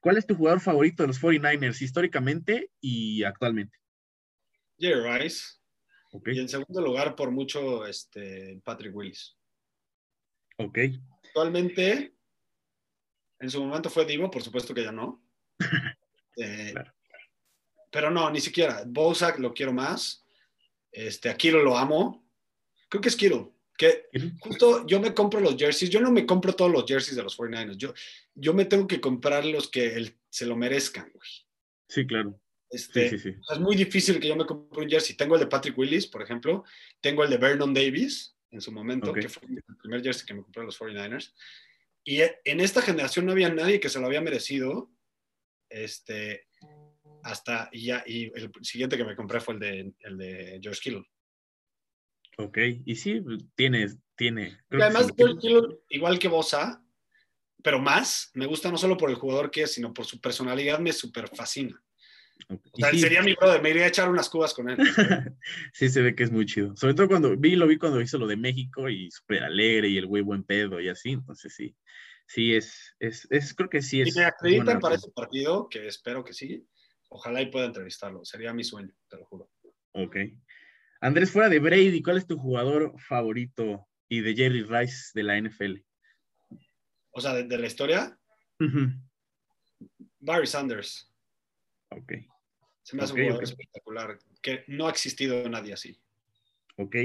¿Cuál 0.01 0.18
es 0.18 0.28
tu 0.28 0.36
jugador 0.36 0.60
favorito 0.60 1.03
de 1.03 1.08
los 1.08 1.22
49ers 1.22 1.82
históricamente 1.82 2.72
y 2.80 3.24
actualmente? 3.24 3.78
Jerry 4.78 5.20
Rice. 5.20 5.58
Y 6.26 6.39
en 6.39 6.47
segundo 6.49 6.82
lugar, 6.82 7.16
por 7.16 7.32
mucho, 7.32 7.86
este, 7.86 8.62
Patrick 8.64 8.95
Willis. 8.95 9.36
Ok. 10.58 10.80
Actualmente, 11.38 12.16
en 13.40 13.52
su 13.52 13.64
momento 13.64 13.92
fue 13.92 14.06
Divo, 14.06 14.32
por 14.32 14.42
supuesto 14.42 14.74
que 14.74 14.84
ya 14.84 14.92
no. 14.92 15.24
Eh, 16.40 16.72
pero 17.90 18.12
no, 18.12 18.30
ni 18.30 18.40
siquiera. 18.40 18.84
Bozak 18.86 19.40
lo 19.40 19.56
quiero 19.56 19.74
más. 19.74 20.24
Este, 20.92 21.32
a 21.32 21.36
Kiro 21.36 21.64
lo 21.64 21.76
amo. 21.76 22.30
Creo 22.88 23.02
que 23.02 23.10
es 23.10 23.16
Kiro. 23.16 23.56
Que 23.76 24.06
justo 24.40 24.86
yo 24.86 25.00
me 25.00 25.16
compro 25.16 25.40
los 25.40 25.56
jerseys. 25.56 25.90
Yo 25.90 26.00
no 26.00 26.12
me 26.12 26.28
compro 26.28 26.54
todos 26.54 26.72
los 26.72 26.86
jerseys 26.86 27.16
de 27.16 27.24
los 27.24 27.36
49ers. 27.36 27.78
Yo, 27.78 27.92
yo 28.36 28.54
me 28.54 28.66
tengo 28.66 28.86
que 28.86 29.02
comprar 29.02 29.46
los 29.46 29.68
que 29.68 30.14
se 30.30 30.46
lo 30.46 30.56
merezcan, 30.56 31.10
güey. 31.12 31.30
Sí, 31.90 32.06
claro. 32.06 32.40
Este, 32.70 33.16
Es 33.16 33.60
muy 33.60 33.76
difícil 33.76 34.20
que 34.20 34.28
yo 34.28 34.36
me 34.36 34.46
compre 34.46 34.84
un 34.84 34.90
jersey. 34.92 35.16
Tengo 35.16 35.34
el 35.34 35.42
de 35.42 35.48
Patrick 35.48 35.76
Willis, 35.76 36.06
por 36.06 36.22
ejemplo. 36.22 36.66
Tengo 37.02 37.24
el 37.24 37.32
de 37.32 37.38
Vernon 37.38 37.74
Davis 37.74 38.37
en 38.52 38.62
su 38.62 38.72
momento, 38.72 39.14
que 39.14 39.30
fue 39.30 39.48
el 39.50 39.76
primer 39.78 40.02
jersey 40.02 40.26
que 40.26 40.34
me 40.34 40.43
compré 40.43 40.64
a 40.64 40.66
los 40.66 40.80
49ers. 40.80 41.34
Y 42.04 42.22
en 42.22 42.60
esta 42.62 42.82
generación 42.82 43.26
no 43.26 43.34
había 43.34 43.50
nadie 43.50 43.80
que 43.80 43.89
se 43.89 44.00
lo 44.00 44.08
había 44.08 44.22
merecido. 44.22 44.91
Este, 45.70 46.48
hasta, 47.24 47.70
y, 47.74 47.88
ya, 47.88 48.04
y 48.06 48.32
el 48.34 48.52
siguiente 48.62 48.95
que 48.95 49.04
me 49.04 49.16
compré 49.16 49.41
fue 49.41 49.56
el 49.56 49.60
de, 49.60 49.93
el 50.00 50.18
de 50.18 50.60
George 50.62 50.80
Kittle. 50.82 51.06
Ok, 52.38 52.58
y 52.86 52.95
sí, 52.95 53.22
tiene, 53.56 53.88
tiene. 54.16 54.60
además, 54.70 55.12
George 55.18 55.39
Kittle, 55.41 55.80
igual 55.89 56.20
que 56.20 56.28
Bosa, 56.28 56.84
pero 57.64 57.80
más, 57.80 58.32
me 58.36 58.45
gusta 58.45 58.72
no 58.72 58.78
solo 58.78 58.95
por 58.95 59.10
el 59.10 59.16
jugador 59.16 59.52
que 59.52 59.64
es, 59.64 59.74
sino 59.74 59.93
por 59.93 60.06
su 60.06 60.22
personalidad, 60.22 60.80
me 60.80 60.93
súper 60.93 61.28
fascina. 61.28 61.84
O 62.50 62.78
sea, 62.78 62.94
sería 62.94 63.22
mi 63.22 63.34
brother, 63.34 63.62
me 63.62 63.72
iría 63.72 63.86
a 63.86 63.88
echar 63.88 64.10
unas 64.10 64.30
cubas 64.30 64.54
con 64.54 64.70
él. 64.70 64.78
sí, 65.74 65.90
se 65.90 66.02
ve 66.02 66.16
que 66.16 66.24
es 66.24 66.32
muy 66.32 66.46
chido. 66.46 66.76
Sobre 66.76 66.94
todo 66.94 67.08
cuando 67.08 67.36
vi, 67.36 67.56
lo 67.56 67.68
vi 67.68 67.78
cuando 67.78 68.00
hizo 68.02 68.18
lo 68.18 68.28
de 68.28 68.38
México 68.38 68.90
y 68.90 69.12
súper 69.12 69.44
alegre 69.44 69.90
y 69.90 69.98
el 69.98 70.06
güey 70.06 70.24
buen 70.24 70.44
pedo 70.44 70.80
y 70.80 70.90
así. 70.90 71.12
Entonces 71.12 71.54
sí, 71.54 71.76
sí 72.26 72.56
es, 72.56 72.96
es, 73.00 73.28
es 73.30 73.54
creo 73.54 73.70
que 73.70 73.82
sí 73.82 74.02
es. 74.02 74.14
Si 74.14 74.20
me 74.20 74.26
acreditan 74.26 74.80
para 74.80 74.96
ese 74.96 75.12
partido, 75.12 75.68
que 75.70 75.88
espero 75.88 76.24
que 76.24 76.34
sí, 76.34 76.66
ojalá 77.10 77.42
y 77.42 77.52
pueda 77.52 77.66
entrevistarlo. 77.66 78.24
Sería 78.24 78.54
mi 78.54 78.64
sueño, 78.64 78.94
te 79.10 79.18
lo 79.18 79.26
juro. 79.26 79.50
Ok. 79.94 80.18
Andrés, 81.02 81.32
fuera 81.32 81.50
de 81.50 81.60
Brady, 81.60 82.02
¿cuál 82.02 82.18
es 82.18 82.28
tu 82.28 82.38
jugador 82.38 82.94
favorito 83.00 83.88
y 84.10 84.22
de 84.22 84.36
Jerry 84.36 84.64
Rice 84.64 85.12
de 85.14 85.24
la 85.24 85.40
NFL? 85.40 85.76
O 87.12 87.22
sea, 87.22 87.34
de, 87.34 87.58
la 87.58 87.68
historia. 87.68 88.18
Barry 90.20 90.48
Sanders. 90.48 91.12
Ok. 91.90 92.14
Se 92.84 92.96
me 92.96 93.04
hace 93.04 93.14
un 93.14 93.22
jugador 93.24 93.44
espectacular, 93.44 94.20
que 94.42 94.64
no 94.68 94.88
ha 94.88 94.92
existido 94.92 95.48
nadie 95.50 95.74
así. 95.74 96.00
Ok. 96.78 96.96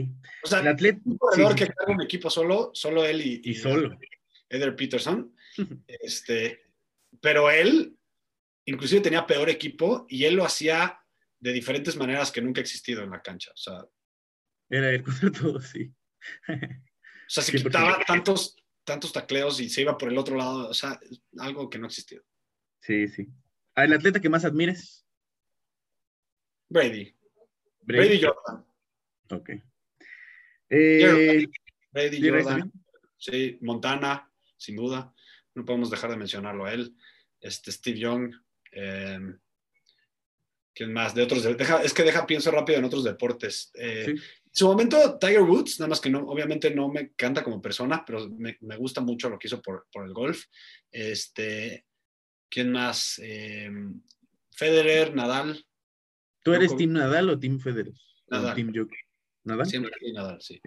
O 0.45 0.47
sea, 0.47 0.61
el 0.61 0.69
atleta, 0.69 1.01
un 1.05 1.19
corredor 1.19 1.55
que 1.55 1.67
carga 1.67 1.95
un 1.95 2.03
equipo 2.03 2.31
solo, 2.31 2.71
solo 2.75 3.05
él 3.05 3.21
y, 3.21 3.41
y, 3.45 3.55
solo. 3.55 3.99
Eder 4.49 4.77
Peterson. 4.77 5.35
este, 5.87 6.67
pero 7.21 7.51
él, 7.51 7.97
inclusive 8.67 9.01
tenía 9.01 9.27
peor 9.27 9.49
equipo 9.49 10.07
y 10.09 10.25
él 10.25 10.35
lo 10.35 10.45
hacía 10.45 11.01
de 11.41 11.53
diferentes 11.53 11.97
maneras 11.97 12.31
que 12.31 12.41
nunca 12.41 12.61
ha 12.61 12.63
existido 12.63 13.03
en 13.03 13.11
la 13.11 13.23
cancha. 13.23 13.51
O 13.53 13.57
sea, 13.57 13.85
era 14.69 14.91
él 14.91 15.03
contra 15.03 15.33
todo, 15.33 15.61
sí. 15.61 15.93
o 16.49 16.55
sea, 17.29 17.43
se 17.43 17.53
quitaba 17.53 17.99
tantos, 18.07 18.57
tantos 18.85 19.13
tacleos 19.13 19.61
y 19.61 19.69
se 19.69 19.83
iba 19.83 19.99
por 19.99 20.11
el 20.11 20.19
otro 20.19 20.37
lado. 20.37 20.69
O 20.69 20.75
sea, 20.75 20.99
algo 21.39 21.69
que 21.69 21.79
no 21.79 21.87
existió. 21.87 22.23
Sí, 22.81 23.09
sí. 23.09 23.29
¿El 23.75 23.93
atleta 23.93 24.21
que 24.21 24.29
más 24.29 24.45
admires? 24.45 25.07
Brady. 26.69 27.15
Brady, 27.83 28.21
Jordan. 28.23 28.65
Ok. 29.31 29.51
Eh, 30.69 31.47
Brady 31.91 32.29
Jordan. 32.29 32.73
Sí, 33.19 33.59
Montana, 33.61 34.31
sin 34.57 34.77
duda. 34.77 35.15
No 35.55 35.65
podemos 35.65 35.91
dejar 35.91 36.11
de 36.11 36.17
mencionarlo 36.17 36.65
a 36.65 36.73
él. 36.73 36.97
Este, 37.41 37.73
Steve 37.73 37.99
Young. 37.99 38.35
Eh, 38.73 39.19
¿Quién 40.75 40.93
más? 40.93 41.15
De 41.15 41.23
otros. 41.23 41.45
es 41.45 41.93
que 41.93 42.03
deja, 42.03 42.27
pienso 42.27 42.51
rápido 42.51 42.79
en 42.79 42.85
otros 42.85 43.05
deportes. 43.05 43.71
Eh, 43.75 44.07
en 44.09 44.21
su 44.51 44.67
momento, 44.67 45.19
Tiger 45.19 45.43
Woods, 45.43 45.81
nada 45.81 45.91
más 45.91 46.01
que 46.01 46.09
no, 46.09 46.21
obviamente 46.21 46.71
no 46.75 46.89
me 46.89 47.01
encanta 47.01 47.45
como 47.45 47.61
persona, 47.61 48.03
pero 48.07 48.29
me, 48.31 48.57
me 48.61 48.77
gusta 48.77 49.03
mucho 49.03 49.29
lo 49.29 49.39
que 49.39 49.49
hizo 49.49 49.61
por, 49.61 49.87
por 49.93 50.07
el 50.07 50.15
golf. 50.15 50.45
Este, 50.91 51.87
¿Quién 52.53 52.71
más? 52.71 53.19
Em, 53.25 54.03
Federer, 54.51 55.15
Nadal. 55.15 55.65
¿Tú 56.45 56.53
eres 56.53 56.77
Team 56.77 56.93
Nadal 56.93 57.31
o 57.31 57.39
Team 57.39 57.59
Federer? 57.59 57.95
Nadal. 58.29 58.55
Team 58.55 58.89
¿Nadal? 59.45 59.67
Siempre 59.67 59.93
Nadal, 60.13 60.43
sí. 60.43 60.61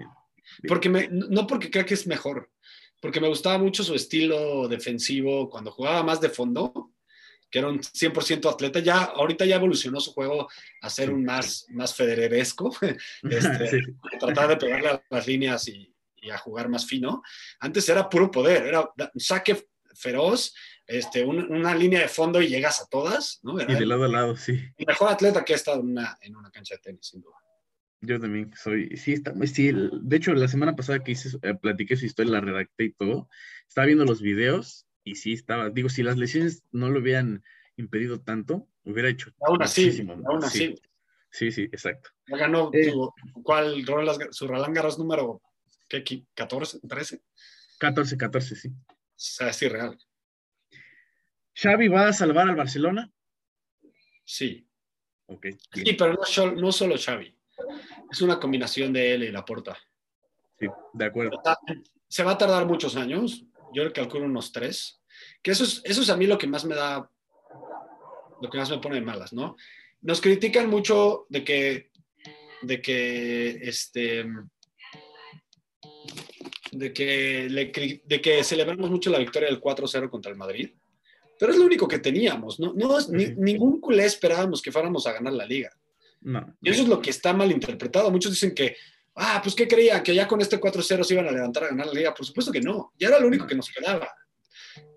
Porque 0.68 0.90
me, 0.90 1.08
no 1.10 1.46
porque 1.46 1.70
crea 1.70 1.86
que 1.86 1.94
es 1.94 2.08
mejor, 2.08 2.52
porque 3.00 3.22
me 3.22 3.28
gustaba 3.28 3.60
mucho 3.60 3.84
su 3.84 3.94
estilo 3.94 4.68
defensivo 4.68 5.48
cuando 5.48 5.72
jugaba 5.72 6.02
más 6.02 6.20
de 6.20 6.30
fondo, 6.30 6.92
que 7.52 7.60
era 7.60 7.68
un 7.68 7.80
100% 7.80 8.50
atleta. 8.52 8.80
Ya, 8.80 9.04
ahorita 9.04 9.46
ya 9.46 9.58
evolucionó 9.58 10.00
su 10.00 10.12
juego 10.12 10.50
a 10.82 10.90
ser 10.90 11.12
un 11.12 11.24
más, 11.24 11.68
más 11.70 11.94
federeresco, 11.94 12.76
este, 13.30 13.82
tratar 14.20 14.50
de 14.50 14.58
pegarle 14.58 14.90
a 14.90 15.04
las 15.08 15.28
líneas 15.28 15.68
y, 15.68 15.94
y, 16.16 16.32
a 16.32 16.38
jugar 16.40 16.68
más 16.68 16.88
fino. 16.88 17.22
Antes 17.60 17.88
era 17.90 18.10
puro 18.10 18.32
poder, 18.32 18.66
era 18.66 18.82
un 18.82 19.20
saque 19.20 19.68
feroz 19.94 20.54
este, 20.88 21.26
una 21.26 21.76
línea 21.76 22.02
de 22.02 22.08
fondo 22.08 22.42
y 22.42 22.48
llegas 22.48 22.82
a 22.82 22.88
todas, 22.88 23.40
¿no? 23.44 23.60
Y 23.60 23.66
de 23.66 23.86
lado 23.86 24.06
a 24.06 24.08
lado, 24.08 24.36
sí. 24.36 24.62
El 24.78 24.86
mejor 24.86 25.10
atleta 25.10 25.44
que 25.44 25.54
ha 25.54 25.56
estado 25.56 25.82
en 25.82 25.90
una, 25.90 26.18
en 26.22 26.36
una 26.36 26.52
cancha 26.52 26.76
de 26.76 26.82
tenis, 26.82 27.08
sin 27.08 27.22
duda. 27.22 27.36
Yo 28.02 28.20
también 28.20 28.52
soy, 28.56 28.96
sí, 28.98 29.14
está, 29.14 29.34
sí, 29.48 29.72
de 29.74 30.16
hecho, 30.16 30.34
la 30.34 30.48
semana 30.48 30.76
pasada 30.76 31.04
que 31.04 31.14
hice, 31.14 31.38
eh, 31.42 31.56
platiqué 31.56 31.96
su 31.96 32.06
historia, 32.06 32.34
la 32.34 32.42
redacté 32.42 32.86
y 32.86 32.92
todo, 32.92 33.30
estaba 33.68 33.88
viendo 33.88 34.06
los 34.06 34.22
videos 34.22 34.86
y 35.04 35.16
sí 35.16 35.34
estaba, 35.34 35.70
digo, 35.70 35.90
si 35.90 36.04
las 36.04 36.18
lesiones 36.18 36.64
no 36.72 36.90
lo 36.90 37.00
hubieran 37.00 37.44
impedido 37.78 38.22
tanto, 38.22 38.68
hubiera 38.84 39.10
hecho 39.10 39.32
aún 39.42 39.62
así, 39.62 40.08
aún 40.28 40.44
así. 40.44 40.76
Sí, 41.32 41.52
sí, 41.52 41.64
exacto. 41.64 42.12
Ya 42.28 42.38
ganó, 42.38 42.70
eh, 42.74 42.94
¿cuál, 43.44 43.84
su 44.32 44.48
Roland 44.48 44.76
Garros 44.76 44.98
número, 44.98 45.42
qué, 45.90 46.04
14, 46.34 46.80
13? 46.88 47.22
14, 47.80 48.18
14, 48.18 48.56
sí. 48.56 48.70
O 48.70 48.94
sea, 49.16 49.50
es 49.50 49.62
irreal. 49.62 49.98
¿Xavi 51.56 51.88
va 51.88 52.10
a 52.10 52.14
salvar 52.14 52.50
al 52.50 52.56
Barcelona? 52.56 53.10
Sí. 54.26 54.68
Ok. 55.28 55.48
Sí, 55.74 55.94
pero 55.94 56.14
no, 56.14 56.52
no, 56.52 56.72
solo 56.72 56.96
Xavi. 56.98 57.34
Es 58.12 58.22
una 58.22 58.40
combinación 58.40 58.92
de 58.92 59.14
él 59.14 59.24
y 59.24 59.32
Laporta. 59.32 59.78
Sí, 60.60 60.68
de 60.94 61.06
acuerdo. 61.06 61.42
Se 62.08 62.24
va 62.24 62.32
a 62.32 62.38
tardar 62.38 62.66
muchos 62.66 62.96
años. 62.98 63.46
Yo 63.74 63.84
le 63.84 63.94
calculo 63.94 64.26
unos 64.26 64.52
tres. 64.52 65.02
Que 65.42 65.52
eso 65.52 65.64
es, 65.64 65.82
eso 65.86 66.02
es 66.02 66.10
a 66.10 66.18
mí 66.18 66.28
lo 66.28 66.38
que 66.38 66.48
más 66.48 66.66
me 66.66 66.76
da, 66.76 67.10
lo 68.42 68.50
que 68.50 68.58
más 68.58 68.70
me 68.70 68.80
pone 68.80 68.96
de 68.96 69.02
malas, 69.02 69.32
¿no? 69.32 69.56
Nos 70.02 70.20
critican 70.20 70.70
mucho 70.70 71.26
de 71.30 71.44
que, 71.44 71.92
de 72.62 72.82
que, 72.82 73.50
este, 73.62 74.26
de 76.72 76.94
que, 76.94 78.02
de 78.04 78.22
que 78.22 78.44
celebramos 78.44 78.90
mucho 78.90 79.10
la 79.10 79.20
victoria 79.20 79.50
del 79.50 79.62
4-0 79.62 80.10
contra 80.10 80.32
el 80.32 80.38
Madrid 80.38 80.76
pero 81.40 81.52
es 81.52 81.58
lo 81.58 81.66
único 81.66 81.88
que 81.88 82.00
teníamos, 82.00 82.60
¿no? 82.60 82.74
no 82.74 82.98
ningún 83.10 83.80
culé 83.80 84.06
esperábamos 84.06 84.62
que 84.62 84.72
fuéramos 84.72 85.06
a 85.08 85.14
ganar 85.14 85.34
la 85.34 85.46
liga. 85.46 85.70
No. 86.22 86.58
Y 86.62 86.70
eso 86.70 86.84
es 86.84 86.88
lo 86.88 87.02
que 87.02 87.10
está 87.12 87.34
mal 87.34 87.52
interpretado. 87.52 88.10
Muchos 88.10 88.32
dicen 88.32 88.56
que, 88.56 88.76
ah, 89.16 89.40
pues 89.44 89.54
¿qué 89.54 89.68
creían? 89.68 90.02
Que 90.02 90.16
ya 90.16 90.28
con 90.28 90.42
este 90.42 90.60
4-0 90.60 91.04
se 91.04 91.14
iban 91.14 91.28
a 91.28 91.32
levantar 91.32 91.66
a 91.66 91.68
ganar 91.68 91.88
la 91.88 91.94
liga. 91.94 92.14
Por 92.14 92.26
supuesto 92.26 92.52
que 92.52 92.62
no. 92.62 92.94
Ya 92.98 93.10
era 93.10 93.20
lo 93.20 93.28
único 93.28 93.46
que 93.46 93.56
nos 93.56 93.70
quedaba. 93.70 94.10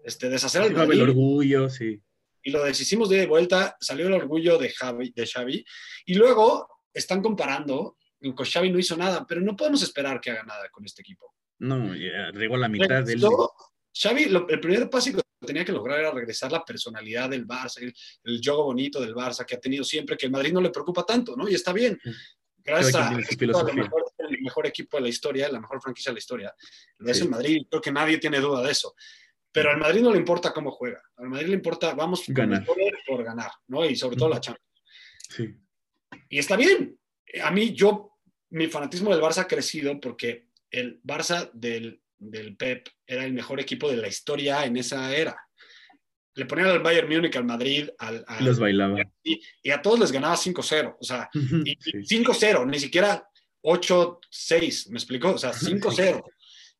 Este, 0.02 0.30
deshacer 0.30 0.62
al 0.62 0.72
Madrid. 0.72 1.02
el 1.02 1.10
orgullo, 1.10 1.68
sí. 1.68 2.00
Y 2.42 2.50
lo 2.50 2.64
deshicimos 2.64 3.10
de 3.10 3.26
vuelta, 3.26 3.76
salió 3.78 4.06
el 4.06 4.14
orgullo 4.14 4.56
de, 4.56 4.70
Javi, 4.70 5.12
de 5.14 5.26
Xavi. 5.26 5.64
Y 6.06 6.14
luego 6.14 6.68
están 6.94 7.20
comparando, 7.20 7.98
con 8.34 8.46
Xavi 8.46 8.70
no 8.70 8.78
hizo 8.78 8.96
nada, 8.96 9.26
pero 9.26 9.42
no 9.42 9.54
podemos 9.54 9.82
esperar 9.82 10.20
que 10.20 10.30
haga 10.30 10.44
nada 10.44 10.68
con 10.70 10.84
este 10.86 11.02
equipo. 11.02 11.34
No, 11.58 11.94
llegó 11.94 12.54
a 12.54 12.58
la 12.58 12.68
mitad 12.68 13.04
del... 13.04 13.22
Xavi, 13.92 14.24
el 14.48 14.60
primer 14.60 14.88
paso 14.88 15.10
que 15.10 15.20
tenía 15.46 15.64
que 15.64 15.72
lograr 15.72 16.00
era 16.00 16.10
regresar 16.10 16.50
la 16.50 16.64
personalidad 16.64 17.30
del 17.30 17.46
Barça, 17.46 17.80
el, 17.80 17.94
el 18.24 18.40
juego 18.44 18.64
bonito 18.64 19.00
del 19.00 19.14
Barça 19.14 19.44
que 19.44 19.54
ha 19.54 19.60
tenido 19.60 19.84
siempre, 19.84 20.16
que 20.16 20.26
el 20.26 20.32
Madrid 20.32 20.52
no 20.52 20.60
le 20.60 20.70
preocupa 20.70 21.04
tanto, 21.04 21.36
¿no? 21.36 21.48
Y 21.48 21.54
está 21.54 21.72
bien. 21.72 21.98
Gracias 22.64 22.94
a, 22.96 23.12
el 23.12 24.42
mejor 24.42 24.66
equipo 24.66 24.98
de 24.98 25.02
la 25.02 25.08
historia, 25.08 25.48
la 25.48 25.60
mejor 25.60 25.80
franquicia 25.80 26.10
de 26.10 26.14
la 26.14 26.18
historia. 26.18 26.54
Lo 26.98 27.10
es 27.10 27.20
el 27.20 27.30
Madrid, 27.30 27.66
creo 27.68 27.80
que 27.80 27.92
nadie 27.92 28.18
tiene 28.18 28.40
duda 28.40 28.62
de 28.62 28.72
eso. 28.72 28.94
Pero 29.50 29.70
al 29.70 29.78
Madrid 29.78 30.02
no 30.02 30.12
le 30.12 30.18
importa 30.18 30.52
cómo 30.52 30.70
juega. 30.70 31.02
Al 31.16 31.28
Madrid 31.28 31.48
le 31.48 31.54
importa, 31.54 31.94
vamos 31.94 32.24
ganar. 32.28 32.66
por 33.06 33.24
ganar, 33.24 33.50
¿no? 33.68 33.84
Y 33.84 33.96
sobre 33.96 34.16
todo 34.16 34.28
la 34.28 34.40
Champions. 34.40 34.82
Sí. 35.30 35.54
Y 36.28 36.38
está 36.38 36.56
bien. 36.56 36.98
A 37.42 37.50
mí, 37.50 37.72
yo 37.72 38.18
mi 38.50 38.66
fanatismo 38.66 39.10
del 39.10 39.22
Barça 39.22 39.38
ha 39.38 39.48
crecido 39.48 39.98
porque 40.00 40.48
el 40.70 41.02
Barça 41.02 41.50
del, 41.52 42.02
del 42.18 42.56
Pep 42.56 42.88
era 43.06 43.24
el 43.24 43.32
mejor 43.32 43.60
equipo 43.60 43.90
de 43.90 43.96
la 43.96 44.08
historia 44.08 44.64
en 44.64 44.76
esa 44.76 45.14
era. 45.14 45.36
Le 46.34 46.46
ponían 46.46 46.68
al 46.68 46.80
Bayern 46.80 47.08
Múnich, 47.08 47.36
al 47.36 47.44
Madrid, 47.44 47.88
al, 47.98 48.24
los 48.40 48.58
bailaba. 48.58 49.00
Y, 49.24 49.70
a 49.70 49.82
todos 49.82 49.98
les 49.98 50.12
ganaba 50.12 50.36
5-0. 50.36 50.96
O 51.00 51.04
sea, 51.04 51.28
5-0, 51.32 52.66
ni 52.66 52.78
siquiera 52.78 53.28
8-6, 53.62 54.90
¿me 54.90 54.98
explicó? 54.98 55.32
O 55.32 55.38
sea, 55.38 55.52
5-0. 55.52 56.22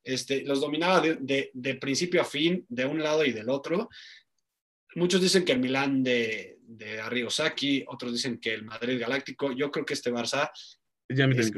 Este, 0.05 0.45
los 0.45 0.61
dominaba 0.61 1.01
de, 1.01 1.51
de, 1.53 1.75
principio 1.75 2.23
a 2.23 2.25
fin, 2.25 2.65
de 2.69 2.87
un 2.87 3.03
lado 3.03 3.25
y 3.25 3.33
del 3.33 3.51
otro. 3.51 3.89
Muchos 4.95 5.21
dicen 5.21 5.45
que 5.45 5.53
el 5.53 5.59
Milán 5.59 6.05
de, 6.05 6.59
de 6.63 7.01
Arriosaki, 7.01 7.85
otros 7.89 8.13
dicen 8.13 8.39
que 8.39 8.55
el 8.55 8.65
Madrid 8.65 9.01
Galáctico. 9.01 9.53
Yo 9.53 9.71
creo 9.71 9.85
que 9.85 9.95
este 9.95 10.13
Barça 10.13 10.51
ya 11.09 11.27
me 11.27 11.39
es, 11.39 11.53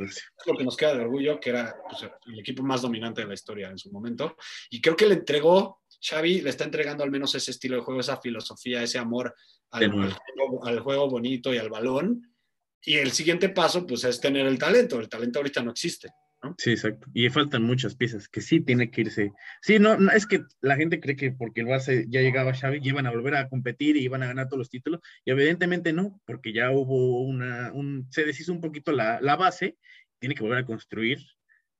lo 0.46 0.56
que 0.56 0.64
nos 0.64 0.76
queda 0.76 0.94
de 0.94 1.04
orgullo, 1.04 1.40
que 1.40 1.50
era 1.50 1.76
pues, 1.88 2.10
el 2.26 2.38
equipo 2.38 2.62
más 2.62 2.82
dominante 2.82 3.22
de 3.22 3.28
la 3.28 3.34
historia 3.34 3.68
en 3.68 3.78
su 3.78 3.90
momento. 3.90 4.36
Y 4.70 4.80
creo 4.80 4.96
que 4.96 5.06
le 5.06 5.14
entregó, 5.14 5.82
Xavi 6.00 6.40
le 6.42 6.50
está 6.50 6.64
entregando 6.64 7.02
al 7.02 7.10
menos 7.10 7.34
ese 7.34 7.50
estilo 7.50 7.76
de 7.76 7.82
juego, 7.82 8.00
esa 8.00 8.20
filosofía, 8.20 8.82
ese 8.82 8.98
amor 8.98 9.34
al, 9.70 9.90
juego, 9.90 10.64
al 10.64 10.80
juego 10.80 11.10
bonito 11.10 11.52
y 11.52 11.58
al 11.58 11.68
balón. 11.68 12.34
Y 12.82 12.96
el 12.96 13.12
siguiente 13.12 13.48
paso, 13.48 13.86
pues, 13.86 14.04
es 14.04 14.20
tener 14.20 14.46
el 14.46 14.58
talento. 14.58 15.00
El 15.00 15.08
talento 15.08 15.40
ahorita 15.40 15.62
no 15.62 15.72
existe. 15.72 16.10
Sí, 16.56 16.70
exacto. 16.70 17.06
Y 17.12 17.28
faltan 17.28 17.62
muchas 17.62 17.94
piezas 17.94 18.28
que 18.28 18.40
sí 18.40 18.60
tiene 18.60 18.90
que 18.90 19.02
irse. 19.02 19.32
Sí, 19.60 19.78
no, 19.78 19.96
no, 19.98 20.10
es 20.10 20.26
que 20.26 20.40
la 20.60 20.76
gente 20.76 21.00
cree 21.00 21.16
que 21.16 21.32
porque 21.32 21.60
el 21.60 21.66
Barça 21.66 22.06
ya 22.08 22.20
llegaba 22.20 22.54
Xavi 22.54 22.80
y 22.82 22.88
iban 22.88 23.06
a 23.06 23.10
volver 23.10 23.34
a 23.34 23.48
competir 23.48 23.96
y 23.96 24.04
iban 24.04 24.22
a 24.22 24.26
ganar 24.26 24.46
todos 24.46 24.58
los 24.58 24.70
títulos. 24.70 25.00
Y 25.24 25.30
evidentemente 25.32 25.92
no, 25.92 26.20
porque 26.24 26.52
ya 26.52 26.70
hubo 26.70 27.22
una, 27.22 27.72
un, 27.72 28.06
se 28.10 28.24
deshizo 28.24 28.52
un 28.52 28.60
poquito 28.60 28.92
la, 28.92 29.20
la 29.20 29.36
base, 29.36 29.76
tiene 30.18 30.34
que 30.34 30.42
volver 30.42 30.58
a 30.58 30.66
construir. 30.66 31.18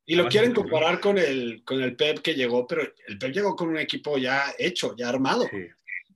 Y 0.05 0.17
lo 0.17 0.29
quieren 0.29 0.53
comparar 0.53 0.99
con 0.99 1.19
el, 1.19 1.63
con 1.65 1.81
el 1.83 1.95
Pep 1.95 2.19
que 2.19 2.35
llegó, 2.35 2.67
pero 2.67 2.83
el 3.07 3.19
Pep 3.19 3.33
llegó 3.33 3.55
con 3.55 3.69
un 3.69 3.79
equipo 3.79 4.19
ya 4.19 4.47
hecho, 4.59 4.95
ya 4.97 5.09
armado. 5.09 5.47
Sí. 5.49 5.69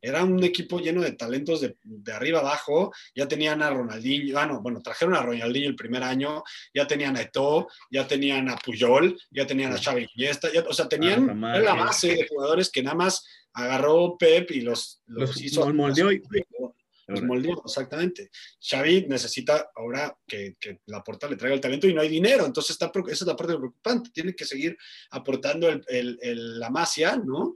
Era 0.05 0.23
un 0.23 0.43
equipo 0.45 0.81
lleno 0.81 1.01
de 1.01 1.13
talentos 1.13 1.63
de, 1.63 1.77
de 1.83 2.13
arriba 2.13 2.41
abajo. 2.41 2.93
Ya 3.15 3.27
tenían 3.27 3.63
a 3.63 3.71
Ronaldinho, 3.71 4.39
ah, 4.39 4.59
bueno, 4.61 4.83
trajeron 4.83 5.15
a 5.15 5.23
Ronaldinho 5.23 5.69
el 5.69 5.77
primer 5.77 6.03
año, 6.03 6.43
ya 6.75 6.87
tenían 6.87 7.17
a 7.17 7.23
Eto'o, 7.23 7.69
ya 7.91 8.07
tenían 8.07 8.51
a 8.51 8.57
Puyol, 8.57 9.19
ya 9.31 9.47
tenían 9.47 9.73
a 9.73 9.79
Xavi 9.79 10.07
Iniesta, 10.15 10.53
ya, 10.53 10.63
o 10.69 10.75
sea, 10.75 10.89
tenían 10.89 11.41
la 11.41 11.75
base 11.75 12.09
de 12.17 12.29
jugadores 12.29 12.71
que 12.71 12.83
nada 12.83 12.97
más 12.97 13.25
agarró 13.55 14.19
Pep 14.19 14.51
y 14.51 14.61
los, 14.61 15.01
los, 15.07 15.41
hizo. 15.41 15.65
Los 15.65 15.75
moldeó 15.75 16.11
Los 17.07 17.23
moldeó, 17.23 17.63
exactamente. 17.65 18.31
Xavi 18.61 19.07
necesita 19.09 19.71
ahora 19.75 20.15
que, 20.27 20.57
que, 20.61 20.81
la 20.87 21.03
porta 21.03 21.29
le 21.29 21.37
traiga 21.37 21.55
el 21.55 21.63
talento 21.63 21.89
y 21.89 21.95
no 21.95 22.03
hay 22.03 22.11
dinero, 22.11 22.45
entonces 22.45 22.73
está, 22.73 22.93
esa 22.95 23.11
es 23.11 23.27
la 23.27 23.37
parte 23.37 23.57
preocupante. 23.57 24.11
Tiene 24.13 24.35
que 24.35 24.45
seguir 24.45 24.77
aportando 25.13 25.71
el, 25.71 25.83
el, 26.21 26.61
la 26.61 26.69
masia, 26.69 27.17
¿no? 27.17 27.55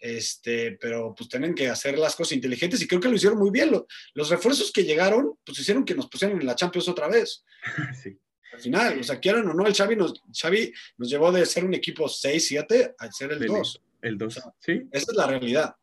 Este, 0.00 0.78
pero 0.80 1.14
pues 1.14 1.28
tienen 1.28 1.54
que 1.54 1.68
hacer 1.68 1.98
las 1.98 2.16
cosas 2.16 2.32
inteligentes 2.32 2.80
y 2.80 2.88
creo 2.88 3.00
que 3.00 3.08
lo 3.08 3.16
hicieron 3.16 3.38
muy 3.38 3.50
bien. 3.50 3.70
Los, 4.14 4.30
refuerzos 4.30 4.72
que 4.72 4.84
llegaron, 4.84 5.34
pues 5.44 5.58
hicieron 5.58 5.84
que 5.84 5.94
nos 5.94 6.08
pusieran 6.08 6.40
en 6.40 6.46
la 6.46 6.56
Champions 6.56 6.88
otra 6.88 7.08
vez. 7.08 7.44
Sí. 8.02 8.18
Al 8.52 8.60
final, 8.60 8.98
o 8.98 9.02
sea, 9.04 9.20
quieran 9.20 9.46
o 9.46 9.54
no, 9.54 9.64
el 9.64 9.74
Xavi 9.74 9.94
nos, 9.94 10.12
Xavi 10.32 10.72
nos 10.98 11.08
llevó 11.08 11.30
de 11.30 11.46
ser 11.46 11.64
un 11.64 11.72
equipo 11.72 12.06
6-7 12.06 12.94
a 12.98 13.12
ser 13.12 13.30
el 13.30 13.46
2. 13.46 13.82
El 14.02 14.18
2, 14.18 14.40
sí. 14.58 14.82
Esa 14.90 15.12
es 15.12 15.16
la 15.16 15.28
realidad. 15.28 15.76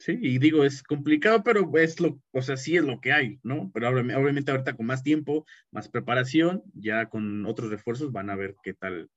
Sí, 0.00 0.18
y 0.20 0.38
digo, 0.38 0.64
es 0.64 0.82
complicado, 0.82 1.42
pero 1.44 1.70
es 1.78 2.00
lo, 2.00 2.20
o 2.32 2.42
sea, 2.42 2.56
sí 2.56 2.76
es 2.76 2.82
lo 2.82 3.00
que 3.00 3.12
hay, 3.12 3.38
¿no? 3.42 3.70
Pero 3.72 3.88
obviamente 3.88 4.50
ahorita 4.50 4.76
con 4.76 4.86
más 4.86 5.02
tiempo, 5.02 5.46
más 5.70 5.88
preparación, 5.88 6.62
ya 6.74 7.08
con 7.08 7.46
otros 7.46 7.70
refuerzos 7.70 8.12
van 8.12 8.28
a 8.28 8.36
ver 8.36 8.56
qué 8.62 8.74
tal, 8.74 9.08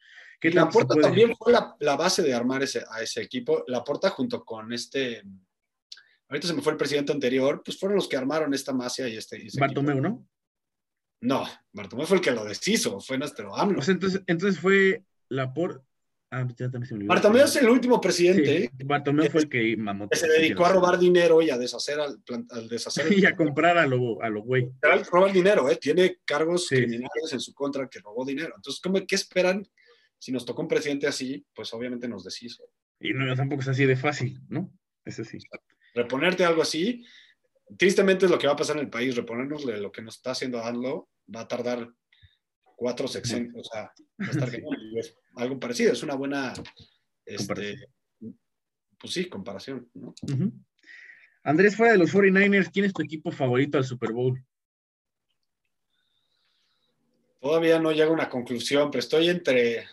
la 0.42 0.70
Porta 0.70 0.96
también 0.96 1.36
fue 1.36 1.52
la, 1.52 1.96
base 1.96 2.22
de 2.22 2.34
armar 2.34 2.64
ese, 2.64 2.84
a 2.90 3.02
ese 3.02 3.22
equipo. 3.22 3.64
La 3.68 3.84
Porta 3.84 4.10
junto 4.10 4.44
con 4.46 4.72
este, 4.72 5.24
ahorita 6.30 6.48
se 6.48 6.54
me 6.54 6.62
fue 6.62 6.74
el 6.74 6.78
presidente 6.78 7.12
anterior, 7.12 7.62
pues 7.64 7.80
fueron 7.80 7.96
los 7.96 8.08
que 8.08 8.18
armaron 8.18 8.54
esta 8.54 8.74
masia 8.74 9.08
y 9.08 9.18
este. 9.18 9.42
Bartomeu, 9.60 10.00
¿no? 10.02 10.28
No, 11.22 11.46
Bartomeu 11.74 12.06
fue 12.06 12.18
el 12.18 12.24
que 12.24 12.32
lo 12.32 12.46
deshizo, 12.46 13.00
fue 13.00 13.18
nuestro 13.18 13.56
AMLO. 13.56 13.82
entonces, 13.88 14.22
entonces 14.28 14.60
fue 14.60 15.04
la 15.30 15.54
Porta. 15.54 15.84
Ah, 16.30 16.46
Bartomeu 17.06 17.46
es 17.46 17.56
el 17.56 17.70
último 17.70 18.02
presidente. 18.02 18.70
Bartomeu 18.84 19.32
fue 19.32 19.42
el 19.42 19.50
que 19.50 19.78
mamó. 19.78 20.10
se 20.12 20.28
dedicó 20.28 20.66
a 20.66 20.74
robar 20.74 21.00
dinero 21.00 21.42
y 21.42 21.50
a 21.50 21.58
deshacer 21.58 22.02
al, 22.02 22.22
al 22.50 22.68
deshacer. 22.68 23.06
y 23.18 23.26
a 23.26 23.34
comprar 23.34 23.78
a 23.78 23.88
lo, 23.88 24.22
a 24.22 24.30
lo 24.30 24.42
güey. 24.42 24.70
Roba 25.10 25.28
el 25.28 25.34
dinero, 25.34 25.70
¿eh? 25.70 25.78
Tiene 25.78 26.18
cargos 26.26 26.68
criminales 26.68 27.32
en 27.32 27.40
su 27.40 27.54
contra 27.54 27.88
que 27.88 28.00
robó 28.00 28.26
dinero. 28.26 28.54
Entonces, 28.58 28.82
¿cómo, 28.82 29.00
¿qué 29.08 29.16
esperan 29.16 29.66
si 30.20 30.32
nos 30.32 30.46
tocó 30.46 30.62
un 30.62 30.68
presidente 30.68 31.08
así, 31.08 31.46
pues 31.54 31.74
obviamente 31.74 32.08
nos 32.08 32.24
deshizo. 32.24 32.64
Y 33.00 33.14
no, 33.14 33.36
tampoco 33.36 33.62
es 33.62 33.68
así 33.68 33.86
de 33.86 33.96
fácil, 33.96 34.40
¿no? 34.50 34.72
Es 35.06 35.20
así. 35.20 35.38
Reponerte 35.94 36.46
algo 36.46 36.62
así, 36.62 37.06
tristemente 37.78 38.26
es 38.26 38.32
lo 38.32 38.38
que 38.38 38.48
va 38.48 38.54
a 38.54 38.58
pasar 38.58 38.78
en 38.78 38.84
el 38.84 38.90
país, 38.90 39.16
reponernos 39.16 39.66
de 39.66 39.78
lo 39.78 39.92
que 39.92 40.02
nos 40.02 40.16
está 40.16 40.32
haciendo 40.32 40.64
ANLO, 40.64 41.10
va 41.34 41.42
a 41.42 41.48
tardar 41.48 41.92
cuatro 42.64 43.08
sexenios, 43.08 43.56
o 43.56 43.64
sea, 43.64 43.92
va 44.22 44.28
a 44.28 44.32
estar 44.32 44.50
algo 45.36 45.60
parecido, 45.60 45.92
es 45.92 46.04
una 46.04 46.16
buena, 46.16 46.54
este, 47.26 47.90
pues 49.00 49.14
sí, 49.14 49.26
comparación, 49.26 49.90
¿no? 49.94 50.14
Andrés, 51.44 51.76
fuera 51.76 51.94
de 51.94 52.00
los 52.00 52.14
49ers, 52.14 52.72
¿quién 52.72 52.86
es 52.86 52.94
tu 52.94 53.02
equipo 53.02 53.32
favorito 53.32 53.78
al 53.78 53.86
Super 53.86 54.12
Bowl? 54.12 54.44
Todavía 57.40 57.80
no 57.80 57.92
llego 57.92 58.12
a 58.12 58.16
una 58.16 58.30
conclusión, 58.30 58.92
pero 58.92 59.00
estoy 59.00 59.30
entre 59.30 59.86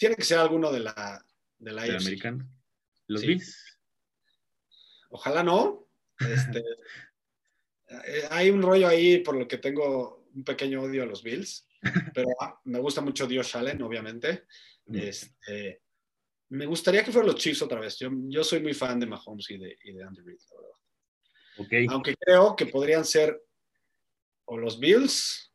tiene 0.00 0.16
que 0.16 0.24
ser 0.24 0.38
alguno 0.38 0.72
de 0.72 0.80
la 0.80 1.22
de 1.58 1.72
la, 1.72 1.82
americana. 1.82 2.48
¿Los 3.06 3.20
Bills? 3.20 3.78
Ojalá 5.10 5.42
no. 5.42 5.86
Este, 6.18 6.64
eh, 8.06 8.26
hay 8.30 8.48
un 8.48 8.62
rollo 8.62 8.88
ahí 8.88 9.18
por 9.18 9.36
lo 9.36 9.46
que 9.46 9.58
tengo 9.58 10.26
un 10.34 10.42
pequeño 10.42 10.80
odio 10.80 11.02
a 11.02 11.06
los 11.06 11.22
Bills, 11.22 11.68
pero 12.14 12.28
ah, 12.40 12.58
me 12.64 12.78
gusta 12.78 13.02
mucho 13.02 13.26
Dios 13.26 13.54
Allen, 13.54 13.82
obviamente. 13.82 14.46
Mm. 14.86 14.96
Este, 14.96 15.82
me 16.48 16.64
gustaría 16.64 17.04
que 17.04 17.12
fueran 17.12 17.32
los 17.32 17.40
Chiefs 17.40 17.60
otra 17.60 17.78
vez. 17.78 17.98
Yo, 17.98 18.42
soy 18.42 18.60
muy 18.60 18.72
fan 18.72 18.98
de 19.00 19.06
Mahomes 19.06 19.50
y 19.50 19.58
de, 19.58 19.76
y 19.84 20.00
Andy 20.00 20.22
Reid, 20.22 21.88
Aunque 21.90 22.16
creo 22.16 22.56
que 22.56 22.66
podrían 22.66 23.04
ser 23.04 23.38
o 24.46 24.56
los 24.56 24.80
Bills 24.80 25.52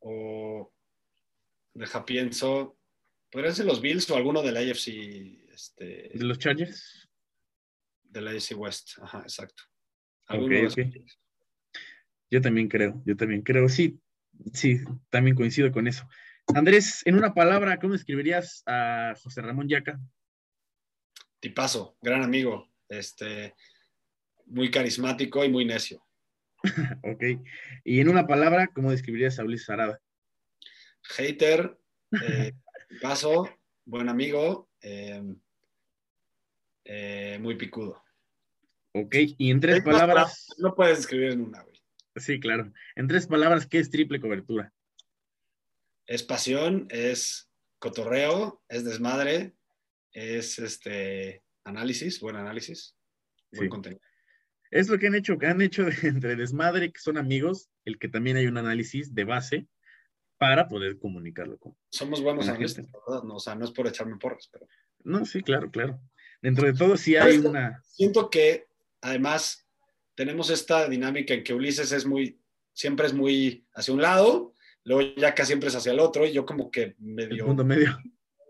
o 0.00 0.70
deja 1.72 2.04
pienso 2.04 2.77
¿Podrían 3.30 3.54
ser 3.54 3.66
los 3.66 3.80
Bills 3.80 4.08
o 4.10 4.16
alguno 4.16 4.42
de 4.42 4.52
la 4.52 4.60
AFC? 4.60 4.88
Este, 5.52 6.10
¿De 6.14 6.24
los 6.24 6.38
Chargers? 6.38 7.08
De 8.02 8.20
la 8.20 8.30
AFC 8.30 8.56
West, 8.56 8.98
ajá, 9.02 9.20
exacto. 9.20 9.64
Yo 12.30 12.40
también 12.40 12.68
creo, 12.68 13.02
yo 13.06 13.16
también 13.16 13.42
creo, 13.42 13.68
sí, 13.68 14.00
sí, 14.52 14.78
también 15.10 15.36
coincido 15.36 15.72
con 15.72 15.86
eso. 15.86 16.08
Andrés, 16.54 17.02
en 17.06 17.16
una 17.16 17.34
palabra, 17.34 17.78
¿cómo 17.78 17.94
escribirías 17.94 18.62
a 18.66 19.14
José 19.22 19.42
Ramón 19.42 19.68
Yaca? 19.68 20.00
Tipazo, 21.40 21.96
gran 22.02 22.22
amigo, 22.22 22.70
este, 22.88 23.54
muy 24.46 24.70
carismático 24.70 25.44
y 25.44 25.48
muy 25.48 25.64
necio. 25.64 26.04
ok. 27.02 27.24
Y 27.84 28.00
en 28.00 28.08
una 28.08 28.26
palabra, 28.26 28.68
¿cómo 28.68 28.90
describirías 28.90 29.38
a 29.38 29.44
Ulises 29.44 29.70
Arada? 29.70 30.00
Hater, 31.16 31.78
eh, 32.22 32.52
Paso, 33.00 33.48
buen 33.84 34.08
amigo, 34.08 34.68
eh, 34.80 35.22
eh, 36.84 37.38
muy 37.40 37.56
picudo. 37.56 38.02
Ok, 38.92 39.14
y 39.36 39.50
en 39.50 39.60
tres 39.60 39.82
palabras. 39.82 40.48
No 40.58 40.74
puedes 40.74 40.98
escribir 40.98 41.32
en 41.32 41.42
una, 41.42 41.62
güey. 41.62 41.76
Sí, 42.16 42.40
claro. 42.40 42.72
En 42.96 43.06
tres 43.06 43.26
palabras, 43.26 43.66
¿qué 43.66 43.78
es 43.78 43.90
triple 43.90 44.20
cobertura? 44.20 44.72
Es 46.06 46.22
pasión, 46.22 46.88
es 46.90 47.50
cotorreo, 47.78 48.62
es 48.68 48.84
desmadre, 48.84 49.54
es 50.12 50.58
este 50.58 51.42
análisis, 51.64 52.20
buen 52.20 52.36
análisis, 52.36 52.96
buen 53.52 53.68
contenido. 53.68 54.00
Es 54.70 54.88
lo 54.88 54.98
que 54.98 55.06
han 55.06 55.14
hecho, 55.14 55.38
que 55.38 55.46
han 55.46 55.60
hecho 55.60 55.86
entre 56.02 56.36
desmadre, 56.36 56.92
que 56.92 57.00
son 57.00 57.18
amigos, 57.18 57.68
el 57.84 57.98
que 57.98 58.08
también 58.08 58.36
hay 58.36 58.46
un 58.46 58.56
análisis 58.56 59.14
de 59.14 59.24
base, 59.24 59.68
para 60.38 60.68
poder 60.68 60.98
comunicarlo 60.98 61.58
con. 61.58 61.76
Somos 61.90 62.22
buenos 62.22 62.48
en 62.48 62.62
esto, 62.62 62.82
¿verdad? 62.82 63.24
No, 63.24 63.36
o 63.36 63.40
sea, 63.40 63.54
no 63.54 63.64
es 63.64 63.72
por 63.72 63.86
echarme 63.86 64.16
porras, 64.16 64.48
pero. 64.50 64.66
No, 65.04 65.24
sí, 65.24 65.42
claro, 65.42 65.70
claro. 65.70 66.00
Dentro 66.40 66.66
de 66.66 66.72
todo 66.72 66.96
sí 66.96 67.16
hay 67.16 67.38
una. 67.38 67.82
Siento 67.84 68.30
que 68.30 68.68
además 69.00 69.68
tenemos 70.14 70.50
esta 70.50 70.88
dinámica 70.88 71.34
en 71.34 71.42
que 71.42 71.54
Ulises 71.54 71.92
es 71.92 72.06
muy, 72.06 72.40
siempre 72.72 73.06
es 73.06 73.12
muy 73.12 73.66
hacia 73.74 73.94
un 73.94 74.02
lado, 74.02 74.54
luego 74.84 75.14
ya 75.16 75.34
casi 75.34 75.48
siempre 75.48 75.68
es 75.68 75.76
hacia 75.76 75.92
el 75.92 76.00
otro, 76.00 76.26
y 76.26 76.32
yo 76.32 76.46
como 76.46 76.70
que 76.70 76.94
medio. 76.98 77.42
El 77.42 77.44
punto 77.44 77.64
medio. 77.64 77.98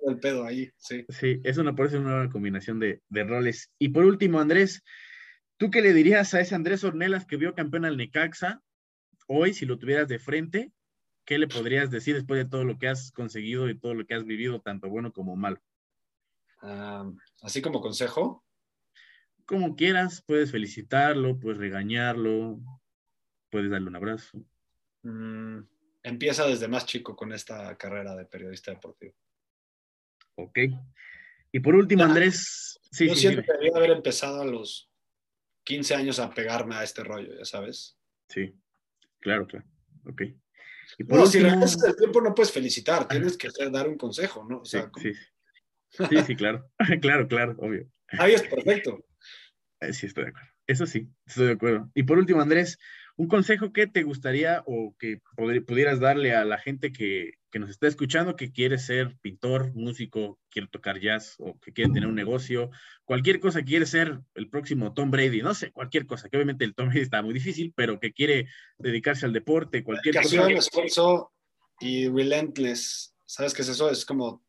El 0.07 0.19
pedo 0.21 0.45
ahí, 0.45 0.71
sí. 0.77 1.05
Sí, 1.09 1.41
es 1.45 1.59
una, 1.59 1.75
por 1.75 1.95
una 1.95 2.31
combinación 2.31 2.79
de, 2.79 3.03
de 3.09 3.25
roles. 3.25 3.71
Y 3.79 3.91
por 3.91 4.05
último, 4.05 4.41
Andrés, 4.41 4.83
¿tú 5.59 5.71
qué 5.71 5.83
le 5.83 5.93
dirías 5.93 6.33
a 6.35 6.41
ese 6.41 6.55
Andrés 6.55 6.85
Ornelas 6.85 7.27
que 7.27 7.37
vio 7.37 7.55
campeón 7.55 7.85
al 7.85 7.97
Necaxa 7.97 8.63
hoy, 9.27 9.53
si 9.53 9.67
lo 9.67 9.79
tuvieras 9.79 10.09
de 10.09 10.19
frente? 10.19 10.73
¿Qué 11.29 11.37
le 11.37 11.47
podrías 11.47 11.91
decir 11.91 12.15
después 12.15 12.43
de 12.43 12.49
todo 12.49 12.65
lo 12.65 12.79
que 12.79 12.89
has 12.89 13.13
conseguido 13.13 13.69
y 13.69 13.79
todo 13.79 13.93
lo 13.93 14.07
que 14.07 14.15
has 14.15 14.25
vivido, 14.25 14.63
tanto 14.63 14.89
bueno 14.89 15.13
como 15.13 15.37
malo? 15.37 15.61
Ah, 16.63 17.07
así 17.43 17.61
como 17.61 17.83
consejo. 17.83 18.47
Como 19.45 19.77
quieras, 19.77 20.25
puedes 20.27 20.51
felicitarlo, 20.51 21.39
puedes 21.39 21.59
regañarlo, 21.59 22.59
puedes 23.51 23.71
darle 23.71 23.89
un 23.89 23.97
abrazo. 23.97 24.43
Mm, 25.03 25.59
empieza 26.03 26.47
desde 26.47 26.67
más 26.67 26.87
chico 26.87 27.15
con 27.15 27.35
esta 27.35 27.77
carrera 27.77 28.17
de 28.17 28.25
periodista 28.25 28.71
deportivo. 28.71 29.13
Ok. 30.37 30.61
Y 31.53 31.61
por 31.61 31.75
último, 31.75 32.05
Andrés. 32.05 32.81
Sí, 32.91 33.07
yo 33.07 33.15
siento 33.15 33.43
que 33.43 33.53
debería 33.53 33.77
haber 33.77 33.91
empezado 33.91 34.41
a 34.41 34.47
los 34.47 34.91
15 35.65 35.95
años 35.95 36.21
a 36.21 36.31
pegarme 36.31 36.77
a 36.77 36.85
este 36.85 37.05
rollo, 37.05 37.37
ya 37.37 37.45
sabes. 37.45 37.99
Sí, 38.31 38.55
claro, 39.21 39.47
claro. 39.47 39.67
Ok. 40.07 40.23
Y 40.97 41.05
por 41.05 41.21
último... 41.21 41.67
si 41.67 41.87
el 41.87 41.97
tiempo 41.97 42.21
no 42.21 42.35
puedes 42.35 42.53
felicitar, 42.53 43.07
tienes 43.09 43.37
que 43.37 43.49
dar 43.71 43.89
un 43.89 43.99
consejo, 43.99 44.47
¿no? 44.49 44.65
sí, 44.65 44.79
sí. 44.97 45.13
sí, 46.27 46.37
claro. 46.37 46.71
claro, 47.01 47.29
claro, 47.29 47.57
obvio. 47.59 47.91
Ahí 48.19 48.35
es 48.35 48.43
perfecto. 48.43 49.05
Eh, 49.81 49.93
sí, 49.93 50.07
estoy 50.07 50.25
de 50.25 50.31
acuerdo. 50.31 50.49
Eso 50.67 50.87
sí, 50.87 51.09
estoy 51.27 51.47
de 51.47 51.53
acuerdo. 51.53 51.91
Y 51.95 52.03
por 52.03 52.19
último, 52.19 52.41
Andrés, 52.41 52.79
un 53.19 53.27
consejo 53.27 53.73
que 53.73 53.89
te 53.89 54.05
gustaría 54.05 54.63
o 54.65 54.95
que 54.97 55.21
pudieras 55.67 55.99
darle 55.99 56.35
a 56.37 56.45
la 56.45 56.57
gente 56.57 56.93
que, 56.93 57.33
nos 57.55 57.71
está 57.71 57.89
escuchando, 57.89 58.37
que 58.37 58.53
quiere 58.53 58.79
ser 58.79 59.17
pintor, 59.21 59.75
músico, 59.75 60.39
quiere 60.49 60.69
tocar 60.69 61.01
jazz 61.01 61.35
o 61.41 61.59
que 61.59 61.73
quiere 61.73 61.93
tener 61.93 62.09
un 62.09 62.15
negocio, 62.15 62.71
cualquier 63.05 63.41
cosa, 63.41 63.65
quiere 63.65 63.87
ser 63.87 64.21
el 64.37 64.49
próximo 64.49 64.95
Tom 64.95 65.11
Brady, 65.11 65.43
no 65.43 65.55
sé, 65.55 65.73
cualquier 65.73 66.07
cosa, 66.07 66.29
que 66.29 66.37
obviamente 66.37 66.65
el 66.65 66.77
Tom 66.77 66.87
Brady 66.87 67.01
está 67.01 67.21
muy 67.21 67.35
difícil, 67.35 67.73
pero 67.75 67.99
que 67.99 68.13
quiere 68.13 68.47
dedicarse 68.79 69.27
al 69.27 69.33
deporte, 69.33 69.83
cualquier 69.83 70.15
cosa. 70.15 70.49
esfuerzo 70.53 71.33
y 71.81 72.09
relentless. 72.09 73.17
¿Sabes 73.27 73.53
qué 73.53 73.63
es 73.63 73.69
eso? 73.69 73.91
Es 73.91 74.05
como 74.05 74.45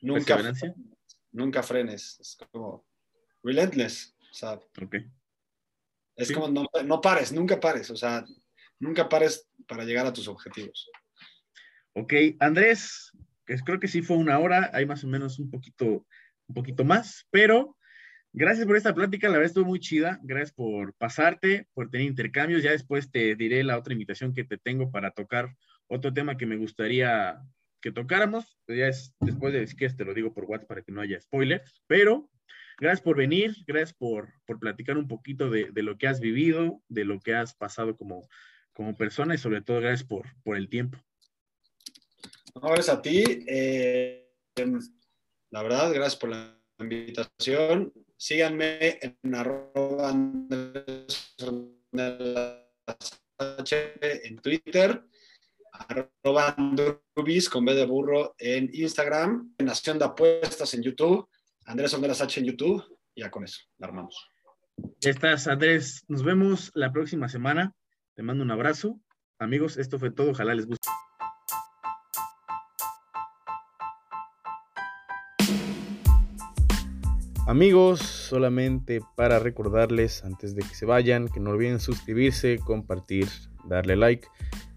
nunca, 0.00 0.40
nunca 1.32 1.62
frenes. 1.62 2.18
Es 2.18 2.38
como 2.50 2.86
relentless. 3.42 4.16
¿sabes? 4.32 4.64
Ok. 4.80 4.96
Es 6.20 6.32
como 6.32 6.48
no, 6.48 7.00
pares, 7.00 7.32
nunca 7.32 7.58
pares, 7.58 7.90
o 7.90 7.96
sea, 7.96 8.24
nunca 8.78 9.08
pares 9.08 9.48
para 9.66 9.84
llegar 9.84 10.06
a 10.06 10.12
tus 10.12 10.28
objetivos. 10.28 10.90
Ok, 11.94 12.12
Andrés, 12.38 13.10
creo 13.64 13.80
que 13.80 13.88
sí 13.88 14.02
fue 14.02 14.18
una 14.18 14.38
hora, 14.38 14.70
hay 14.74 14.84
más 14.84 15.02
o 15.02 15.08
menos 15.08 15.38
un 15.38 15.50
poquito, 15.50 16.06
un 16.46 16.54
poquito 16.54 16.84
más, 16.84 17.26
pero 17.30 17.76
gracias 18.32 18.66
por 18.66 18.76
esta 18.76 18.94
plática, 18.94 19.28
la 19.28 19.38
verdad 19.38 19.46
estuvo 19.46 19.66
muy 19.66 19.80
chida, 19.80 20.20
gracias 20.22 20.52
por 20.52 20.92
pasarte, 20.94 21.66
por 21.72 21.90
tener 21.90 22.06
intercambios, 22.06 22.62
ya 22.62 22.72
después 22.72 23.10
te 23.10 23.34
diré 23.34 23.64
la 23.64 23.78
otra 23.78 23.94
invitación 23.94 24.34
que 24.34 24.44
te 24.44 24.58
tengo 24.58 24.90
para 24.90 25.12
tocar 25.12 25.56
otro 25.88 26.12
tema 26.12 26.36
que 26.36 26.46
me 26.46 26.56
gustaría 26.56 27.40
que 27.80 27.92
tocáramos, 27.92 28.58
ya 28.68 28.88
es 28.88 29.14
después 29.20 29.54
de 29.54 29.66
que 29.74 29.88
te 29.88 30.04
lo 30.04 30.12
digo 30.12 30.34
por 30.34 30.44
WhatsApp 30.44 30.68
para 30.68 30.82
que 30.82 30.92
no 30.92 31.00
haya 31.00 31.18
spoilers, 31.18 31.82
pero 31.86 32.28
Gracias 32.80 33.02
por 33.02 33.14
venir, 33.14 33.54
gracias 33.66 33.92
por, 33.92 34.32
platicar 34.58 34.96
un 34.96 35.06
poquito 35.06 35.50
de, 35.50 35.70
lo 35.74 35.98
que 35.98 36.06
has 36.06 36.18
vivido, 36.18 36.80
de 36.88 37.04
lo 37.04 37.20
que 37.20 37.34
has 37.34 37.54
pasado 37.54 37.94
como, 37.94 38.26
como 38.72 38.96
persona 38.96 39.34
y 39.34 39.38
sobre 39.38 39.60
todo 39.60 39.82
gracias 39.82 40.08
por, 40.08 40.26
por 40.42 40.56
el 40.56 40.70
tiempo. 40.70 40.98
gracias 42.54 42.88
a 42.88 43.02
ti. 43.02 43.22
Eh, 43.46 44.26
la 45.50 45.62
verdad, 45.62 45.92
gracias 45.92 46.16
por 46.16 46.30
la 46.30 46.58
invitación. 46.78 47.92
Síganme 48.16 48.98
en 49.02 49.34
arroba 49.34 50.12
en 54.00 54.38
Twitter, 54.40 55.04
arroba 55.70 56.56
de 56.56 57.84
burro 57.84 58.34
en 58.38 58.70
Instagram, 58.72 59.54
Nación 59.58 59.98
de 59.98 60.06
Apuestas 60.06 60.72
en 60.72 60.82
YouTube 60.82 61.29
Andrés 61.66 61.94
Onderas 61.94 62.20
H 62.20 62.40
en 62.40 62.46
YouTube, 62.46 62.82
ya 63.14 63.30
con 63.30 63.44
eso, 63.44 63.60
la 63.78 63.86
armamos. 63.88 64.28
Ya 65.00 65.10
estás, 65.10 65.46
Andrés. 65.46 66.04
Nos 66.08 66.22
vemos 66.22 66.70
la 66.74 66.92
próxima 66.92 67.28
semana. 67.28 67.74
Te 68.14 68.22
mando 68.22 68.42
un 68.42 68.50
abrazo. 68.50 69.00
Amigos, 69.38 69.76
esto 69.76 69.98
fue 69.98 70.10
todo. 70.10 70.30
Ojalá 70.30 70.54
les 70.54 70.66
guste. 70.66 70.88
Amigos, 77.46 78.00
solamente 78.00 79.00
para 79.16 79.38
recordarles 79.38 80.24
antes 80.24 80.54
de 80.54 80.62
que 80.62 80.74
se 80.74 80.86
vayan 80.86 81.28
que 81.28 81.40
no 81.40 81.50
olviden 81.50 81.80
suscribirse, 81.80 82.58
compartir, 82.58 83.26
darle 83.64 83.96
like 83.96 84.28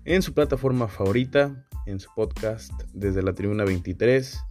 en 0.05 0.21
su 0.21 0.33
plataforma 0.33 0.87
favorita, 0.87 1.67
en 1.85 1.99
su 1.99 2.09
podcast 2.15 2.71
desde 2.93 3.21
la 3.21 3.33
Tribuna 3.33 3.63
23 3.63 4.43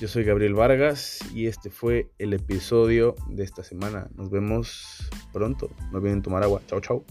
yo 0.00 0.08
soy 0.08 0.24
Gabriel 0.24 0.54
Vargas 0.54 1.20
y 1.34 1.46
este 1.46 1.70
fue 1.70 2.10
el 2.18 2.32
episodio 2.34 3.14
de 3.28 3.44
esta 3.44 3.64
semana. 3.64 4.08
Nos 4.14 4.30
vemos 4.30 5.08
pronto. 5.32 5.70
No 5.90 5.98
olviden 5.98 6.22
tomar 6.22 6.42
agua. 6.42 6.60
Chao, 6.66 6.80
chao. 6.80 7.04